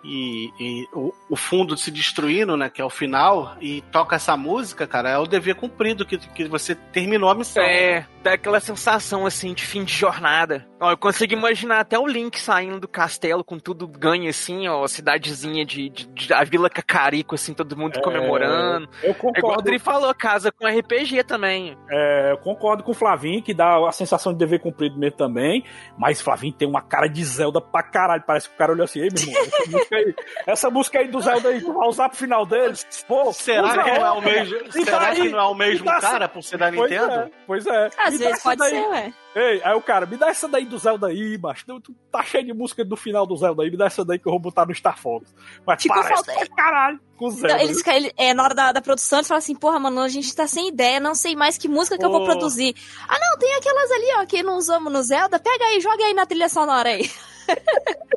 e, 0.03 0.51
e 0.59 0.87
o, 0.93 1.13
o 1.29 1.35
fundo 1.35 1.77
se 1.77 1.91
destruindo, 1.91 2.57
né? 2.57 2.69
Que 2.69 2.81
é 2.81 2.85
o 2.85 2.89
final, 2.89 3.55
e 3.61 3.81
toca 3.91 4.15
essa 4.15 4.35
música, 4.35 4.87
cara, 4.87 5.09
é 5.09 5.17
o 5.17 5.25
dever 5.25 5.55
cumprido, 5.55 6.05
que, 6.05 6.17
que 6.17 6.45
você 6.45 6.75
terminou 6.75 7.29
a 7.29 7.35
missão. 7.35 7.63
É, 7.63 8.05
dá 8.23 8.33
aquela 8.33 8.59
sensação 8.59 9.25
assim 9.25 9.53
de 9.53 9.65
fim 9.65 9.83
de 9.83 9.93
jornada. 9.93 10.67
Ó, 10.81 10.89
eu 10.91 10.97
consigo 10.97 11.33
imaginar 11.33 11.79
até 11.81 11.97
o 11.99 12.07
Link 12.07 12.39
saindo 12.39 12.79
do 12.79 12.87
castelo 12.87 13.43
com 13.43 13.59
tudo 13.59 13.87
ganho 13.87 14.27
assim, 14.27 14.67
ó, 14.67 14.87
cidadezinha 14.87 15.63
de, 15.63 15.89
de, 15.89 16.07
de- 16.07 16.33
a 16.33 16.43
Vila 16.43 16.71
Cacarico, 16.71 17.35
assim, 17.35 17.53
todo 17.53 17.77
mundo 17.77 17.99
É, 17.99 18.01
comemorando. 18.01 18.89
Eu 19.03 19.11
É 19.11 19.15
igual 19.15 19.31
o 19.31 19.33
concordo, 19.35 19.61
Dri 19.63 19.77
falou, 19.77 20.13
casa 20.15 20.51
com 20.51 20.65
RPG 20.67 21.23
também. 21.23 21.77
é, 21.89 22.31
eu 22.31 22.37
concordo 22.39 22.83
com 22.83 22.91
o 22.91 22.95
Flavinho, 22.95 23.43
que 23.43 23.53
dá 23.53 23.87
a 23.87 23.91
sensação 23.91 24.33
de 24.33 24.39
dever 24.39 24.59
cumprido 24.59 24.97
mesmo 24.97 25.17
também. 25.17 25.63
Mas 25.97 26.19
Flavinho 26.19 26.53
tem 26.53 26.67
uma 26.67 26.81
cara 26.81 27.07
de 27.07 27.23
Zelda 27.23 27.61
pra 27.61 27.83
caralho. 27.83 28.23
Parece 28.25 28.49
que 28.49 28.55
o 28.55 28.57
cara 28.57 28.71
olhou 28.71 28.85
assim, 28.85 29.01
ei, 29.01 29.09
meu 29.11 29.21
irmão, 29.23 29.43
essa 29.43 29.69
música 29.69 29.95
aí, 29.95 30.15
essa 30.47 30.69
música 30.71 30.99
aí 30.99 31.07
do 31.09 31.21
Zelda 31.21 31.49
aí, 31.49 31.61
tu 31.61 31.73
vai 31.73 31.87
usar 31.87 32.09
pro 32.09 32.17
final 32.17 32.43
dele? 32.45 32.73
Pô, 33.07 33.31
Será 33.33 33.83
que 33.83 33.91
não 33.99 34.05
é 34.07 34.11
o 34.13 34.21
mesmo, 34.21 34.71
será 34.71 34.99
daí? 34.99 35.21
que 35.21 35.29
não 35.29 35.39
é 35.39 35.43
o 35.43 35.53
mesmo 35.53 35.85
cara 35.85 36.27
por 36.27 36.41
ser 36.43 36.57
da 36.57 36.71
Pois 36.71 36.89
Nintendo? 36.91 37.11
é, 37.13 37.29
pois 37.45 37.67
é. 37.67 37.85
Às 37.85 37.95
dá 37.95 38.09
vezes 38.09 38.25
essa 38.31 38.43
pode 38.43 38.57
daí. 38.59 38.69
ser, 38.71 38.87
ué. 38.89 39.13
Ei, 39.33 39.61
aí 39.63 39.73
o 39.75 39.81
cara, 39.81 40.05
me 40.05 40.17
dá 40.17 40.27
essa 40.27 40.45
daí 40.45 40.65
do 40.65 40.77
Zelda 40.77 41.07
aí, 41.07 41.37
macho. 41.37 41.65
Tu, 41.79 41.95
tá 42.11 42.21
cheio 42.21 42.43
de 42.45 42.53
música 42.53 42.83
do 42.83 42.97
final 42.97 43.25
do 43.25 43.35
Zelda 43.37 43.63
aí, 43.63 43.71
me 43.71 43.77
dá 43.77 43.85
essa 43.85 44.03
daí 44.03 44.19
que 44.19 44.27
eu 44.27 44.31
vou 44.31 44.39
botar 44.39 44.65
no 44.65 44.75
Star 44.75 44.97
Fox. 44.99 45.33
Mas 45.65 45.81
Tipo, 45.81 45.93
parece 45.95 46.13
falta- 46.13 46.33
pra 46.33 46.47
caralho 46.55 46.99
com 47.17 47.27
o 47.27 47.31
Zelda. 47.31 47.55
Então, 47.55 47.65
eles, 47.65 47.87
ele- 47.87 48.13
é, 48.17 48.33
na 48.33 48.43
hora 48.43 48.53
da, 48.53 48.71
da 48.73 48.81
produção, 48.81 49.19
eles 49.19 49.29
falam 49.29 49.39
assim, 49.39 49.55
porra, 49.55 49.79
mano, 49.79 50.01
a 50.01 50.09
gente 50.09 50.35
tá 50.35 50.45
sem 50.47 50.67
ideia, 50.67 50.99
não 50.99 51.15
sei 51.15 51.33
mais 51.35 51.57
que 51.57 51.69
música 51.69 51.97
que 51.97 52.03
eu 52.03 52.11
vou 52.11 52.25
produzir. 52.25 52.75
Ah, 53.07 53.17
não, 53.19 53.37
tem 53.39 53.53
aquelas 53.55 53.91
ali, 53.91 54.05
ó, 54.17 54.25
que 54.25 54.43
não 54.43 54.57
usamos 54.57 54.91
no 54.91 55.01
Zelda, 55.01 55.39
pega 55.39 55.63
aí, 55.63 55.79
joga 55.79 56.03
aí 56.03 56.13
na 56.13 56.25
trilha 56.25 56.49
sonora 56.49 56.89
aí. 56.89 57.09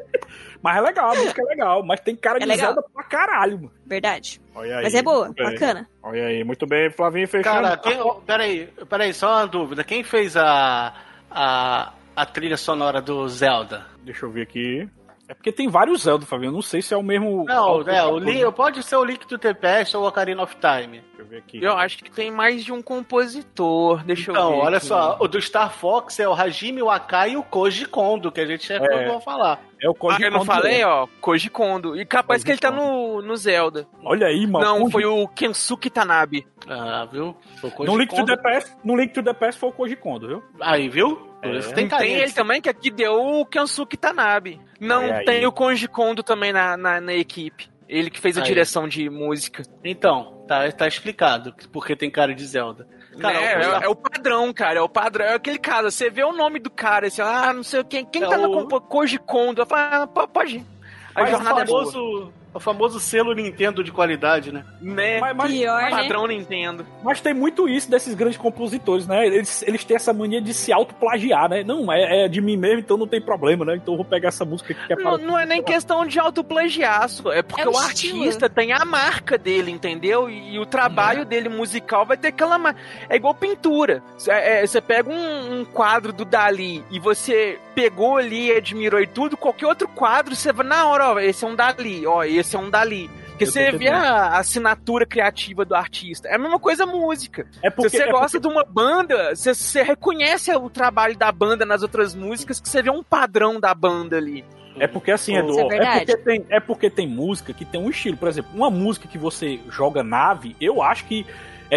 Mas 0.63 0.79
é 0.79 0.81
legal, 0.81 1.11
a 1.13 1.15
música 1.15 1.43
é 1.43 1.45
legal, 1.45 1.83
mas 1.83 2.01
tem 2.01 2.17
cara 2.17 2.39
É 2.39 2.41
de 2.41 2.47
legal. 2.47 2.73
Zelda 2.73 2.89
pra 2.95 3.05
caralho, 3.05 3.57
mano. 3.59 3.73
Verdade. 3.85 4.41
Olha 4.55 4.79
aí, 4.79 4.85
Mas 4.85 4.95
é 4.95 5.03
boa, 5.03 5.31
bacana. 5.37 5.87
Olha 6.03 6.25
aí, 6.27 6.43
muito 6.43 6.67
bem, 6.67 6.91
Flavinho 6.91 7.29
fechando. 7.29 7.61
Cara, 7.63 7.77
quem, 7.77 7.99
peraí, 8.25 8.67
peraí, 8.89 9.13
só 9.13 9.29
uma 9.41 9.47
dúvida. 9.47 9.85
Quem 9.85 10.03
fez 10.03 10.39
a, 10.39 10.95
a, 11.35 11.93
a 12.15 12.25
trilha 12.27 12.57
sonora 12.57 13.03
do 13.03 13.29
Zelda? 13.29 13.87
Deixa 14.03 14.25
eu 14.27 14.31
ver 14.31 14.43
aqui. 14.43 14.89
É 15.27 15.33
porque 15.33 15.51
tem 15.51 15.69
vários 15.69 16.03
Zelda, 16.03 16.27
Flavinho. 16.27 16.51
Eu 16.51 16.53
não 16.55 16.61
sei 16.61 16.83
se 16.83 16.93
é 16.93 16.97
o 16.99 17.03
mesmo. 17.03 17.45
Não, 17.47 17.81
é, 17.89 18.05
o 18.05 18.19
Link, 18.19 18.53
pode 18.53 18.83
ser 18.83 18.97
o 18.97 19.05
Link 19.05 19.27
to 19.27 19.39
the 19.39 19.55
Past 19.55 19.97
ou 19.97 20.07
Ocarina 20.07 20.43
of 20.43 20.55
Time. 20.57 21.01
Deixa 21.01 21.23
eu 21.23 21.27
ver 21.27 21.39
aqui. 21.39 21.65
Eu 21.65 21.73
acho 21.79 21.97
que 22.05 22.11
tem 22.11 22.31
mais 22.31 22.63
de 22.63 22.71
um 22.73 22.83
compositor. 22.83 24.05
Deixa 24.05 24.31
eu 24.31 24.35
ver. 24.35 24.41
Então, 24.41 24.59
olha 24.59 24.77
aqui. 24.77 24.87
só, 24.87 25.17
o 25.19 25.27
do 25.27 25.41
Star 25.41 25.73
Fox 25.73 26.21
é 26.21 26.29
o 26.29 26.35
Hajime 26.35 26.83
Wakai 26.83 27.33
e 27.33 27.37
o 27.39 27.43
Koji 27.43 27.87
Kondo, 27.87 28.31
que 28.31 28.41
a 28.41 28.47
gente 28.47 28.69
já 28.69 28.75
É. 28.75 28.79
vai 29.09 29.21
falar. 29.23 29.61
É 29.85 29.89
o 29.89 29.93
Ah, 29.93 29.95
Koji 29.95 30.23
eu 30.23 30.31
não 30.31 30.45
falei, 30.47 30.83
ó, 30.83 31.07
Koji 31.21 31.51
Kondo. 31.51 31.95
E 31.95 32.07
capaz 32.07 32.43
Koji 32.43 32.45
que 32.45 32.51
ele 32.53 32.59
tá 32.59 32.71
no, 32.71 33.21
no 33.21 33.37
Zelda. 33.37 33.87
Olha 34.03 34.29
aí, 34.29 34.47
mano. 34.47 34.65
não, 34.65 34.79
Koji- 34.81 34.93
foi 34.93 35.05
o 35.05 35.29
Kensuke 35.29 35.91
Tanabe. 35.91 36.47
Ah, 36.67 37.07
viu? 37.13 37.37
Foi 37.61 37.69
o 37.69 37.73
Koji 37.75 37.91
No 37.91 37.99
Link, 37.99 38.09
to 38.11 38.17
Kondo. 38.17 38.35
the 38.35 38.43
Past, 38.43 38.73
no 38.83 38.97
Link 38.97 39.13
to 39.13 39.23
the 39.23 39.35
Past 39.35 39.61
foi 39.61 39.69
o 39.69 39.73
Koji 39.73 39.97
Kondo, 39.97 40.27
viu? 40.27 40.43
Aí, 40.61 40.89
viu? 40.89 41.29
É. 41.43 41.59
tem 41.75 41.87
Tem, 41.87 42.15
ele 42.15 42.33
também, 42.33 42.63
que 42.63 42.69
aqui 42.71 42.91
deu 42.91 43.13
o 43.15 43.45
Kensuke 43.45 43.99
Tanabe. 43.99 44.59
Não 44.81 45.03
aí. 45.13 45.25
tem 45.27 45.47
o 45.47 45.53
Koji 45.53 45.87
Kondo 45.87 46.23
também 46.23 46.51
na, 46.53 46.77
na, 46.79 47.01
na 47.03 47.13
equipe. 47.13 47.69
Ele 47.87 48.09
que 48.09 48.19
fez 48.19 48.39
a 48.39 48.41
Aí. 48.41 48.47
direção 48.47 48.89
de 48.89 49.11
música. 49.11 49.63
Então, 49.85 50.43
tá, 50.49 50.73
tá 50.73 50.89
explicado 50.89 51.55
porque 51.71 51.95
tem 51.95 52.11
cara 52.11 52.35
de 52.35 52.43
Zelda. 52.47 52.89
Cara, 53.21 53.39
é, 53.39 53.59
o 53.59 53.73
é, 53.83 53.85
é 53.85 53.89
o 53.89 53.95
padrão, 53.95 54.53
cara. 54.53 54.79
É 54.79 54.83
o 54.83 54.89
padrão. 54.89 55.25
É 55.27 55.35
aquele 55.35 55.59
caso. 55.59 55.91
Você 55.91 56.11
vê 56.11 56.23
o 56.25 56.33
nome 56.33 56.59
do 56.59 56.71
cara, 56.71 57.07
assim, 57.07 57.23
ah, 57.23 57.53
não 57.53 57.63
sei 57.63 57.83
quem. 57.85 58.05
Quem 58.05 58.23
É 58.23 58.27
tá 58.29 58.39
o- 58.39 58.53
compo- 58.53 58.81
Koji 58.81 59.19
Kondo? 59.19 59.63
Eu 59.63 59.67
falo, 59.67 60.11
ah, 60.17 60.27
pode 60.27 60.57
ir. 60.57 60.67
A 61.15 61.23
Mas 61.23 61.31
jornada 61.31 61.57
o 61.57 61.61
é 61.61 61.65
boa. 61.65 62.33
O 62.55 62.61
famoso 62.61 63.01
selo 63.01 63.35
Nintendo 63.35 63.83
de 63.83 63.91
qualidade, 63.93 64.53
né? 64.53 64.65
Né? 64.81 65.19
Mas, 65.21 65.37
mas- 65.37 65.53
Pior, 65.53 65.83
né? 65.83 65.91
Padrão 65.91 66.27
Nintendo. 66.27 66.87
mas 67.03 67.21
tem 67.21 67.35
muito 67.35 67.69
isso 67.69 67.91
desses 67.91 68.15
grandes 68.15 68.39
compositores, 68.39 69.07
né? 69.07 69.27
Eles, 69.27 69.63
eles 69.67 69.85
têm 69.85 69.97
essa 69.97 70.13
mania 70.13 70.41
de 70.41 70.55
se 70.55 70.73
autoplagiar, 70.73 71.49
né? 71.51 71.63
Não, 71.65 71.93
é, 71.93 72.25
é 72.25 72.29
de 72.29 72.41
mim 72.41 72.57
mesmo, 72.57 72.79
então 72.79 72.97
não 72.97 73.07
tem 73.09 73.21
problema, 73.21 73.65
né? 73.65 73.75
Então 73.77 73.95
eu 73.95 73.99
vou 73.99 74.05
pegar 74.07 74.29
essa 74.29 74.45
música 74.45 74.73
aqui 74.73 74.87
que 74.87 74.93
é 74.93 74.97
Não, 74.97 75.03
para. 75.03 75.19
não 75.19 75.39
é 75.39 75.45
nem 75.45 75.63
questão 75.63 76.07
de 76.07 76.19
autoplagiaço, 76.19 77.31
é 77.31 77.43
porque 77.43 77.63
É 77.63 77.69
o 77.69 77.73
o 77.73 77.77
artista 77.79 78.49
tem 78.49 78.73
a 78.73 78.85
marca 78.85 79.37
dele, 79.37 79.71
entendeu? 79.71 80.31
E, 80.31 80.59
o 80.59 80.65
trabalho 80.67 81.21
Uhum. 81.23 81.27
dele 81.29 81.49
musical 81.49 82.07
vai 82.07 82.17
ter 82.17 82.29
aquela 82.29 82.57
marca. 82.57 82.79
É 83.09 83.17
igual 83.17 83.35
pintura. 83.35 84.03
É, 84.29 84.65
Você 84.65 84.81
pega 84.81 85.11
um, 85.11 85.61
um 85.61 85.65
quadro 85.65 86.13
do 86.13 86.25
Dali 86.25 86.85
e 86.91 86.99
você 87.01 87.59
pegou 87.75 88.17
ali, 88.17 88.53
admirou 88.53 89.01
e 89.01 89.07
tudo, 89.07 89.37
qualquer 89.37 89.67
outro 89.67 89.89
quadro, 89.89 90.37
você 90.37 90.53
vai 90.53 90.65
na 90.65 90.87
hora, 90.87 91.09
ó, 91.15 91.19
esse 91.19 91.45
é 91.45 91.49
um 91.49 91.57
Dali, 91.57 92.07
ó, 92.07 92.23
esse 92.23 92.44
é 92.53 92.59
um 92.59 92.71
Dali. 92.71 93.11
Porque 93.29 93.45
Eu 93.45 93.49
você 93.51 93.73
vê 93.73 93.89
a 93.89 94.39
assinatura 94.39 95.05
criativa 95.05 95.65
do 95.65 95.75
artista. 95.75 96.29
É 96.29 96.37
a 96.37 96.39
mesma 96.39 96.59
coisa 96.59 96.85
a 96.85 96.87
música. 96.87 97.47
É 97.63 97.71
porque, 97.71 97.91
Se 97.91 97.97
você 97.97 98.03
é 98.05 98.11
gosta 98.11 98.39
de 98.39 98.47
uma 98.47 98.65
banda, 98.65 99.35
você, 99.35 99.55
você 99.55 99.83
reconhece 99.83 100.55
o 100.55 100.71
trabalho 100.71 101.17
da 101.17 101.33
banda 101.33 101.67
nas 101.67 101.83
outras 101.83 102.15
músicas, 102.15 102.61
que 102.61 102.69
você 102.69 102.83
vê 102.83 102.91
um 102.91 103.03
padrão 103.03 103.59
da 103.59 103.75
banda 103.75 104.17
ali. 104.17 104.45
É 104.79 104.87
porque 104.87 105.11
assim, 105.11 105.37
Isso 105.37 105.61
Edu, 105.61 105.73
é 105.73 105.77
é, 105.77 105.99
porque 105.99 106.17
tem, 106.17 106.47
é 106.49 106.61
porque 106.61 106.91
tem 106.91 107.09
música 107.09 107.53
que 107.53 107.65
tem 107.65 107.81
um 107.81 107.91
estilo. 107.91 108.17
Por 108.17 108.29
exemplo, 108.29 108.51
uma 108.55 108.71
música 108.71 109.07
que 109.07 109.19
você 109.19 109.61
joga 109.69 110.03
nave, 110.03 110.57
eu 110.61 110.83
acho 110.83 111.05
que 111.07 111.27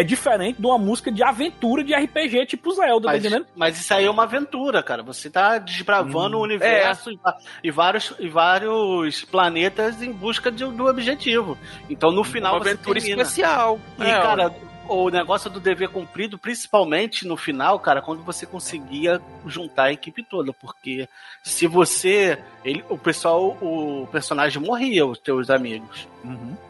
é 0.00 0.04
diferente 0.04 0.60
de 0.60 0.66
uma 0.66 0.78
música 0.78 1.10
de 1.10 1.22
aventura 1.24 1.82
de 1.82 1.94
RPG 1.94 2.46
tipo 2.46 2.70
Zelda, 2.72 3.06
tá 3.08 3.12
Mas, 3.14 3.24
entendendo? 3.24 3.46
mas 3.56 3.80
isso 3.80 3.92
aí 3.94 4.04
é 4.04 4.10
uma 4.10 4.22
aventura, 4.24 4.82
cara. 4.82 5.02
Você 5.02 5.28
tá 5.30 5.58
desbravando 5.58 6.36
Hum, 6.36 6.40
o 6.40 6.42
universo 6.44 7.10
e 7.10 7.16
va- 7.16 7.36
e, 7.64 7.70
vários, 7.70 8.12
e 8.18 8.28
vários 8.28 9.24
planetas 9.24 10.00
em 10.02 10.12
busca 10.12 10.50
de- 10.50 10.64
do 10.64 10.86
objetivo. 10.86 11.56
Então 11.90 12.10
no 12.12 12.22
final 12.24 12.54
uma 12.54 12.62
você 12.62 12.70
aventura 12.70 13.00
termina. 13.00 13.22
especial. 13.22 13.78
E, 13.98 14.02
É, 14.02 14.20
cara, 14.20 14.54
o 14.88 15.10
negócio 15.10 15.50
do 15.50 15.60
dever 15.60 15.88
cumprido, 15.88 16.38
principalmente 16.38 17.26
no 17.26 17.36
final, 17.36 17.78
cara, 17.78 18.00
quando 18.00 18.22
você 18.22 18.46
conseguia 18.46 19.20
juntar 19.46 19.84
a 19.84 19.92
equipe 19.92 20.22
toda, 20.22 20.52
porque 20.52 21.08
se 21.42 21.66
você, 21.66 22.38
ele, 22.64 22.84
o 22.88 22.96
pessoal, 22.96 23.56
o 23.60 24.08
personagem 24.10 24.60
morria, 24.62 25.06
os 25.06 25.18
teus 25.18 25.50
amigos. 25.50 26.08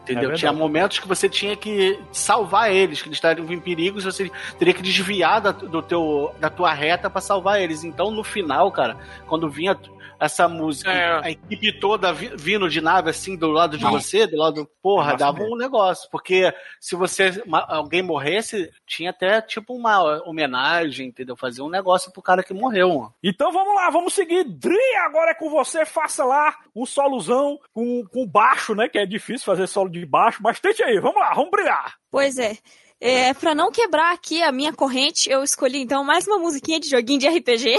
Entendeu? 0.01 0.31
É 0.31 0.35
tinha 0.35 0.53
momentos 0.53 0.99
que 0.99 1.07
você 1.07 1.27
tinha 1.27 1.55
que 1.55 1.99
salvar 2.11 2.71
eles, 2.71 3.01
que 3.01 3.07
eles 3.07 3.17
estariam 3.17 3.51
em 3.51 3.59
perigos, 3.59 4.03
você 4.03 4.31
teria 4.57 4.73
que 4.73 4.81
desviar 4.81 5.41
da, 5.41 5.51
do 5.51 5.81
teu, 5.81 6.33
da 6.39 6.49
tua 6.49 6.73
reta 6.73 7.09
pra 7.09 7.21
salvar 7.21 7.61
eles. 7.61 7.83
Então, 7.83 8.11
no 8.11 8.23
final, 8.23 8.71
cara, 8.71 8.97
quando 9.27 9.49
vinha 9.49 9.77
essa 10.19 10.47
música, 10.47 10.91
É. 10.91 11.25
a 11.25 11.31
equipe 11.31 11.79
toda 11.79 12.11
vi- 12.13 12.31
vindo 12.35 12.69
de 12.69 12.81
nave 12.81 13.09
assim 13.09 13.37
do 13.37 13.47
lado 13.49 13.77
de 13.77 13.83
Não. 13.83 13.91
você, 13.91 14.27
do 14.27 14.37
lado, 14.37 14.67
porra, 14.81 15.13
Nossa, 15.13 15.17
dava 15.17 15.43
um 15.43 15.55
negócio. 15.55 16.09
Porque 16.11 16.53
se 16.79 16.95
você 16.95 17.41
alguém 17.67 18.01
morresse, 18.01 18.69
tinha 18.85 19.11
até 19.11 19.41
tipo 19.41 19.73
uma 19.73 20.21
homenagem, 20.27 21.07
entendeu? 21.07 21.35
Fazer 21.35 21.61
um 21.61 21.69
negócio 21.69 22.11
pro 22.11 22.21
cara 22.21 22.43
que 22.43 22.53
morreu. 22.53 22.89
mano. 22.89 23.13
Então 23.23 23.51
vamos 23.51 23.75
lá, 23.75 23.89
vamos 23.89 24.13
seguir. 24.13 24.43
Dri, 24.43 24.77
agora 25.05 25.31
é 25.31 25.35
com 25.35 25.49
você. 25.49 25.85
Faça 25.85 26.23
lá 26.25 26.55
um 26.75 26.85
solozão 26.85 27.57
com, 27.73 28.03
com 28.11 28.27
baixo, 28.27 28.73
né? 28.75 28.87
Que 28.89 28.99
é 28.99 29.05
difícil 29.05 29.45
fazer 29.45 29.67
solo 29.67 29.89
de 29.89 30.05
baixo, 30.05 30.39
mas 30.41 30.59
tente 30.59 30.83
aí. 30.83 30.99
Vamos 30.99 31.19
lá, 31.19 31.33
vamos 31.33 31.51
brilhar. 31.51 31.95
Pois 32.11 32.37
é. 32.37 32.57
É, 33.01 33.33
pra 33.33 33.55
não 33.55 33.71
quebrar 33.71 34.13
aqui 34.13 34.43
a 34.43 34.51
minha 34.51 34.73
corrente, 34.73 35.29
eu 35.29 35.41
escolhi 35.41 35.81
então 35.81 36.03
mais 36.03 36.27
uma 36.27 36.37
musiquinha 36.37 36.79
de 36.81 36.89
joguinho 36.89 37.19
de 37.19 37.29
RPG. 37.29 37.77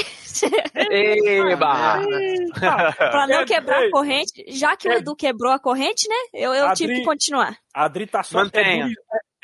Eba! 1.53 2.01
pra 2.97 3.27
não 3.27 3.45
quebrar 3.45 3.85
a 3.85 3.91
corrente, 3.91 4.45
já 4.49 4.75
que 4.77 4.89
o. 4.89 4.93
Edu 4.93 5.15
quebrou 5.15 5.53
a 5.53 5.59
corrente, 5.59 6.09
né? 6.09 6.17
Eu, 6.33 6.55
eu 6.55 6.73
tive 6.73 6.93
Adri- 6.93 7.01
que 7.01 7.05
continuar. 7.05 7.57
A 7.75 7.85
Adri 7.85 8.07
tá 8.07 8.23
só 8.23 8.39
Mantenha. 8.39 8.89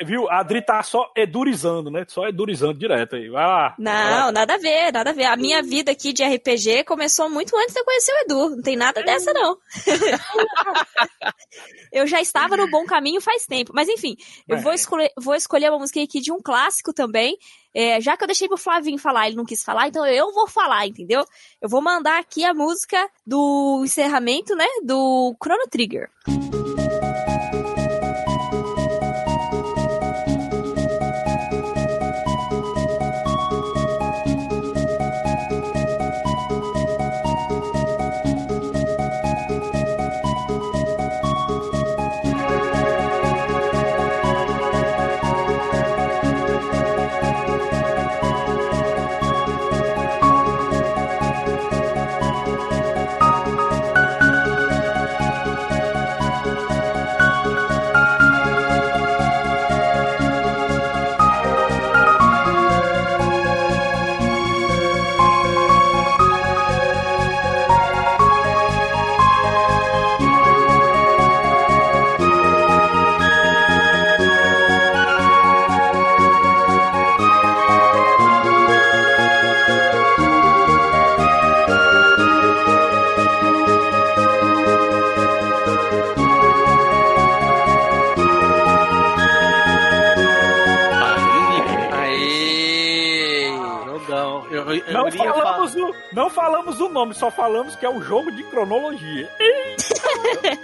Viu? 0.04 0.28
A 0.28 0.40
Adri 0.40 0.60
tá 0.60 0.82
só 0.82 1.10
edurizando, 1.16 1.90
né? 1.90 2.04
Só 2.06 2.28
edurizando 2.28 2.74
direto 2.78 3.16
aí. 3.16 3.30
Vai 3.30 3.46
lá. 3.46 3.74
Não, 3.78 4.30
nada 4.30 4.54
a 4.54 4.58
ver, 4.58 4.92
nada 4.92 5.10
a 5.10 5.12
ver. 5.14 5.24
A 5.24 5.36
minha 5.36 5.62
vida 5.62 5.90
aqui 5.92 6.12
de 6.12 6.22
RPG 6.22 6.84
começou 6.84 7.30
muito 7.30 7.56
antes 7.56 7.72
de 7.72 7.80
eu 7.80 7.84
conhecer 7.84 8.12
o 8.12 8.18
Edu. 8.24 8.56
Não 8.56 8.62
tem 8.62 8.76
nada 8.76 9.02
dessa, 9.02 9.32
não. 9.32 9.56
eu 11.92 12.06
já 12.06 12.20
estava 12.20 12.56
no 12.56 12.68
bom 12.70 12.84
caminho 12.84 13.20
faz 13.20 13.46
tempo. 13.46 13.72
Mas 13.74 13.88
enfim, 13.88 14.16
eu 14.46 14.58
É. 14.58 14.60
vou 14.60 14.72
escolher, 14.74 15.10
vou 15.18 15.34
escolher 15.34 15.70
uma 15.70 15.78
música 15.78 16.02
aqui 16.02 16.20
de 16.20 16.30
um 16.30 16.40
clássico 16.42 16.92
também. 16.92 17.36
É, 17.74 18.00
já 18.00 18.16
que 18.16 18.24
eu 18.24 18.28
deixei 18.28 18.48
pro 18.48 18.56
Flavinho 18.56 18.98
falar, 18.98 19.26
ele 19.26 19.36
não 19.36 19.44
quis 19.44 19.62
falar, 19.62 19.88
então 19.88 20.04
eu 20.06 20.32
vou 20.32 20.48
falar, 20.48 20.86
entendeu? 20.86 21.24
Eu 21.60 21.68
vou 21.68 21.82
mandar 21.82 22.18
aqui 22.18 22.44
a 22.44 22.54
música 22.54 23.08
do 23.26 23.82
encerramento, 23.84 24.54
né? 24.54 24.66
Do 24.82 25.36
Chrono 25.42 25.64
Trigger. 25.70 26.08
Aê! 26.28 26.85
Não 95.14 95.34
falamos, 95.34 95.74
o, 95.74 95.94
não 96.12 96.30
falamos 96.30 96.80
o 96.80 96.88
nome, 96.88 97.14
só 97.14 97.30
falamos 97.30 97.76
que 97.76 97.86
é 97.86 97.90
um 97.90 98.02
jogo 98.02 98.30
de 98.32 98.42
cronologia. 98.44 99.30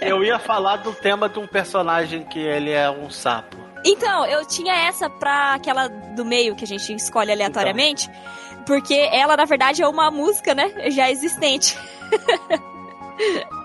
Eu 0.01 0.23
ia 0.23 0.39
falar 0.39 0.77
do 0.77 0.93
tema 0.93 1.29
de 1.29 1.39
um 1.39 1.47
personagem 1.47 2.23
que 2.23 2.39
ele 2.39 2.71
é 2.71 2.89
um 2.89 3.09
sapo. 3.09 3.57
Então, 3.85 4.25
eu 4.25 4.45
tinha 4.45 4.73
essa 4.73 5.09
pra 5.09 5.55
aquela 5.55 5.87
do 5.87 6.23
meio 6.23 6.55
que 6.55 6.63
a 6.63 6.67
gente 6.67 6.93
escolhe 6.93 7.31
aleatoriamente, 7.31 8.09
porque 8.65 8.93
ela, 9.11 9.35
na 9.35 9.45
verdade, 9.45 9.81
é 9.81 9.87
uma 9.87 10.09
música, 10.09 10.55
né? 10.55 10.89
Já 10.89 11.11
existente. 11.11 11.77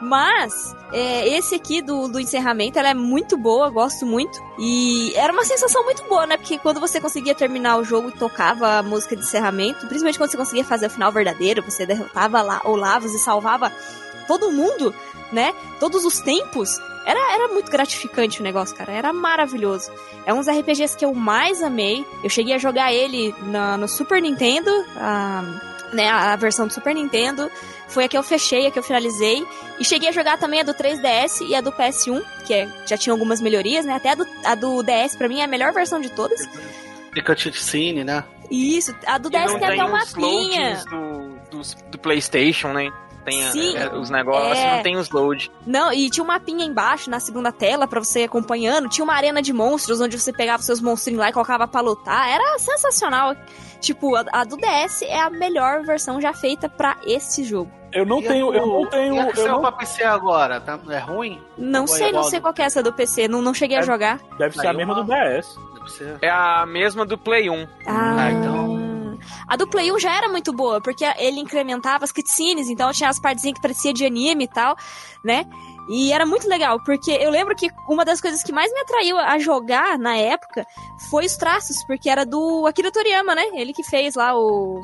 Mas, 0.00 0.74
é, 0.92 1.28
esse 1.36 1.54
aqui 1.54 1.80
do, 1.80 2.06
do 2.08 2.20
encerramento, 2.20 2.78
ela 2.78 2.90
é 2.90 2.94
muito 2.94 3.36
boa, 3.36 3.70
gosto 3.70 4.04
muito. 4.04 4.38
E 4.58 5.12
era 5.16 5.32
uma 5.32 5.44
sensação 5.44 5.82
muito 5.84 6.02
boa, 6.04 6.26
né? 6.26 6.36
Porque 6.36 6.58
quando 6.58 6.80
você 6.80 7.00
conseguia 7.00 7.34
terminar 7.34 7.78
o 7.78 7.84
jogo 7.84 8.08
e 8.10 8.12
tocava 8.12 8.78
a 8.78 8.82
música 8.82 9.16
de 9.16 9.22
encerramento, 9.22 9.86
principalmente 9.86 10.18
quando 10.18 10.30
você 10.30 10.36
conseguia 10.36 10.64
fazer 10.64 10.86
o 10.86 10.90
final 10.90 11.10
verdadeiro, 11.10 11.62
você 11.62 11.86
derrotava 11.86 12.42
lá 12.42 12.60
Olavos 12.64 13.14
e 13.14 13.18
salvava 13.18 13.72
todo 14.28 14.50
mundo, 14.52 14.94
né? 15.32 15.54
Todos 15.80 16.04
os 16.04 16.18
tempos. 16.20 16.78
Era, 17.06 17.34
era 17.34 17.48
muito 17.48 17.70
gratificante 17.70 18.40
o 18.40 18.42
negócio, 18.42 18.74
cara. 18.76 18.92
Era 18.92 19.12
maravilhoso. 19.12 19.90
É 20.26 20.34
um 20.34 20.38
dos 20.38 20.48
RPGs 20.48 20.96
que 20.96 21.04
eu 21.04 21.14
mais 21.14 21.62
amei. 21.62 22.04
Eu 22.22 22.28
cheguei 22.28 22.52
a 22.54 22.58
jogar 22.58 22.92
ele 22.92 23.32
na- 23.44 23.76
no 23.78 23.86
Super 23.86 24.20
Nintendo, 24.20 24.68
a, 24.96 25.44
né, 25.92 26.08
a 26.08 26.34
versão 26.36 26.66
do 26.66 26.72
Super 26.72 26.94
Nintendo. 26.94 27.50
Foi 27.88 28.04
a 28.04 28.08
que 28.08 28.16
eu 28.18 28.22
fechei, 28.22 28.66
a 28.66 28.70
que 28.70 28.78
eu 28.78 28.82
finalizei. 28.82 29.44
E 29.78 29.84
cheguei 29.84 30.08
a 30.08 30.12
jogar 30.12 30.38
também 30.38 30.60
a 30.60 30.62
do 30.64 30.74
3DS 30.74 31.40
e 31.48 31.54
a 31.54 31.60
do 31.60 31.70
PS1, 31.72 32.22
que 32.44 32.52
é- 32.54 32.68
já 32.86 32.96
tinha 32.96 33.12
algumas 33.12 33.40
melhorias, 33.40 33.84
né? 33.84 33.94
Até 33.94 34.10
a 34.10 34.14
do, 34.16 34.26
a 34.44 34.54
do 34.54 34.82
DS, 34.82 35.16
pra 35.16 35.28
mim, 35.28 35.40
é 35.40 35.44
a 35.44 35.48
melhor 35.48 35.72
versão 35.72 36.00
de 36.00 36.10
todas. 36.10 36.40
Fica 37.12 37.34
cutscene, 37.34 38.02
né? 38.04 38.24
E 38.50 38.76
isso, 38.76 38.94
a 39.06 39.18
do 39.18 39.28
E 39.28 39.32
DS 39.32 39.54
tem 39.54 39.64
até 39.64 39.84
um 39.84 39.94
os 39.94 40.12
mapinha. 40.14 40.84
do, 40.90 41.58
dos- 41.58 41.74
do 41.90 41.98
PlayStation, 41.98 42.72
né? 42.72 42.90
Tem 43.26 43.44
a- 43.44 43.50
Sim, 43.50 43.76
é, 43.76 43.88
os 43.94 44.08
negócios, 44.08 44.56
é. 44.56 44.76
não 44.76 44.82
tem 44.82 44.96
os 44.96 45.10
load. 45.10 45.50
Não, 45.66 45.92
e 45.92 46.08
tinha 46.08 46.22
um 46.24 46.26
mapinha 46.28 46.64
embaixo 46.64 47.10
na 47.10 47.20
segunda 47.20 47.50
tela 47.52 47.86
pra 47.86 47.98
você 48.00 48.20
ir 48.20 48.24
acompanhando. 48.24 48.88
Tinha 48.88 49.04
uma 49.04 49.14
arena 49.14 49.42
de 49.42 49.52
monstros 49.52 50.00
onde 50.00 50.18
você 50.18 50.32
pegava 50.32 50.62
seus 50.62 50.80
monstrinhos 50.80 51.20
lá 51.20 51.28
e 51.28 51.32
colocava 51.32 51.66
pra 51.66 51.80
lutar. 51.80 52.28
Era 52.30 52.58
sensacional. 52.58 53.34
Tipo, 53.80 54.14
a, 54.16 54.24
a 54.32 54.44
do 54.44 54.56
DS 54.56 55.02
é 55.02 55.20
a 55.20 55.28
melhor 55.28 55.82
versão 55.82 56.20
já 56.20 56.32
feita 56.32 56.68
pra 56.68 56.96
esse 57.04 57.42
jogo. 57.44 57.70
Eu 57.92 58.04
não 58.06 58.20
E 58.20 58.26
a 58.26 58.30
tenho, 58.30 58.54
eu 58.54 58.66
não 58.66 58.86
tenho, 58.90 59.14
E 59.14 59.18
a 59.20 59.26
eu 59.28 59.34
saiu 59.36 59.48
não, 59.52 59.60
pra 59.60 59.72
PC 59.72 60.02
agora, 60.04 60.60
tá? 60.60 60.78
É 60.88 60.98
ruim? 60.98 61.40
Não 61.58 61.80
Ou 61.80 61.94
é 61.94 61.98
sei, 61.98 62.12
não 62.12 62.22
sei 62.24 62.40
qual 62.40 62.52
que 62.54 62.62
é 62.62 62.64
essa 62.66 62.82
do 62.82 62.92
PC. 62.92 63.26
Não, 63.28 63.42
não 63.42 63.52
cheguei 63.54 63.76
a 63.76 63.80
É- 63.80 63.84
jogar. 63.84 64.20
deve 64.38 64.54
ser 64.56 64.66
a 64.66 64.70
Aí 64.70 64.76
mesma 64.76 64.94
uma- 64.94 65.02
do 65.04 65.12
DS. 65.12 65.46
Deve 65.74 65.90
ser. 65.90 66.18
É 66.22 66.28
a 66.30 66.64
mesma 66.66 67.04
do 67.06 67.16
Play 67.18 67.48
1. 67.50 67.66
Ah, 67.86 68.30
então- 68.32 68.65
A 69.48 69.56
do 69.56 69.66
Play 69.66 69.92
1 69.92 69.98
já 70.00 70.16
era 70.16 70.28
muito 70.28 70.52
boa, 70.52 70.80
porque 70.80 71.04
ele 71.18 71.40
incrementava 71.40 72.04
as 72.04 72.12
cutscenes, 72.12 72.68
então 72.68 72.92
tinha 72.92 73.08
as 73.08 73.18
partezinhas 73.18 73.56
que 73.56 73.62
parecia 73.62 73.92
de 73.92 74.04
anime 74.04 74.44
e 74.44 74.48
tal, 74.48 74.76
né? 75.24 75.46
E 75.88 76.12
era 76.12 76.26
muito 76.26 76.48
legal, 76.48 76.80
porque 76.84 77.12
eu 77.12 77.30
lembro 77.30 77.54
que 77.54 77.70
uma 77.88 78.04
das 78.04 78.20
coisas 78.20 78.42
que 78.42 78.52
mais 78.52 78.72
me 78.72 78.80
atraiu 78.80 79.16
a 79.18 79.38
jogar 79.38 79.96
na 79.98 80.16
época 80.16 80.66
foi 81.08 81.24
os 81.26 81.36
traços, 81.36 81.84
porque 81.84 82.10
era 82.10 82.26
do 82.26 82.66
Akira 82.66 82.90
Toriyama, 82.90 83.36
né? 83.36 83.44
Ele 83.54 83.72
que 83.72 83.84
fez 83.84 84.16
lá 84.16 84.36
o, 84.36 84.80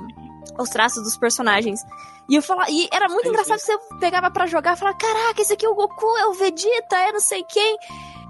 os 0.59 0.71
traços 0.71 1.03
dos 1.03 1.17
personagens. 1.17 1.81
E 2.29 2.37
eu 2.37 2.43
falava, 2.43 2.71
e 2.71 2.89
era 2.93 3.09
muito 3.09 3.25
Sim, 3.25 3.31
engraçado 3.31 3.59
que 3.59 3.65
você 3.65 3.79
pegava 3.99 4.31
pra 4.31 4.47
jogar 4.47 4.77
e 4.77 4.79
falava, 4.79 4.97
caraca, 4.97 5.43
esse 5.43 5.53
aqui 5.53 5.67
é 5.67 5.69
o 5.69 5.75
Goku, 5.75 6.17
é 6.19 6.27
o 6.27 6.35
Vegeta, 6.35 6.97
é 6.97 7.11
não 7.11 7.21
sei 7.21 7.43
quem. 7.43 7.79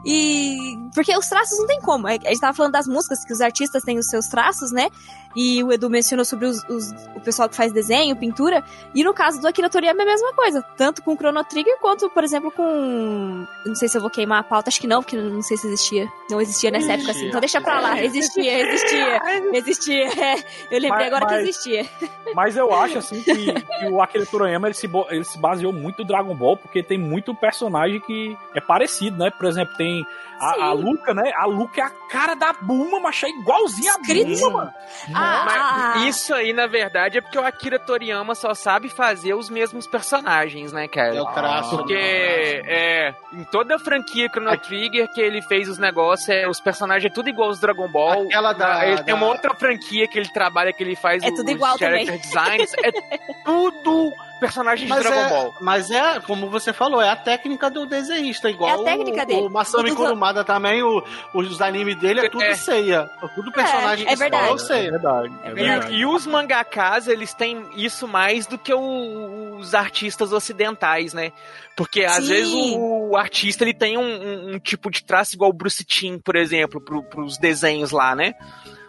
E. 0.05 0.77
Porque 0.95 1.17
os 1.17 1.29
traços 1.29 1.59
não 1.59 1.67
tem 1.67 1.81
como. 1.81 2.07
A 2.07 2.13
gente 2.13 2.41
tava 2.41 2.55
falando 2.55 2.73
das 2.73 2.87
músicas, 2.87 3.25
que 3.25 3.33
os 3.33 3.41
artistas 3.41 3.83
têm 3.83 3.99
os 3.99 4.07
seus 4.09 4.27
traços, 4.27 4.73
né? 4.73 4.89
E 5.35 5.63
o 5.65 5.73
Edu 5.73 5.89
mencionou 5.89 6.25
sobre 6.25 6.47
os, 6.47 6.63
os- 6.69 6.93
o 7.17 7.21
pessoal 7.21 7.49
que 7.49 7.57
faz 7.57 7.73
desenho, 7.73 8.15
pintura. 8.17 8.63
E 8.95 9.03
no 9.05 9.15
caso 9.15 9.41
do 9.41 9.47
Akira 9.49 9.71
Toriyama 9.71 10.01
é 10.01 10.05
a 10.05 10.07
mesma 10.07 10.33
coisa. 10.35 10.63
Tanto 10.77 11.03
com 11.03 11.17
Chrono 11.17 11.43
Trigger 11.45 11.79
quanto, 11.81 12.09
por 12.11 12.23
exemplo, 12.25 12.51
com. 12.51 13.47
Não 13.67 13.75
sei 13.75 13.89
se 13.89 13.97
eu 13.97 14.01
vou 14.01 14.11
queimar 14.11 14.41
a 14.41 14.43
pauta, 14.43 14.69
acho 14.69 14.81
que 14.81 14.87
não, 14.87 15.03
porque 15.03 15.17
não 15.17 15.43
sei 15.43 15.57
se 15.57 15.67
existia. 15.67 16.09
Não 16.31 16.41
existia 16.41 16.71
nessa 16.71 16.93
época 16.93 17.11
assim. 17.13 17.29
Então 17.29 17.41
deixa 17.41 17.61
pra 17.61 17.81
lá. 17.81 18.03
Existia, 18.03 18.61
existia. 18.69 19.21
Existia. 19.53 20.07
É, 20.23 20.35
eu 20.71 20.81
lembrei 20.81 20.91
Mas- 20.91 21.07
agora 21.07 21.27
que 21.27 21.33
mas- 21.33 21.43
existia. 21.49 21.87
Mas 22.35 22.57
eu 22.57 22.73
acho 22.75 22.99
assim 22.99 23.23
que, 23.23 23.53
que 23.53 23.87
o 23.89 24.01
Akira 24.01 24.25
Toriyama 24.27 24.69
ele 24.69 24.75
se, 24.75 24.89
ele 25.11 25.25
se 25.25 25.39
baseou 25.39 25.73
muito 25.73 25.99
no 26.01 26.05
Dragon 26.05 26.35
Ball 26.35 26.57
porque 26.57 26.83
tem 26.83 26.99
muito 26.99 27.35
personagem 27.35 28.01
que 28.01 28.37
é 28.55 28.61
parecido, 28.61 29.19
né? 29.19 29.31
Por 29.31 29.47
exemplo, 29.47 29.75
tem 29.77 30.05
a, 30.43 30.65
a. 30.67 30.73
Luca, 30.73 31.15
né? 31.15 31.31
A 31.37 31.47
Luca 31.47 31.81
é 31.81 31.85
a 31.85 31.91
cara 32.09 32.35
da 32.35 32.53
Buma, 32.53 33.01
mas 33.01 33.23
é 33.23 33.29
igualzinha 33.29 33.93
a 33.93 34.01
Escrito. 34.01 34.41
Buma, 34.41 34.51
mano. 34.59 34.75
Ah, 35.15 35.43
ah, 35.49 35.93
Mas 35.97 36.05
isso 36.07 36.35
aí, 36.35 36.53
na 36.53 36.67
verdade, 36.67 37.19
é 37.19 37.21
porque 37.21 37.39
o 37.39 37.45
Akira 37.45 37.79
Toriyama 37.79 38.35
só 38.35 38.55
sabe 38.55 38.89
fazer 38.89 39.35
os 39.35 39.49
mesmos 39.51 39.87
personagens, 39.87 40.73
né, 40.73 40.89
cara? 40.89 41.15
É 41.15 41.21
o 41.23 41.27
traço. 41.27 41.77
Porque 41.77 41.95
né? 41.95 42.63
é, 42.67 43.15
em 43.33 43.45
toda 43.45 43.77
a 43.77 43.79
franquia 43.79 44.29
Chrono 44.29 44.57
Trigger 44.59 45.09
que 45.13 45.21
ele 45.21 45.41
fez 45.43 45.69
os 45.69 45.79
negócios, 45.79 46.29
é, 46.29 46.49
os 46.49 46.61
personagens 46.61 47.11
é 47.11 47.15
tudo 47.15 47.29
igual 47.29 47.49
aos 47.49 47.61
Dragon 47.61 47.89
Ball. 47.89 48.25
Aquela 48.25 48.53
da- 48.53 48.87
ele 48.87 48.97
tem 49.03 49.07
da- 49.07 49.15
uma 49.15 49.27
outra 49.27 49.55
franquia 49.55 50.07
que 50.09 50.19
ele 50.19 50.29
trabalha, 50.29 50.73
que 50.73 50.83
ele 50.83 50.97
faz 50.97 51.23
É 51.23 51.29
os 51.29 51.35
tudo 51.35 51.51
igual 51.51 51.79
character 51.79 52.19
designs. 52.19 52.73
É 52.83 52.91
tudo 53.45 54.13
personagens 54.43 54.89
de 54.89 54.89
Mas 54.93 55.05
Dragon 55.05 55.21
é, 55.21 55.29
Ball. 55.29 55.55
mas 55.61 55.91
é, 55.91 56.19
como 56.21 56.51
você 56.51 56.73
falou, 56.73 57.01
é 57.01 57.09
a 57.09 57.15
técnica 57.15 57.71
do 57.71 57.87
desenhista, 57.87 58.51
igual 58.51 58.69
É 58.71 58.75
a 58.75 58.85
técnica 58.85 59.23
o, 59.23 59.27
dele. 59.27 59.41
o 59.43 59.49
Masami 59.49 59.91
Tudo- 59.91 59.99
Kurumada 60.03 60.43
também, 60.45 60.83
o, 60.83 61.01
os 61.33 61.61
animes 61.63 61.95
dele 61.97 62.21
é 62.27 62.29
tudo 62.29 62.43
É. 62.43 62.55
ceia. 62.55 63.09
É 63.23 63.29
tudo 63.29 63.53
personagem 63.53 64.05
é 64.07 64.11
que 64.11 64.17
verdade. 64.17 64.47
só 64.49 64.55
É 64.55 64.59
ceia. 64.59 64.91
verdade. 64.91 65.33
É 65.45 65.51
E, 65.51 65.55
verdade. 65.55 65.95
e 65.95 66.05
os 66.07 66.27
mangakas, 66.27 67.07
eles 67.07 67.33
têm 67.33 67.65
isso 67.77 68.09
mais 68.09 68.47
do 68.47 68.59
que 68.59 68.75
o- 68.75 69.57
os 69.59 69.75
artistas 69.75 70.33
ocidentais, 70.33 71.15
né? 71.15 71.31
Porque 71.77 72.03
às 72.05 72.17
Sim. 72.25 72.29
vezes 72.29 72.53
o, 72.53 73.11
o 73.13 73.17
artista 73.17 73.63
ele 73.63 73.73
tem 73.75 73.97
um, 73.97 74.03
um- 74.03 74.55
um 74.55 74.59
tipo 74.59 74.91
de 74.91 75.05
traço 75.05 75.37
igual 75.37 75.51
o 75.51 75.55
Bruce 75.55 75.85
Timm, 75.85 76.19
por 76.19 76.35
exemplo, 76.35 76.81
pro, 76.81 77.03
pros 77.05 77.39
desenhos 77.39 77.93
lá, 77.93 78.17
né? 78.17 78.35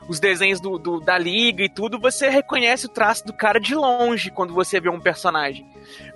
Os 0.08 0.20
desenhos 0.20 0.60
do, 0.60 0.78
do- 0.78 1.00
da 1.00 1.18
liga 1.18 1.64
e 1.64 1.70
tudo, 1.70 1.98
você 2.00 2.28
reconhece 2.30 2.86
o 2.86 2.90
traço 2.90 3.26
do 3.26 3.32
cara 3.34 3.60
de 3.60 3.74
longe 3.74 4.30
quando 4.32 4.54
você 4.54 4.80
vê 4.80 4.90
um 4.90 5.00
personagem. 5.00 5.66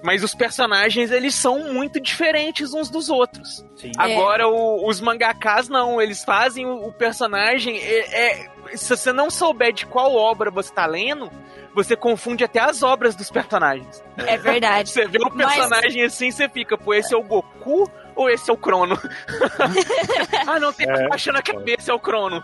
Mas 0.03 0.23
os 0.23 0.35
personagens, 0.35 1.09
eles 1.11 1.33
são 1.35 1.73
muito 1.73 1.99
diferentes 1.99 2.73
uns 2.73 2.89
dos 2.89 3.09
outros. 3.09 3.65
Sim. 3.75 3.91
É. 3.97 4.01
Agora, 4.01 4.47
o- 4.47 4.87
os 4.87 4.99
mangakas 4.99 5.69
não, 5.69 6.01
eles 6.01 6.23
fazem 6.23 6.65
o, 6.65 6.87
o 6.87 6.91
personagem. 6.91 7.77
É, 7.77 8.43
é- 8.71 8.77
se 8.77 8.89
você 8.89 9.13
não 9.13 9.29
souber 9.29 9.71
de 9.71 9.85
qual 9.85 10.13
obra 10.13 10.51
você 10.51 10.73
tá 10.73 10.85
lendo, 10.85 11.31
você 11.73 11.95
confunde 11.95 12.43
até 12.43 12.59
as 12.59 12.83
obras 12.83 13.15
dos 13.15 13.29
personagens. 13.31 14.03
é 14.17 14.35
verdade. 14.35 14.89
Você 14.91 15.07
vê 15.07 15.19
o 15.19 15.29
Mas- 15.33 15.53
personagem 15.55 16.03
assim, 16.03 16.31
você 16.31 16.49
fica, 16.49 16.75
pô, 16.77 16.93
esse 16.93 17.13
é 17.13 17.17
o 17.17 17.21
Goku 17.23 17.89
ou 18.17 18.29
esse 18.29 18.49
é 18.49 18.53
o 18.53 18.57
Crono? 18.57 18.99
ah, 20.47 20.59
não, 20.59 20.73
tem 20.73 20.87
É. 20.89 21.05
a 21.05 21.09
faixa 21.09 21.31
na 21.31 21.41
cabeça, 21.41 21.91
é 21.91 21.93
o 21.93 21.99
Crono. 21.99 22.43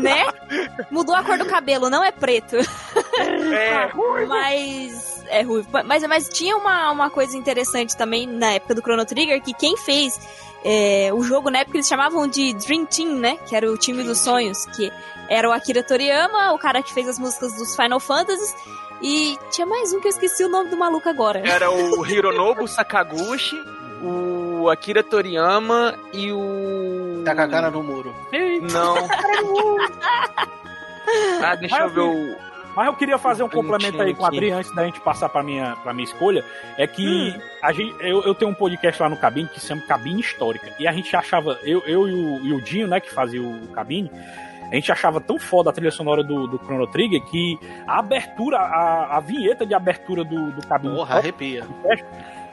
né? 0.00 0.26
Mudou 0.90 1.14
a 1.14 1.22
cor 1.22 1.38
do 1.38 1.46
cabelo, 1.46 1.88
não 1.90 2.02
é 2.02 2.10
preto. 2.10 2.56
É, 2.56 4.26
Mas. 4.26 5.16
É 5.28 5.42
ruivo. 5.42 5.68
Mas, 5.84 6.02
mas 6.04 6.28
tinha 6.28 6.56
uma, 6.56 6.90
uma 6.92 7.10
coisa 7.10 7.36
interessante 7.36 7.96
também 7.96 8.26
na 8.26 8.52
época 8.52 8.74
do 8.76 8.80
Chrono 8.80 9.04
Trigger, 9.04 9.42
que 9.42 9.52
quem 9.52 9.76
fez 9.76 10.18
é, 10.64 11.10
o 11.12 11.22
jogo 11.24 11.50
na 11.50 11.58
época 11.60 11.76
eles 11.78 11.88
chamavam 11.88 12.28
de 12.28 12.54
Dream 12.54 12.86
Team, 12.86 13.16
né? 13.16 13.36
Que 13.46 13.56
era 13.56 13.70
o 13.70 13.76
time 13.76 14.04
dos 14.04 14.18
sonhos, 14.20 14.64
que 14.66 14.92
era 15.28 15.48
o 15.48 15.52
Akira 15.52 15.82
Toriyama, 15.82 16.52
o 16.52 16.58
cara 16.58 16.80
que 16.82 16.94
fez 16.94 17.08
as 17.08 17.18
músicas 17.18 17.52
dos 17.56 17.74
Final 17.74 17.98
Fantasies, 17.98 18.54
e 19.02 19.36
tinha 19.50 19.66
mais 19.66 19.92
um 19.92 20.00
que 20.00 20.06
eu 20.06 20.10
esqueci 20.10 20.44
o 20.44 20.48
nome 20.48 20.70
do 20.70 20.76
maluco 20.76 21.08
agora. 21.08 21.42
era 21.44 21.68
o 21.70 22.06
Hironobu 22.06 22.68
Sakaguchi, 22.68 23.60
o 24.02 24.68
Akira 24.68 25.02
Toriyama 25.02 25.94
e 26.12 26.30
o. 26.32 27.22
Tá 27.24 27.34
com 27.34 27.40
a 27.42 27.48
cara 27.48 27.70
no 27.70 27.82
muro. 27.82 28.14
Não. 28.72 28.96
ah, 31.42 31.54
deixa 31.56 31.78
eu 31.78 31.90
ver 31.90 32.00
o. 32.00 32.36
Mas 32.74 32.86
eu 32.88 32.94
queria 32.94 33.16
fazer 33.16 33.42
um 33.42 33.48
complemento 33.48 34.00
aí 34.02 34.14
com 34.14 34.24
a. 34.24 34.28
Adri 34.28 34.50
antes 34.50 34.74
da 34.74 34.84
gente 34.84 35.00
passar 35.00 35.30
pra 35.30 35.42
minha, 35.42 35.76
pra 35.82 35.94
minha 35.94 36.04
escolha. 36.04 36.44
É 36.76 36.86
que 36.86 37.34
Hum. 37.34 37.40
a 37.62 37.72
gente, 37.72 37.94
eu, 38.00 38.22
eu 38.22 38.34
tenho 38.34 38.50
um 38.50 38.54
podcast 38.54 39.00
lá 39.02 39.08
no 39.08 39.16
Cabine 39.16 39.48
que 39.48 39.58
se 39.58 39.66
chama 39.66 39.80
Cabine 39.82 40.20
Histórica. 40.20 40.70
E 40.78 40.86
a 40.86 40.92
gente 40.92 41.14
achava, 41.16 41.58
eu, 41.62 41.82
eu 41.86 42.06
e, 42.06 42.12
o, 42.12 42.46
e 42.46 42.52
o 42.52 42.60
Dinho, 42.60 42.86
né, 42.86 43.00
que 43.00 43.10
fazia 43.10 43.40
o 43.42 43.66
Cabine, 43.68 44.10
a 44.70 44.74
gente 44.74 44.92
achava 44.92 45.22
tão 45.22 45.38
foda 45.38 45.70
a 45.70 45.72
trilha 45.72 45.90
sonora 45.90 46.22
do, 46.22 46.46
do 46.46 46.58
Chrono 46.58 46.86
Trigger 46.88 47.22
que 47.24 47.58
a 47.86 47.98
abertura, 48.00 48.58
a, 48.58 49.16
a 49.16 49.20
vinheta 49.20 49.64
de 49.64 49.72
abertura 49.72 50.22
do, 50.22 50.50
do 50.50 50.66
Cabine 50.66 50.96
Porra, 50.96 51.16
arrepia. 51.16 51.66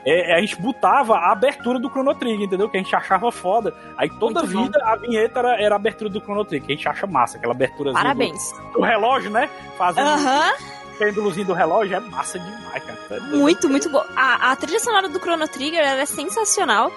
É, 0.06 0.34
a 0.34 0.40
gente 0.40 0.60
botava 0.60 1.14
a 1.16 1.32
abertura 1.32 1.78
do 1.78 1.88
Chrono 1.88 2.14
Trigger, 2.14 2.46
entendeu? 2.46 2.68
Que 2.68 2.76
a 2.76 2.80
gente 2.82 2.94
achava 2.94 3.30
foda. 3.32 3.74
Aí 3.96 4.08
toda 4.10 4.40
Muito 4.42 4.52
bom. 4.54 4.64
vida 4.64 4.78
a 4.84 4.96
vinheta 4.96 5.38
era, 5.40 5.62
era 5.62 5.74
a 5.74 5.76
abertura 5.76 6.10
do 6.10 6.20
Chrono 6.20 6.44
Trigger, 6.44 6.66
que 6.66 6.72
a 6.72 6.76
gente 6.76 6.88
acha 6.88 7.06
massa, 7.06 7.36
aquela 7.38 7.52
abertura 7.52 7.92
Parabéns. 7.92 8.52
do, 8.72 8.78
do 8.78 8.80
relógio, 8.82 9.30
né? 9.30 9.48
Fazendo 9.78 10.06
Aham. 10.08 10.52
pêndulozinho 10.98 11.46
do 11.46 11.52
relógio 11.54 11.96
é 11.96 12.00
massa 12.00 12.38
demais, 12.38 12.84
cara. 12.84 12.98
Tá. 13.08 13.20
Muito, 13.36 13.68
muito 13.68 13.88
boa. 13.88 14.06
A, 14.14 14.52
a 14.52 14.56
trilha 14.56 14.78
sonora 14.80 15.08
do 15.08 15.18
Chrono 15.18 15.48
Trigger 15.48 15.80
ela 15.80 16.00
é 16.02 16.06
sensacional. 16.06 16.92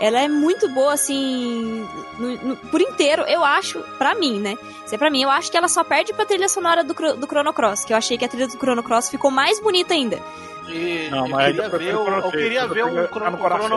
Ela 0.00 0.20
é 0.20 0.28
muito 0.28 0.68
boa, 0.68 0.92
assim, 0.92 1.84
no- 2.20 2.36
no- 2.50 2.56
por 2.56 2.80
inteiro, 2.80 3.22
eu 3.26 3.42
acho, 3.44 3.80
pra 3.98 4.14
mim, 4.14 4.38
né? 4.38 4.56
Se 4.86 4.94
é 4.94 4.98
pra 4.98 5.10
mim, 5.10 5.22
eu 5.22 5.28
acho 5.30 5.50
que 5.50 5.56
ela 5.56 5.66
só 5.66 5.82
perde 5.82 6.12
pra 6.12 6.24
trilha 6.24 6.48
sonora 6.48 6.84
do, 6.84 6.94
do 6.94 7.26
Chrono 7.26 7.52
Cross, 7.52 7.84
que 7.84 7.92
eu 7.92 7.96
achei 7.96 8.16
que 8.16 8.24
a 8.24 8.28
trilha 8.28 8.46
do 8.46 8.56
Chrono 8.56 8.80
Cross 8.82 9.10
ficou 9.10 9.28
mais 9.30 9.58
bonita 9.60 9.94
ainda. 9.94 10.20
Não, 11.10 11.26
eu 11.26 11.28
mas 11.28 11.46
queria 11.46 11.62
eu 11.64 11.70
ver, 11.70 11.76
prefiro 11.76 11.98
o- 12.00 12.04
o 12.04 12.14
eu 12.18 12.30
queria 12.30 12.66
ver 12.66 12.80
eu 12.80 12.86
um 12.86 12.90
prefiro- 12.92 13.08
Chrono, 13.08 13.24
tá 13.24 13.30
no 13.30 13.38
coração. 13.38 13.68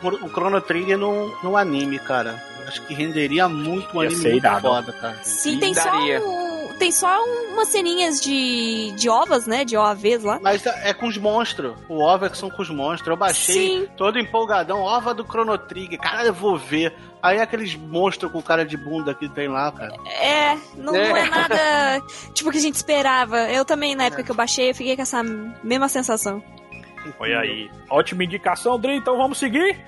Chrono, 0.00 0.18
o 0.26 0.28
Chrono 0.30 0.60
Trigger 0.60 0.98
num, 0.98 1.34
num 1.42 1.56
anime, 1.56 1.98
cara. 1.98 2.42
Acho 2.66 2.82
que 2.82 2.94
renderia 2.94 3.48
muito 3.48 3.96
um 3.96 4.00
anime 4.00 4.16
muito 4.22 4.36
irado. 4.36 4.68
foda, 4.68 4.92
cara. 4.92 5.18
Sim, 5.22 5.56
E 5.56 5.60
tem 5.60 5.74
só, 5.74 5.90
um- 5.94 6.74
tem 6.78 6.90
só 6.90 7.22
um- 7.24 7.52
umas 7.54 7.68
ceninhas 7.68 8.20
de, 8.20 8.92
de 8.92 9.08
ovas, 9.08 9.46
né? 9.46 9.64
De 9.64 9.76
OAVs 9.76 10.22
lá. 10.24 10.38
Mas 10.42 10.64
é 10.66 10.92
com 10.94 11.06
os 11.06 11.18
monstros. 11.18 11.74
O 11.88 12.02
OVA 12.02 12.30
que 12.30 12.38
são 12.38 12.50
com 12.50 12.62
os 12.62 12.70
monstros. 12.70 13.08
Eu 13.08 13.16
baixei 13.16 13.54
Sim. 13.54 13.88
todo 13.96 14.18
empolgadão. 14.18 14.80
OVA 14.80 15.12
do 15.14 15.24
Chrono 15.24 15.56
Trigger. 15.58 15.98
Caralho, 16.00 16.28
eu 16.28 16.34
vou 16.34 16.56
ver. 16.56 16.94
Aí 17.22 17.40
aqueles 17.40 17.76
monstros 17.76 18.32
com 18.32 18.42
cara 18.42 18.64
de 18.64 18.76
bunda 18.76 19.14
que 19.14 19.28
tem 19.28 19.46
lá, 19.48 19.70
cara. 19.70 19.94
É, 20.20 20.56
não 20.76 20.94
é, 20.94 21.08
não 21.08 21.16
é 21.16 21.28
nada 21.30 22.02
tipo 22.34 22.50
que 22.50 22.58
a 22.58 22.60
gente 22.60 22.74
esperava. 22.74 23.38
Eu 23.50 23.64
também, 23.64 23.94
na 23.94 24.04
época 24.04 24.22
que 24.24 24.30
eu 24.30 24.34
baixei, 24.34 24.70
eu 24.70 24.74
fiquei 24.74 24.96
com 24.96 25.02
essa 25.02 25.22
mesma 25.62 25.88
sensação. 25.88 26.42
Foi 27.18 27.34
aí. 27.34 27.70
Ótima 27.90 28.24
indicação, 28.24 28.78
Dri. 28.78 28.96
Então 28.96 29.16
vamos 29.16 29.38
seguir? 29.38 29.78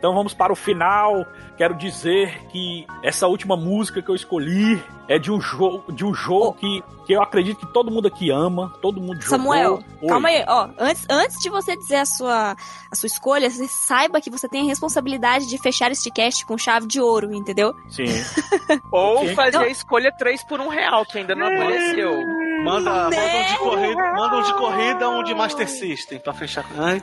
Então 0.00 0.14
vamos 0.14 0.32
para 0.32 0.50
o 0.50 0.56
final. 0.56 1.26
Quero 1.58 1.74
dizer 1.74 2.46
que 2.48 2.86
essa 3.02 3.26
última 3.26 3.54
música 3.54 4.00
que 4.00 4.10
eu 4.10 4.14
escolhi 4.14 4.82
é 5.06 5.18
de 5.18 5.30
um 5.30 5.38
jogo, 5.38 5.92
de 5.92 6.06
um 6.06 6.14
jogo 6.14 6.40
Oh. 6.40 6.52
que, 6.54 6.82
que 7.10 7.16
eu 7.16 7.22
acredito 7.22 7.66
que 7.66 7.72
todo 7.72 7.90
mundo 7.90 8.06
aqui 8.06 8.30
ama, 8.30 8.72
todo 8.80 9.00
mundo 9.00 9.20
Samuel, 9.24 9.80
jogou. 9.80 9.84
Oi. 10.02 10.08
calma 10.08 10.28
aí, 10.28 10.44
ó. 10.46 10.68
Antes, 10.78 11.06
antes 11.10 11.36
de 11.42 11.50
você 11.50 11.76
dizer 11.76 11.96
a 11.96 12.04
sua, 12.06 12.56
a 12.88 12.94
sua 12.94 13.08
escolha, 13.08 13.50
você 13.50 13.66
saiba 13.66 14.20
que 14.20 14.30
você 14.30 14.48
tem 14.48 14.60
a 14.62 14.64
responsabilidade 14.64 15.46
de 15.48 15.58
fechar 15.58 15.90
este 15.90 16.08
cast 16.08 16.46
com 16.46 16.56
chave 16.56 16.86
de 16.86 17.00
ouro, 17.00 17.34
entendeu? 17.34 17.74
Sim. 17.88 18.04
Ou 18.92 19.26
Sim. 19.26 19.34
fazer 19.34 19.58
Não. 19.58 19.64
a 19.64 19.68
escolha 19.68 20.12
3 20.16 20.44
por 20.44 20.60
1 20.60 20.68
real, 20.68 21.04
que 21.04 21.18
ainda 21.18 21.34
não 21.34 21.46
apareceu. 21.46 22.12
Manda, 22.64 23.08
Né? 23.08 23.16
manda 23.16 23.16
um 23.40 23.44
de 23.46 23.58
corrida, 23.58 24.12
manda 24.14 24.36
um 24.36 24.42
de 24.42 24.54
corrida, 24.54 25.10
um 25.10 25.24
de 25.24 25.34
Master 25.34 25.68
System 25.68 26.18
pra 26.20 26.32
fechar. 26.32 26.64
Ai, 26.78 27.02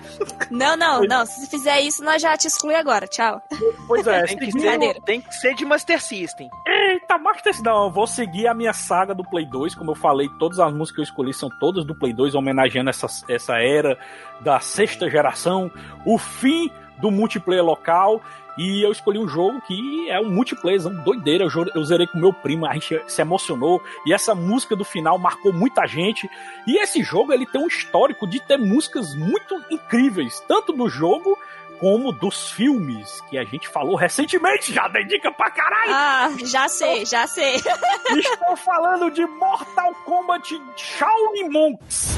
Não, 0.51 0.77
não, 0.77 1.01
não. 1.01 1.25
Se 1.25 1.41
você 1.41 1.47
fizer 1.49 1.81
isso, 1.81 2.03
nós 2.03 2.21
já 2.21 2.37
te 2.37 2.47
exclui 2.47 2.75
agora. 2.75 3.07
Tchau. 3.07 3.41
Pois 3.87 4.05
é, 4.07 4.23
Tem 4.25 4.37
que, 4.37 4.51
ser, 4.51 5.01
tem 5.03 5.19
que 5.21 5.33
ser 5.35 5.55
de 5.55 5.65
Master 5.65 6.01
System. 6.01 6.47
Eita, 6.65 7.17
Master 7.17 7.53
System. 7.53 7.73
Não, 7.73 7.85
eu 7.85 7.91
vou 7.91 8.05
seguir 8.07 8.47
a 8.47 8.53
minha 8.53 8.71
saga 8.71 9.15
do 9.15 9.23
Play 9.27 9.45
2. 9.47 9.73
Como 9.73 9.91
eu 9.91 9.95
falei, 9.97 10.29
todas 10.39 10.59
as 10.59 10.71
músicas 10.73 10.95
que 10.95 11.01
eu 11.01 11.03
escolhi 11.03 11.33
são 11.33 11.49
todas 11.49 11.85
do 11.85 11.95
Play 11.95 12.13
2, 12.13 12.35
homenageando 12.35 12.89
essa, 12.89 13.07
essa 13.27 13.57
era 13.59 13.97
da 14.39 14.59
sexta 14.59 15.09
geração, 15.09 15.71
o 16.05 16.17
fim 16.17 16.71
do 16.99 17.11
multiplayer 17.11 17.63
local. 17.63 18.21
E 18.57 18.83
eu 18.83 18.91
escolhi 18.91 19.19
um 19.19 19.27
jogo 19.27 19.61
que 19.61 20.09
é 20.09 20.19
um 20.19 20.31
multiplayer, 20.31 20.87
um 20.87 21.03
doideira. 21.03 21.43
Eu, 21.43 21.65
eu 21.75 21.83
zerei 21.83 22.07
com 22.07 22.17
meu 22.17 22.33
primo, 22.33 22.65
a 22.65 22.73
gente 22.73 22.99
se 23.05 23.21
emocionou. 23.21 23.83
E 24.03 24.11
essa 24.11 24.33
música 24.33 24.75
do 24.75 24.83
final 24.83 25.19
marcou 25.19 25.53
muita 25.53 25.85
gente. 25.85 26.27
E 26.65 26.81
esse 26.81 27.03
jogo 27.03 27.31
ele 27.31 27.45
tem 27.45 27.61
um 27.61 27.67
histórico 27.67 28.25
de 28.25 28.39
ter 28.39 28.57
músicas 28.57 29.13
muito 29.13 29.61
incríveis, 29.69 30.39
tanto 30.47 30.73
do 30.73 30.89
jogo 30.89 31.37
como 31.79 32.11
dos 32.11 32.51
filmes 32.51 33.21
que 33.29 33.37
a 33.37 33.43
gente 33.43 33.67
falou 33.67 33.95
recentemente. 33.95 34.73
Já 34.73 34.87
dei 34.87 35.05
dica 35.05 35.31
pra 35.31 35.49
caralho! 35.51 35.91
Ah, 35.93 36.29
já 36.45 36.67
sei, 36.67 37.05
já 37.05 37.27
sei. 37.27 37.55
Estou 38.15 38.55
falando 38.55 39.09
de 39.11 39.25
Mortal 39.25 39.93
Kombat 40.05 40.59
Shaolin 40.75 41.49
Monks. 41.49 42.17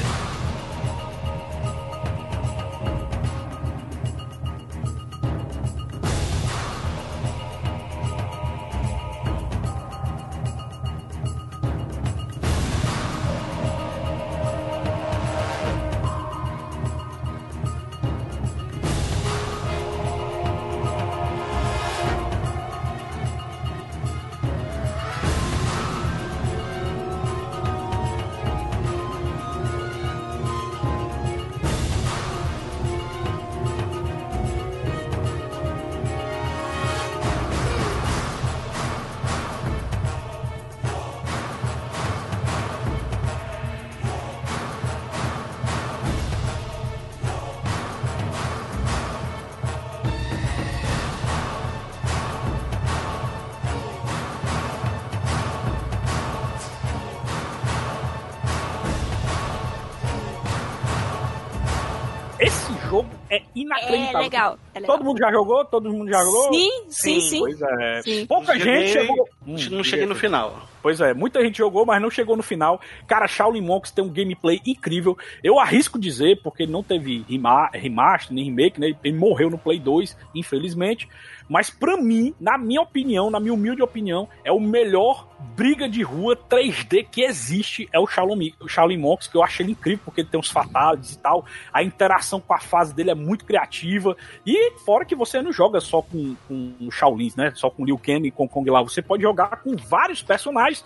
É 63.94 63.98
inacreditável. 63.98 64.20
legal. 64.22 64.58
É 64.74 64.80
legal. 64.80 64.96
Todo 64.96 65.04
mundo 65.04 65.18
já 65.18 65.30
jogou? 65.32 65.64
Todo 65.64 65.90
mundo 65.92 66.10
já 66.10 66.22
jogou? 66.24 66.52
Sim, 66.54 66.70
sim, 66.88 67.20
sim. 67.20 67.38
Pois 67.40 67.60
é. 67.62 68.02
Sim. 68.02 68.26
Pouca 68.26 68.52
Cheguei- 68.58 68.86
gente 68.86 68.92
chegou. 68.92 69.28
Hum, 69.46 69.56
não 69.70 69.84
cheguei 69.84 70.06
no 70.06 70.14
final. 70.14 70.68
Pois 70.82 70.98
é, 71.00 71.12
muita 71.12 71.42
gente 71.44 71.58
jogou, 71.58 71.84
mas 71.84 72.00
não 72.00 72.10
chegou 72.10 72.36
no 72.36 72.42
final. 72.42 72.80
Cara, 73.06 73.26
Shaolin 73.28 73.60
Monks 73.60 73.90
tem 73.90 74.02
um 74.02 74.08
gameplay 74.08 74.60
incrível. 74.66 75.16
Eu 75.44 75.58
arrisco 75.58 75.98
dizer, 75.98 76.40
porque 76.42 76.66
não 76.66 76.82
teve 76.82 77.24
rema- 77.28 77.68
remaster 77.72 78.34
nem 78.34 78.44
remake, 78.46 78.80
né? 78.80 78.94
Ele 79.04 79.18
morreu 79.18 79.50
no 79.50 79.58
Play 79.58 79.78
2, 79.78 80.16
infelizmente. 80.34 81.06
Mas 81.50 81.68
pra 81.68 81.96
mim, 81.96 82.32
na 82.40 82.56
minha 82.56 82.80
opinião, 82.80 83.28
na 83.28 83.40
minha 83.40 83.52
humilde 83.52 83.82
opinião, 83.82 84.28
é 84.44 84.52
o 84.52 84.60
melhor 84.60 85.26
briga 85.56 85.88
de 85.88 86.00
rua 86.00 86.36
3D 86.36 87.08
que 87.10 87.22
existe. 87.22 87.88
É 87.92 87.98
o 87.98 88.06
Shaolin, 88.06 88.54
o 88.60 88.98
Monks, 88.98 89.26
que 89.26 89.36
eu 89.36 89.42
achei 89.42 89.66
ele 89.66 89.72
incrível, 89.72 90.00
porque 90.04 90.20
ele 90.20 90.28
tem 90.28 90.38
uns 90.38 90.48
fatalities 90.48 91.14
e 91.14 91.18
tal. 91.18 91.44
A 91.72 91.82
interação 91.82 92.40
com 92.40 92.54
a 92.54 92.60
fase 92.60 92.94
dele 92.94 93.10
é 93.10 93.16
muito 93.16 93.44
criativa. 93.44 94.16
E 94.46 94.78
fora 94.84 95.04
que 95.04 95.16
você 95.16 95.42
não 95.42 95.52
joga 95.52 95.80
só 95.80 96.00
com, 96.02 96.36
com 96.46 96.72
o 96.80 96.90
Shaolin, 96.92 97.32
né? 97.36 97.50
Só 97.56 97.68
com 97.68 97.84
Liu 97.84 97.98
Kang 97.98 98.28
e 98.28 98.30
com 98.30 98.48
Kong 98.48 98.70
Lao. 98.70 98.88
Você 98.88 99.02
pode 99.02 99.24
jogar 99.24 99.56
com 99.56 99.76
vários 99.76 100.22
personagens. 100.22 100.84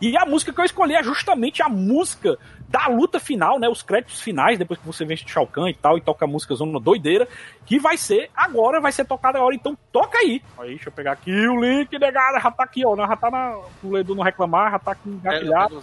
E 0.00 0.16
a 0.16 0.26
música 0.26 0.52
que 0.52 0.60
eu 0.60 0.64
escolhi 0.64 0.94
é 0.94 1.04
justamente 1.04 1.62
a 1.62 1.68
música 1.68 2.36
da 2.70 2.86
luta 2.86 3.18
final, 3.18 3.58
né? 3.58 3.68
Os 3.68 3.82
créditos 3.82 4.20
finais, 4.20 4.56
depois 4.56 4.78
que 4.78 4.86
você 4.86 5.04
vence 5.04 5.24
o 5.24 5.28
Shao 5.28 5.46
Kahn 5.46 5.68
e 5.68 5.74
tal, 5.74 5.98
e 5.98 6.00
toca 6.00 6.24
a 6.24 6.28
música 6.28 6.54
Zona 6.54 6.78
Doideira, 6.78 7.26
que 7.66 7.80
vai 7.80 7.96
ser 7.96 8.30
agora, 8.34 8.80
vai 8.80 8.92
ser 8.92 9.04
tocada 9.04 9.38
agora. 9.38 9.54
Então 9.54 9.76
toca 9.92 10.18
aí. 10.18 10.40
Aí, 10.56 10.70
deixa 10.70 10.88
eu 10.88 10.92
pegar 10.92 11.12
aqui 11.12 11.32
o 11.48 11.60
link, 11.60 11.98
negada, 11.98 12.38
já 12.38 12.50
tá 12.50 12.62
aqui, 12.62 12.86
ó. 12.86 12.94
Já 12.94 13.16
tá 13.16 13.28
na, 13.28 13.58
o 13.82 13.98
Edu 13.98 14.14
não 14.14 14.22
reclamar, 14.22 14.70
já 14.70 14.78
tá 14.78 14.92
aqui 14.92 15.08
engatilhado. 15.08 15.82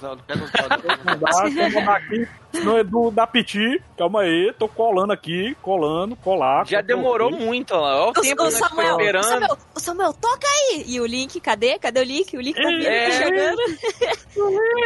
Não 2.63 2.77
aqui 2.77 2.77
Edu 2.77 3.11
da 3.11 3.27
Piti. 3.27 3.81
Calma 3.97 4.21
aí, 4.21 4.53
tô 4.57 4.67
colando 4.67 5.11
aqui, 5.11 5.55
colando, 5.61 6.15
colar. 6.15 6.65
Já 6.65 6.81
demorou 6.81 7.31
muito, 7.31 7.71
ó. 7.73 7.81
Olha 7.81 8.09
o 8.11 8.13
tempo 8.13 8.43
O, 8.43 8.47
o 8.47 8.51
Samuel, 8.51 8.95
o 8.95 8.99
esperando. 9.01 9.23
Samuel, 9.23 9.57
o 9.75 9.79
Samuel, 9.79 10.13
toca 10.13 10.47
aí! 10.47 10.85
E 10.87 11.01
o 11.01 11.05
Link, 11.05 11.39
cadê? 11.41 11.77
Cadê 11.77 11.99
o 11.99 12.03
Link? 12.03 12.37
O 12.37 12.41
Link 12.41 12.55
tá 12.55 12.69
vindo, 12.69 12.85
É. 12.87 13.09
tá 13.09 13.11
chegando. 13.11 13.61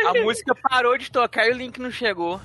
A 0.07 0.23
música 0.23 0.55
parou 0.55 0.97
de 0.97 1.11
tocar 1.11 1.47
e 1.47 1.51
o 1.51 1.57
link 1.57 1.77
não 1.79 1.90
chegou. 1.91 2.39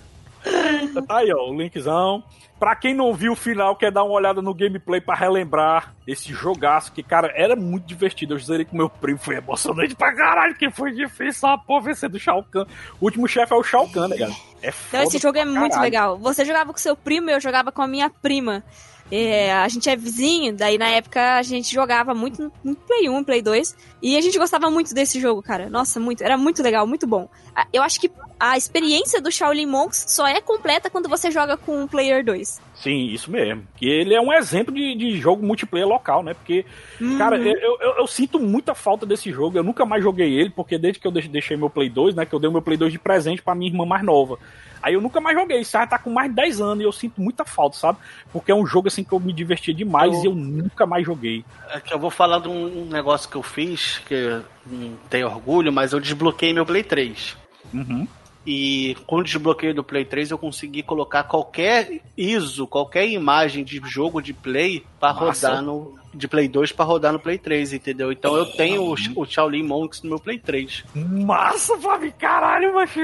Tá 1.06 1.18
aí, 1.18 1.32
ó, 1.32 1.50
o 1.50 1.56
linkzão. 1.56 2.22
Pra 2.58 2.74
quem 2.74 2.94
não 2.94 3.12
viu 3.12 3.32
o 3.32 3.36
final, 3.36 3.76
quer 3.76 3.92
dar 3.92 4.02
uma 4.02 4.14
olhada 4.14 4.40
no 4.40 4.54
gameplay 4.54 4.98
pra 4.98 5.14
relembrar 5.14 5.94
esse 6.06 6.32
jogaço, 6.32 6.90
que, 6.90 7.02
cara, 7.02 7.30
era 7.36 7.54
muito 7.54 7.84
divertido. 7.84 8.32
Eu 8.32 8.38
zerei 8.38 8.64
com 8.64 8.74
meu 8.78 8.88
primo, 8.88 9.18
foi 9.18 9.36
emocionante 9.36 9.94
pra 9.94 10.14
caralho, 10.14 10.54
que 10.54 10.70
foi 10.70 10.90
difícil 10.92 11.46
a 11.50 11.58
porra 11.58 11.82
vencer 11.86 12.08
do 12.08 12.18
Shao 12.18 12.42
Kahn. 12.44 12.64
O 12.98 13.04
último 13.04 13.28
chefe 13.28 13.52
é 13.52 13.56
o 13.56 13.62
Shao 13.62 13.86
Kahn, 13.90 14.08
né, 14.08 14.16
cara? 14.16 14.32
É 14.62 14.68
Então 14.68 14.72
foda 14.72 15.02
esse 15.04 15.18
jogo 15.18 15.36
é 15.36 15.44
muito 15.44 15.58
caralho. 15.72 15.82
legal. 15.82 16.18
Você 16.18 16.46
jogava 16.46 16.72
com 16.72 16.78
seu 16.78 16.96
primo, 16.96 17.28
eu 17.28 17.40
jogava 17.40 17.70
com 17.70 17.82
a 17.82 17.86
minha 17.86 18.08
prima. 18.08 18.64
É, 19.12 19.52
a 19.52 19.68
gente 19.68 19.88
é 19.90 19.94
vizinho, 19.94 20.56
daí 20.56 20.78
na 20.78 20.88
época 20.88 21.36
a 21.36 21.42
gente 21.42 21.72
jogava 21.72 22.12
muito 22.14 22.42
no- 22.42 22.52
no 22.64 22.74
Play 22.74 23.08
1, 23.08 23.22
Play 23.22 23.42
2. 23.42 23.76
E 24.02 24.16
a 24.16 24.20
gente 24.22 24.36
gostava 24.38 24.68
muito 24.70 24.94
desse 24.94 25.20
jogo, 25.20 25.42
cara. 25.42 25.68
Nossa, 25.68 26.00
muito. 26.00 26.24
Era 26.24 26.38
muito 26.38 26.62
legal, 26.62 26.86
muito 26.86 27.06
bom. 27.06 27.28
Ah, 27.54 27.66
Eu 27.72 27.82
acho 27.82 28.00
que 28.00 28.10
a 28.38 28.56
experiência 28.56 29.20
do 29.20 29.30
Shaolin 29.32 29.66
Monks 29.66 30.04
só 30.08 30.26
é 30.26 30.40
completa 30.40 30.90
quando 30.90 31.08
você 31.08 31.30
joga 31.30 31.56
com 31.56 31.82
o 31.84 31.88
Player 31.88 32.24
2. 32.24 32.60
Sim, 32.74 33.06
isso 33.06 33.30
mesmo. 33.30 33.66
Que 33.76 33.86
ele 33.88 34.14
é 34.14 34.20
um 34.20 34.32
exemplo 34.32 34.74
de, 34.74 34.94
de 34.94 35.18
jogo 35.18 35.44
multiplayer 35.44 35.88
local, 35.88 36.22
né? 36.22 36.34
Porque, 36.34 36.64
Uhum. 37.00 37.16
cara, 37.16 37.38
eu, 37.38 37.78
eu, 37.80 37.94
eu 37.98 38.06
sinto 38.06 38.38
muita 38.38 38.74
falta 38.74 39.06
desse 39.06 39.32
jogo. 39.32 39.56
Eu 39.58 39.62
nunca 39.62 39.86
mais 39.86 40.02
joguei 40.02 40.32
ele, 40.38 40.50
porque 40.50 40.76
desde 40.76 41.00
que 41.00 41.06
eu 41.06 41.10
deix- 41.10 41.28
deixei 41.28 41.56
meu 41.56 41.70
Play 41.70 41.88
2, 41.88 42.14
né? 42.14 42.26
Que 42.26 42.34
eu 42.34 42.38
dei 42.38 42.48
o 42.48 42.52
meu 42.52 42.60
Play 42.62 42.76
2 42.76 42.92
de 42.92 42.98
presente 42.98 43.40
pra 43.40 43.54
minha 43.54 43.70
irmã 43.70 43.86
mais 43.86 44.04
nova. 44.04 44.38
Aí 44.82 44.92
eu 44.92 45.00
nunca 45.00 45.20
mais 45.20 45.34
joguei. 45.36 45.60
Isso 45.60 45.72
já 45.72 45.86
tá 45.86 45.98
com 45.98 46.10
mais 46.10 46.28
de 46.28 46.36
10 46.36 46.60
anos 46.60 46.82
e 46.82 46.86
eu 46.86 46.92
sinto 46.92 47.20
muita 47.20 47.44
falta, 47.46 47.76
sabe? 47.78 47.98
Porque 48.30 48.52
é 48.52 48.54
um 48.54 48.66
jogo 48.66 48.88
assim 48.88 49.02
que 49.02 49.12
eu 49.12 49.18
me 49.18 49.32
divertia 49.32 49.72
demais 49.72 50.12
Eu- 50.12 50.22
e 50.22 50.26
eu 50.26 50.34
nunca 50.34 50.84
mais 50.86 51.04
joguei. 51.06 51.42
É 51.70 51.80
que 51.80 51.94
eu 51.94 51.98
vou 51.98 52.10
falar 52.10 52.40
de 52.40 52.48
um 52.48 52.82
um 52.82 52.84
negócio 52.84 53.28
que 53.30 53.36
eu 53.36 53.42
fiz, 53.42 53.98
que 54.06 54.40
não 54.66 54.92
tenho 55.08 55.26
orgulho, 55.26 55.72
mas 55.72 55.92
eu 55.94 55.98
desbloqueei 56.00 56.52
meu 56.52 56.66
Play 56.66 56.82
3. 56.84 57.34
Uhum. 57.74 58.06
E 58.46 58.96
com 59.06 59.16
o 59.16 59.24
desbloqueio 59.24 59.74
do 59.74 59.82
Play 59.82 60.04
3 60.04 60.30
eu 60.30 60.38
consegui 60.38 60.82
colocar 60.82 61.24
qualquer 61.24 62.00
ISO, 62.16 62.66
qualquer 62.66 63.08
imagem 63.08 63.64
de 63.64 63.80
jogo 63.84 64.22
de 64.22 64.32
Play 64.32 64.84
pra 65.00 65.12
Massa. 65.12 65.48
rodar 65.48 65.62
no. 65.62 65.96
De 66.14 66.26
Play 66.28 66.48
2 66.48 66.72
pra 66.72 66.84
rodar 66.84 67.12
no 67.12 67.18
Play 67.18 67.36
3, 67.36 67.74
entendeu? 67.74 68.10
Então 68.10 68.34
eu 68.36 68.46
tenho 68.46 68.82
o, 68.84 68.94
o 69.16 69.26
Shaolin 69.26 69.64
Monks 69.64 70.02
no 70.02 70.10
meu 70.10 70.18
Play 70.20 70.38
3. 70.38 70.84
Massa, 70.94 71.76
Fábio, 71.78 72.10
caralho, 72.18 72.72
macho. 72.74 73.00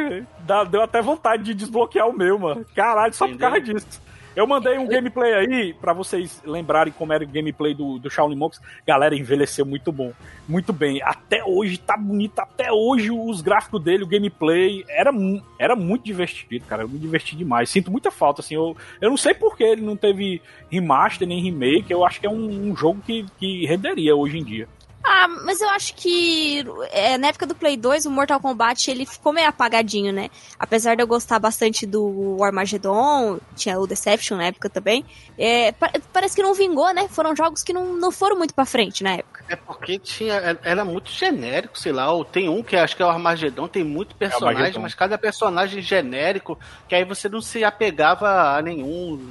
Deu 0.70 0.80
até 0.80 1.02
vontade 1.02 1.42
de 1.42 1.52
desbloquear 1.54 2.08
o 2.08 2.16
meu, 2.16 2.38
mano. 2.38 2.64
Caralho, 2.74 3.12
só 3.12 3.26
por 3.26 3.34
Entendeu? 3.34 3.50
causa 3.50 3.64
disso. 3.74 4.00
Eu 4.34 4.46
mandei 4.46 4.78
um 4.78 4.86
gameplay 4.86 5.34
aí, 5.34 5.74
pra 5.74 5.92
vocês 5.92 6.40
lembrarem 6.44 6.92
como 6.92 7.12
era 7.12 7.22
o 7.22 7.28
gameplay 7.28 7.74
do, 7.74 7.98
do 7.98 8.10
Shaolin 8.10 8.36
Monks. 8.36 8.60
Galera, 8.86 9.14
envelheceu 9.14 9.66
muito 9.66 9.92
bom. 9.92 10.12
Muito 10.48 10.72
bem. 10.72 11.02
Até 11.02 11.44
hoje 11.44 11.76
tá 11.76 11.96
bonito. 11.96 12.38
Até 12.38 12.72
hoje 12.72 13.10
os 13.10 13.42
gráficos 13.42 13.82
dele, 13.82 14.04
o 14.04 14.06
gameplay. 14.06 14.84
Era, 14.88 15.12
era 15.58 15.76
muito 15.76 16.04
divertido, 16.04 16.64
cara. 16.66 16.82
Eu 16.82 16.88
me 16.88 16.98
diverti 16.98 17.36
demais. 17.36 17.68
Sinto 17.68 17.90
muita 17.90 18.10
falta, 18.10 18.40
assim. 18.40 18.54
Eu, 18.54 18.74
eu 19.00 19.10
não 19.10 19.16
sei 19.16 19.34
por 19.34 19.56
que 19.56 19.64
ele 19.64 19.82
não 19.82 19.96
teve 19.96 20.40
remaster 20.70 21.28
nem 21.28 21.42
remake. 21.42 21.92
Eu 21.92 22.04
acho 22.04 22.18
que 22.18 22.26
é 22.26 22.30
um, 22.30 22.70
um 22.70 22.76
jogo 22.76 23.02
que, 23.04 23.26
que 23.38 23.66
renderia 23.66 24.16
hoje 24.16 24.38
em 24.38 24.44
dia. 24.44 24.66
Ah, 25.14 25.28
mas 25.28 25.60
eu 25.60 25.68
acho 25.68 25.94
que 25.94 26.64
é, 26.90 27.18
na 27.18 27.28
época 27.28 27.44
do 27.46 27.54
Play 27.54 27.76
2, 27.76 28.06
o 28.06 28.10
Mortal 28.10 28.40
Kombat 28.40 28.90
ele 28.90 29.04
ficou 29.04 29.30
meio 29.30 29.46
apagadinho, 29.46 30.10
né? 30.10 30.30
Apesar 30.58 30.94
de 30.96 31.02
eu 31.02 31.06
gostar 31.06 31.38
bastante 31.38 31.84
do 31.86 32.38
Armageddon, 32.42 33.38
tinha 33.54 33.78
o 33.78 33.86
Deception 33.86 34.38
na 34.38 34.46
época 34.46 34.70
também, 34.70 35.04
é, 35.36 35.70
pa- 35.72 35.92
parece 36.14 36.34
que 36.34 36.42
não 36.42 36.54
vingou, 36.54 36.94
né? 36.94 37.08
Foram 37.08 37.36
jogos 37.36 37.62
que 37.62 37.74
não, 37.74 37.92
não 37.94 38.10
foram 38.10 38.38
muito 38.38 38.54
pra 38.54 38.64
frente 38.64 39.04
na 39.04 39.16
época. 39.16 39.44
É 39.50 39.56
porque 39.56 39.98
tinha, 39.98 40.32
é- 40.34 40.58
era 40.64 40.82
muito 40.82 41.10
genérico, 41.10 41.78
sei 41.78 41.92
lá. 41.92 42.10
ou 42.10 42.24
Tem 42.24 42.48
um 42.48 42.62
que 42.62 42.74
acho 42.74 42.96
que 42.96 43.02
é 43.02 43.06
o 43.06 43.10
Armagedon, 43.10 43.68
tem 43.68 43.84
muito 43.84 44.14
personagem, 44.16 44.56
Armagedon. 44.56 44.80
mas 44.80 44.94
cada 44.94 45.18
personagem 45.18 45.82
genérico, 45.82 46.58
que 46.88 46.94
aí 46.94 47.04
você 47.04 47.28
não 47.28 47.42
se 47.42 47.62
apegava 47.62 48.56
a 48.56 48.62
nenhum. 48.62 49.30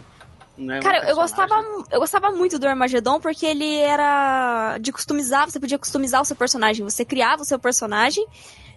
Né, 0.61 0.79
Cara, 0.79 1.09
eu 1.09 1.15
gostava, 1.15 1.55
eu 1.91 1.99
gostava 1.99 2.31
muito 2.31 2.59
do 2.59 2.67
Armageddon 2.67 3.19
porque 3.19 3.45
ele 3.45 3.77
era 3.79 4.77
de 4.79 4.91
customizar, 4.91 5.49
você 5.49 5.59
podia 5.59 5.79
customizar 5.79 6.21
o 6.21 6.25
seu 6.25 6.35
personagem, 6.35 6.83
você 6.83 7.03
criava 7.03 7.41
o 7.41 7.45
seu 7.45 7.57
personagem, 7.57 8.25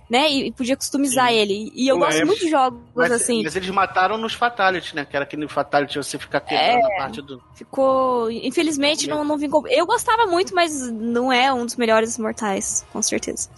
né? 0.08 0.30
E, 0.30 0.46
e 0.46 0.52
podia 0.52 0.76
customizar 0.76 1.30
ele. 1.32 1.70
E 1.74 1.86
eu 1.88 1.96
Eu 1.96 2.00
gosto 2.00 2.26
muito 2.26 2.40
de 2.40 2.48
jogos 2.50 2.80
Mas, 2.94 3.12
assim. 3.12 3.42
mas 3.42 3.54
eles 3.56 3.68
mataram 3.70 4.16
nos 4.16 4.32
Fatalities, 4.34 4.92
né? 4.94 5.04
Que 5.04 5.14
era 5.16 5.24
aquele 5.24 5.46
Fatality 5.48 5.96
você 5.98 6.18
ficar 6.18 6.40
quebrando 6.40 6.86
a 6.86 6.96
parte 6.96 7.20
do. 7.22 7.42
Ficou. 7.54 8.30
Infelizmente 8.30 9.06
não, 9.08 9.24
não 9.24 9.36
vingou. 9.36 9.66
Eu 9.68 9.86
gostava 9.86 10.26
muito, 10.26 10.54
mas 10.54 10.90
não 10.90 11.32
é 11.32 11.52
um 11.52 11.64
dos 11.66 11.76
melhores 11.76 12.18
mortais, 12.18 12.84
com 12.92 13.02
certeza. 13.02 13.48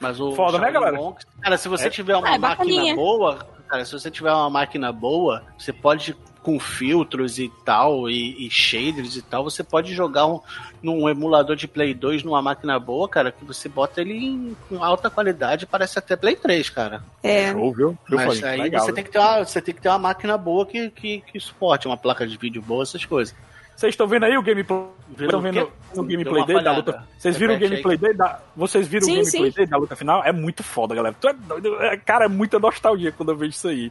Mas 0.00 0.18
o 0.20 0.32
Foda, 0.34 0.58
né, 0.58 0.70
galera? 0.70 0.96
Monks- 0.96 1.24
cara, 1.40 1.56
se 1.56 1.68
você 1.68 1.86
É. 1.86 1.90
tiver 1.90 2.16
uma 2.16 2.28
Ah, 2.28 2.34
é 2.34 2.38
máquina 2.38 2.94
boa, 2.96 3.46
cara, 3.68 3.84
se 3.84 3.92
você 3.92 4.10
tiver 4.10 4.32
uma 4.32 4.50
máquina 4.50 4.90
boa, 4.92 5.44
você 5.56 5.72
pode 5.72 6.16
com 6.42 6.58
filtros 6.58 7.38
e 7.38 7.50
tal, 7.64 8.10
e, 8.10 8.46
e 8.46 8.50
shaders 8.50 9.16
e 9.16 9.22
tal, 9.22 9.44
você 9.44 9.62
pode 9.62 9.94
jogar 9.94 10.26
um, 10.26 10.40
num 10.82 11.08
emulador 11.08 11.54
de 11.54 11.68
Play 11.68 11.94
2 11.94 12.24
numa 12.24 12.42
máquina 12.42 12.78
boa, 12.78 13.08
cara, 13.08 13.30
que 13.30 13.44
você 13.44 13.68
bota 13.68 14.00
ele 14.00 14.14
em, 14.14 14.56
com 14.68 14.82
alta 14.82 15.08
qualidade, 15.08 15.66
parece 15.66 15.98
até 15.98 16.16
Play 16.16 16.34
3, 16.34 16.68
cara. 16.70 17.02
É. 17.22 17.52
Show, 17.52 17.72
viu? 17.72 17.98
Viu, 18.08 18.18
Mas 18.18 18.40
Fábio? 18.40 18.46
aí 18.46 18.60
Legal, 18.62 18.80
você 18.80 18.86
viu? 18.86 18.94
tem, 18.96 19.04
que 19.04 19.10
ter 19.10 19.18
uma, 19.18 19.44
você 19.44 19.62
tem 19.62 19.74
que 19.74 19.80
ter 19.80 19.88
uma 19.88 19.98
máquina 19.98 20.36
boa 20.36 20.66
que, 20.66 20.90
que, 20.90 21.20
que 21.20 21.40
suporte, 21.40 21.86
uma 21.86 21.96
placa 21.96 22.26
de 22.26 22.36
vídeo 22.36 22.60
boa, 22.60 22.82
essas 22.82 23.04
coisas. 23.04 23.34
Vocês 23.76 23.94
estão 23.94 24.06
vendo 24.06 24.24
aí 24.24 24.36
o 24.36 24.42
gameplay? 24.42 24.86
Estão 25.18 25.40
vendo 25.40 25.72
o 25.96 26.02
gameplay 26.02 26.44
dele 26.44 26.62
da 26.62 26.72
luta? 26.72 27.04
Vocês 27.18 27.36
viram 27.36 27.54
o 27.54 27.58
gameplay 27.58 27.96
dele 27.96 28.14
da... 28.14 28.40
Vocês 28.54 28.86
viram 28.86 29.06
Sim, 29.06 29.12
o 29.12 29.24
gameplay 29.24 29.50
dele 29.50 29.66
da 29.66 29.76
luta 29.76 29.96
final? 29.96 30.22
É 30.24 30.32
muito 30.32 30.62
foda, 30.62 30.94
galera. 30.94 31.16
Tu 31.20 31.28
é 31.28 31.32
doido? 31.32 31.82
É, 31.82 31.96
Cara, 31.96 32.26
é 32.26 32.28
muita 32.28 32.58
nostalgia 32.58 33.10
quando 33.10 33.30
eu 33.30 33.36
vejo 33.36 33.50
isso 33.50 33.68
aí. 33.68 33.90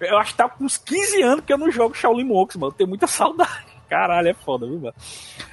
Eu 0.00 0.18
acho 0.18 0.32
que 0.32 0.38
tá 0.38 0.48
com 0.48 0.64
uns 0.64 0.76
15 0.78 1.22
anos 1.22 1.44
que 1.44 1.52
eu 1.52 1.58
não 1.58 1.70
jogo 1.70 1.94
Shaolin 1.94 2.24
Monks, 2.24 2.56
mano. 2.56 2.72
Eu 2.72 2.76
tenho 2.76 2.88
muita 2.88 3.06
saudade. 3.08 3.66
Caralho, 3.88 4.28
é 4.28 4.34
foda, 4.34 4.66
viu, 4.66 4.78
mano? 4.78 4.94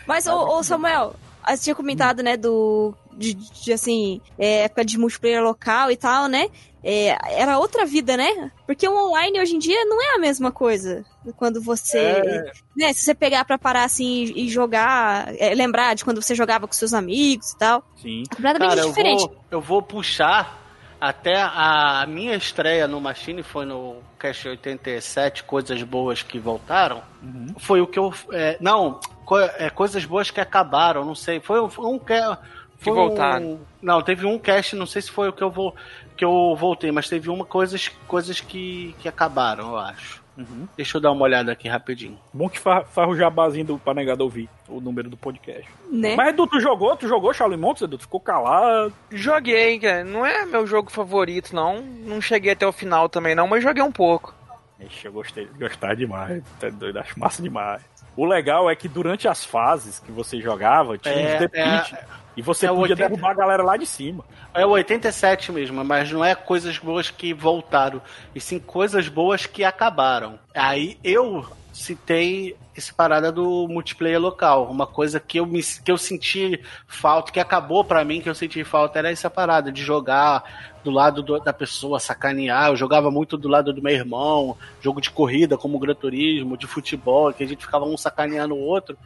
Mas, 0.06 0.28
ô, 0.28 0.58
ô, 0.58 0.64
Samuel, 0.64 1.16
você 1.48 1.64
tinha 1.64 1.76
comentado, 1.76 2.22
né, 2.22 2.38
do. 2.38 2.94
De, 3.14 3.34
de, 3.34 3.74
assim, 3.74 4.22
é, 4.38 4.66
época 4.66 4.86
de 4.86 4.98
multiplayer 4.98 5.44
local 5.44 5.90
e 5.90 5.98
tal, 5.98 6.28
né? 6.28 6.50
É, 6.84 7.18
era 7.42 7.58
outra 7.58 7.84
vida, 7.86 8.16
né? 8.16 8.52
Porque 8.66 8.88
o 8.88 8.96
online 8.96 9.42
hoje 9.42 9.56
em 9.56 9.60
dia 9.60 9.84
não 9.86 10.00
é 10.00 10.16
a 10.16 10.20
mesma 10.20 10.52
coisa. 10.52 11.04
Quando 11.36 11.60
você. 11.60 11.98
É. 11.98 12.52
Né, 12.78 12.94
se 12.94 13.02
você 13.02 13.16
pegar 13.16 13.44
pra 13.44 13.58
parar 13.58 13.84
assim 13.84 14.32
e 14.36 14.48
jogar. 14.48 15.34
é, 15.38 15.54
lembrar 15.56 15.96
de 15.96 16.06
quando 16.06 16.22
você 16.22 16.36
jogava 16.36 16.68
com 16.68 16.74
seus 16.74 16.94
amigos 16.94 17.52
e 17.52 17.58
tal. 17.58 17.84
Sim. 18.02 18.24
É 18.32 18.36
completamente 18.36 18.70
Cara, 18.70 18.82
eu 18.82 18.90
diferente. 18.90 19.20
vou, 19.22 19.36
eu 19.50 19.62
vou 19.62 19.82
puxar 19.82 20.67
até 21.00 21.42
a 21.42 22.06
minha 22.08 22.36
estreia 22.36 22.88
no 22.88 23.00
Machine 23.00 23.44
foi 23.44 23.66
no 23.66 23.98
Cash 24.18 24.46
87, 24.46 25.44
Coisas 25.44 25.82
Boas 25.84 26.22
que 26.24 26.40
Voltaram. 26.40 27.02
Uhum. 27.22 27.54
Foi 27.58 27.82
o 27.82 27.88
que 27.88 28.00
eu. 28.00 28.14
é, 28.32 28.58
não, 28.60 29.00
co- 29.26 29.40
é, 29.40 29.70
Coisas 29.70 30.04
Boas 30.06 30.32
que 30.32 30.40
Acabaram, 30.42 31.06
não 31.06 31.16
sei. 31.16 31.40
Foi, 31.40 31.62
um- 31.62 31.70
foi 31.70 31.86
um. 31.86 32.00
que- 32.00 32.38
Foi 32.80 32.94
voltaram. 32.94 33.46
Um, 33.46 33.60
não, 33.82 34.02
teve 34.02 34.26
um 34.26 34.38
cast, 34.40 34.76
não 34.76 34.86
sei 34.86 35.02
se 35.02 35.10
foi 35.12 35.30
o 35.30 35.34
que 35.34 35.44
eu 35.44 35.50
vou 35.52 35.76
que 36.16 36.26
eu 36.26 36.56
voltei, 36.56 36.92
mas 36.92 37.08
teve 37.08 37.30
uma 37.30 37.46
coisas 37.46 37.90
coisas 38.08 38.40
que, 38.42 38.96
que 39.00 39.08
acabaram, 39.08 39.70
eu 39.70 39.78
acho. 39.78 40.24
Uhum. 40.38 40.68
Deixa 40.78 40.98
eu 40.98 41.02
dar 41.02 41.12
uma 41.12 41.24
olhada 41.24 41.52
aqui 41.52 41.68
rapidinho. 41.68 42.18
Bom 42.34 42.48
que 42.48 42.60
fa- 42.60 42.84
faz 42.84 43.10
o 43.10 43.16
jabazinho 43.16 43.66
do, 43.66 43.80
pra 43.80 43.94
negado 43.94 44.24
ouvir 44.24 44.48
o 44.70 44.80
número 44.80 45.10
do 45.10 45.18
podcast. 45.18 45.68
Né? 45.92 46.16
Mas 46.16 46.30
Edu, 46.30 46.46
tu 46.46 46.60
jogou? 46.60 46.96
Tu 46.96 47.08
jogou 47.08 47.34
Shaolin 47.34 47.58
Montes, 47.58 47.82
Edu? 47.82 47.98
Tu 47.98 48.02
ficou 48.04 48.20
calado? 48.20 48.94
Joguei, 49.12 49.80
cara. 49.80 50.04
Não 50.04 50.26
é 50.26 50.46
meu 50.46 50.68
jogo 50.68 50.92
favorito, 50.92 51.56
não. 51.56 51.82
Não 51.82 52.22
cheguei 52.22 52.52
até 52.54 52.68
o 52.68 52.72
final 52.72 53.10
também, 53.10 53.34
não, 53.34 53.48
mas 53.48 53.64
joguei 53.64 53.82
um 53.82 53.92
pouco. 53.92 54.36
Ixi, 54.80 55.08
eu 55.08 55.12
gostei, 55.12 55.48
gostar 55.60 55.96
demais. 55.96 56.44
Tá 56.60 56.70
doido, 56.70 57.00
acho 57.00 57.20
massa 57.20 57.42
demais. 57.42 57.82
O 58.18 58.26
legal 58.26 58.70
é 58.70 58.76
que 58.76 58.88
durante 58.90 59.28
as 59.28 59.46
fases 59.46 60.00
que 60.00 60.12
você 60.12 60.42
jogava, 60.42 60.98
tinha 60.98 61.14
É, 61.14 61.36
uns 61.36 61.40
defeat. 61.40 61.96
e 62.36 62.42
você 62.42 62.66
é 62.66 62.70
podia 62.70 62.82
80. 62.96 63.10
derrubar 63.10 63.32
a 63.32 63.34
galera 63.36 63.64
lá 63.64 63.78
de 63.78 63.86
cima. 63.86 64.26
É 64.54 64.66
o 64.66 64.70
87 64.72 65.52
mesmo, 65.52 65.86
mas 65.86 66.12
não 66.12 66.26
é 66.26 66.34
coisas 66.34 66.78
boas 66.80 67.12
que 67.12 67.32
voltaram, 67.34 68.02
e 68.34 68.42
sim 68.42 68.58
coisas 68.60 69.08
boas 69.08 69.46
que 69.46 69.64
acabaram. 69.64 70.40
Aí 70.54 70.98
eu 71.04 71.46
citei 71.78 72.56
essa 72.76 72.94
parada 72.94 73.32
do 73.32 73.68
multiplayer 73.68 74.20
local, 74.20 74.70
uma 74.70 74.86
coisa 74.88 75.20
que 75.20 75.40
eu 75.40 75.46
me 75.46 75.62
que 75.64 75.92
eu 75.92 75.98
senti 75.98 76.60
falta, 76.88 77.32
que 77.32 77.40
acabou 77.40 77.84
pra 77.84 78.04
mim, 78.04 78.20
que 78.22 78.30
eu 78.30 78.36
senti 78.36 78.64
falta 78.64 79.00
era 79.00 79.12
essa 79.12 79.30
parada 79.30 79.72
de 79.72 79.82
jogar 79.84 80.44
do 80.84 80.92
lado 80.92 81.22
do- 81.22 81.40
da 81.40 81.54
pessoa, 81.54 82.00
sacanear. 82.00 82.70
Eu 82.70 82.76
jogava 82.76 83.10
muito 83.12 83.38
do 83.38 83.48
lado 83.48 83.72
do 83.74 83.82
meu 83.82 83.94
irmão, 83.94 84.58
jogo 84.82 85.00
de 85.02 85.10
corrida 85.12 85.58
como 85.58 85.80
Gran 85.80 85.94
Turismo, 85.96 86.58
de 86.58 86.66
futebol, 86.68 87.32
que 87.34 87.44
a 87.44 87.48
gente 87.48 87.66
ficava 87.66 87.86
um 87.86 87.98
sacaneando 87.98 88.56
o 88.56 88.60
outro. 88.60 88.98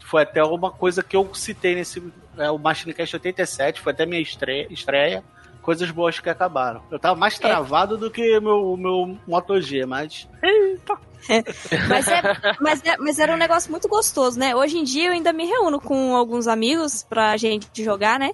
Foi 0.00 0.22
até 0.22 0.42
uma 0.42 0.70
coisa 0.70 1.02
que 1.02 1.16
eu 1.16 1.28
citei 1.34 1.74
nesse 1.74 2.02
é, 2.38 2.50
o 2.50 2.58
Machine 2.58 2.94
Cast 2.94 3.14
87, 3.16 3.80
foi 3.80 3.92
até 3.92 4.06
minha 4.06 4.20
estreia, 4.20 4.66
estreia. 4.70 5.22
Coisas 5.62 5.90
boas 5.90 6.18
que 6.18 6.28
acabaram. 6.30 6.82
Eu 6.90 6.98
tava 6.98 7.14
mais 7.18 7.38
travado 7.38 7.96
do 7.98 8.10
que 8.10 8.40
meu, 8.40 8.76
meu 8.76 9.16
Moto 9.26 9.60
G, 9.60 9.84
mas. 9.86 10.28
Mas, 11.88 12.08
é, 12.08 12.22
mas, 12.60 12.82
é- 12.84 12.96
mas 12.96 13.18
era 13.18 13.34
um 13.34 13.36
negócio 13.36 13.70
muito 13.70 13.86
gostoso, 13.86 14.38
né? 14.38 14.56
Hoje 14.56 14.78
em 14.78 14.84
dia 14.84 15.08
eu 15.08 15.12
ainda 15.12 15.32
me 15.34 15.44
reúno 15.44 15.78
com 15.78 16.16
alguns 16.16 16.48
amigos 16.48 17.02
pra 17.08 17.36
gente 17.36 17.84
jogar, 17.84 18.18
né? 18.18 18.30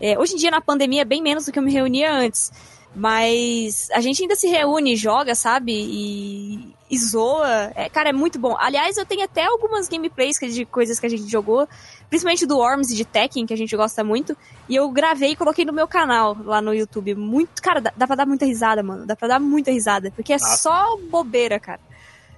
É, 0.00 0.18
hoje 0.18 0.34
em 0.34 0.36
dia 0.36 0.50
na 0.50 0.60
pandemia 0.60 1.02
é 1.02 1.04
bem 1.04 1.22
menos 1.22 1.46
do 1.46 1.52
que 1.52 1.58
eu 1.58 1.62
me 1.62 1.72
reunia 1.72 2.12
antes. 2.12 2.52
Mas 2.94 3.88
a 3.92 4.00
gente 4.00 4.20
ainda 4.22 4.34
se 4.34 4.48
reúne, 4.48 4.96
joga, 4.96 5.34
sabe? 5.34 5.72
E, 5.72 6.74
e 6.90 6.98
zoa. 6.98 7.72
É, 7.74 7.88
cara, 7.88 8.08
é 8.10 8.12
muito 8.12 8.38
bom. 8.38 8.56
Aliás, 8.58 8.96
eu 8.96 9.04
tenho 9.06 9.24
até 9.24 9.44
algumas 9.44 9.88
gameplays 9.88 10.38
de 10.38 10.64
coisas 10.64 10.98
que 10.98 11.06
a 11.06 11.08
gente 11.08 11.28
jogou, 11.30 11.68
principalmente 12.08 12.46
do 12.46 12.56
Worms 12.58 12.90
e 12.90 12.96
de 12.96 13.04
Tekken, 13.04 13.46
que 13.46 13.52
a 13.54 13.56
gente 13.56 13.76
gosta 13.76 14.02
muito. 14.02 14.36
E 14.68 14.76
eu 14.76 14.88
gravei 14.90 15.32
e 15.32 15.36
coloquei 15.36 15.64
no 15.64 15.72
meu 15.72 15.86
canal 15.88 16.36
lá 16.44 16.60
no 16.62 16.74
YouTube. 16.74 17.14
Muito, 17.14 17.60
cara, 17.62 17.80
dá, 17.80 17.92
dá 17.96 18.06
pra 18.06 18.16
dar 18.16 18.26
muita 18.26 18.44
risada, 18.46 18.82
mano. 18.82 19.06
Dá 19.06 19.14
pra 19.14 19.28
dar 19.28 19.40
muita 19.40 19.70
risada. 19.70 20.10
Porque 20.10 20.32
é 20.32 20.36
Ah. 20.36 20.38
só 20.38 20.96
bobeira, 21.10 21.58
cara. 21.60 21.80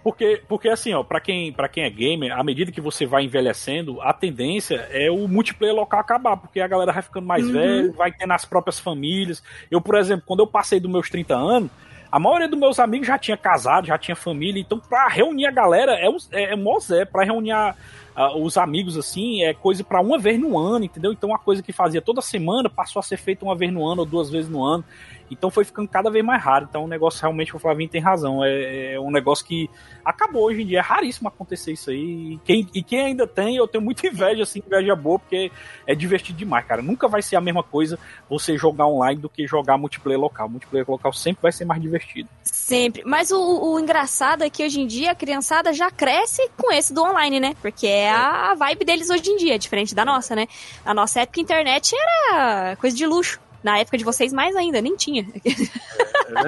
Porque, 0.02 0.42
porque 0.48 0.66
assim, 0.70 0.94
ó, 0.94 1.02
pra 1.04 1.20
quem, 1.20 1.52
pra 1.52 1.68
quem 1.68 1.84
é 1.84 1.90
gamer, 1.90 2.32
à 2.32 2.42
medida 2.42 2.72
que 2.72 2.80
você 2.80 3.04
vai 3.04 3.22
envelhecendo, 3.24 4.00
a 4.00 4.14
tendência 4.14 4.76
é 4.90 5.10
o 5.10 5.28
multiplayer 5.28 5.76
local 5.76 6.00
acabar, 6.00 6.38
porque 6.38 6.58
a 6.58 6.66
galera 6.66 6.90
vai 6.90 7.02
ficando 7.02 7.26
mais 7.26 7.44
Uhum. 7.44 7.52
velha, 7.52 7.92
vai 7.92 8.10
ter 8.10 8.26
nas 8.26 8.46
próprias 8.46 8.78
famílias. 8.80 9.42
Eu, 9.70 9.78
por 9.78 9.96
exemplo, 9.96 10.24
quando 10.26 10.40
eu 10.40 10.46
passei 10.46 10.80
dos 10.80 10.90
meus 10.90 11.10
30 11.10 11.34
anos, 11.36 11.70
a 12.10 12.18
maioria 12.18 12.48
dos 12.48 12.58
meus 12.58 12.78
amigos 12.78 13.06
já 13.06 13.18
tinha 13.18 13.36
casado, 13.36 13.86
já 13.86 13.96
tinha 13.98 14.16
família, 14.16 14.60
então 14.60 14.78
pra 14.78 15.06
reunir 15.08 15.46
a 15.46 15.50
galera 15.50 15.92
é, 15.92 16.08
um, 16.08 16.16
é, 16.32 16.52
é 16.52 16.56
mó 16.56 16.78
Zé, 16.80 17.04
pra 17.04 17.24
reunir 17.24 17.52
a- 17.52 17.74
a- 18.14 18.36
os 18.36 18.56
amigos 18.56 18.96
assim, 18.96 19.42
é 19.42 19.54
coisa 19.54 19.82
pra 19.84 20.00
uma 20.00 20.18
vez 20.18 20.38
no 20.38 20.58
ano, 20.58 20.84
entendeu? 20.84 21.12
Então 21.12 21.30
uma 21.30 21.38
coisa 21.38 21.62
que 21.62 21.72
fazia 21.72 22.00
toda 22.02 22.20
semana 22.20 22.68
passou 22.68 23.00
a 23.00 23.02
ser 23.02 23.16
feita 23.16 23.44
uma 23.44 23.54
vez 23.56 23.72
no 23.72 23.86
ano 23.86 24.00
ou 24.00 24.06
duas 24.06 24.30
vezes 24.30 24.50
no 24.50 24.62
ano. 24.62 24.84
Então 25.30 25.48
foi 25.48 25.64
ficando 25.64 25.88
cada 25.88 26.10
vez 26.10 26.24
mais 26.24 26.42
raro. 26.42 26.66
Então 26.68 26.84
o 26.84 26.88
negócio 26.88 27.20
realmente, 27.20 27.54
o 27.54 27.58
Flavinho 27.60 27.88
tem 27.88 28.00
razão. 28.00 28.44
É, 28.44 28.94
é 28.94 29.00
um 29.00 29.12
negócio 29.12 29.46
que 29.46 29.70
acabou 30.04 30.42
hoje 30.46 30.62
em 30.62 30.66
dia. 30.66 30.78
É 30.78 30.82
raríssimo 30.82 31.28
acontecer 31.28 31.70
isso 31.72 31.88
aí. 31.90 32.32
E 32.34 32.40
quem, 32.44 32.66
e 32.74 32.82
quem 32.82 33.00
ainda 33.00 33.28
tem, 33.28 33.54
eu 33.54 33.68
tenho 33.68 33.84
muita 33.84 34.04
inveja, 34.08 34.42
assim, 34.42 34.60
inveja 34.66 34.96
boa, 34.96 35.20
porque 35.20 35.52
é 35.86 35.94
divertido 35.94 36.36
demais, 36.36 36.66
cara. 36.66 36.82
Nunca 36.82 37.06
vai 37.06 37.22
ser 37.22 37.36
a 37.36 37.40
mesma 37.40 37.62
coisa 37.62 37.96
você 38.28 38.56
jogar 38.58 38.88
online 38.88 39.20
do 39.20 39.28
que 39.28 39.46
jogar 39.46 39.78
multiplayer 39.78 40.18
local. 40.20 40.48
Multiplayer 40.48 40.90
local 40.90 41.12
sempre 41.12 41.42
vai 41.42 41.52
ser 41.52 41.64
mais 41.64 41.80
divertido. 41.80 42.28
Sempre. 42.42 43.04
Mas 43.06 43.30
o, 43.30 43.38
o 43.74 43.78
engraçado 43.78 44.42
é 44.42 44.50
que 44.50 44.64
hoje 44.66 44.80
em 44.80 44.86
dia 44.88 45.12
a 45.12 45.14
criançada 45.14 45.72
já 45.72 45.92
cresce 45.92 46.50
com 46.56 46.72
esse 46.72 46.92
do 46.92 47.04
online, 47.04 47.38
né? 47.38 47.54
Porque 47.62 47.86
é 47.86 48.09
a 48.12 48.54
vibe 48.54 48.84
deles 48.84 49.10
hoje 49.10 49.30
em 49.30 49.36
dia, 49.36 49.58
diferente 49.58 49.94
da 49.94 50.04
nossa, 50.04 50.34
né? 50.34 50.46
Na 50.84 50.92
nossa 50.94 51.20
época, 51.20 51.40
a 51.40 51.42
internet 51.42 51.94
era 51.94 52.76
coisa 52.76 52.96
de 52.96 53.06
luxo. 53.06 53.40
Na 53.62 53.78
época 53.78 53.98
de 53.98 54.04
vocês, 54.04 54.32
mais 54.32 54.56
ainda, 54.56 54.80
nem 54.80 54.96
tinha. 54.96 55.22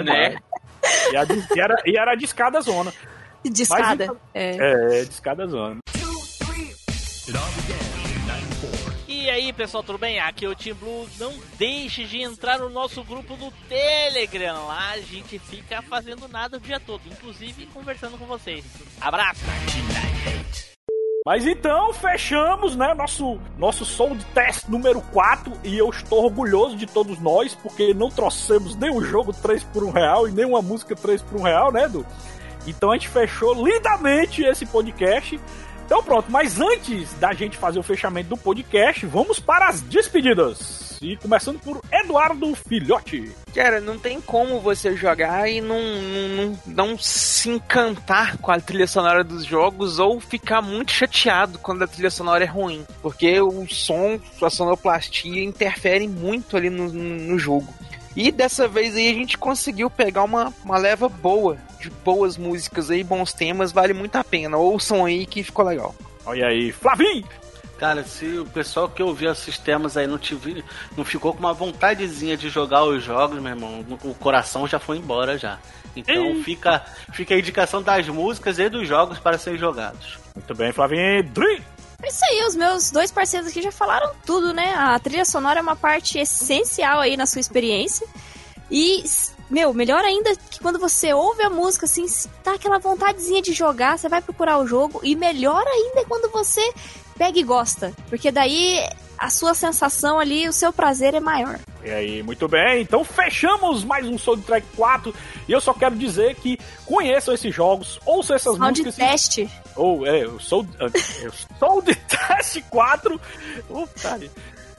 Né? 0.04 0.36
E, 1.12 1.16
a 1.16 1.24
de- 1.24 1.46
e 1.54 1.60
era, 1.60 1.76
e 1.84 1.96
era 1.98 2.14
de 2.14 2.24
escada 2.24 2.60
zona. 2.60 2.92
De 3.44 3.50
Mas 3.50 3.60
escada. 3.60 4.04
então- 4.04 4.16
É. 4.32 4.56
É, 5.00 5.04
de 5.04 5.10
escada 5.10 5.46
zona. 5.46 5.78
E 9.06 9.30
aí, 9.30 9.52
pessoal, 9.52 9.82
tudo 9.84 9.98
bem? 9.98 10.18
Aqui 10.18 10.44
é 10.44 10.48
o 10.48 10.54
Team 10.56 10.74
Blue. 10.76 11.08
Não 11.18 11.32
deixe 11.58 12.04
de 12.04 12.22
entrar 12.22 12.58
no 12.58 12.68
nosso 12.68 13.04
grupo 13.04 13.36
do 13.36 13.50
Telegram. 13.68 14.66
Lá 14.66 14.90
a 14.92 15.00
gente 15.00 15.38
fica 15.38 15.80
fazendo 15.82 16.26
nada 16.28 16.56
o 16.56 16.60
dia 16.60 16.80
todo, 16.80 17.02
inclusive 17.06 17.66
conversando 17.66 18.18
com 18.18 18.24
vocês. 18.26 18.64
Abraço! 19.00 19.40
Mas 21.24 21.46
então, 21.46 21.92
fechamos, 21.92 22.74
né, 22.74 22.94
nosso, 22.94 23.38
nosso 23.56 23.84
Soul 23.84 24.16
Test 24.34 24.66
número 24.68 25.00
4 25.12 25.52
e 25.62 25.78
eu 25.78 25.88
estou 25.88 26.24
orgulhoso 26.24 26.76
de 26.76 26.84
todos 26.84 27.20
nós, 27.20 27.54
porque 27.54 27.94
não 27.94 28.10
trouxemos 28.10 28.74
nem 28.74 29.00
jogo 29.02 29.32
3 29.32 29.62
por 29.62 29.84
1 29.84 29.90
real 29.90 30.28
e 30.28 30.32
nem 30.32 30.44
uma 30.44 30.60
música 30.60 30.96
3 30.96 31.22
por 31.22 31.38
1 31.40 31.42
real, 31.44 31.70
né, 31.70 31.84
Edu? 31.84 32.04
Então 32.66 32.90
a 32.90 32.94
gente 32.94 33.08
fechou 33.08 33.54
lindamente 33.54 34.42
esse 34.42 34.66
podcast. 34.66 35.38
Então 35.86 36.02
pronto, 36.02 36.28
mas 36.28 36.60
antes 36.60 37.14
da 37.14 37.32
gente 37.32 37.56
fazer 37.56 37.78
o 37.78 37.84
fechamento 37.84 38.30
do 38.30 38.36
podcast, 38.36 39.06
vamos 39.06 39.38
para 39.38 39.68
as 39.68 39.80
despedidas. 39.80 40.91
E 41.02 41.16
começando 41.16 41.58
por 41.58 41.80
Eduardo 41.90 42.54
Filhote. 42.54 43.32
Cara, 43.52 43.80
não 43.80 43.98
tem 43.98 44.20
como 44.20 44.60
você 44.60 44.96
jogar 44.96 45.50
e 45.50 45.60
não, 45.60 45.80
não, 45.80 46.58
não, 46.64 46.98
se 46.98 47.50
encantar 47.50 48.38
com 48.38 48.52
a 48.52 48.60
trilha 48.60 48.86
sonora 48.86 49.24
dos 49.24 49.44
jogos 49.44 49.98
ou 49.98 50.20
ficar 50.20 50.62
muito 50.62 50.92
chateado 50.92 51.58
quando 51.58 51.82
a 51.82 51.88
trilha 51.88 52.08
sonora 52.08 52.44
é 52.44 52.46
ruim. 52.46 52.86
Porque 53.02 53.40
o 53.40 53.66
som, 53.68 54.20
a 54.40 54.48
sonoplastia 54.48 55.42
interfere 55.42 56.06
muito 56.06 56.56
ali 56.56 56.70
no, 56.70 56.88
no 56.92 57.36
jogo. 57.36 57.66
E 58.14 58.30
dessa 58.30 58.68
vez 58.68 58.94
aí 58.94 59.10
a 59.10 59.14
gente 59.14 59.36
conseguiu 59.36 59.90
pegar 59.90 60.22
uma, 60.22 60.54
uma 60.64 60.78
leva 60.78 61.08
boa 61.08 61.58
de 61.80 61.90
boas 61.90 62.36
músicas 62.36 62.90
aí, 62.90 63.02
bons 63.02 63.32
temas, 63.32 63.72
vale 63.72 63.92
muito 63.92 64.14
a 64.14 64.22
pena. 64.22 64.56
Ouçam 64.56 65.04
aí 65.04 65.26
que 65.26 65.42
ficou 65.42 65.64
legal. 65.64 65.94
Olha 66.24 66.46
aí, 66.46 66.70
Flavinho! 66.70 67.26
Cara, 67.82 68.04
se 68.04 68.38
o 68.38 68.46
pessoal 68.46 68.88
que 68.88 69.02
ouviu 69.02 69.32
esses 69.32 69.58
temas 69.58 69.96
aí 69.96 70.06
não, 70.06 70.16
tive, 70.16 70.64
não 70.96 71.04
ficou 71.04 71.32
com 71.32 71.40
uma 71.40 71.52
vontadezinha 71.52 72.36
de 72.36 72.48
jogar 72.48 72.84
os 72.84 73.02
jogos, 73.02 73.42
meu 73.42 73.50
irmão, 73.50 73.84
o 74.04 74.14
coração 74.14 74.68
já 74.68 74.78
foi 74.78 74.98
embora 74.98 75.36
já. 75.36 75.58
Então 75.96 76.40
fica, 76.44 76.84
fica 77.12 77.34
a 77.34 77.38
indicação 77.40 77.82
das 77.82 78.06
músicas 78.06 78.60
e 78.60 78.68
dos 78.68 78.86
jogos 78.86 79.18
para 79.18 79.36
serem 79.36 79.58
jogados. 79.58 80.16
Muito 80.32 80.54
bem, 80.54 80.70
Flavinho. 80.70 81.24
Dri! 81.24 81.60
É 82.00 82.06
isso 82.06 82.24
aí, 82.30 82.46
os 82.46 82.54
meus 82.54 82.92
dois 82.92 83.10
parceiros 83.10 83.48
aqui 83.48 83.60
já 83.60 83.72
falaram 83.72 84.12
tudo, 84.24 84.54
né? 84.54 84.74
A 84.76 84.96
trilha 85.00 85.24
sonora 85.24 85.58
é 85.58 85.62
uma 85.62 85.74
parte 85.74 86.20
essencial 86.20 87.00
aí 87.00 87.16
na 87.16 87.26
sua 87.26 87.40
experiência. 87.40 88.06
E, 88.70 89.02
meu, 89.52 89.74
melhor 89.74 90.02
ainda 90.02 90.34
que 90.34 90.58
quando 90.60 90.78
você 90.78 91.12
ouve 91.12 91.42
a 91.42 91.50
música, 91.50 91.84
assim, 91.84 92.06
dá 92.42 92.54
aquela 92.54 92.78
vontadezinha 92.78 93.42
de 93.42 93.52
jogar, 93.52 93.98
você 93.98 94.08
vai 94.08 94.22
procurar 94.22 94.58
o 94.58 94.66
jogo. 94.66 95.00
E 95.02 95.14
melhor 95.14 95.62
ainda 95.66 96.00
é 96.00 96.04
quando 96.04 96.32
você 96.32 96.62
pega 97.18 97.38
e 97.38 97.42
gosta. 97.42 97.92
Porque 98.08 98.32
daí 98.32 98.82
a 99.18 99.28
sua 99.28 99.52
sensação 99.52 100.18
ali, 100.18 100.48
o 100.48 100.52
seu 100.52 100.72
prazer 100.72 101.14
é 101.14 101.20
maior. 101.20 101.58
E 101.84 101.90
aí, 101.90 102.22
muito 102.22 102.48
bem. 102.48 102.80
Então 102.80 103.04
fechamos 103.04 103.84
mais 103.84 104.06
um 104.06 104.16
Soundtrack 104.16 104.66
4. 104.74 105.14
E 105.46 105.52
eu 105.52 105.60
só 105.60 105.74
quero 105.74 105.94
dizer 105.96 106.34
que 106.36 106.58
conheçam 106.86 107.34
esses 107.34 107.54
jogos, 107.54 108.00
ouçam 108.06 108.34
essas 108.34 108.56
Sound 108.56 108.80
músicas. 108.80 108.96
teste. 108.96 109.50
Ou, 109.76 110.06
é, 110.06 110.26
o 110.26 110.40
Soul, 110.40 110.66
é, 110.80 111.28
o 111.28 111.32
Soul 111.58 111.82
de 111.82 111.94
Test 111.94 112.62
4. 112.70 113.20
Puta, 113.68 114.20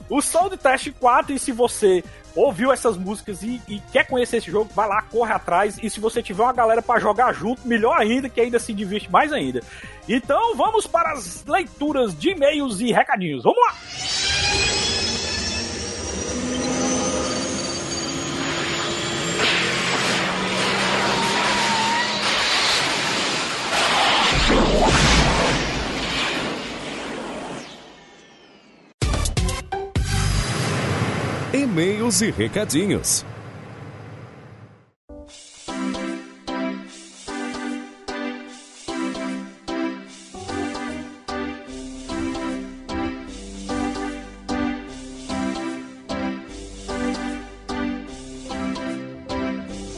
o 0.08 0.20
Test 0.56 0.90
4. 0.98 1.32
E 1.34 1.38
se 1.38 1.52
você 1.52 2.02
ouviu 2.34 2.72
essas 2.72 2.96
músicas 2.96 3.42
e, 3.42 3.60
e 3.68 3.80
quer 3.92 4.06
conhecer 4.06 4.38
esse 4.38 4.50
jogo, 4.50 4.70
vai 4.74 4.88
lá, 4.88 5.02
corre 5.02 5.32
atrás. 5.32 5.78
E 5.82 5.88
se 5.88 6.00
você 6.00 6.22
tiver 6.22 6.42
uma 6.42 6.52
galera 6.52 6.82
pra 6.82 6.98
jogar 6.98 7.32
junto, 7.32 7.66
melhor 7.66 7.96
ainda, 7.98 8.28
que 8.28 8.40
ainda 8.40 8.58
se 8.58 8.72
diverte 8.72 9.10
mais 9.10 9.32
ainda. 9.32 9.62
Então 10.08 10.56
vamos 10.56 10.86
para 10.86 11.12
as 11.12 11.44
leituras 11.46 12.18
de 12.18 12.30
e-mails 12.30 12.80
e 12.80 12.92
recadinhos. 12.92 13.42
Vamos 13.42 13.58
lá! 13.58 14.33
e-mails 31.74 32.20
e 32.20 32.30
recadinhos. 32.30 33.26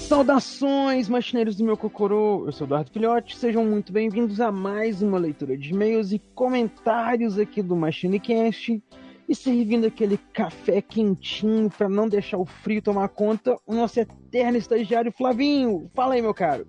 Saudações, 0.09 1.11
machineiros 1.11 1.57
do 1.57 1.63
meu 1.63 1.77
cocorô! 1.77 2.47
Eu 2.47 2.53
sou 2.53 2.67
Eduardo 2.67 2.91
Filhote, 2.91 3.37
sejam 3.37 3.67
muito 3.67 3.93
bem-vindos 3.93 4.41
a 4.41 4.51
mais 4.51 5.03
uma 5.03 5.19
leitura 5.19 5.59
de 5.59 5.75
e-mails 5.75 6.11
e 6.11 6.19
comentários 6.35 7.39
aqui 7.39 7.61
do 7.61 7.77
MachineCast. 7.77 8.83
E 9.29 9.35
servindo 9.35 9.87
aquele 9.87 10.17
café 10.33 10.81
quentinho 10.81 11.69
para 11.69 11.89
não 11.89 12.09
deixar 12.09 12.39
o 12.39 12.47
frio 12.47 12.81
tomar 12.81 13.09
conta, 13.09 13.57
o 13.67 13.75
nosso 13.75 13.99
eterno 13.99 14.57
estagiário 14.57 15.11
Flavinho. 15.13 15.91
Fala 15.95 16.15
aí, 16.15 16.23
meu 16.23 16.33
caro. 16.35 16.67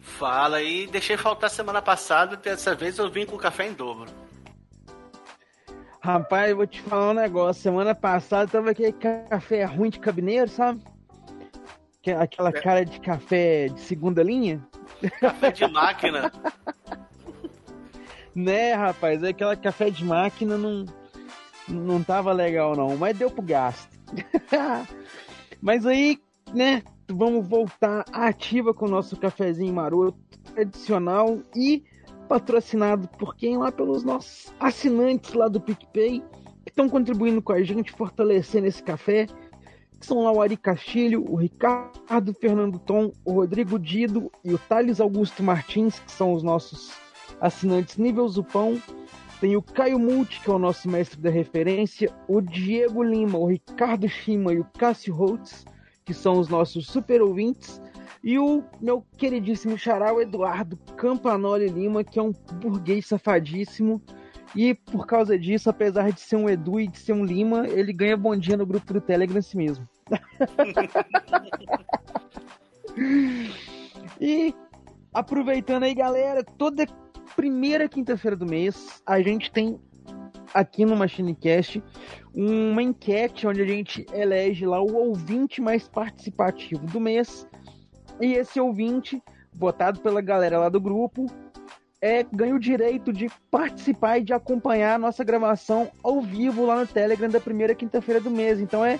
Fala 0.00 0.56
aí, 0.56 0.88
deixei 0.88 1.16
faltar 1.16 1.48
semana 1.48 1.80
passada, 1.80 2.36
dessa 2.36 2.74
vez 2.74 2.98
eu 2.98 3.08
vim 3.08 3.24
com 3.24 3.36
café 3.36 3.68
em 3.68 3.72
dobro. 3.72 4.10
Rapaz, 6.00 6.50
eu 6.50 6.56
vou 6.56 6.66
te 6.66 6.82
falar 6.82 7.10
um 7.10 7.14
negócio. 7.14 7.62
Semana 7.62 7.94
passada 7.94 8.50
tava 8.50 8.70
aquele 8.70 8.92
café 8.92 9.64
ruim 9.64 9.88
de 9.90 10.00
cabineiro, 10.00 10.48
sabe? 10.50 10.82
Que- 12.02 12.10
Aquela 12.10 12.50
cara 12.52 12.84
de 12.84 12.98
café 12.98 13.68
de 13.68 13.80
segunda 13.80 14.20
linha. 14.24 14.60
Café 15.20 15.52
de 15.52 15.66
máquina. 15.68 16.32
Né, 18.34 18.72
rapaz? 18.72 19.22
Aquela 19.22 19.54
café 19.54 19.90
de 19.90 20.02
máquina 20.06 20.56
não, 20.56 20.86
não 21.72 22.02
tava 22.02 22.32
legal, 22.32 22.76
não. 22.76 22.96
Mas 22.96 23.16
deu 23.16 23.30
pro 23.30 23.42
gasto. 23.42 23.88
mas 25.60 25.86
aí, 25.86 26.18
né? 26.54 26.82
Vamos 27.08 27.46
voltar 27.46 28.04
ativa 28.12 28.72
com 28.72 28.86
o 28.86 28.90
nosso 28.90 29.16
cafezinho 29.16 29.72
maroto 29.72 30.18
tradicional 30.54 31.40
e 31.54 31.82
patrocinado 32.28 33.08
por 33.18 33.34
quem? 33.36 33.58
Lá 33.58 33.70
pelos 33.70 34.02
nossos 34.02 34.52
assinantes 34.58 35.34
lá 35.34 35.48
do 35.48 35.60
PicPay 35.60 36.22
que 36.64 36.70
estão 36.70 36.88
contribuindo 36.88 37.42
com 37.42 37.52
a 37.52 37.62
gente, 37.62 37.92
fortalecendo 37.92 38.66
esse 38.66 38.82
café. 38.82 39.26
Que 39.98 40.06
são 40.06 40.24
lá 40.24 40.32
o 40.32 40.42
Ari 40.42 40.56
Castilho, 40.56 41.24
o 41.28 41.36
Ricardo 41.36 42.34
Fernando 42.34 42.78
Tom, 42.78 43.12
o 43.24 43.34
Rodrigo 43.34 43.78
Dido 43.78 44.32
e 44.44 44.52
o 44.52 44.58
Thales 44.58 45.00
Augusto 45.00 45.42
Martins, 45.42 46.00
que 46.00 46.10
são 46.10 46.32
os 46.32 46.42
nossos 46.42 46.92
assinantes 47.40 47.96
nível 47.96 48.28
Zupão. 48.28 48.80
Tem 49.42 49.56
o 49.56 49.62
Caio 49.62 49.98
Multi, 49.98 50.40
que 50.40 50.48
é 50.48 50.52
o 50.52 50.58
nosso 50.58 50.88
mestre 50.88 51.20
da 51.20 51.28
referência, 51.28 52.08
o 52.28 52.40
Diego 52.40 53.02
Lima, 53.02 53.36
o 53.36 53.46
Ricardo 53.46 54.08
Shima 54.08 54.52
e 54.52 54.60
o 54.60 54.64
Cássio 54.78 55.12
Holtz, 55.12 55.64
que 56.04 56.14
são 56.14 56.38
os 56.38 56.48
nossos 56.48 56.86
super 56.86 57.20
ouvintes, 57.20 57.82
e 58.22 58.38
o 58.38 58.62
meu 58.80 59.04
queridíssimo 59.16 59.76
xará, 59.76 60.14
o 60.14 60.20
Eduardo 60.20 60.76
Campanoli 60.96 61.66
Lima, 61.66 62.04
que 62.04 62.20
é 62.20 62.22
um 62.22 62.30
burguês 62.30 63.08
safadíssimo. 63.08 64.00
E 64.54 64.74
por 64.74 65.08
causa 65.08 65.36
disso, 65.36 65.68
apesar 65.68 66.12
de 66.12 66.20
ser 66.20 66.36
um 66.36 66.48
Edu 66.48 66.78
e 66.78 66.86
de 66.86 67.00
ser 67.00 67.12
um 67.12 67.24
Lima, 67.24 67.66
ele 67.66 67.92
ganha 67.92 68.16
bom 68.16 68.36
dia 68.36 68.56
no 68.56 68.64
grupo 68.64 68.92
do 68.92 69.00
Telegram 69.00 69.40
assim 69.40 69.58
mesmo. 69.58 69.88
e 74.20 74.54
aproveitando 75.12 75.82
aí, 75.82 75.94
galera, 75.94 76.44
toda 76.44 76.86
primeira 77.36 77.88
quinta-feira 77.88 78.36
do 78.36 78.46
mês, 78.46 79.02
a 79.06 79.20
gente 79.20 79.50
tem 79.50 79.78
aqui 80.52 80.84
no 80.84 80.96
MachineCast 80.96 81.82
uma 82.34 82.82
enquete 82.82 83.46
onde 83.46 83.62
a 83.62 83.66
gente 83.66 84.06
elege 84.12 84.66
lá 84.66 84.80
o 84.80 84.94
ouvinte 84.94 85.60
mais 85.60 85.88
participativo 85.88 86.86
do 86.86 87.00
mês. 87.00 87.46
E 88.20 88.34
esse 88.34 88.60
ouvinte, 88.60 89.22
votado 89.52 90.00
pela 90.00 90.20
galera 90.20 90.58
lá 90.58 90.68
do 90.68 90.80
grupo, 90.80 91.26
é, 92.00 92.24
ganha 92.32 92.54
o 92.54 92.58
direito 92.58 93.12
de 93.12 93.30
participar 93.50 94.18
e 94.18 94.24
de 94.24 94.32
acompanhar 94.32 94.94
a 94.94 94.98
nossa 94.98 95.22
gravação 95.22 95.90
ao 96.02 96.20
vivo 96.20 96.66
lá 96.66 96.80
no 96.80 96.86
Telegram 96.86 97.28
da 97.28 97.40
primeira 97.40 97.74
quinta-feira 97.74 98.20
do 98.20 98.30
mês. 98.30 98.60
Então 98.60 98.84
é 98.84 98.98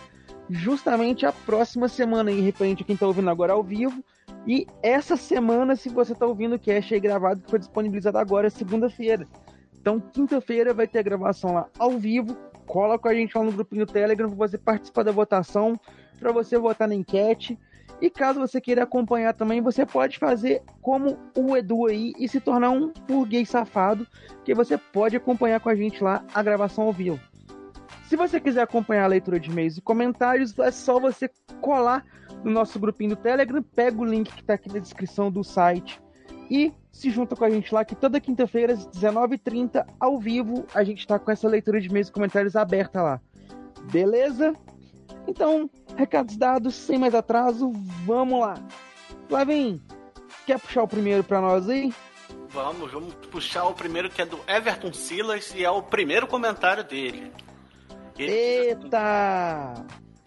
justamente 0.49 1.27
a 1.27 1.33
próxima 1.33 1.89
semana 1.89 2.31
aí, 2.31 2.41
repente, 2.41 2.85
quem 2.85 2.97
tá 2.97 3.07
ouvindo 3.07 3.31
agora 3.31 3.55
ao 3.55 3.63
vivo. 3.63 4.03
E 4.47 4.67
essa 4.83 5.17
semana, 5.17 5.77
se 5.77 5.89
você 5.89 6.15
tá 6.15 6.27
ouvindo 6.27 6.57
o 6.57 6.59
cast 6.59 6.93
aí 6.93 7.01
gravado, 7.01 7.43
que 7.43 7.51
foi 7.51 7.59
disponibilizado 7.59 8.19
agora, 8.19 8.51
segunda-feira. 8.51 9.27
Então, 9.81 10.01
quinta-feira 10.01 10.75
vai 10.75 10.87
ter 10.87 10.99
a 10.99 11.03
gravação 11.03 11.55
lá 11.55 11.69
ao 11.79 11.93
vivo. 11.93 12.37
Cola 12.67 12.99
com 12.99 13.09
a 13.09 13.15
gente 13.15 13.37
lá 13.37 13.45
no 13.45 13.53
grupinho 13.53 13.87
Telegram 13.87 14.29
pra 14.29 14.37
você 14.37 14.59
participar 14.59 15.05
da 15.05 15.13
votação, 15.13 15.79
para 16.19 16.33
você 16.33 16.59
votar 16.59 16.89
na 16.89 16.95
enquete. 16.95 17.59
E 18.01 18.11
caso 18.11 18.41
você 18.41 18.61
queira 18.61 18.83
acompanhar 18.83 19.33
também, 19.33 19.61
você 19.61 19.87
pode 19.87 20.19
fazer 20.19 20.63
como 20.81 21.17
o 21.37 21.57
Edu 21.57 21.87
aí 21.87 22.13
e 22.19 22.29
se 22.29 22.41
tornar 22.41 22.71
um 22.71 22.93
burguês 23.07 23.49
safado, 23.49 24.07
que 24.45 24.55
você 24.55 24.77
pode 24.77 25.17
acompanhar 25.17 25.61
com 25.61 25.69
a 25.69 25.75
gente 25.75 26.03
lá 26.03 26.25
a 26.35 26.43
gravação 26.43 26.85
ao 26.85 26.93
vivo. 26.93 27.21
Se 28.09 28.17
você 28.17 28.41
quiser 28.41 28.63
acompanhar 28.63 29.05
a 29.05 29.09
leitura 29.09 29.39
de 29.39 29.51
e-mails 29.51 29.79
e 29.79 29.81
comentários, 29.81 30.59
é 30.59 30.71
só 30.73 30.99
você 30.99 31.31
colar 31.61 32.05
no 32.45 32.51
nosso 32.51 32.79
grupinho 32.79 33.11
do 33.11 33.17
Telegram, 33.17 33.63
pega 33.63 34.01
o 34.01 34.05
link 34.05 34.33
que 34.33 34.41
está 34.41 34.55
aqui 34.55 34.73
na 34.73 34.79
descrição 34.79 35.31
do 35.31 35.43
site 35.45 36.01
e 36.51 36.73
se 36.91 37.11
junta 37.11 37.35
com 37.35 37.45
a 37.45 37.51
gente 37.51 37.73
lá, 37.73 37.85
que 37.85 37.95
toda 37.95 38.21
quinta-feira, 38.21 38.73
às 38.75 38.87
19h30, 38.89 39.87
ao 39.99 40.19
vivo, 40.19 40.67
a 40.75 40.85
gente 40.85 40.99
está 40.99 41.19
com 41.19 41.31
essa 41.31 41.49
leitura 41.49 41.81
de 41.81 41.89
e-mails 41.89 42.09
e 42.09 42.13
comentários 42.13 42.55
aberta 42.57 43.01
lá. 43.03 43.21
Beleza? 43.91 44.55
Então, 45.27 45.71
recados 45.97 46.37
dados, 46.37 46.75
sem 46.75 46.99
mais 46.99 47.15
atraso, 47.15 47.71
vamos 48.05 48.41
lá. 48.41 48.55
Flavinho, 49.29 49.81
quer 50.47 50.59
puxar 50.61 50.83
o 50.83 50.89
primeiro 50.89 51.25
para 51.25 51.41
nós 51.41 51.69
aí? 51.69 51.93
Vamos, 52.51 52.93
vamos 52.93 53.15
puxar 53.31 53.65
o 53.65 53.73
primeiro 53.73 54.11
que 54.11 54.21
é 54.21 54.27
do 54.27 54.39
Everton 54.47 54.93
Silas 54.93 55.55
e 55.55 55.65
é 55.65 55.71
o 55.71 55.83
primeiro 55.83 56.27
comentário 56.27 56.85
dele. 56.85 57.33
Ele 58.19 58.31
assim- 58.73 58.85
Eita! 58.85 59.87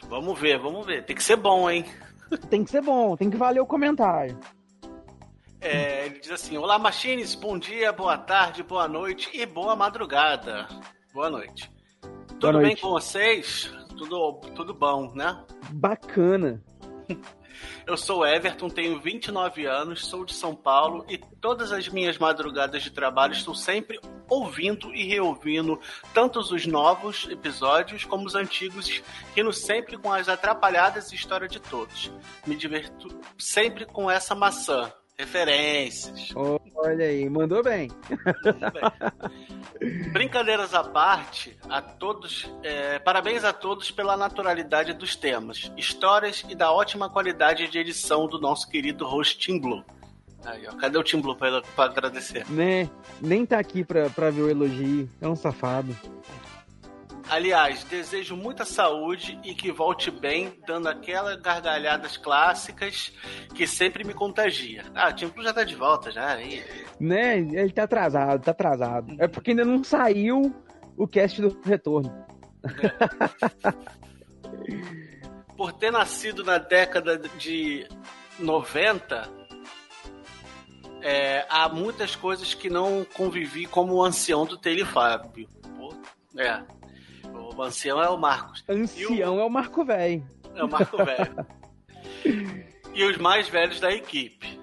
vamos 0.10 0.40
ver, 0.40 0.58
vamos 0.58 0.86
ver. 0.86 1.06
Tem 1.06 1.16
que 1.16 1.24
ser 1.24 1.36
bom, 1.36 1.70
hein? 1.70 1.86
Tem 2.49 2.64
que 2.64 2.72
ser 2.72 2.81
bom, 2.81 3.15
tem 3.15 3.30
que 3.30 3.38
valer 3.38 3.60
o 3.60 3.65
comentário. 3.65 4.39
É, 5.61 6.06
ele 6.06 6.19
diz 6.19 6.31
assim: 6.31 6.57
Olá, 6.57 6.77
Machines, 6.77 7.35
bom 7.35 7.57
dia, 7.57 7.91
boa 7.91 8.18
tarde, 8.18 8.64
boa 8.64 8.88
noite 8.88 9.30
e 9.34 9.45
boa 9.45 9.76
madrugada. 9.76 10.68
Boa 11.14 11.30
noite. 11.30 11.72
Tudo 12.39 12.53
bem 12.53 12.68
noite. 12.68 12.81
com 12.81 12.89
vocês? 12.89 13.72
Tudo, 13.97 14.41
tudo 14.56 14.73
bom, 14.73 15.11
né? 15.15 15.43
Bacana. 15.72 16.61
Eu 17.86 17.98
sou 17.98 18.26
Everton, 18.26 18.69
tenho 18.69 18.99
29 18.99 19.65
anos, 19.65 20.06
sou 20.06 20.26
de 20.26 20.34
São 20.34 20.56
Paulo 20.56 21.06
e 21.07 21.18
todas 21.18 21.72
as 21.72 21.88
minhas 21.88 22.18
madrugadas 22.18 22.84
de 22.84 22.91
trabalho 22.91 23.34
estou 23.34 23.56
sempre 23.56 23.99
ouvindo 24.30 24.94
e 24.94 25.03
reouvindo 25.03 25.80
tanto 26.14 26.40
os 26.40 26.65
novos 26.65 27.27
episódios 27.30 28.03
como 28.03 28.26
os 28.26 28.36
antigos, 28.36 29.02
rindo 29.36 29.53
sempre 29.53 29.98
com 29.98 30.11
as 30.11 30.27
atrapalhadas 30.27 31.11
e 31.11 31.15
história 31.15 31.48
de 31.48 31.60
todos. 31.60 32.11
Me 32.45 32.56
diverto 32.56 33.07
sempre 33.38 33.86
com 33.86 34.10
essa 34.10 34.34
maçã. 34.34 34.91
Referências. 35.18 36.34
Olha 36.76 37.06
aí, 37.06 37.30
mandou 37.30 37.64
bem. 37.64 37.90
Brincadeiras 40.12 40.74
à 40.74 40.84
parte, 40.84 41.58
a 41.70 41.82
todos, 41.82 42.50
é, 42.64 43.00
parabéns 43.00 43.44
a 43.44 43.54
todos 43.54 43.92
pela 43.92 44.18
naturalidade 44.18 44.94
dos 44.94 45.16
temas, 45.16 45.72
histórias 45.78 46.46
e 46.50 46.56
da 46.56 46.72
ótima 46.72 47.10
qualidade 47.10 47.68
de 47.70 47.78
edição 47.78 48.28
do 48.28 48.40
nosso 48.40 48.70
querido 48.70 49.06
host 49.06 49.38
Tim 49.38 49.60
Blue. 49.60 49.84
Aí, 50.46 50.68
ó, 50.68 50.76
cadê 50.76 50.98
o 50.98 51.04
Tim 51.04 51.20
Blue 51.22 51.36
pra, 51.36 51.62
pra 51.62 51.86
agradecer? 51.86 52.46
Né? 52.50 52.90
Nem 53.20 53.46
tá 53.46 53.58
aqui 53.58 53.84
pra, 53.84 54.10
pra 54.10 54.30
ver 54.30 54.42
o 54.42 54.50
elogio. 54.50 55.10
É 55.20 55.28
um 55.28 55.36
safado. 55.36 55.96
Aliás, 57.30 57.84
desejo 57.84 58.38
muita 58.38 58.65
saúde 58.65 59.39
e 59.43 59.56
que 59.56 59.72
volte 59.72 60.11
bem, 60.11 60.60
dando 60.68 60.88
aquelas 60.88 61.38
gargalhadas 61.38 62.18
clássicas 62.18 63.11
que 63.53 63.65
sempre 63.65 64.03
me 64.03 64.14
contagia. 64.14 64.84
Ah, 64.93 65.10
o 65.10 65.14
Tim 65.14 65.31
já 65.41 65.53
tá 65.53 65.64
de 65.64 65.76
volta, 65.76 66.11
já. 66.11 66.34
Aí. 66.34 66.64
Né? 66.99 67.39
Ele 67.39 67.72
tá 67.72 67.84
atrasado, 67.84 68.43
tá 68.43 68.52
atrasado. 68.52 69.15
É 69.19 69.27
porque 69.27 69.52
ainda 69.52 69.65
não 69.65 69.84
saiu 69.84 70.53
o 70.95 71.07
cast 71.07 71.41
do 71.41 71.60
retorno. 71.64 72.26
por 75.57 75.73
ter 75.73 75.91
nascido 75.91 76.43
na 76.43 76.57
década 76.57 77.18
de 77.18 77.88
90, 78.39 79.30
é, 81.02 81.45
há 81.49 81.69
muitas 81.69 82.15
coisas 82.15 82.53
que 82.53 82.69
não 82.69 83.06
convivi 83.14 83.65
como 83.65 83.93
o 83.93 84.03
ancião 84.03 84.45
do 84.45 84.57
Telefábio. 84.57 85.47
É. 86.38 86.61
O 87.36 87.62
ancião 87.62 88.02
é 88.02 88.10
o 88.10 88.18
Marcos. 88.18 88.64
Ancião 88.68 89.40
é 89.40 89.44
o 89.44 89.49
Marco 89.49 89.84
Velho. 89.86 90.28
É 90.56 90.64
o 90.64 90.70
Marco 90.70 90.98
Velho. 90.98 91.45
e 92.94 93.03
os 93.03 93.18
mais 93.18 93.49
velhos 93.49 93.80
da 93.80 93.91
equipe. 93.91 94.60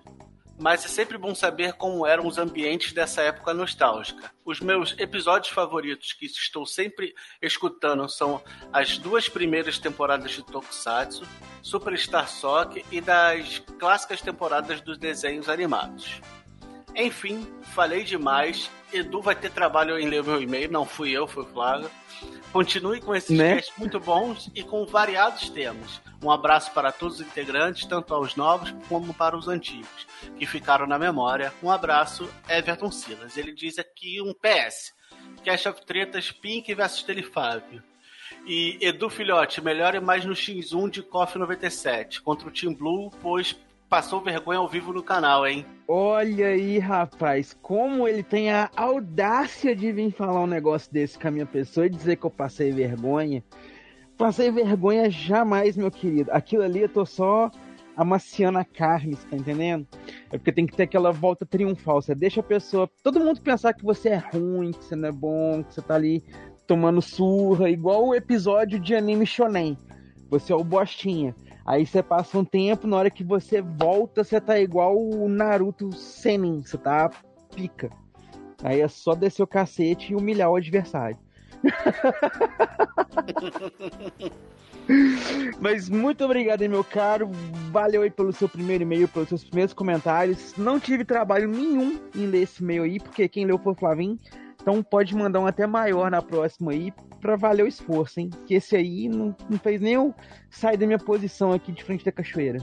Mas 0.59 0.85
é 0.85 0.89
sempre 0.89 1.19
bom 1.19 1.35
saber 1.35 1.73
como 1.73 2.07
eram 2.07 2.27
os 2.27 2.39
ambientes 2.39 2.93
dessa 2.93 3.23
época 3.23 3.53
nostálgica. 3.53 4.31
Os 4.45 4.61
meus 4.61 4.95
episódios 4.99 5.53
favoritos 5.53 6.13
que 6.13 6.27
estou 6.27 6.65
sempre 6.65 7.15
escutando 7.41 8.09
são 8.09 8.41
as 8.73 8.97
duas 8.99 9.29
primeiras 9.29 9.79
temporadas 9.79 10.31
de 10.31 10.45
Tokusatsu, 10.45 11.27
Superstar 11.63 12.29
Soccer 12.29 12.85
e 12.93 13.01
das 13.01 13.59
clássicas 13.79 14.21
temporadas 14.21 14.81
dos 14.81 14.99
desenhos 14.99 15.49
animados. 15.49 16.21
Enfim, 16.95 17.47
falei 17.75 18.05
demais. 18.05 18.71
Edu 18.93 19.23
vai 19.23 19.35
ter 19.35 19.51
trabalho 19.51 19.99
em 19.99 20.09
ler 20.09 20.23
meu 20.23 20.41
e-mail, 20.41 20.71
não 20.71 20.85
fui 20.85 21.11
eu, 21.11 21.27
foi 21.27 21.43
o 21.43 21.47
Flávio. 21.47 21.91
Continue 22.53 23.01
com 23.01 23.15
esses 23.15 23.37
Né? 23.37 23.57
casts 23.57 23.77
muito 23.79 23.99
bons 23.99 24.51
e 24.55 24.63
com 24.63 24.85
variados 24.85 25.49
temas. 25.49 26.01
Um 26.23 26.31
abraço 26.31 26.71
para 26.73 26.93
todos 26.93 27.19
os 27.19 27.27
integrantes, 27.27 27.87
tanto 27.87 28.15
aos 28.15 28.37
novos 28.37 28.75
como 28.89 29.15
para 29.15 29.37
os 29.37 29.49
antigos, 29.49 30.07
que 30.39 30.47
ficaram 30.47 30.87
na 30.87 30.99
memória. 30.99 31.53
Um 31.63 31.71
abraço, 31.71 32.31
Everton 32.49 32.91
Silas. 32.91 33.37
Ele 33.37 33.53
diz 33.53 33.79
aqui 33.79 34.21
um 34.21 34.35
PS. 34.35 34.93
Cast 35.43 35.69
of 35.69 35.85
Tretas, 35.87 36.31
Pink 36.31 36.73
versus 36.75 37.03
Telefábio. 37.03 37.83
E 38.47 38.77
Edu 38.81 39.09
Filhote, 39.09 39.61
melhore 39.61 40.01
mais 40.01 40.25
no 40.25 40.35
X1 40.35 40.91
de 40.91 41.03
KOF 41.03 41.39
97 41.39 42.21
contra 42.23 42.49
o 42.49 42.51
Team 42.51 42.75
Blue, 42.75 43.11
pois 43.23 43.57
passou 43.93 44.23
vergonha 44.23 44.59
ao 44.59 44.67
vivo 44.67 44.91
no 44.91 45.03
canal, 45.03 45.47
hein? 45.47 45.67
Olha 45.87 46.47
aí, 46.47 46.79
rapaz, 46.79 47.55
como 47.61 48.09
ele 48.09 48.23
tem 48.23 48.51
a 48.51 48.71
audácia 48.75 49.77
de 49.77 49.93
vir 49.93 50.11
falar 50.11 50.41
um 50.41 50.47
negócio 50.47 50.91
desse 50.91 51.19
com 51.19 51.29
a 51.29 51.31
minha 51.31 51.45
pessoa 51.45 51.85
e 51.85 51.91
dizer 51.91 52.17
que 52.17 52.25
eu 52.25 52.31
passei 52.31 52.73
vergonha. 52.73 53.45
Passei 54.17 54.51
vergonha 54.51 55.11
jamais, 55.11 55.77
meu 55.77 55.91
querido. 55.91 56.31
Aquilo 56.33 56.63
ali 56.63 56.81
eu 56.81 56.89
tô 56.89 57.05
só 57.05 57.51
amaciando 57.95 58.57
a 58.57 58.65
carne, 58.65 59.15
tá 59.15 59.37
entendendo? 59.37 59.87
É 60.31 60.39
porque 60.39 60.53
tem 60.53 60.67
que 60.67 60.75
ter 60.75 60.85
aquela 60.85 61.13
volta 61.13 61.45
triunfal. 61.45 62.01
Você 62.01 62.15
deixa 62.15 62.41
a 62.41 62.45
pessoa. 62.45 62.89
Todo 63.03 63.21
mundo 63.21 63.43
pensar 63.43 63.75
que 63.75 63.85
você 63.85 64.09
é 64.09 64.17
ruim, 64.17 64.71
que 64.71 64.87
você 64.87 64.97
não 64.97 65.11
é 65.11 65.13
bom, 65.13 65.63
que 65.63 65.75
você 65.75 65.83
tá 65.83 65.97
ali 65.97 66.25
tomando 66.67 67.03
surra, 67.03 67.69
igual 67.69 68.07
o 68.07 68.15
episódio 68.15 68.81
de 68.81 68.95
anime 68.95 69.27
shonen. 69.27 69.77
Você 70.31 70.51
é 70.51 70.57
o 70.57 70.65
bostinha. 70.65 71.37
Aí 71.65 71.87
você 71.87 72.03
passa 72.03 72.39
um 72.39 72.45
tempo, 72.45 72.87
na 72.87 72.97
hora 72.97 73.11
que 73.11 73.23
você 73.23 73.63
volta, 73.63 74.25
você 74.25 74.41
tá 74.41 74.59
igual 74.59 74.99
o 74.99 75.29
Naruto 75.29 75.93
Senin, 75.93 76.63
você 76.63 76.77
tá 76.77 77.11
pica. 77.55 77.91
Aí 78.63 78.81
é 78.81 78.89
só 78.89 79.15
descer 79.15 79.43
o 79.43 79.47
cacete 79.47 80.13
e 80.13 80.17
humilhar 80.17 80.51
o 80.51 80.57
adversário. 80.57 81.17
Mas 85.61 85.89
muito 85.89 86.25
obrigado, 86.25 86.69
meu 86.69 86.83
caro. 86.83 87.31
Valeu 87.71 88.03
aí 88.03 88.11
pelo 88.11 88.33
seu 88.33 88.49
primeiro 88.49 88.83
e-mail, 88.83 89.07
pelos 89.09 89.29
seus 89.29 89.45
primeiros 89.45 89.73
comentários. 89.73 90.57
Não 90.57 90.81
tive 90.81 91.05
trabalho 91.05 91.49
nenhum 91.49 92.01
em 92.15 92.27
ler 92.27 92.43
esse 92.43 92.63
e-mail 92.63 92.83
aí, 92.83 92.99
porque 92.99 93.29
quem 93.29 93.47
leu 93.47 93.59
foi 93.59 93.73
o 93.73 93.77
Flavinho. 93.77 94.19
Então 94.61 94.83
pode 94.83 95.15
mandar 95.15 95.41
um 95.41 95.47
até 95.47 95.67
maior 95.67 96.11
na 96.11 96.23
próxima 96.23 96.73
aí, 96.73 96.93
pra 97.23 97.37
valer 97.37 97.65
o 97.65 97.69
esforço, 97.69 98.21
hein? 98.21 98.29
Que 98.47 98.57
esse 98.57 98.77
aí 98.77 99.09
não, 99.09 99.35
não 99.49 99.59
fez 99.59 99.81
nem 99.81 99.95
eu 99.95 100.15
sair 100.51 100.77
da 100.77 100.85
minha 100.85 100.99
posição 100.99 101.53
aqui 101.53 101.73
de 101.73 101.83
frente 101.83 102.05
da 102.05 102.13
cachoeira. 102.13 102.59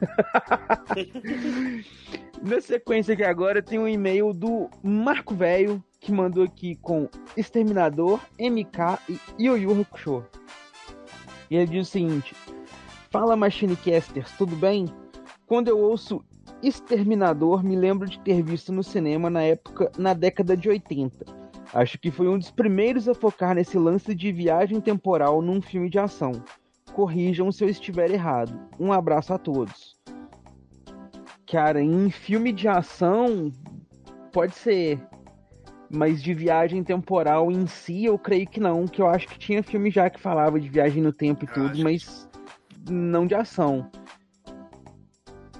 Na 2.42 2.60
sequência 2.60 3.14
aqui 3.14 3.22
agora 3.22 3.62
tem 3.62 3.78
um 3.78 3.86
e-mail 3.86 4.32
do 4.32 4.68
Marco 4.82 5.34
Velho, 5.34 5.82
que 6.00 6.10
mandou 6.10 6.44
aqui 6.44 6.74
com 6.76 7.08
Exterminador, 7.36 8.20
MK 8.38 8.98
e 9.08 9.44
Yu 9.44 9.56
Yu 9.56 9.80
Hakusho. 9.80 10.24
E 11.50 11.56
ele 11.56 11.66
diz 11.66 11.88
o 11.88 11.90
seguinte: 11.90 12.34
Fala 13.10 13.36
Machinecasters, 13.36 14.32
tudo 14.32 14.56
bem? 14.56 14.86
Quando 15.46 15.68
eu 15.68 15.78
ouço 15.78 16.24
Exterminador, 16.62 17.62
me 17.62 17.76
lembro 17.76 18.08
de 18.08 18.18
ter 18.20 18.42
visto 18.42 18.72
no 18.72 18.82
cinema 18.82 19.28
na 19.28 19.42
época, 19.42 19.90
na 19.98 20.14
década 20.14 20.56
de 20.56 20.68
80. 20.68 21.45
Acho 21.74 21.98
que 21.98 22.10
foi 22.10 22.28
um 22.28 22.38
dos 22.38 22.50
primeiros 22.50 23.08
a 23.08 23.14
focar 23.14 23.54
nesse 23.54 23.76
lance 23.78 24.14
de 24.14 24.32
viagem 24.32 24.80
temporal 24.80 25.42
num 25.42 25.60
filme 25.60 25.90
de 25.90 25.98
ação. 25.98 26.32
Corrijam 26.92 27.50
se 27.50 27.64
eu 27.64 27.68
estiver 27.68 28.10
errado. 28.10 28.58
Um 28.78 28.92
abraço 28.92 29.32
a 29.34 29.38
todos. 29.38 29.96
Cara, 31.46 31.80
em 31.80 32.10
filme 32.10 32.52
de 32.52 32.66
ação, 32.66 33.52
pode 34.32 34.54
ser. 34.54 35.00
Mas 35.88 36.22
de 36.22 36.34
viagem 36.34 36.82
temporal 36.82 37.50
em 37.52 37.66
si, 37.66 38.04
eu 38.04 38.18
creio 38.18 38.46
que 38.46 38.58
não. 38.58 38.86
Que 38.86 39.00
eu 39.00 39.06
acho 39.06 39.28
que 39.28 39.38
tinha 39.38 39.62
filme 39.62 39.90
já 39.90 40.10
que 40.10 40.20
falava 40.20 40.58
de 40.58 40.68
viagem 40.68 41.02
no 41.02 41.12
tempo 41.12 41.44
e 41.44 41.48
tudo, 41.48 41.78
mas 41.82 42.28
não 42.88 43.26
de 43.26 43.34
ação. 43.34 43.88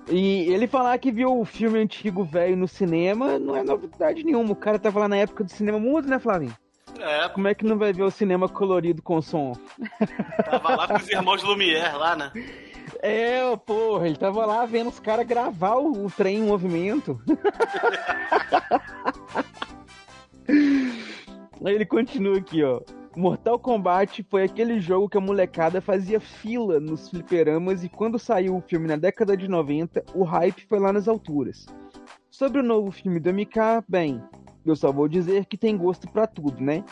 E 0.09 0.53
ele 0.53 0.67
falar 0.69 0.97
que 0.99 1.11
viu 1.11 1.41
o 1.41 1.45
filme 1.45 1.81
antigo 1.81 2.25
velho 2.25 2.57
no 2.57 2.69
cinema 2.69 3.39
não 3.39 3.57
é 3.57 3.63
novidade 3.63 4.23
nenhuma. 4.23 4.53
O 4.53 4.57
cara 4.57 4.79
tava 4.79 5.01
lá 5.01 5.09
na 5.09 5.17
época 5.17 5.43
do 5.43 5.51
cinema 5.51 5.79
mudo, 5.79 6.09
né, 6.09 6.19
Flavinho? 6.19 6.57
É, 6.99 7.29
Como 7.29 7.49
é 7.49 7.55
que 7.55 7.65
não 7.65 7.77
vai 7.77 7.93
ver 7.93 8.05
o 8.05 8.11
cinema 8.11 8.49
colorido 8.49 9.03
com 9.03 9.21
som? 9.21 9.55
tava 10.49 10.77
lá 10.77 10.89
com 10.89 10.95
os 10.95 11.09
irmãos 11.09 11.43
Lumière 11.43 11.97
lá, 11.97 12.17
né? 12.17 12.33
É, 13.03 13.57
porra, 13.57 14.07
ele 14.07 14.17
tava 14.17 14.47
lá 14.47 14.65
vendo 14.65 14.89
os 14.89 15.01
caras 15.01 15.27
gravar 15.27 15.75
o, 15.75 16.07
o 16.07 16.11
trem 16.11 16.39
em 16.39 16.47
movimento. 16.47 17.21
Aí 21.65 21.75
ele 21.75 21.85
continua 21.85 22.39
aqui, 22.39 22.63
ó. 22.63 22.81
Mortal 23.17 23.59
Kombat 23.59 24.23
foi 24.25 24.43
aquele 24.45 24.79
jogo 24.79 25.09
que 25.09 25.17
a 25.17 25.21
molecada 25.23 25.81
fazia 25.81 26.21
fila 26.21 26.79
nos 26.79 27.09
fliperamas 27.09 27.83
e 27.83 27.89
quando 27.89 28.19
saiu 28.19 28.55
o 28.55 28.61
filme 28.61 28.87
na 28.87 28.97
década 28.97 29.35
de 29.35 29.49
90, 29.49 30.05
o 30.15 30.23
hype 30.23 30.67
foi 30.69 30.79
lá 30.79 30.93
nas 30.93 31.09
alturas. 31.09 31.65
Sobre 32.31 32.61
o 32.61 32.63
novo 32.63 32.91
filme 32.91 33.19
do 33.19 33.33
MK, 33.33 33.85
bem, 33.89 34.23
eu 34.67 34.77
só 34.77 34.93
vou 34.93 35.09
dizer 35.09 35.47
que 35.47 35.57
tem 35.57 35.79
gosto 35.79 36.07
pra 36.11 36.27
tudo, 36.27 36.63
né? 36.63 36.85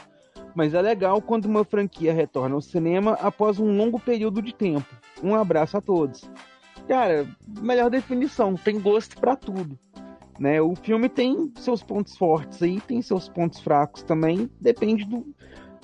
Mas 0.55 0.73
é 0.73 0.81
legal 0.81 1.21
quando 1.21 1.45
uma 1.45 1.63
franquia 1.63 2.15
retorna 2.15 2.55
ao 2.55 2.63
cinema 2.63 3.19
após 3.21 3.59
um 3.59 3.77
longo 3.77 4.01
período 4.01 4.41
de 4.41 4.55
tempo. 4.55 4.89
Um 5.23 5.35
abraço 5.35 5.77
a 5.77 5.83
todos. 5.83 6.23
Cara, 6.89 7.29
melhor 7.61 7.91
definição, 7.91 8.55
tem 8.55 8.81
gosto 8.81 9.21
pra 9.21 9.37
tudo. 9.37 9.79
Né? 10.39 10.59
O 10.61 10.75
filme 10.75 11.11
tem 11.11 11.53
seus 11.57 11.83
pontos 11.83 12.17
fortes 12.17 12.63
aí, 12.63 12.81
tem 12.81 13.03
seus 13.03 13.29
pontos 13.29 13.61
fracos 13.61 14.03
também, 14.03 14.51
depende 14.61 15.05
do, 15.05 15.25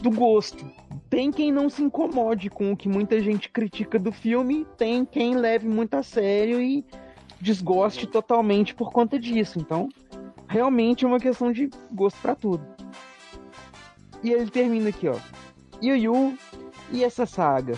do 0.01 0.11
gosto. 0.11 0.65
Tem 1.09 1.31
quem 1.31 1.53
não 1.53 1.69
se 1.69 1.83
incomode 1.83 2.49
com 2.49 2.73
o 2.73 2.77
que 2.77 2.89
muita 2.89 3.21
gente 3.21 3.49
critica 3.49 3.99
do 3.99 4.13
filme, 4.13 4.67
tem 4.77 5.05
quem 5.05 5.35
leve 5.37 5.69
muito 5.69 5.95
a 5.95 6.03
sério 6.03 6.61
e 6.61 6.85
desgoste 7.41 8.07
totalmente 8.07 8.75
por 8.75 8.93
conta 8.93 9.19
disso. 9.19 9.59
Então, 9.59 9.89
realmente 10.49 11.05
é 11.05 11.09
uma 11.09 11.21
questão 11.21 11.53
de 11.53 11.71
gosto 11.93 12.21
pra 12.21 12.35
tudo. 12.35 12.65
E 14.23 14.31
ele 14.31 14.51
termina 14.51 14.91
aqui, 14.91 15.09
ó. 15.09 15.17
Yu 15.83 15.97
Yu 15.97 16.39
e 16.93 17.03
essa 17.03 17.27
saga. 17.27 17.75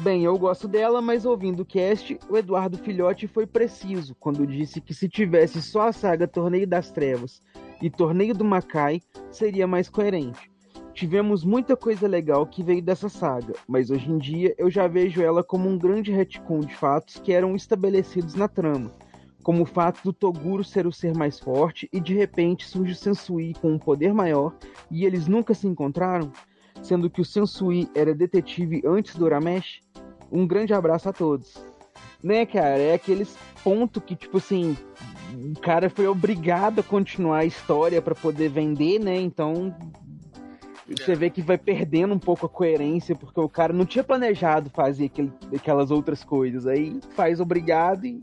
Bem, 0.00 0.24
eu 0.24 0.36
gosto 0.36 0.66
dela, 0.66 1.00
mas 1.00 1.24
ouvindo 1.24 1.60
o 1.60 1.66
cast, 1.66 2.18
o 2.28 2.36
Eduardo 2.36 2.78
Filhote 2.78 3.28
foi 3.28 3.46
preciso 3.46 4.16
quando 4.18 4.46
disse 4.46 4.80
que 4.80 4.92
se 4.92 5.08
tivesse 5.08 5.62
só 5.62 5.88
a 5.88 5.92
saga 5.92 6.26
Torneio 6.26 6.66
das 6.66 6.90
Trevas 6.90 7.40
e 7.80 7.88
Torneio 7.88 8.34
do 8.34 8.44
Macai, 8.44 9.00
seria 9.30 9.66
mais 9.66 9.88
coerente. 9.88 10.51
Tivemos 10.94 11.42
muita 11.42 11.74
coisa 11.74 12.06
legal 12.06 12.46
que 12.46 12.62
veio 12.62 12.82
dessa 12.82 13.08
saga, 13.08 13.54
mas 13.66 13.90
hoje 13.90 14.10
em 14.10 14.18
dia 14.18 14.54
eu 14.58 14.70
já 14.70 14.86
vejo 14.86 15.22
ela 15.22 15.42
como 15.42 15.68
um 15.68 15.78
grande 15.78 16.12
retcon 16.12 16.60
de 16.60 16.74
fatos 16.74 17.16
que 17.16 17.32
eram 17.32 17.56
estabelecidos 17.56 18.34
na 18.34 18.46
trama, 18.46 18.92
como 19.42 19.62
o 19.62 19.66
fato 19.66 20.00
do 20.04 20.12
Toguro 20.12 20.62
ser 20.62 20.86
o 20.86 20.92
ser 20.92 21.16
mais 21.16 21.40
forte 21.40 21.88
e 21.92 21.98
de 21.98 22.14
repente 22.14 22.68
surge 22.68 22.92
o 22.92 22.96
Sensui 22.96 23.54
com 23.54 23.72
um 23.72 23.78
poder 23.78 24.12
maior 24.12 24.54
e 24.90 25.06
eles 25.06 25.26
nunca 25.26 25.54
se 25.54 25.66
encontraram, 25.66 26.30
sendo 26.82 27.08
que 27.08 27.22
o 27.22 27.24
Sensui 27.24 27.88
era 27.94 28.14
detetive 28.14 28.82
antes 28.84 29.16
do 29.16 29.24
Uramesh. 29.24 29.80
Um 30.30 30.46
grande 30.46 30.74
abraço 30.74 31.08
a 31.08 31.12
todos. 31.12 31.66
Né, 32.22 32.46
cara, 32.46 32.78
é 32.78 32.94
aqueles 32.94 33.36
pontos 33.64 34.00
que, 34.04 34.14
tipo 34.14 34.36
assim, 34.36 34.76
o 35.34 35.58
cara 35.58 35.90
foi 35.90 36.06
obrigado 36.06 36.78
a 36.78 36.84
continuar 36.84 37.38
a 37.38 37.44
história 37.44 38.00
para 38.00 38.14
poder 38.14 38.48
vender, 38.48 39.00
né? 39.00 39.16
Então 39.16 39.74
você 40.94 41.14
vê 41.14 41.30
que 41.30 41.42
vai 41.42 41.58
perdendo 41.58 42.14
um 42.14 42.18
pouco 42.18 42.46
a 42.46 42.48
coerência, 42.48 43.14
porque 43.14 43.40
o 43.40 43.48
cara 43.48 43.72
não 43.72 43.84
tinha 43.84 44.04
planejado 44.04 44.70
fazer 44.70 45.06
aquele, 45.06 45.32
aquelas 45.54 45.90
outras 45.90 46.24
coisas. 46.24 46.66
Aí 46.66 47.00
faz 47.14 47.40
obrigado 47.40 48.06
e 48.06 48.22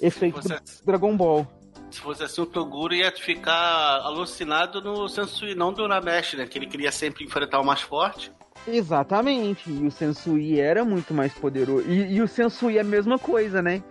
efeito 0.00 0.42
fosse 0.42 0.84
Dragon 0.84 1.16
Ball. 1.16 1.46
Se 1.90 2.00
fosse 2.00 2.22
assim, 2.22 2.40
o 2.40 2.46
Toguro 2.46 2.94
ia 2.94 3.12
ficar 3.12 4.00
alucinado 4.00 4.80
no 4.80 5.08
Sensui, 5.08 5.54
não 5.54 5.72
do 5.72 5.82
Uramesh, 5.82 6.34
né? 6.34 6.46
Que 6.46 6.58
ele 6.58 6.66
queria 6.66 6.90
sempre 6.90 7.24
enfrentar 7.24 7.60
o 7.60 7.64
mais 7.64 7.82
forte. 7.82 8.32
Exatamente, 8.66 9.70
e 9.70 9.86
o 9.86 9.90
Sensui 9.90 10.58
era 10.58 10.84
muito 10.84 11.12
mais 11.12 11.34
poderoso. 11.34 11.86
E, 11.88 12.14
e 12.14 12.22
o 12.22 12.28
Sensui 12.28 12.78
é 12.78 12.80
a 12.80 12.84
mesma 12.84 13.18
coisa, 13.18 13.60
né? 13.60 13.82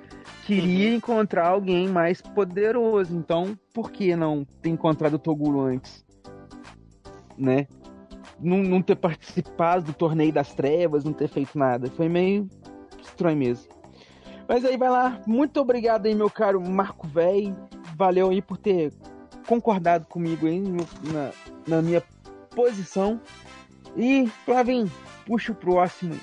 Queria 0.45 0.93
encontrar 0.93 1.47
alguém 1.47 1.87
mais 1.87 2.21
poderoso. 2.21 3.15
Então, 3.15 3.57
por 3.73 3.91
que 3.91 4.15
não 4.15 4.45
ter 4.61 4.69
encontrado 4.69 5.15
o 5.15 5.19
Toguro 5.19 5.61
antes? 5.61 6.03
Né? 7.37 7.67
Não, 8.41 8.57
não 8.57 8.81
ter 8.81 8.95
participado 8.95 9.85
do 9.85 9.93
torneio 9.93 10.33
das 10.33 10.53
trevas, 10.53 11.03
não 11.03 11.13
ter 11.13 11.27
feito 11.27 11.57
nada. 11.57 11.89
Foi 11.91 12.09
meio 12.09 12.49
estranho 13.01 13.37
mesmo. 13.37 13.71
Mas 14.47 14.65
aí 14.65 14.75
vai 14.77 14.89
lá. 14.89 15.21
Muito 15.25 15.59
obrigado 15.59 16.05
aí, 16.07 16.15
meu 16.15 16.29
caro 16.29 16.61
Marco 16.61 17.07
Véi. 17.07 17.55
Valeu 17.95 18.29
aí 18.29 18.41
por 18.41 18.57
ter 18.57 18.91
concordado 19.47 20.05
comigo 20.07 20.47
aí 20.47 20.59
na, 20.59 21.31
na 21.67 21.81
minha 21.81 22.03
posição. 22.49 23.19
E, 23.95 24.27
Flavinho, 24.45 24.91
puxa 25.25 25.51
o 25.51 25.55
próximo. 25.55 26.19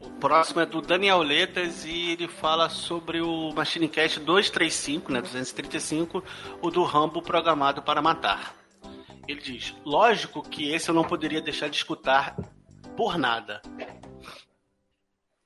O 0.00 0.10
próximo 0.20 0.60
é 0.60 0.66
do 0.66 0.82
Daniel 0.82 1.22
Letas 1.22 1.84
e 1.84 2.10
ele 2.10 2.28
fala 2.28 2.68
sobre 2.68 3.20
o 3.20 3.52
Machine 3.54 3.88
Cast 3.88 4.20
235, 4.20 5.10
né, 5.10 5.22
235, 5.22 6.22
o 6.60 6.70
do 6.70 6.82
Rambo 6.84 7.22
programado 7.22 7.82
para 7.82 8.02
matar. 8.02 8.59
Ele 9.30 9.40
diz: 9.40 9.74
Lógico 9.84 10.42
que 10.42 10.72
esse 10.72 10.88
eu 10.88 10.94
não 10.94 11.04
poderia 11.04 11.40
deixar 11.40 11.68
de 11.68 11.76
escutar 11.76 12.34
por 12.96 13.16
nada. 13.16 13.62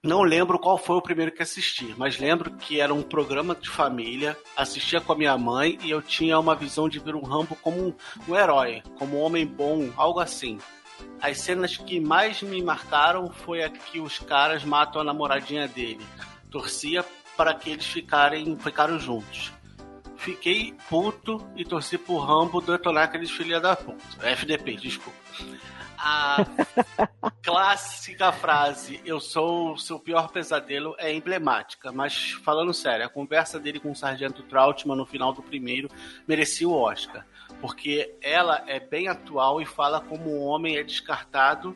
Não 0.02 0.22
lembro 0.22 0.58
qual 0.58 0.76
foi 0.76 0.96
o 0.96 1.02
primeiro 1.02 1.32
que 1.32 1.42
assisti, 1.42 1.94
mas 1.96 2.18
lembro 2.18 2.54
que 2.56 2.78
era 2.78 2.92
um 2.92 3.02
programa 3.02 3.54
de 3.54 3.70
família, 3.70 4.36
assistia 4.54 5.00
com 5.00 5.12
a 5.12 5.16
minha 5.16 5.36
mãe 5.38 5.78
e 5.82 5.90
eu 5.90 6.02
tinha 6.02 6.38
uma 6.38 6.54
visão 6.54 6.88
de 6.88 6.98
ver 6.98 7.14
um 7.14 7.22
Rambo 7.22 7.56
como 7.56 7.88
um, 7.88 7.94
um 8.28 8.36
herói, 8.36 8.82
como 8.98 9.16
um 9.16 9.22
homem 9.22 9.46
bom, 9.46 9.90
algo 9.96 10.20
assim. 10.20 10.58
As 11.20 11.38
cenas 11.38 11.78
que 11.78 12.00
mais 12.00 12.42
me 12.42 12.62
marcaram 12.62 13.30
foi 13.30 13.62
a 13.62 13.70
que 13.70 13.98
os 13.98 14.18
caras 14.18 14.62
matam 14.62 15.00
a 15.00 15.04
namoradinha 15.04 15.66
dele. 15.66 16.04
Torcia 16.50 17.02
para 17.34 17.54
que 17.54 17.70
eles 17.70 17.86
ficarem, 17.86 18.58
ficaram 18.58 18.98
juntos. 18.98 19.53
Fiquei 20.24 20.74
puto 20.88 21.46
e 21.54 21.66
torci 21.66 21.98
pro 21.98 22.16
Rambo 22.16 22.58
detonar 22.62 23.04
aqueles 23.04 23.30
filha 23.30 23.60
da 23.60 23.76
puta. 23.76 24.26
FDP, 24.26 24.74
desculpa. 24.76 25.18
A 25.98 26.38
clássica 27.44 28.32
frase, 28.32 29.02
eu 29.04 29.20
sou 29.20 29.74
o 29.74 29.78
seu 29.78 30.00
pior 30.00 30.30
pesadelo, 30.30 30.94
é 30.96 31.12
emblemática, 31.12 31.92
mas 31.92 32.30
falando 32.42 32.72
sério, 32.72 33.04
a 33.04 33.08
conversa 33.10 33.60
dele 33.60 33.78
com 33.78 33.90
o 33.90 33.94
Sargento 33.94 34.42
Trautmann 34.44 34.96
no 34.96 35.04
final 35.04 35.30
do 35.30 35.42
primeiro 35.42 35.90
merecia 36.26 36.66
o 36.66 36.72
Oscar, 36.72 37.26
porque 37.60 38.16
ela 38.22 38.64
é 38.66 38.80
bem 38.80 39.08
atual 39.08 39.60
e 39.60 39.66
fala 39.66 40.00
como 40.00 40.30
o 40.30 40.44
homem 40.46 40.78
é 40.78 40.82
descartado 40.82 41.74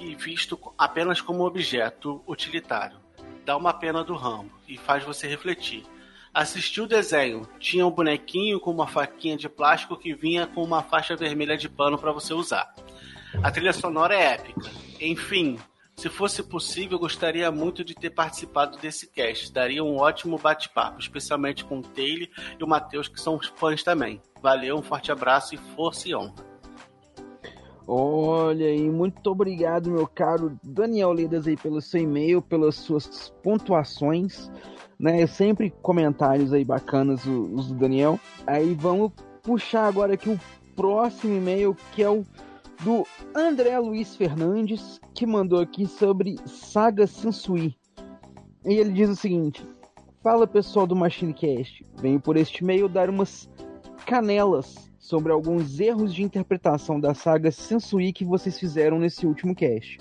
e 0.00 0.14
visto 0.14 0.58
apenas 0.78 1.20
como 1.20 1.44
objeto 1.44 2.24
utilitário. 2.26 2.96
Dá 3.44 3.54
uma 3.54 3.74
pena 3.74 4.02
do 4.02 4.14
Rambo 4.14 4.50
e 4.66 4.78
faz 4.78 5.04
você 5.04 5.28
refletir. 5.28 5.84
Assisti 6.34 6.80
o 6.80 6.86
desenho, 6.86 7.46
tinha 7.58 7.86
um 7.86 7.90
bonequinho 7.90 8.58
com 8.58 8.70
uma 8.70 8.86
faquinha 8.86 9.36
de 9.36 9.50
plástico 9.50 9.98
que 9.98 10.14
vinha 10.14 10.46
com 10.46 10.64
uma 10.64 10.82
faixa 10.82 11.14
vermelha 11.14 11.58
de 11.58 11.68
pano 11.68 11.98
para 11.98 12.10
você 12.10 12.32
usar. 12.32 12.74
A 13.42 13.50
trilha 13.50 13.72
sonora 13.72 14.14
é 14.14 14.34
épica. 14.34 14.70
Enfim, 14.98 15.58
se 15.94 16.08
fosse 16.08 16.42
possível, 16.42 16.98
gostaria 16.98 17.50
muito 17.50 17.84
de 17.84 17.94
ter 17.94 18.10
participado 18.10 18.78
desse 18.78 19.06
cast. 19.08 19.52
Daria 19.52 19.84
um 19.84 19.98
ótimo 19.98 20.38
bate-papo, 20.38 20.98
especialmente 20.98 21.64
com 21.64 21.80
o 21.80 21.82
Taylor 21.82 22.28
e 22.58 22.64
o 22.64 22.66
Matheus, 22.66 23.08
que 23.08 23.20
são 23.20 23.38
fãs 23.56 23.82
também. 23.82 24.20
Valeu, 24.40 24.78
um 24.78 24.82
forte 24.82 25.12
abraço 25.12 25.54
e 25.54 25.58
força 25.58 26.08
e 26.08 26.14
honra. 26.14 26.34
Olha 27.86 28.66
aí, 28.66 28.88
muito 28.88 29.26
obrigado, 29.28 29.90
meu 29.90 30.06
caro 30.06 30.58
Daniel 30.62 31.12
Ledas 31.12 31.46
aí 31.46 31.56
pelo 31.56 31.80
seu 31.80 32.00
e-mail, 32.00 32.40
pelas 32.40 32.76
suas 32.76 33.30
pontuações, 33.42 34.50
né? 35.02 35.26
Sempre 35.26 35.74
comentários 35.82 36.52
aí 36.52 36.64
bacanas 36.64 37.26
os 37.26 37.66
do 37.66 37.74
Daniel. 37.74 38.20
Aí 38.46 38.72
vamos 38.72 39.10
puxar 39.42 39.88
agora 39.88 40.14
aqui 40.14 40.30
o 40.30 40.40
próximo 40.76 41.36
e-mail, 41.36 41.76
que 41.92 42.02
é 42.04 42.08
o 42.08 42.24
do 42.84 43.04
André 43.34 43.76
Luiz 43.78 44.14
Fernandes, 44.16 45.00
que 45.12 45.26
mandou 45.26 45.60
aqui 45.60 45.86
sobre 45.86 46.36
Saga 46.46 47.06
Sansui. 47.06 47.76
E 48.64 48.74
ele 48.74 48.92
diz 48.92 49.10
o 49.10 49.16
seguinte: 49.16 49.66
Fala 50.22 50.46
pessoal 50.46 50.86
do 50.86 50.94
MachineCast, 50.94 51.84
venho 52.00 52.20
por 52.20 52.36
este 52.36 52.62
e-mail 52.62 52.88
dar 52.88 53.10
umas 53.10 53.50
canelas 54.06 54.90
sobre 55.00 55.32
alguns 55.32 55.80
erros 55.80 56.14
de 56.14 56.22
interpretação 56.22 57.00
da 57.00 57.12
saga 57.12 57.50
Sensui 57.50 58.12
que 58.12 58.24
vocês 58.24 58.56
fizeram 58.56 59.00
nesse 59.00 59.26
último 59.26 59.52
cast. 59.52 59.98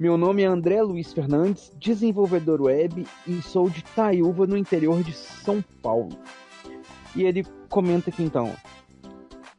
Meu 0.00 0.16
nome 0.16 0.44
é 0.44 0.46
André 0.46 0.80
Luiz 0.80 1.12
Fernandes, 1.12 1.72
desenvolvedor 1.76 2.62
web 2.62 3.04
e 3.26 3.42
sou 3.42 3.68
de 3.68 3.82
Taiúva, 3.82 4.46
no 4.46 4.56
interior 4.56 5.02
de 5.02 5.12
São 5.12 5.60
Paulo. 5.82 6.10
E 7.16 7.24
ele 7.24 7.44
comenta 7.68 8.08
aqui 8.08 8.22
então: 8.22 8.54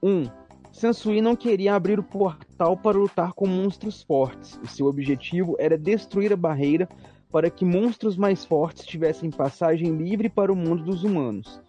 1. 0.02 0.10
Um, 0.10 0.30
Sensui 0.72 1.20
não 1.20 1.36
queria 1.36 1.76
abrir 1.76 2.00
o 2.00 2.04
portal 2.04 2.78
para 2.78 2.98
lutar 2.98 3.34
com 3.34 3.46
monstros 3.46 4.02
fortes. 4.02 4.58
O 4.64 4.68
seu 4.68 4.86
objetivo 4.86 5.58
era 5.60 5.78
destruir 5.78 6.32
a 6.32 6.38
barreira 6.38 6.88
para 7.30 7.50
que 7.50 7.66
monstros 7.66 8.16
mais 8.16 8.46
fortes 8.46 8.86
tivessem 8.86 9.30
passagem 9.30 9.98
livre 9.98 10.30
para 10.30 10.54
o 10.54 10.56
mundo 10.56 10.86
dos 10.86 11.04
humanos. 11.04 11.62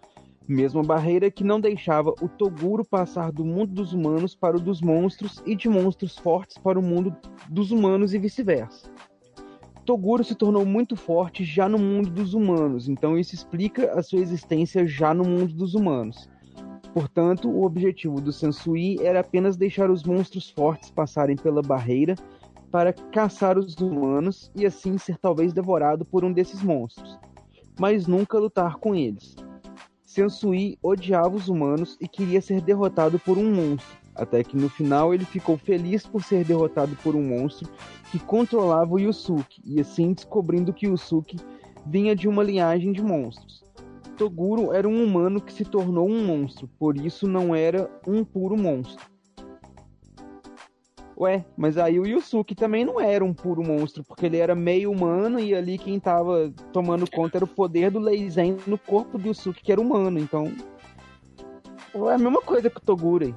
Mesma 0.47 0.81
barreira 0.81 1.29
que 1.29 1.43
não 1.43 1.61
deixava 1.61 2.13
o 2.21 2.27
Toguro 2.27 2.83
passar 2.83 3.31
do 3.31 3.45
mundo 3.45 3.73
dos 3.73 3.93
humanos 3.93 4.35
para 4.35 4.57
o 4.57 4.59
dos 4.59 4.81
monstros 4.81 5.41
e 5.45 5.55
de 5.55 5.69
monstros 5.69 6.17
fortes 6.17 6.57
para 6.57 6.79
o 6.79 6.81
mundo 6.81 7.15
dos 7.49 7.71
humanos 7.71 8.13
e 8.13 8.19
vice-versa. 8.19 8.91
Toguro 9.85 10.23
se 10.23 10.35
tornou 10.35 10.65
muito 10.65 10.95
forte 10.95 11.43
já 11.43 11.69
no 11.69 11.77
mundo 11.77 12.09
dos 12.09 12.33
humanos, 12.33 12.87
então 12.87 13.17
isso 13.17 13.33
explica 13.33 13.93
a 13.93 14.03
sua 14.03 14.19
existência 14.19 14.85
já 14.85 15.13
no 15.13 15.23
mundo 15.23 15.53
dos 15.53 15.75
humanos. 15.75 16.29
Portanto, 16.93 17.49
o 17.49 17.63
objetivo 17.63 18.19
do 18.19 18.31
Sansui 18.31 18.97
era 19.01 19.21
apenas 19.21 19.55
deixar 19.55 19.89
os 19.89 20.03
monstros 20.03 20.49
fortes 20.49 20.91
passarem 20.91 21.35
pela 21.35 21.61
barreira 21.61 22.15
para 22.69 22.93
caçar 22.93 23.57
os 23.57 23.75
humanos 23.77 24.51
e 24.55 24.65
assim 24.65 24.97
ser 24.97 25.17
talvez 25.17 25.53
devorado 25.53 26.03
por 26.05 26.25
um 26.25 26.31
desses 26.31 26.61
monstros, 26.61 27.17
mas 27.79 28.07
nunca 28.07 28.37
lutar 28.37 28.75
com 28.77 28.95
eles. 28.95 29.35
Sensui 30.11 30.77
odiava 30.83 31.37
os 31.37 31.47
humanos 31.47 31.97
e 32.01 32.05
queria 32.05 32.41
ser 32.41 32.59
derrotado 32.59 33.17
por 33.17 33.37
um 33.37 33.49
monstro, 33.49 33.97
até 34.13 34.43
que 34.43 34.57
no 34.57 34.67
final 34.67 35.13
ele 35.13 35.23
ficou 35.23 35.57
feliz 35.57 36.05
por 36.05 36.21
ser 36.21 36.43
derrotado 36.43 36.97
por 37.01 37.15
um 37.15 37.25
monstro 37.25 37.71
que 38.11 38.19
controlava 38.19 38.93
o 38.93 38.99
Yusuke, 38.99 39.61
e 39.63 39.79
assim 39.79 40.11
descobrindo 40.11 40.73
que 40.73 40.85
Yusuke 40.85 41.37
vinha 41.85 42.13
de 42.13 42.27
uma 42.27 42.43
linhagem 42.43 42.91
de 42.91 43.01
monstros. 43.01 43.63
Toguro 44.17 44.73
era 44.73 44.85
um 44.85 45.01
humano 45.01 45.39
que 45.39 45.53
se 45.53 45.63
tornou 45.63 46.09
um 46.09 46.25
monstro, 46.25 46.67
por 46.77 46.97
isso 46.97 47.25
não 47.25 47.55
era 47.55 47.89
um 48.05 48.25
puro 48.25 48.57
monstro. 48.57 49.10
Ué, 51.21 51.45
mas 51.55 51.77
aí 51.77 51.99
o 51.99 52.07
Yusuke 52.07 52.55
também 52.55 52.83
não 52.83 52.99
era 52.99 53.23
um 53.23 53.31
puro 53.31 53.61
monstro, 53.61 54.03
porque 54.03 54.25
ele 54.25 54.37
era 54.37 54.55
meio 54.55 54.91
humano 54.91 55.39
e 55.39 55.53
ali 55.53 55.77
quem 55.77 55.99
tava 55.99 56.51
tomando 56.73 57.07
conta 57.07 57.37
era 57.37 57.45
o 57.45 57.47
poder 57.47 57.91
do 57.91 57.99
Leizen 57.99 58.57
no 58.65 58.75
corpo 58.75 59.19
do 59.19 59.27
Yusuke, 59.27 59.61
que 59.61 59.71
era 59.71 59.79
humano, 59.79 60.17
então. 60.17 60.51
É 61.93 62.13
a 62.15 62.17
mesma 62.17 62.41
coisa 62.41 62.71
que 62.71 62.77
o 62.77 62.81
Toguro 62.81 63.25
aí. 63.25 63.35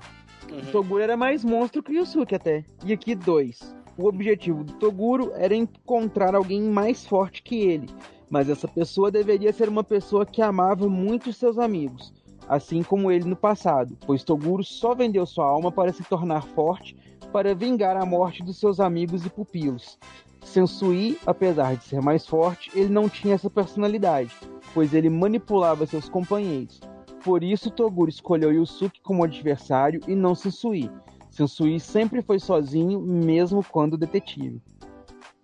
O 0.60 0.72
Toguro 0.72 1.02
era 1.02 1.14
mais 1.14 1.44
monstro 1.44 1.82
que 1.82 1.92
o 1.92 1.96
Yusuke 1.96 2.34
até. 2.34 2.64
E 2.86 2.90
aqui 2.90 3.14
dois. 3.14 3.76
O 3.98 4.08
objetivo 4.08 4.64
do 4.64 4.72
Toguro 4.72 5.32
era 5.34 5.54
encontrar 5.54 6.34
alguém 6.34 6.62
mais 6.62 7.06
forte 7.06 7.42
que 7.42 7.56
ele, 7.66 7.90
mas 8.30 8.48
essa 8.48 8.66
pessoa 8.66 9.10
deveria 9.10 9.52
ser 9.52 9.68
uma 9.68 9.84
pessoa 9.84 10.24
que 10.24 10.40
amava 10.40 10.88
muito 10.88 11.28
os 11.28 11.36
seus 11.36 11.58
amigos, 11.58 12.14
assim 12.48 12.82
como 12.82 13.12
ele 13.12 13.26
no 13.26 13.36
passado, 13.36 13.94
pois 14.06 14.24
Toguro 14.24 14.64
só 14.64 14.94
vendeu 14.94 15.26
sua 15.26 15.44
alma 15.44 15.70
para 15.70 15.92
se 15.92 16.02
tornar 16.02 16.44
forte 16.44 16.96
para 17.34 17.52
vingar 17.52 17.96
a 17.96 18.06
morte 18.06 18.44
dos 18.44 18.60
seus 18.60 18.78
amigos 18.78 19.26
e 19.26 19.28
pupilos. 19.28 19.98
Sensui, 20.44 21.18
apesar 21.26 21.74
de 21.74 21.82
ser 21.82 22.00
mais 22.00 22.24
forte, 22.24 22.70
ele 22.72 22.88
não 22.88 23.08
tinha 23.08 23.34
essa 23.34 23.50
personalidade, 23.50 24.32
pois 24.72 24.94
ele 24.94 25.10
manipulava 25.10 25.84
seus 25.84 26.08
companheiros. 26.08 26.80
Por 27.24 27.42
isso, 27.42 27.72
Toguro 27.72 28.08
escolheu 28.08 28.52
Yusuke 28.52 29.00
como 29.02 29.24
adversário 29.24 30.00
e 30.06 30.14
não 30.14 30.36
Sensui. 30.36 30.88
Sensui 31.28 31.80
sempre 31.80 32.22
foi 32.22 32.38
sozinho, 32.38 33.00
mesmo 33.00 33.64
quando 33.64 33.98
detetive. 33.98 34.62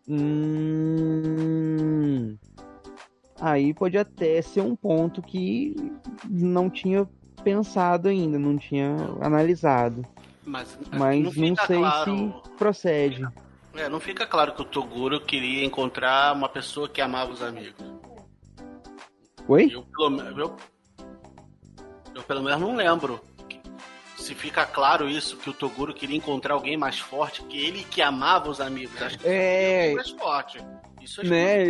Hum... 0.09 0.37
Aí 3.41 3.75
pode 3.75 3.99
até 3.99 4.41
ser 4.43 4.61
um 4.61 4.77
ponto 4.77 5.21
que 5.21 5.75
não 6.29 6.71
tinha 6.71 7.05
pensado 7.43 8.09
ainda, 8.09 8.39
não 8.39 8.57
tinha 8.57 8.95
analisado. 9.21 10.07
Mas, 10.45 10.79
Mas 10.91 11.37
não 11.37 11.49
não, 11.49 11.57
sei 11.67 11.79
claro. 11.79 12.43
se 12.45 12.51
procede. 12.57 13.27
É, 13.75 13.89
não 13.89 14.01
fica 14.01 14.27
claro 14.27 14.53
que 14.55 14.63
o 14.63 14.65
Toguro 14.65 15.21
queria 15.21 15.65
encontrar 15.65 16.35
uma 16.35 16.49
pessoa 16.49 16.89
que 16.89 17.01
amava 17.01 17.31
os 17.31 17.43
amigos. 17.43 17.75
Oi? 19.47 19.71
Eu 19.73 19.83
pelo, 19.83 20.21
eu, 20.39 20.57
eu 22.15 22.23
pelo 22.23 22.43
menos 22.43 22.61
não 22.61 22.75
lembro. 22.75 23.21
Se 24.17 24.35
fica 24.35 24.67
claro 24.67 25.09
isso, 25.09 25.37
que 25.37 25.49
o 25.49 25.53
Toguro 25.53 25.95
queria 25.95 26.17
encontrar 26.17 26.55
alguém 26.55 26.77
mais 26.77 26.99
forte 26.99 27.43
que 27.45 27.57
ele 27.59 27.85
que 27.85 28.03
amava 28.03 28.51
os 28.51 28.61
amigos. 28.61 29.01
Acho 29.01 29.19
que 29.19 29.27
É. 29.27 29.87
ele 29.87 29.95
mais 29.97 30.11
forte. 30.11 30.59
Isso 31.01 31.21
é 31.23 31.25
né? 31.25 31.65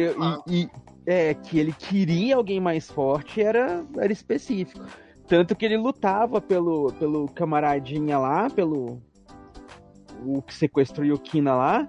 E, 0.48 0.62
e- 0.62 0.70
é 1.06 1.32
que 1.34 1.58
ele 1.58 1.72
queria 1.72 2.36
alguém 2.36 2.60
mais 2.60 2.90
forte 2.90 3.40
era, 3.40 3.84
era 3.96 4.12
específico. 4.12 4.84
Tanto 5.30 5.54
que 5.54 5.64
ele 5.64 5.76
lutava 5.76 6.40
pelo, 6.40 6.92
pelo 6.94 7.28
camaradinha 7.28 8.18
lá, 8.18 8.50
pelo 8.50 9.00
o 10.26 10.42
que 10.42 10.52
sequestrou 10.52 11.06
Yukina 11.06 11.54
lá, 11.54 11.88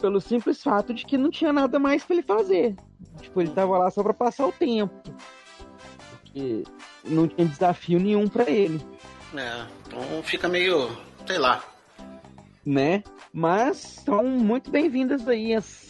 pelo 0.00 0.18
simples 0.18 0.62
fato 0.62 0.94
de 0.94 1.04
que 1.04 1.18
não 1.18 1.30
tinha 1.30 1.52
nada 1.52 1.78
mais 1.78 2.02
pra 2.02 2.16
ele 2.16 2.22
fazer. 2.22 2.74
Tipo, 3.20 3.42
ele 3.42 3.50
tava 3.50 3.76
lá 3.76 3.90
só 3.90 4.02
pra 4.02 4.14
passar 4.14 4.46
o 4.46 4.52
tempo. 4.52 4.94
Porque 6.10 6.64
não 7.04 7.28
tinha 7.28 7.46
desafio 7.46 8.00
nenhum 8.00 8.26
pra 8.26 8.50
ele. 8.50 8.80
É, 9.34 9.66
então 9.86 10.22
fica 10.22 10.48
meio. 10.48 10.88
sei 11.26 11.36
lá. 11.36 11.62
né? 12.64 13.04
Mas 13.30 13.76
são 13.76 14.24
muito 14.24 14.70
bem-vindas 14.70 15.28
aí 15.28 15.54
as, 15.54 15.89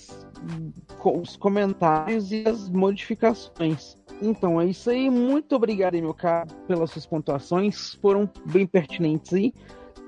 os 1.05 1.37
comentários 1.37 2.31
e 2.33 2.47
as 2.47 2.69
modificações. 2.69 3.97
Então 4.23 4.61
é 4.61 4.67
isso 4.67 4.91
aí. 4.91 5.09
Muito 5.09 5.55
obrigado, 5.57 5.95
meu 5.95 6.15
caro, 6.15 6.49
pelas 6.67 6.91
suas 6.91 7.07
pontuações. 7.07 7.95
Foram 8.03 8.29
bem 8.47 8.67
pertinentes 8.67 9.33
aí. 9.33 9.53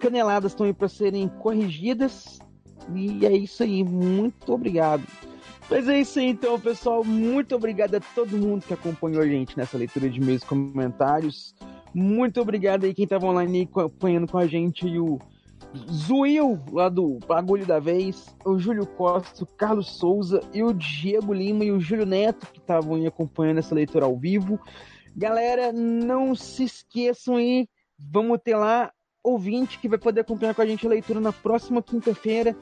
caneladas 0.00 0.52
estão 0.52 0.66
aí 0.66 0.72
para 0.72 0.88
serem 0.88 1.28
corrigidas. 1.28 2.38
E 2.94 3.24
é 3.24 3.32
isso 3.32 3.62
aí, 3.62 3.84
muito 3.84 4.52
obrigado. 4.52 5.02
Mas 5.70 5.88
é 5.88 6.00
isso 6.00 6.18
aí 6.18 6.26
então, 6.26 6.58
pessoal. 6.60 7.04
Muito 7.04 7.54
obrigado 7.54 7.94
a 7.94 8.00
todo 8.00 8.36
mundo 8.36 8.66
que 8.66 8.74
acompanhou 8.74 9.22
a 9.22 9.26
gente 9.26 9.56
nessa 9.56 9.78
leitura 9.78 10.10
de 10.10 10.20
meus 10.20 10.42
comentários. 10.44 11.54
Muito 11.94 12.40
obrigado 12.40 12.84
aí 12.84 12.92
quem 12.92 13.06
tava 13.06 13.26
online 13.26 13.62
acompanhando 13.62 14.30
com 14.30 14.38
a 14.38 14.46
gente 14.46 14.86
o 14.98 15.18
Zuil, 15.90 16.58
lá 16.70 16.88
do 16.88 17.18
Bagulho 17.26 17.64
da 17.66 17.78
Vez, 17.78 18.26
o 18.44 18.58
Júlio 18.58 18.86
Costa, 18.86 19.42
o 19.44 19.46
Carlos 19.46 19.96
Souza 19.96 20.40
e 20.52 20.62
o 20.62 20.72
Diego 20.72 21.32
Lima 21.32 21.64
e 21.64 21.72
o 21.72 21.80
Júlio 21.80 22.04
Neto 22.06 22.46
que 22.52 22.58
estavam 22.58 22.96
aí 22.96 23.06
acompanhando 23.06 23.58
essa 23.58 23.74
leitura 23.74 24.04
ao 24.04 24.16
vivo. 24.16 24.60
Galera, 25.16 25.72
não 25.72 26.34
se 26.34 26.64
esqueçam 26.64 27.36
aí, 27.36 27.68
vamos 27.98 28.38
ter 28.42 28.56
lá 28.56 28.90
ouvinte 29.22 29.78
que 29.78 29.88
vai 29.88 29.98
poder 29.98 30.20
acompanhar 30.22 30.54
com 30.54 30.62
a 30.62 30.66
gente 30.66 30.86
a 30.86 30.90
leitura 30.90 31.20
na 31.20 31.32
próxima 31.32 31.82
quinta-feira, 31.82 32.56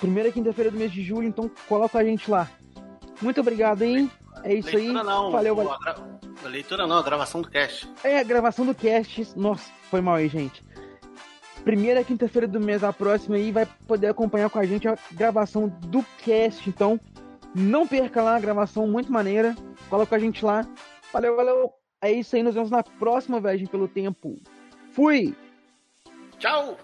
primeira 0.00 0.30
quinta-feira 0.30 0.70
do 0.70 0.76
mês 0.78 0.92
de 0.92 1.02
julho, 1.02 1.26
então 1.26 1.50
coloca 1.68 1.98
a 1.98 2.04
gente 2.04 2.30
lá. 2.30 2.50
Muito 3.22 3.40
obrigado 3.40 3.82
aí. 3.82 4.10
É 4.44 4.54
isso 4.54 4.68
leitura 4.76 5.00
aí. 5.00 5.06
não, 5.06 5.30
valeu. 5.32 5.58
a 5.72 5.78
gra- 5.78 5.96
a 6.44 6.48
leitura 6.48 6.86
não, 6.86 6.98
a 6.98 7.02
gravação 7.02 7.40
do 7.40 7.48
cast. 7.48 7.88
É 8.04 8.18
a 8.18 8.22
gravação 8.22 8.66
do 8.66 8.74
cast. 8.74 9.26
Nossa, 9.34 9.70
foi 9.90 10.00
mal 10.02 10.16
aí, 10.16 10.28
gente. 10.28 10.62
Primeira 11.66 12.04
quinta-feira 12.04 12.46
do 12.46 12.60
mês, 12.60 12.84
a 12.84 12.92
próxima 12.92 13.34
aí, 13.34 13.50
vai 13.50 13.66
poder 13.88 14.06
acompanhar 14.06 14.48
com 14.48 14.60
a 14.60 14.64
gente 14.64 14.86
a 14.86 14.96
gravação 15.10 15.66
do 15.66 16.00
cast. 16.24 16.70
Então, 16.70 17.00
não 17.52 17.88
perca 17.88 18.22
lá 18.22 18.36
a 18.36 18.40
gravação, 18.40 18.86
muito 18.86 19.10
maneira. 19.10 19.52
Cola 19.90 20.06
com 20.06 20.14
a 20.14 20.18
gente 20.20 20.44
lá. 20.44 20.64
Valeu, 21.12 21.34
valeu. 21.34 21.72
É 22.00 22.12
isso 22.12 22.36
aí, 22.36 22.42
nos 22.44 22.54
vemos 22.54 22.70
na 22.70 22.84
próxima 22.84 23.40
viagem 23.40 23.66
pelo 23.66 23.88
tempo. 23.88 24.36
Fui! 24.92 25.34
Tchau! 26.38 26.78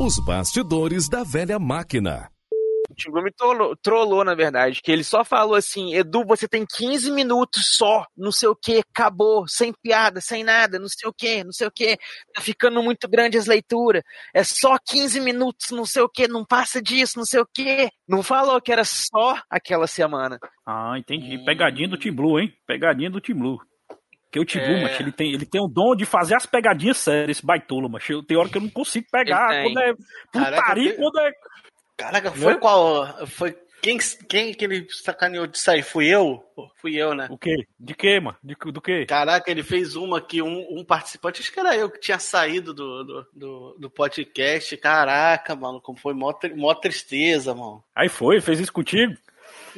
Os 0.00 0.20
bastidores 0.24 1.08
da 1.08 1.24
velha 1.24 1.58
máquina. 1.58 2.30
O 2.98 3.00
Tim 3.00 3.10
Blue 3.12 3.22
me 3.22 3.30
trollou, 3.80 4.24
na 4.24 4.34
verdade, 4.34 4.82
que 4.82 4.90
ele 4.90 5.04
só 5.04 5.24
falou 5.24 5.54
assim, 5.54 5.94
Edu, 5.94 6.24
você 6.26 6.48
tem 6.48 6.66
15 6.66 7.12
minutos 7.12 7.76
só, 7.76 8.04
não 8.16 8.32
sei 8.32 8.48
o 8.48 8.56
que, 8.56 8.82
acabou, 8.92 9.46
sem 9.46 9.72
piada, 9.72 10.20
sem 10.20 10.42
nada, 10.42 10.80
não 10.80 10.88
sei 10.88 11.08
o 11.08 11.12
que, 11.12 11.44
não 11.44 11.52
sei 11.52 11.68
o 11.68 11.70
que, 11.70 11.96
tá 12.34 12.40
ficando 12.40 12.82
muito 12.82 13.08
grande 13.08 13.38
as 13.38 13.46
leituras, 13.46 14.02
é 14.34 14.42
só 14.42 14.76
15 14.84 15.20
minutos, 15.20 15.70
não 15.70 15.86
sei 15.86 16.02
o 16.02 16.08
que, 16.08 16.26
não 16.26 16.44
passa 16.44 16.82
disso, 16.82 17.18
não 17.18 17.24
sei 17.24 17.40
o 17.40 17.46
que. 17.46 17.88
Não 18.08 18.20
falou 18.20 18.60
que 18.60 18.72
era 18.72 18.82
só 18.84 19.40
aquela 19.48 19.86
semana. 19.86 20.36
Ah, 20.66 20.98
entendi. 20.98 21.38
Pegadinha 21.44 21.88
do 21.88 21.96
Team 21.96 22.16
Blue, 22.16 22.40
hein? 22.40 22.52
Pegadinha 22.66 23.10
do 23.10 23.20
Team 23.20 23.38
Blue. 23.38 23.60
Porque 24.30 24.58
o 24.58 24.62
Blue, 24.62 24.76
É. 24.76 24.82
macho, 24.82 25.02
ele 25.02 25.12
tem, 25.12 25.32
ele 25.32 25.46
tem 25.46 25.60
o 25.60 25.68
dom 25.68 25.94
de 25.94 26.04
fazer 26.04 26.34
as 26.34 26.44
pegadinhas 26.44 26.98
sérias, 26.98 27.38
esse 27.38 27.46
baitola, 27.46 27.88
mas 27.88 28.04
tem 28.26 28.36
hora 28.36 28.48
que 28.48 28.58
eu 28.58 28.62
não 28.62 28.68
consigo 28.68 29.06
pegar. 29.10 29.62
Quando 29.62 29.78
é 29.78 29.94
putaria, 29.94 30.94
Caraca, 30.94 30.96
quando 30.96 31.18
é. 31.20 31.32
Caraca, 31.98 32.30
foi 32.30 32.54
Né? 32.54 32.60
qual? 32.60 33.26
Foi 33.26 33.58
quem, 33.82 33.98
quem 34.28 34.54
que 34.54 34.64
ele 34.64 34.86
sacaneou 34.90 35.46
disso 35.46 35.70
aí? 35.70 35.82
Fui 35.82 36.06
eu? 36.06 36.44
Fui 36.76 36.96
eu, 36.96 37.14
né? 37.14 37.26
O 37.30 37.36
quê? 37.36 37.66
De 37.78 37.94
quê, 37.94 38.18
mano? 38.20 38.36
De, 38.42 38.54
do 38.54 38.80
quê? 38.80 39.04
Caraca, 39.06 39.50
ele 39.50 39.62
fez 39.62 39.94
uma 39.94 40.20
que 40.20 40.40
um, 40.42 40.66
um 40.70 40.84
participante, 40.84 41.40
acho 41.40 41.52
que 41.52 41.60
era 41.60 41.76
eu 41.76 41.90
que 41.90 42.00
tinha 42.00 42.18
saído 42.18 42.72
do, 42.72 43.04
do, 43.04 43.26
do, 43.32 43.76
do 43.78 43.90
podcast. 43.90 44.76
Caraca, 44.76 45.54
mano, 45.54 45.80
como 45.80 45.98
foi 45.98 46.14
mó, 46.14 46.32
mó 46.56 46.74
tristeza, 46.74 47.54
mano. 47.54 47.82
Aí 47.94 48.08
foi, 48.08 48.40
fez 48.40 48.60
isso 48.60 48.72
contigo? 48.72 49.16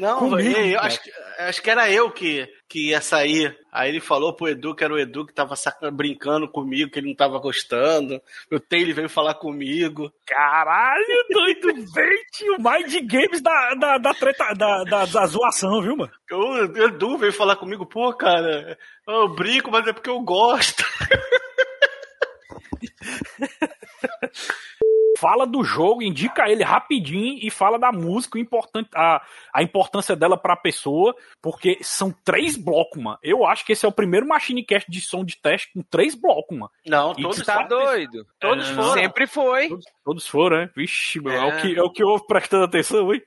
Não, 0.01 0.19
Comigo, 0.19 0.59
eu, 0.59 0.67
eu 0.67 0.81
acho, 0.81 1.03
que- 1.03 1.13
acho 1.39 1.63
que 1.63 1.71
era 1.71 1.91
eu 1.91 2.11
que, 2.11 2.49
que 2.69 2.89
ia 2.89 3.01
sair. 3.03 3.57
Aí 3.71 3.91
ele 3.91 4.01
falou 4.01 4.35
pro 4.35 4.49
Edu 4.49 4.75
que 4.75 4.83
era 4.83 4.95
o 4.95 4.99
Edu 4.99 5.27
que 5.27 5.35
tava 5.35 5.55
saca- 5.57 5.91
brincando 5.91 6.49
comigo, 6.51 6.91
que 6.91 6.99
ele 6.99 7.09
não 7.09 7.15
tava 7.15 7.39
gostando. 7.39 8.21
O 8.51 8.59
Taylor 8.59 8.95
veio 8.95 9.09
falar 9.11 9.35
comigo. 9.35 10.11
Caralho, 10.27 11.05
doido, 11.31 11.75
vem, 11.95 12.25
tio. 12.33 12.57
Mind 12.59 13.11
Games 13.11 13.43
da, 13.43 13.75
da, 13.75 13.99
da 13.99 14.15
treta, 14.15 14.55
da, 14.55 14.85
da, 14.85 15.05
da 15.05 15.27
zoação, 15.27 15.83
viu, 15.83 15.97
mano? 15.97 16.13
O 16.33 16.57
Edu 16.87 17.19
veio 17.19 17.33
falar 17.33 17.57
comigo, 17.57 17.85
pô, 17.85 18.13
cara, 18.15 18.79
eu 19.07 19.29
brinco, 19.29 19.71
mas 19.71 19.87
é 19.87 19.93
porque 19.93 20.09
eu 20.11 20.21
gosto. 20.21 20.83
Fala 25.21 25.47
do 25.47 25.63
jogo, 25.63 26.03
indica 26.03 26.49
ele 26.49 26.65
rapidinho 26.65 27.39
e 27.43 27.51
fala 27.51 27.79
da 27.79 27.93
música, 27.93 28.39
o 28.39 28.41
importante, 28.41 28.89
a, 28.95 29.21
a 29.53 29.63
importância 29.63 30.17
dela 30.17 30.35
pra 30.37 30.57
pessoa, 30.57 31.15
porque 31.43 31.77
são 31.83 32.11
três 32.25 32.57
blocos, 32.57 33.03
mano. 33.03 33.19
Eu 33.23 33.45
acho 33.47 33.65
que 33.67 33.73
esse 33.73 33.85
é 33.85 33.89
o 33.89 33.93
primeiro 33.93 34.27
Machine 34.27 34.65
Cast 34.65 34.91
de 34.91 35.01
som 35.01 35.23
de 35.23 35.37
teste 35.37 35.71
com 35.75 35.83
três 35.83 36.15
blocos, 36.15 36.57
mano. 36.57 36.71
Não, 36.87 37.13
E 37.19 37.23
todos 37.23 37.45
Tá 37.45 37.57
são- 37.59 37.69
doido? 37.69 38.27
Todos 38.41 38.71
É, 38.71 38.75
foram. 38.75 38.93
Sempre 38.95 39.27
foi. 39.27 39.69
Todos, 39.69 39.85
todos 40.05 40.27
foram, 40.27 40.57
né? 40.57 40.71
Vixe, 40.75 41.21
meu, 41.21 41.33
é. 41.33 41.37
É. 41.37 41.45
o 41.45 41.61
que, 41.61 41.79
é 41.79 41.83
o 41.83 41.91
que 41.91 42.03
vou 42.05 42.19
prestando 42.27 42.65
atenção, 42.65 43.13
hein? 43.13 43.21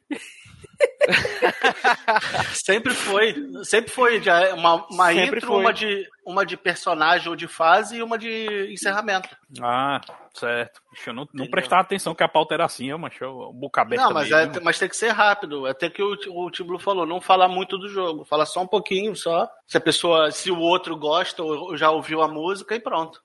Sempre 2.54 2.94
foi. 2.94 3.36
Sempre 3.64 3.92
foi. 3.92 4.22
Já 4.22 4.40
é 4.42 4.54
uma, 4.54 4.86
uma 4.88 5.08
Sempre 5.08 5.38
intro, 5.38 5.48
foi. 5.48 5.60
uma 5.60 5.74
de, 5.74 6.08
uma 6.26 6.46
de 6.46 6.58
personagem 6.58 7.30
ou 7.30 7.36
de 7.36 7.48
fase 7.48 7.98
e 7.98 8.04
uma 8.04 8.18
de 8.18 8.72
encerramento. 8.72 9.30
Ah, 9.62 10.00
certo. 10.34 10.82
Deixa 10.94 11.10
eu 11.10 11.14
não, 11.14 11.28
não 11.34 11.48
prestar 11.50 11.80
atenção 11.80 12.16
que 12.16 12.24
a 12.24 12.28
pauta 12.28 12.54
era 12.54 12.66
assim, 12.66 12.92
ó, 12.92 12.98
mas 12.98 13.14
o 13.22 13.52
boca 13.54 13.82
aberta. 13.82 14.06
Não, 14.06 14.14
mas, 14.14 14.30
mesmo, 14.30 14.58
é- 14.58 14.60
mas 14.62 14.80
tem 14.80 14.90
que 14.90 14.96
ser 14.96 15.10
rápido. 15.10 15.66
Até 15.66 15.90
que 15.90 16.02
o, 16.02 16.16
o 16.30 16.52
Tim 16.52 16.64
Blue 16.64 16.80
falou, 16.80 17.06
não 17.06 17.20
falar 17.22 17.48
muito 17.48 17.78
do 17.78 17.90
jogo. 17.90 18.26
Fala 18.26 18.46
só 18.46 18.62
um 18.62 18.68
pouquinho, 18.68 19.16
só. 19.16 19.48
Se 19.68 19.78
a 19.78 19.82
pessoa, 19.82 20.32
se 20.32 20.52
o 20.52 20.60
outro 20.60 20.96
gosta 20.96 21.44
ou 21.44 21.76
já 21.76 21.90
ouviu 21.92 22.22
a 22.22 22.28
música 22.28 22.76
e 22.76 22.80
pronto. 22.80 23.22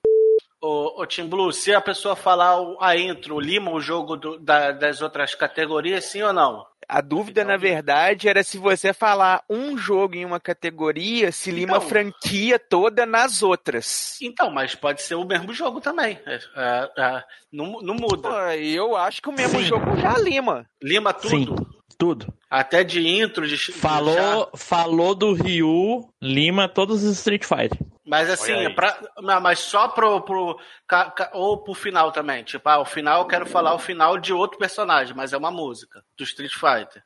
O, 0.61 1.01
o 1.01 1.05
Tim 1.05 1.25
Blue, 1.27 1.51
se 1.53 1.73
a 1.73 1.79
pessoa 1.79 2.15
falar 2.15 2.59
o- 2.61 2.77
a 2.81 2.97
intro, 2.97 3.39
lima 3.39 3.71
o 3.71 3.79
jogo 3.79 4.17
do- 4.17 4.37
da- 4.39 4.71
das 4.71 5.01
outras 5.01 5.33
categorias, 5.33 6.03
sim 6.05 6.21
ou 6.21 6.33
não? 6.33 6.65
A 6.87 7.01
dúvida, 7.01 7.45
na 7.45 7.55
verdade, 7.55 8.27
era 8.27 8.43
se 8.43 8.57
você 8.57 8.91
falar 8.91 9.43
um 9.47 9.77
jogo 9.77 10.15
em 10.15 10.25
uma 10.25 10.39
categoria, 10.39 11.31
se 11.31 11.51
lima 11.51 11.75
a 11.75 11.77
Então. 11.77 11.87
franquia 11.87 12.57
toda 12.57 13.05
nas 13.05 13.43
outras. 13.43 14.17
Então, 14.21 14.49
mas 14.49 14.73
pode 14.73 15.01
ser 15.03 15.13
o 15.15 15.23
mesmo 15.23 15.53
jogo 15.53 15.79
também. 15.79 16.19
É, 16.25 16.39
é, 16.55 16.91
é, 16.97 17.23
não, 17.53 17.79
não 17.81 17.93
muda. 17.93 18.57
Eu 18.57 18.97
acho 18.97 19.21
que 19.21 19.29
o 19.29 19.33
mesmo 19.33 19.61
jogo 19.61 19.95
já 19.97 20.17
lima. 20.17 20.65
Lima 20.81 21.13
tudo. 21.13 21.68
Tudo. 21.99 22.33
Até 22.49 22.81
de 22.83 23.05
intro, 23.05 23.45
de. 23.45 23.57
de 23.57 23.71
Falou, 23.73 24.49
falou 24.55 25.13
do 25.13 25.33
Ryu, 25.33 26.09
Lima, 26.21 26.69
todos 26.69 27.03
os 27.03 27.17
Street 27.17 27.43
Fighter. 27.43 27.77
Mas 28.05 28.29
assim, 28.29 28.53
é 28.53 28.69
pra, 28.69 28.97
não, 29.17 29.39
mas 29.41 29.59
só 29.59 29.89
pro, 29.89 30.21
pro 30.21 30.57
ca- 30.87 31.11
ca- 31.11 31.29
ou 31.33 31.57
pro 31.61 31.73
final 31.75 32.11
também. 32.13 32.41
Tipo, 32.43 32.67
ah, 32.69 32.79
o 32.79 32.85
final 32.85 33.19
eu 33.21 33.27
quero 33.27 33.45
falar 33.45 33.73
o 33.75 33.79
final 33.79 34.17
de 34.17 34.31
outro 34.33 34.57
personagem, 34.57 35.13
mas 35.15 35.33
é 35.33 35.37
uma 35.37 35.51
música 35.51 36.01
do 36.17 36.23
Street 36.23 36.53
Fighter. 36.53 37.03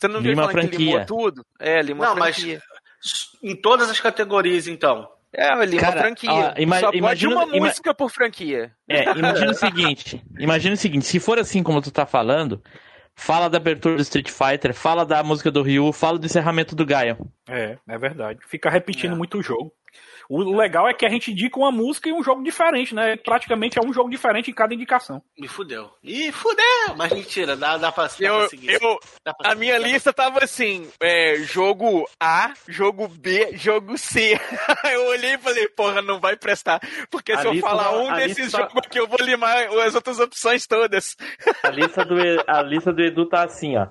Você 0.00 0.08
não 0.08 0.20
viu 0.22 0.30
Lima 0.30 0.48
falando 0.50 0.70
que 0.70 0.76
limou 0.78 0.94
franquia. 0.94 1.06
tudo? 1.06 1.46
É, 1.60 1.82
lima 1.82 2.06
Não, 2.06 2.16
mas 2.16 2.36
franquia. 2.36 2.60
em 3.42 3.54
todas 3.54 3.88
as 3.90 4.00
categorias, 4.00 4.66
então. 4.66 5.06
É, 5.32 5.54
lima 5.66 5.80
Cara, 5.82 6.00
franquia. 6.00 6.30
ó, 6.32 6.54
ima- 6.56 6.80
Só 6.80 6.86
pode 6.86 6.98
imagina- 6.98 7.34
uma 7.34 7.56
ima- 7.56 7.66
música 7.66 7.94
por 7.94 8.10
franquia. 8.10 8.72
É, 8.88 9.10
imagina 9.12 9.50
o 9.50 9.54
seguinte, 9.54 10.24
imagina 10.38 10.74
o 10.74 10.78
seguinte, 10.78 11.04
se 11.04 11.20
for 11.20 11.38
assim 11.38 11.62
como 11.62 11.82
tu 11.82 11.90
tá 11.90 12.06
falando, 12.06 12.62
fala 13.16 13.48
da 13.48 13.56
abertura 13.56 13.96
do 13.96 14.02
Street 14.02 14.30
Fighter, 14.30 14.74
fala 14.74 15.04
da 15.04 15.22
música 15.22 15.50
do 15.50 15.62
Ryu, 15.62 15.90
fala 15.92 16.18
do 16.18 16.26
encerramento 16.26 16.76
do 16.76 16.84
Gaia. 16.86 17.18
É, 17.48 17.78
é 17.88 17.98
verdade. 17.98 18.38
Fica 18.46 18.68
repetindo 18.70 19.14
É. 19.14 19.16
muito 19.16 19.38
o 19.38 19.42
jogo. 19.42 19.72
O 20.28 20.56
legal 20.56 20.88
é 20.88 20.94
que 20.94 21.06
a 21.06 21.08
gente 21.08 21.30
indica 21.30 21.58
uma 21.58 21.70
música 21.70 22.08
e 22.08 22.12
um 22.12 22.22
jogo 22.22 22.42
diferente, 22.42 22.94
né? 22.94 23.16
Praticamente 23.16 23.78
é 23.78 23.82
um 23.86 23.92
jogo 23.92 24.10
diferente 24.10 24.50
em 24.50 24.54
cada 24.54 24.74
indicação. 24.74 25.22
Me 25.38 25.46
fudeu. 25.48 25.90
Ih, 26.02 26.32
fudeu! 26.32 26.94
Mas 26.96 27.12
mentira, 27.12 27.56
dá, 27.56 27.76
dá, 27.76 27.92
pra, 27.92 28.04
dá 28.06 28.10
pra 28.14 28.26
Eu, 28.26 28.48
seguir. 28.48 28.70
eu, 28.82 28.98
Dá 29.24 29.32
pra 29.34 29.48
a 29.48 29.50
seguir. 29.52 29.60
minha 29.60 29.78
lista 29.78 30.12
tava 30.12 30.42
assim: 30.42 30.88
é, 31.00 31.36
jogo 31.38 32.08
A, 32.20 32.52
jogo 32.68 33.06
B, 33.08 33.50
jogo 33.56 33.96
C. 33.98 34.38
Eu 34.92 35.06
olhei 35.08 35.34
e 35.34 35.38
falei, 35.38 35.68
porra, 35.68 36.00
não 36.02 36.18
vai 36.20 36.36
prestar. 36.36 36.80
Porque 37.10 37.32
A 37.32 37.38
se 37.38 37.46
eu 37.46 37.52
lista 37.52 37.68
falar 37.68 37.90
da- 37.90 37.98
um 37.98 38.12
desses 38.14 38.38
lista- 38.38 38.58
jogos 38.58 38.76
aqui, 38.78 38.98
eu 38.98 39.06
vou 39.06 39.18
limar 39.20 39.68
as 39.86 39.94
outras 39.94 40.18
opções 40.20 40.66
todas. 40.66 41.16
A 41.62 41.70
lista 41.70 42.04
do, 42.04 42.14
a 42.46 42.62
lista 42.62 42.92
do 42.92 43.02
Edu 43.02 43.26
tá 43.28 43.44
assim, 43.44 43.76
ó. 43.76 43.86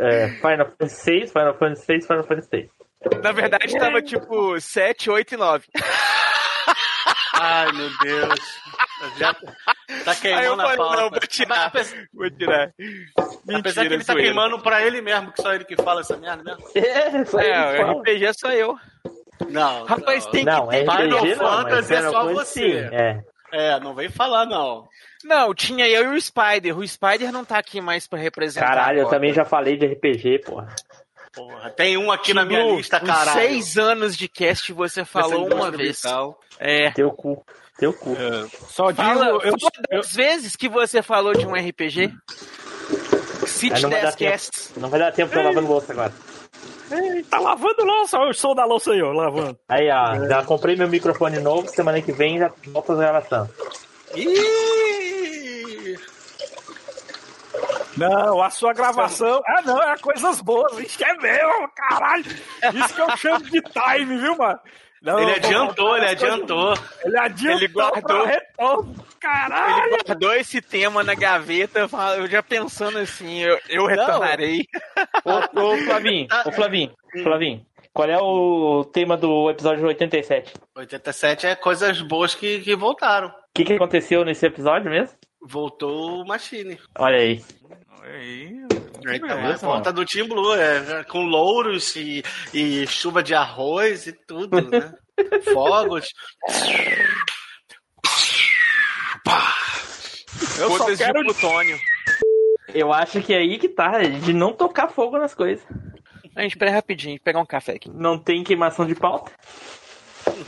É, 0.00 0.28
Final 0.40 0.66
Fantasy 0.70 0.96
6, 1.02 1.32
Final 1.32 1.54
Fantasy 1.58 1.84
6, 1.84 2.06
Final 2.06 2.24
Fantasy 2.24 2.48
6. 2.48 2.70
Na 3.22 3.32
verdade, 3.32 3.78
tava 3.78 4.02
tipo 4.02 4.60
7, 4.60 5.10
8 5.10 5.34
e 5.34 5.36
9. 5.36 5.64
Ai, 7.40 7.72
meu 7.72 7.90
Deus. 8.02 8.40
Já 9.16 9.32
tá 9.34 9.42
Aí 10.06 10.44
eu 10.44 10.56
queimando 10.56 10.62
a 10.62 10.76
pauta. 10.76 10.96
não, 11.02 11.10
vou 11.10 11.20
tirar. 11.20 11.48
Mas 11.48 11.66
apesar, 11.66 12.08
Vou 12.12 12.30
tirar. 12.30 12.72
apesar 13.54 13.86
que 13.86 13.94
ele 13.94 14.04
tá 14.04 14.14
queimando 14.14 14.58
pra 14.60 14.82
ele 14.84 15.00
mesmo, 15.00 15.32
que 15.32 15.40
só 15.40 15.54
ele 15.54 15.64
que 15.64 15.76
fala 15.76 16.00
essa 16.00 16.16
merda 16.16 16.42
mesmo. 16.42 16.64
É, 16.74 17.46
É, 17.48 17.84
o 17.84 18.00
RPG 18.00 18.24
é 18.26 18.32
só 18.32 18.50
eu. 18.50 18.76
Não. 19.48 19.84
Rapaz, 19.84 20.24
não. 20.24 20.32
tem 20.32 20.44
Não, 20.44 20.68
que 20.68 20.76
é 20.76 20.84
ter. 20.84 20.90
Final 20.90 21.18
RPG 21.18 21.34
mas 21.36 21.38
Fantasy 21.38 21.94
é 21.94 21.96
Final 21.98 22.12
só 22.12 22.24
você. 22.32 22.60
sim, 22.60 22.72
É. 22.94 23.22
É, 23.50 23.80
não 23.80 23.94
vem 23.94 24.10
falar, 24.10 24.44
não. 24.44 24.86
Não, 25.24 25.54
tinha 25.54 25.88
eu 25.88 26.12
e 26.12 26.16
o 26.16 26.20
Spider. 26.20 26.76
O 26.78 26.86
Spider 26.86 27.32
não 27.32 27.44
tá 27.44 27.56
aqui 27.58 27.80
mais 27.80 28.06
pra 28.06 28.18
representar. 28.18 28.66
Caralho, 28.66 29.00
eu 29.00 29.08
também 29.08 29.32
já 29.32 29.44
falei 29.44 29.76
de 29.76 29.86
RPG, 29.86 30.40
porra. 30.40 30.68
Porra, 31.38 31.70
tem 31.70 31.96
um 31.96 32.10
aqui 32.10 32.34
na 32.34 32.44
minha 32.44 32.60
Timbu, 32.62 32.76
lista, 32.76 33.00
caralho. 33.00 33.32
seis 33.40 33.76
anos 33.78 34.16
de 34.16 34.28
cast 34.28 34.72
você 34.72 35.04
falou 35.04 35.46
Essa 35.46 35.54
uma 35.54 35.70
vez. 35.70 35.96
vital. 36.02 36.40
É. 36.58 36.90
Teu 36.90 37.10
cu. 37.12 37.44
Teu 37.78 37.92
cu. 37.92 38.16
Só 38.68 38.90
digo, 38.90 39.02
Fala, 39.02 39.26
eu, 39.26 39.40
fala 39.40 39.72
das 39.90 40.12
vezes 40.14 40.56
que 40.56 40.68
você 40.68 41.00
falou 41.02 41.32
de 41.32 41.46
um 41.46 41.52
RPG. 41.54 42.12
Cite 43.46 43.76
Aí 43.76 43.82
não 43.82 43.90
vai 43.90 44.00
10 44.00 44.02
dar 44.12 44.16
tempo. 44.18 44.30
casts. 44.32 44.72
Não 44.76 44.88
vai 44.90 45.00
dar 45.00 45.12
tempo 45.12 45.34
eu 45.34 45.42
lavando 45.44 45.68
louça 45.68 45.92
agora. 45.92 46.12
Ei, 46.90 47.22
tá 47.22 47.38
lavando 47.38 47.84
louça, 47.84 48.18
olha 48.18 48.30
o 48.30 48.34
som 48.34 48.54
da 48.54 48.64
louça 48.64 48.90
aí, 48.92 49.02
ó, 49.02 49.12
lavando. 49.12 49.58
Aí, 49.68 49.88
ó, 49.90 50.26
já 50.26 50.42
comprei 50.42 50.74
meu 50.74 50.88
microfone 50.88 51.38
novo, 51.38 51.68
semana 51.68 52.00
que 52.00 52.10
vem 52.12 52.38
já 52.38 52.50
volta 52.68 52.94
a 52.94 52.96
gravação. 52.96 53.48
Ih! 54.14 54.24
Não, 57.98 58.42
a 58.42 58.50
sua 58.50 58.72
gravação. 58.72 59.42
Ah, 59.46 59.62
não, 59.62 59.82
é 59.82 59.96
coisas 59.98 60.40
boas. 60.40 60.78
Isso 60.78 60.96
que 60.96 61.04
é 61.04 61.14
meu, 61.14 61.68
caralho. 61.76 62.24
Isso 62.24 62.94
que 62.94 63.00
eu 63.00 63.16
chamo 63.16 63.44
de 63.44 63.60
time, 63.60 64.18
viu, 64.18 64.36
mano? 64.36 64.58
Não, 65.02 65.18
Ele 65.20 65.32
adiantou, 65.32 65.96
ele 65.96 66.06
adiantou. 66.06 66.74
Ele 67.04 67.18
adiantou 67.18 67.58
Ele 67.58 67.68
guardou. 67.68 68.24
retorno. 68.24 68.94
Caralho. 69.20 69.94
Ele 69.94 70.02
guardou 70.04 70.34
esse 70.34 70.60
tema 70.60 71.04
na 71.04 71.14
gaveta, 71.14 71.88
eu 72.16 72.26
já 72.28 72.42
pensando 72.42 72.98
assim, 72.98 73.40
eu, 73.40 73.58
eu 73.68 73.86
retornarei. 73.86 74.64
Ô, 75.24 75.60
ô 75.60 75.76
Flavinho, 75.78 76.26
ô 76.46 76.52
Flavinho, 76.52 76.92
Flavinho, 77.22 77.66
qual 77.92 78.08
é 78.08 78.18
o 78.18 78.84
tema 78.92 79.16
do 79.16 79.50
episódio 79.50 79.86
87? 79.86 80.52
87 80.76 81.46
é 81.46 81.54
coisas 81.56 82.00
boas 82.00 82.34
que, 82.34 82.60
que 82.60 82.74
voltaram. 82.74 83.28
O 83.28 83.32
que, 83.54 83.64
que 83.64 83.72
aconteceu 83.74 84.24
nesse 84.24 84.46
episódio 84.46 84.90
mesmo? 84.90 85.16
Voltou 85.40 86.22
o 86.22 86.26
Machine. 86.26 86.78
Olha 86.98 87.16
aí. 87.18 87.42
Então, 89.00 89.28
É 89.28 89.50
é 89.50 89.52
a 89.52 89.56
volta 89.56 89.92
do 89.92 90.04
Team 90.04 90.28
Blue, 90.28 90.54
é, 90.54 91.04
com 91.04 91.24
louros 91.24 91.94
e, 91.96 92.22
e 92.54 92.86
chuva 92.86 93.22
de 93.22 93.34
arroz 93.34 94.06
e 94.06 94.12
tudo, 94.12 94.60
né? 94.68 94.94
Fogos. 95.52 96.08
Eu 100.58 100.76
só 100.76 100.90
de 100.90 100.96
quero. 100.96 101.22
plutônio. 101.24 101.78
Eu 102.74 102.92
acho 102.92 103.20
que 103.22 103.32
é 103.32 103.38
aí 103.38 103.58
que 103.58 103.68
tá, 103.68 103.98
de 104.02 104.32
não 104.32 104.52
tocar 104.52 104.88
fogo 104.88 105.18
nas 105.18 105.34
coisas. 105.34 105.64
A 106.34 106.42
gente 106.42 106.52
espera 106.52 106.70
rapidinho, 106.70 107.20
pegar 107.20 107.40
um 107.40 107.46
café 107.46 107.72
aqui. 107.72 107.90
Não 107.90 108.18
tem 108.18 108.44
queimação 108.44 108.86
de 108.86 108.94
pauta. 108.94 109.32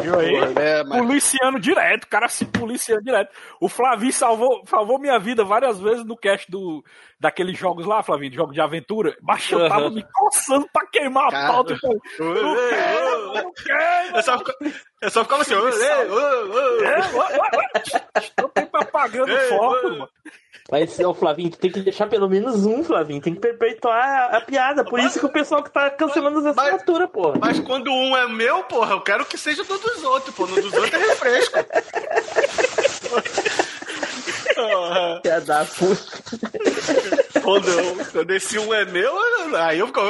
Viu 0.02 0.18
aí? 0.18 0.34
É, 0.56 0.84
mas- 0.84 0.98
Policiano 0.98 1.58
direto, 1.60 2.04
o 2.04 2.08
cara 2.08 2.28
se 2.28 2.44
policiando 2.44 3.02
direto. 3.02 3.30
O 3.60 3.68
Flavinho 3.68 4.12
salvou, 4.12 4.62
salvou 4.66 4.98
minha 4.98 5.18
vida 5.18 5.44
várias 5.44 5.78
vezes 5.80 6.04
no 6.04 6.16
cast 6.16 6.50
do, 6.50 6.84
daqueles 7.18 7.56
jogos 7.58 7.86
lá, 7.86 8.02
Flavinho, 8.02 8.30
de 8.30 8.36
jogo 8.36 8.52
de 8.52 8.60
aventura. 8.60 9.16
Mas 9.22 9.50
eu 9.50 9.68
tava 9.68 9.90
me 9.90 10.04
coçando 10.12 10.66
pra 10.72 10.86
queimar 10.86 11.28
a 11.28 11.30
Cara. 11.30 11.52
pauta. 11.52 11.72
Eu 11.72 11.78
falei, 11.78 11.98
não 12.42 12.54
quero, 12.68 13.34
não 13.34 13.52
quero. 13.52 14.16
Eu 14.16 14.22
só, 14.22 14.38
fica- 14.38 14.56
eu 15.02 15.10
só 15.10 15.22
ficava 15.24 15.42
assim. 15.42 15.54
É. 15.54 16.06
Eu 18.38 18.48
tenho 18.48 18.66
propaganda 18.68 19.32
Ei, 19.32 19.48
foco, 19.48 19.88
mano. 19.90 20.08
Mas, 20.70 20.98
ô 21.00 21.12
Flavinho, 21.12 21.50
tu 21.50 21.58
tem 21.58 21.70
que 21.70 21.80
deixar 21.80 22.06
pelo 22.08 22.28
menos 22.28 22.64
um, 22.64 22.84
Flavinho. 22.84 23.20
Tem 23.20 23.34
que 23.34 23.40
perpetuar 23.40 23.98
a, 24.32 24.36
a 24.36 24.40
piada. 24.40 24.84
Por 24.84 25.00
isso 25.00 25.18
que 25.18 25.26
o 25.26 25.32
pessoal 25.32 25.62
que 25.64 25.70
tá 25.70 25.90
cancelando 25.90 26.38
as 26.38 26.54
Mas- 26.54 26.58
assinaturas, 26.58 27.10
porra. 27.10 27.38
Mas 27.40 27.58
quando 27.60 27.90
um 27.90 28.16
é 28.16 28.28
meu, 28.28 28.62
porra, 28.64 28.92
eu 28.94 29.00
quero 29.00 29.24
que 29.24 29.36
seja 29.36 29.64
do 29.64 29.78
dos 29.78 30.04
outros, 30.04 30.34
pô. 30.34 30.46
No 30.46 30.54
dos 30.62 30.72
outros 30.72 30.94
é 30.94 30.98
refresco. 30.98 31.58
Porra, 34.54 35.20
Piada 35.22 35.44
da 35.46 35.64
puta. 35.64 37.40
quando, 37.42 37.68
eu- 37.68 38.06
quando 38.12 38.30
esse 38.32 38.58
um 38.58 38.72
é 38.74 38.84
meu, 38.84 39.12
aí 39.56 39.78
eu 39.78 39.86
fico. 39.86 40.00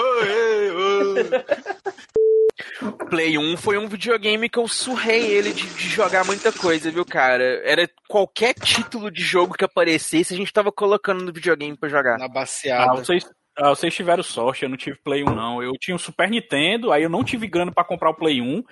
"Ô, 2.82 2.86
ei, 2.86 2.88
ô". 2.88 2.92
Play 3.06 3.38
1 3.38 3.56
foi 3.56 3.78
um 3.78 3.88
videogame 3.88 4.48
que 4.48 4.58
eu 4.58 4.66
surrei 4.68 5.26
ele 5.26 5.52
de, 5.52 5.66
de 5.66 5.88
jogar 5.88 6.24
muita 6.24 6.52
coisa, 6.52 6.90
viu, 6.90 7.04
cara? 7.04 7.44
Era 7.64 7.88
qualquer 8.08 8.54
título 8.54 9.10
de 9.10 9.22
jogo 9.22 9.54
que 9.54 9.64
aparecesse, 9.64 10.34
a 10.34 10.36
gente 10.36 10.52
tava 10.52 10.70
colocando 10.72 11.24
no 11.24 11.32
videogame 11.32 11.76
pra 11.76 11.88
jogar. 11.88 12.18
Na 12.18 12.24
Ah, 12.26 12.28
baseada. 12.28 12.94
vocês, 13.04 13.24
ah, 13.56 13.70
vocês 13.70 13.94
tiveram 13.94 14.22
sorte, 14.22 14.62
eu 14.62 14.68
não 14.68 14.76
tive 14.76 14.98
Play 15.02 15.22
1, 15.22 15.34
não. 15.34 15.62
Eu 15.62 15.72
tinha 15.72 15.94
o 15.94 15.98
Super 15.98 16.30
Nintendo, 16.30 16.92
aí 16.92 17.02
eu 17.02 17.10
não 17.10 17.24
tive 17.24 17.46
grana 17.46 17.72
pra 17.72 17.84
comprar 17.84 18.10
o 18.10 18.14
Play 18.16 18.40
1. 18.40 18.62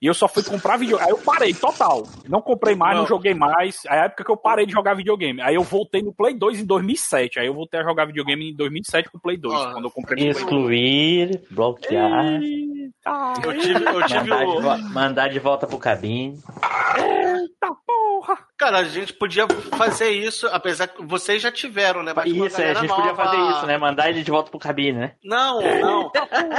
E 0.00 0.06
eu 0.06 0.12
só 0.14 0.28
fui 0.28 0.42
comprar 0.42 0.76
videogame. 0.76 1.10
Aí 1.10 1.16
eu 1.16 1.22
parei, 1.24 1.54
total. 1.54 2.06
Não 2.28 2.42
comprei 2.42 2.74
mais, 2.74 2.94
não, 2.94 3.02
Não. 3.02 3.08
joguei 3.08 3.32
mais. 3.32 3.84
É 3.86 4.00
a 4.00 4.04
época 4.04 4.24
que 4.24 4.30
eu 4.30 4.36
parei 4.36 4.66
de 4.66 4.72
jogar 4.72 4.92
videogame. 4.94 5.40
Aí 5.40 5.54
eu 5.54 5.62
voltei 5.62 6.02
no 6.02 6.12
Play 6.12 6.34
2 6.34 6.60
em 6.60 6.66
2007. 6.66 7.40
Aí 7.40 7.46
eu 7.46 7.54
voltei 7.54 7.80
a 7.80 7.82
jogar 7.82 8.04
videogame 8.04 8.50
em 8.50 8.54
2007 8.54 9.08
com 9.10 9.16
o 9.16 9.20
Play 9.20 9.38
2, 9.38 9.54
Ó, 9.54 9.72
quando 9.72 9.84
eu 9.86 9.90
comprei 9.90 10.30
o 10.30 10.32
Play 10.32 10.32
2. 10.34 10.44
Excluir, 10.44 11.42
bloquear, 11.50 12.40
Eita, 12.42 13.40
Eu 13.42 13.58
tive, 13.58 13.84
eu 13.84 14.06
tive 14.06 14.20
mandar 14.30 14.44
de, 14.44 14.50
o. 14.50 14.60
vo- 14.60 14.88
mandar 14.92 15.28
de 15.28 15.38
volta 15.38 15.66
pro 15.66 15.78
cabine. 15.78 16.38
eita 16.98 17.74
porra! 17.86 18.38
Cara, 18.58 18.78
a 18.78 18.84
gente 18.84 19.12
podia 19.12 19.46
fazer 19.76 20.10
isso, 20.10 20.46
apesar 20.50 20.86
que 20.88 21.04
vocês 21.04 21.42
já 21.42 21.52
tiveram, 21.52 22.02
né? 22.02 22.12
Mas 22.16 22.26
Isso, 22.26 22.60
é, 22.60 22.70
a 22.70 22.74
gente 22.74 22.88
podia 22.88 23.12
nova- 23.12 23.24
fazer 23.24 23.36
isso, 23.50 23.66
né? 23.66 23.76
Mandar 23.76 24.08
ele 24.08 24.22
de 24.22 24.30
volta 24.30 24.50
pro 24.50 24.58
cabine, 24.58 24.98
né? 24.98 25.12
Não, 25.22 25.60
não. 25.60 26.10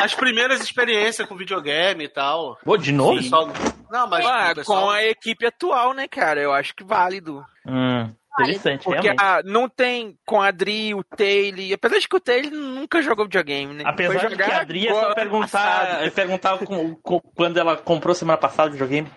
As 0.01 0.13
primeiras 0.13 0.61
experiências 0.61 1.27
com 1.27 1.35
videogame 1.35 2.03
e 2.03 2.07
tal. 2.07 2.57
Ô, 2.65 2.77
de 2.77 2.91
novo? 2.91 3.17
pessoal- 3.17 3.49
Não, 3.89 4.07
mas 4.07 4.25
Ah, 4.25 4.53
pessoal- 4.53 4.83
com 4.83 4.89
a 4.91 5.03
equipe 5.03 5.45
atual, 5.47 5.93
né, 5.93 6.07
cara? 6.07 6.39
Eu 6.39 6.53
acho 6.53 6.75
que 6.75 6.83
válido. 6.83 7.43
Hum, 7.65 8.11
interessante, 8.39 8.83
Porque 8.83 8.99
realmente. 9.01 9.23
ah, 9.23 9.41
não 9.43 9.67
tem 9.67 10.15
com 10.25 10.39
a 10.41 10.47
Adri, 10.49 10.93
o 10.93 11.03
Taylor. 11.03 11.73
Apesar 11.73 11.97
de 11.99 12.07
que 12.07 12.15
o 12.15 12.19
Taylor 12.19 12.51
nunca 12.51 13.01
jogou 13.01 13.25
videogame, 13.25 13.73
né? 13.73 13.83
Apesar 13.87 14.19
Foi 14.19 14.29
de 14.29 14.35
que 14.35 14.43
a 14.43 14.61
Adri 14.61 14.87
é 14.87 14.93
só 14.93 15.13
perguntar, 15.15 15.47
passado. 15.47 16.03
é 16.03 16.09
perguntar 16.11 16.57
com- 16.59 16.95
com- 16.95 17.19
quando 17.35 17.57
ela 17.57 17.75
comprou 17.75 18.13
semana 18.13 18.37
passada 18.37 18.69
o 18.69 18.73
videogame. 18.73 19.09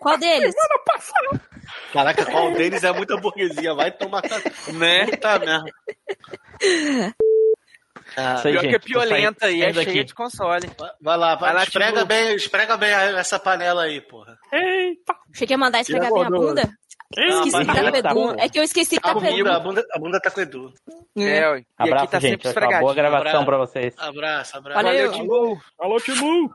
Qual 0.00 0.18
deles? 0.18 0.54
Caraca, 1.92 2.24
qual 2.26 2.52
deles 2.52 2.84
é 2.84 2.92
muita 2.92 3.16
burguesia? 3.16 3.74
Vai 3.74 3.90
tomar. 3.90 4.22
Né? 4.72 5.06
Puta 5.06 5.38
merda. 5.38 5.64
Ah, 8.16 8.40
Pior 8.42 8.60
que 8.60 8.66
é 8.76 8.78
piolenta 8.78 9.50
e 9.50 9.60
é 9.62 9.64
saindo 9.72 9.82
cheia 9.82 9.88
aqui. 10.00 10.04
de 10.04 10.14
console. 10.14 10.70
vai 11.00 11.16
lá, 11.16 11.34
vai, 11.34 11.38
Vai 11.50 11.54
lá, 11.54 11.62
esprega, 11.64 11.92
Timbu. 11.94 12.06
bem, 12.06 12.34
esprega 12.36 12.76
bem 12.76 12.90
essa 12.90 13.38
panela 13.40 13.84
aí, 13.84 14.00
porra. 14.00 14.38
Eita! 14.52 15.14
Achei 15.34 15.46
que 15.48 15.52
ia 15.52 15.58
mandar 15.58 15.80
esfregar 15.80 16.10
a 16.10 16.14
bem 16.14 16.24
a 16.24 16.30
bunda. 16.30 16.70
Não, 17.16 17.44
Esqueci 17.44 17.58
que 17.58 17.66
tá 17.66 17.74
tá 18.02 18.14
com 18.14 18.30
Edu. 18.30 18.40
É 18.40 18.48
que 18.48 18.58
eu 18.58 18.62
esqueci 18.62 18.96
que 18.96 19.02
tá 19.02 19.10
A 19.10 19.14
com 19.14 19.20
bunda, 19.20 19.32
a 19.32 19.54
Edu. 19.56 19.60
bunda, 19.62 19.86
a 19.92 19.98
bunda 19.98 20.20
tá 20.20 20.30
com 20.30 20.40
o 20.40 20.42
Edu. 20.42 20.72
É, 21.18 21.48
ué. 21.48 21.58
e 21.60 21.64
Abraço, 21.78 22.04
aqui 22.04 22.12
tá 22.12 22.20
gente. 22.20 22.48
sempre 22.48 22.78
boa 22.80 22.94
gravação 22.94 23.20
Abraço. 23.40 23.44
pra 23.46 23.56
vocês. 23.56 23.94
Abraço, 23.98 24.56
abraço. 24.58 24.82
Valeu. 24.82 25.10
Valeu, 25.10 25.12
Timbu. 25.12 25.60
Alô, 25.80 25.96
Timu! 26.00 26.54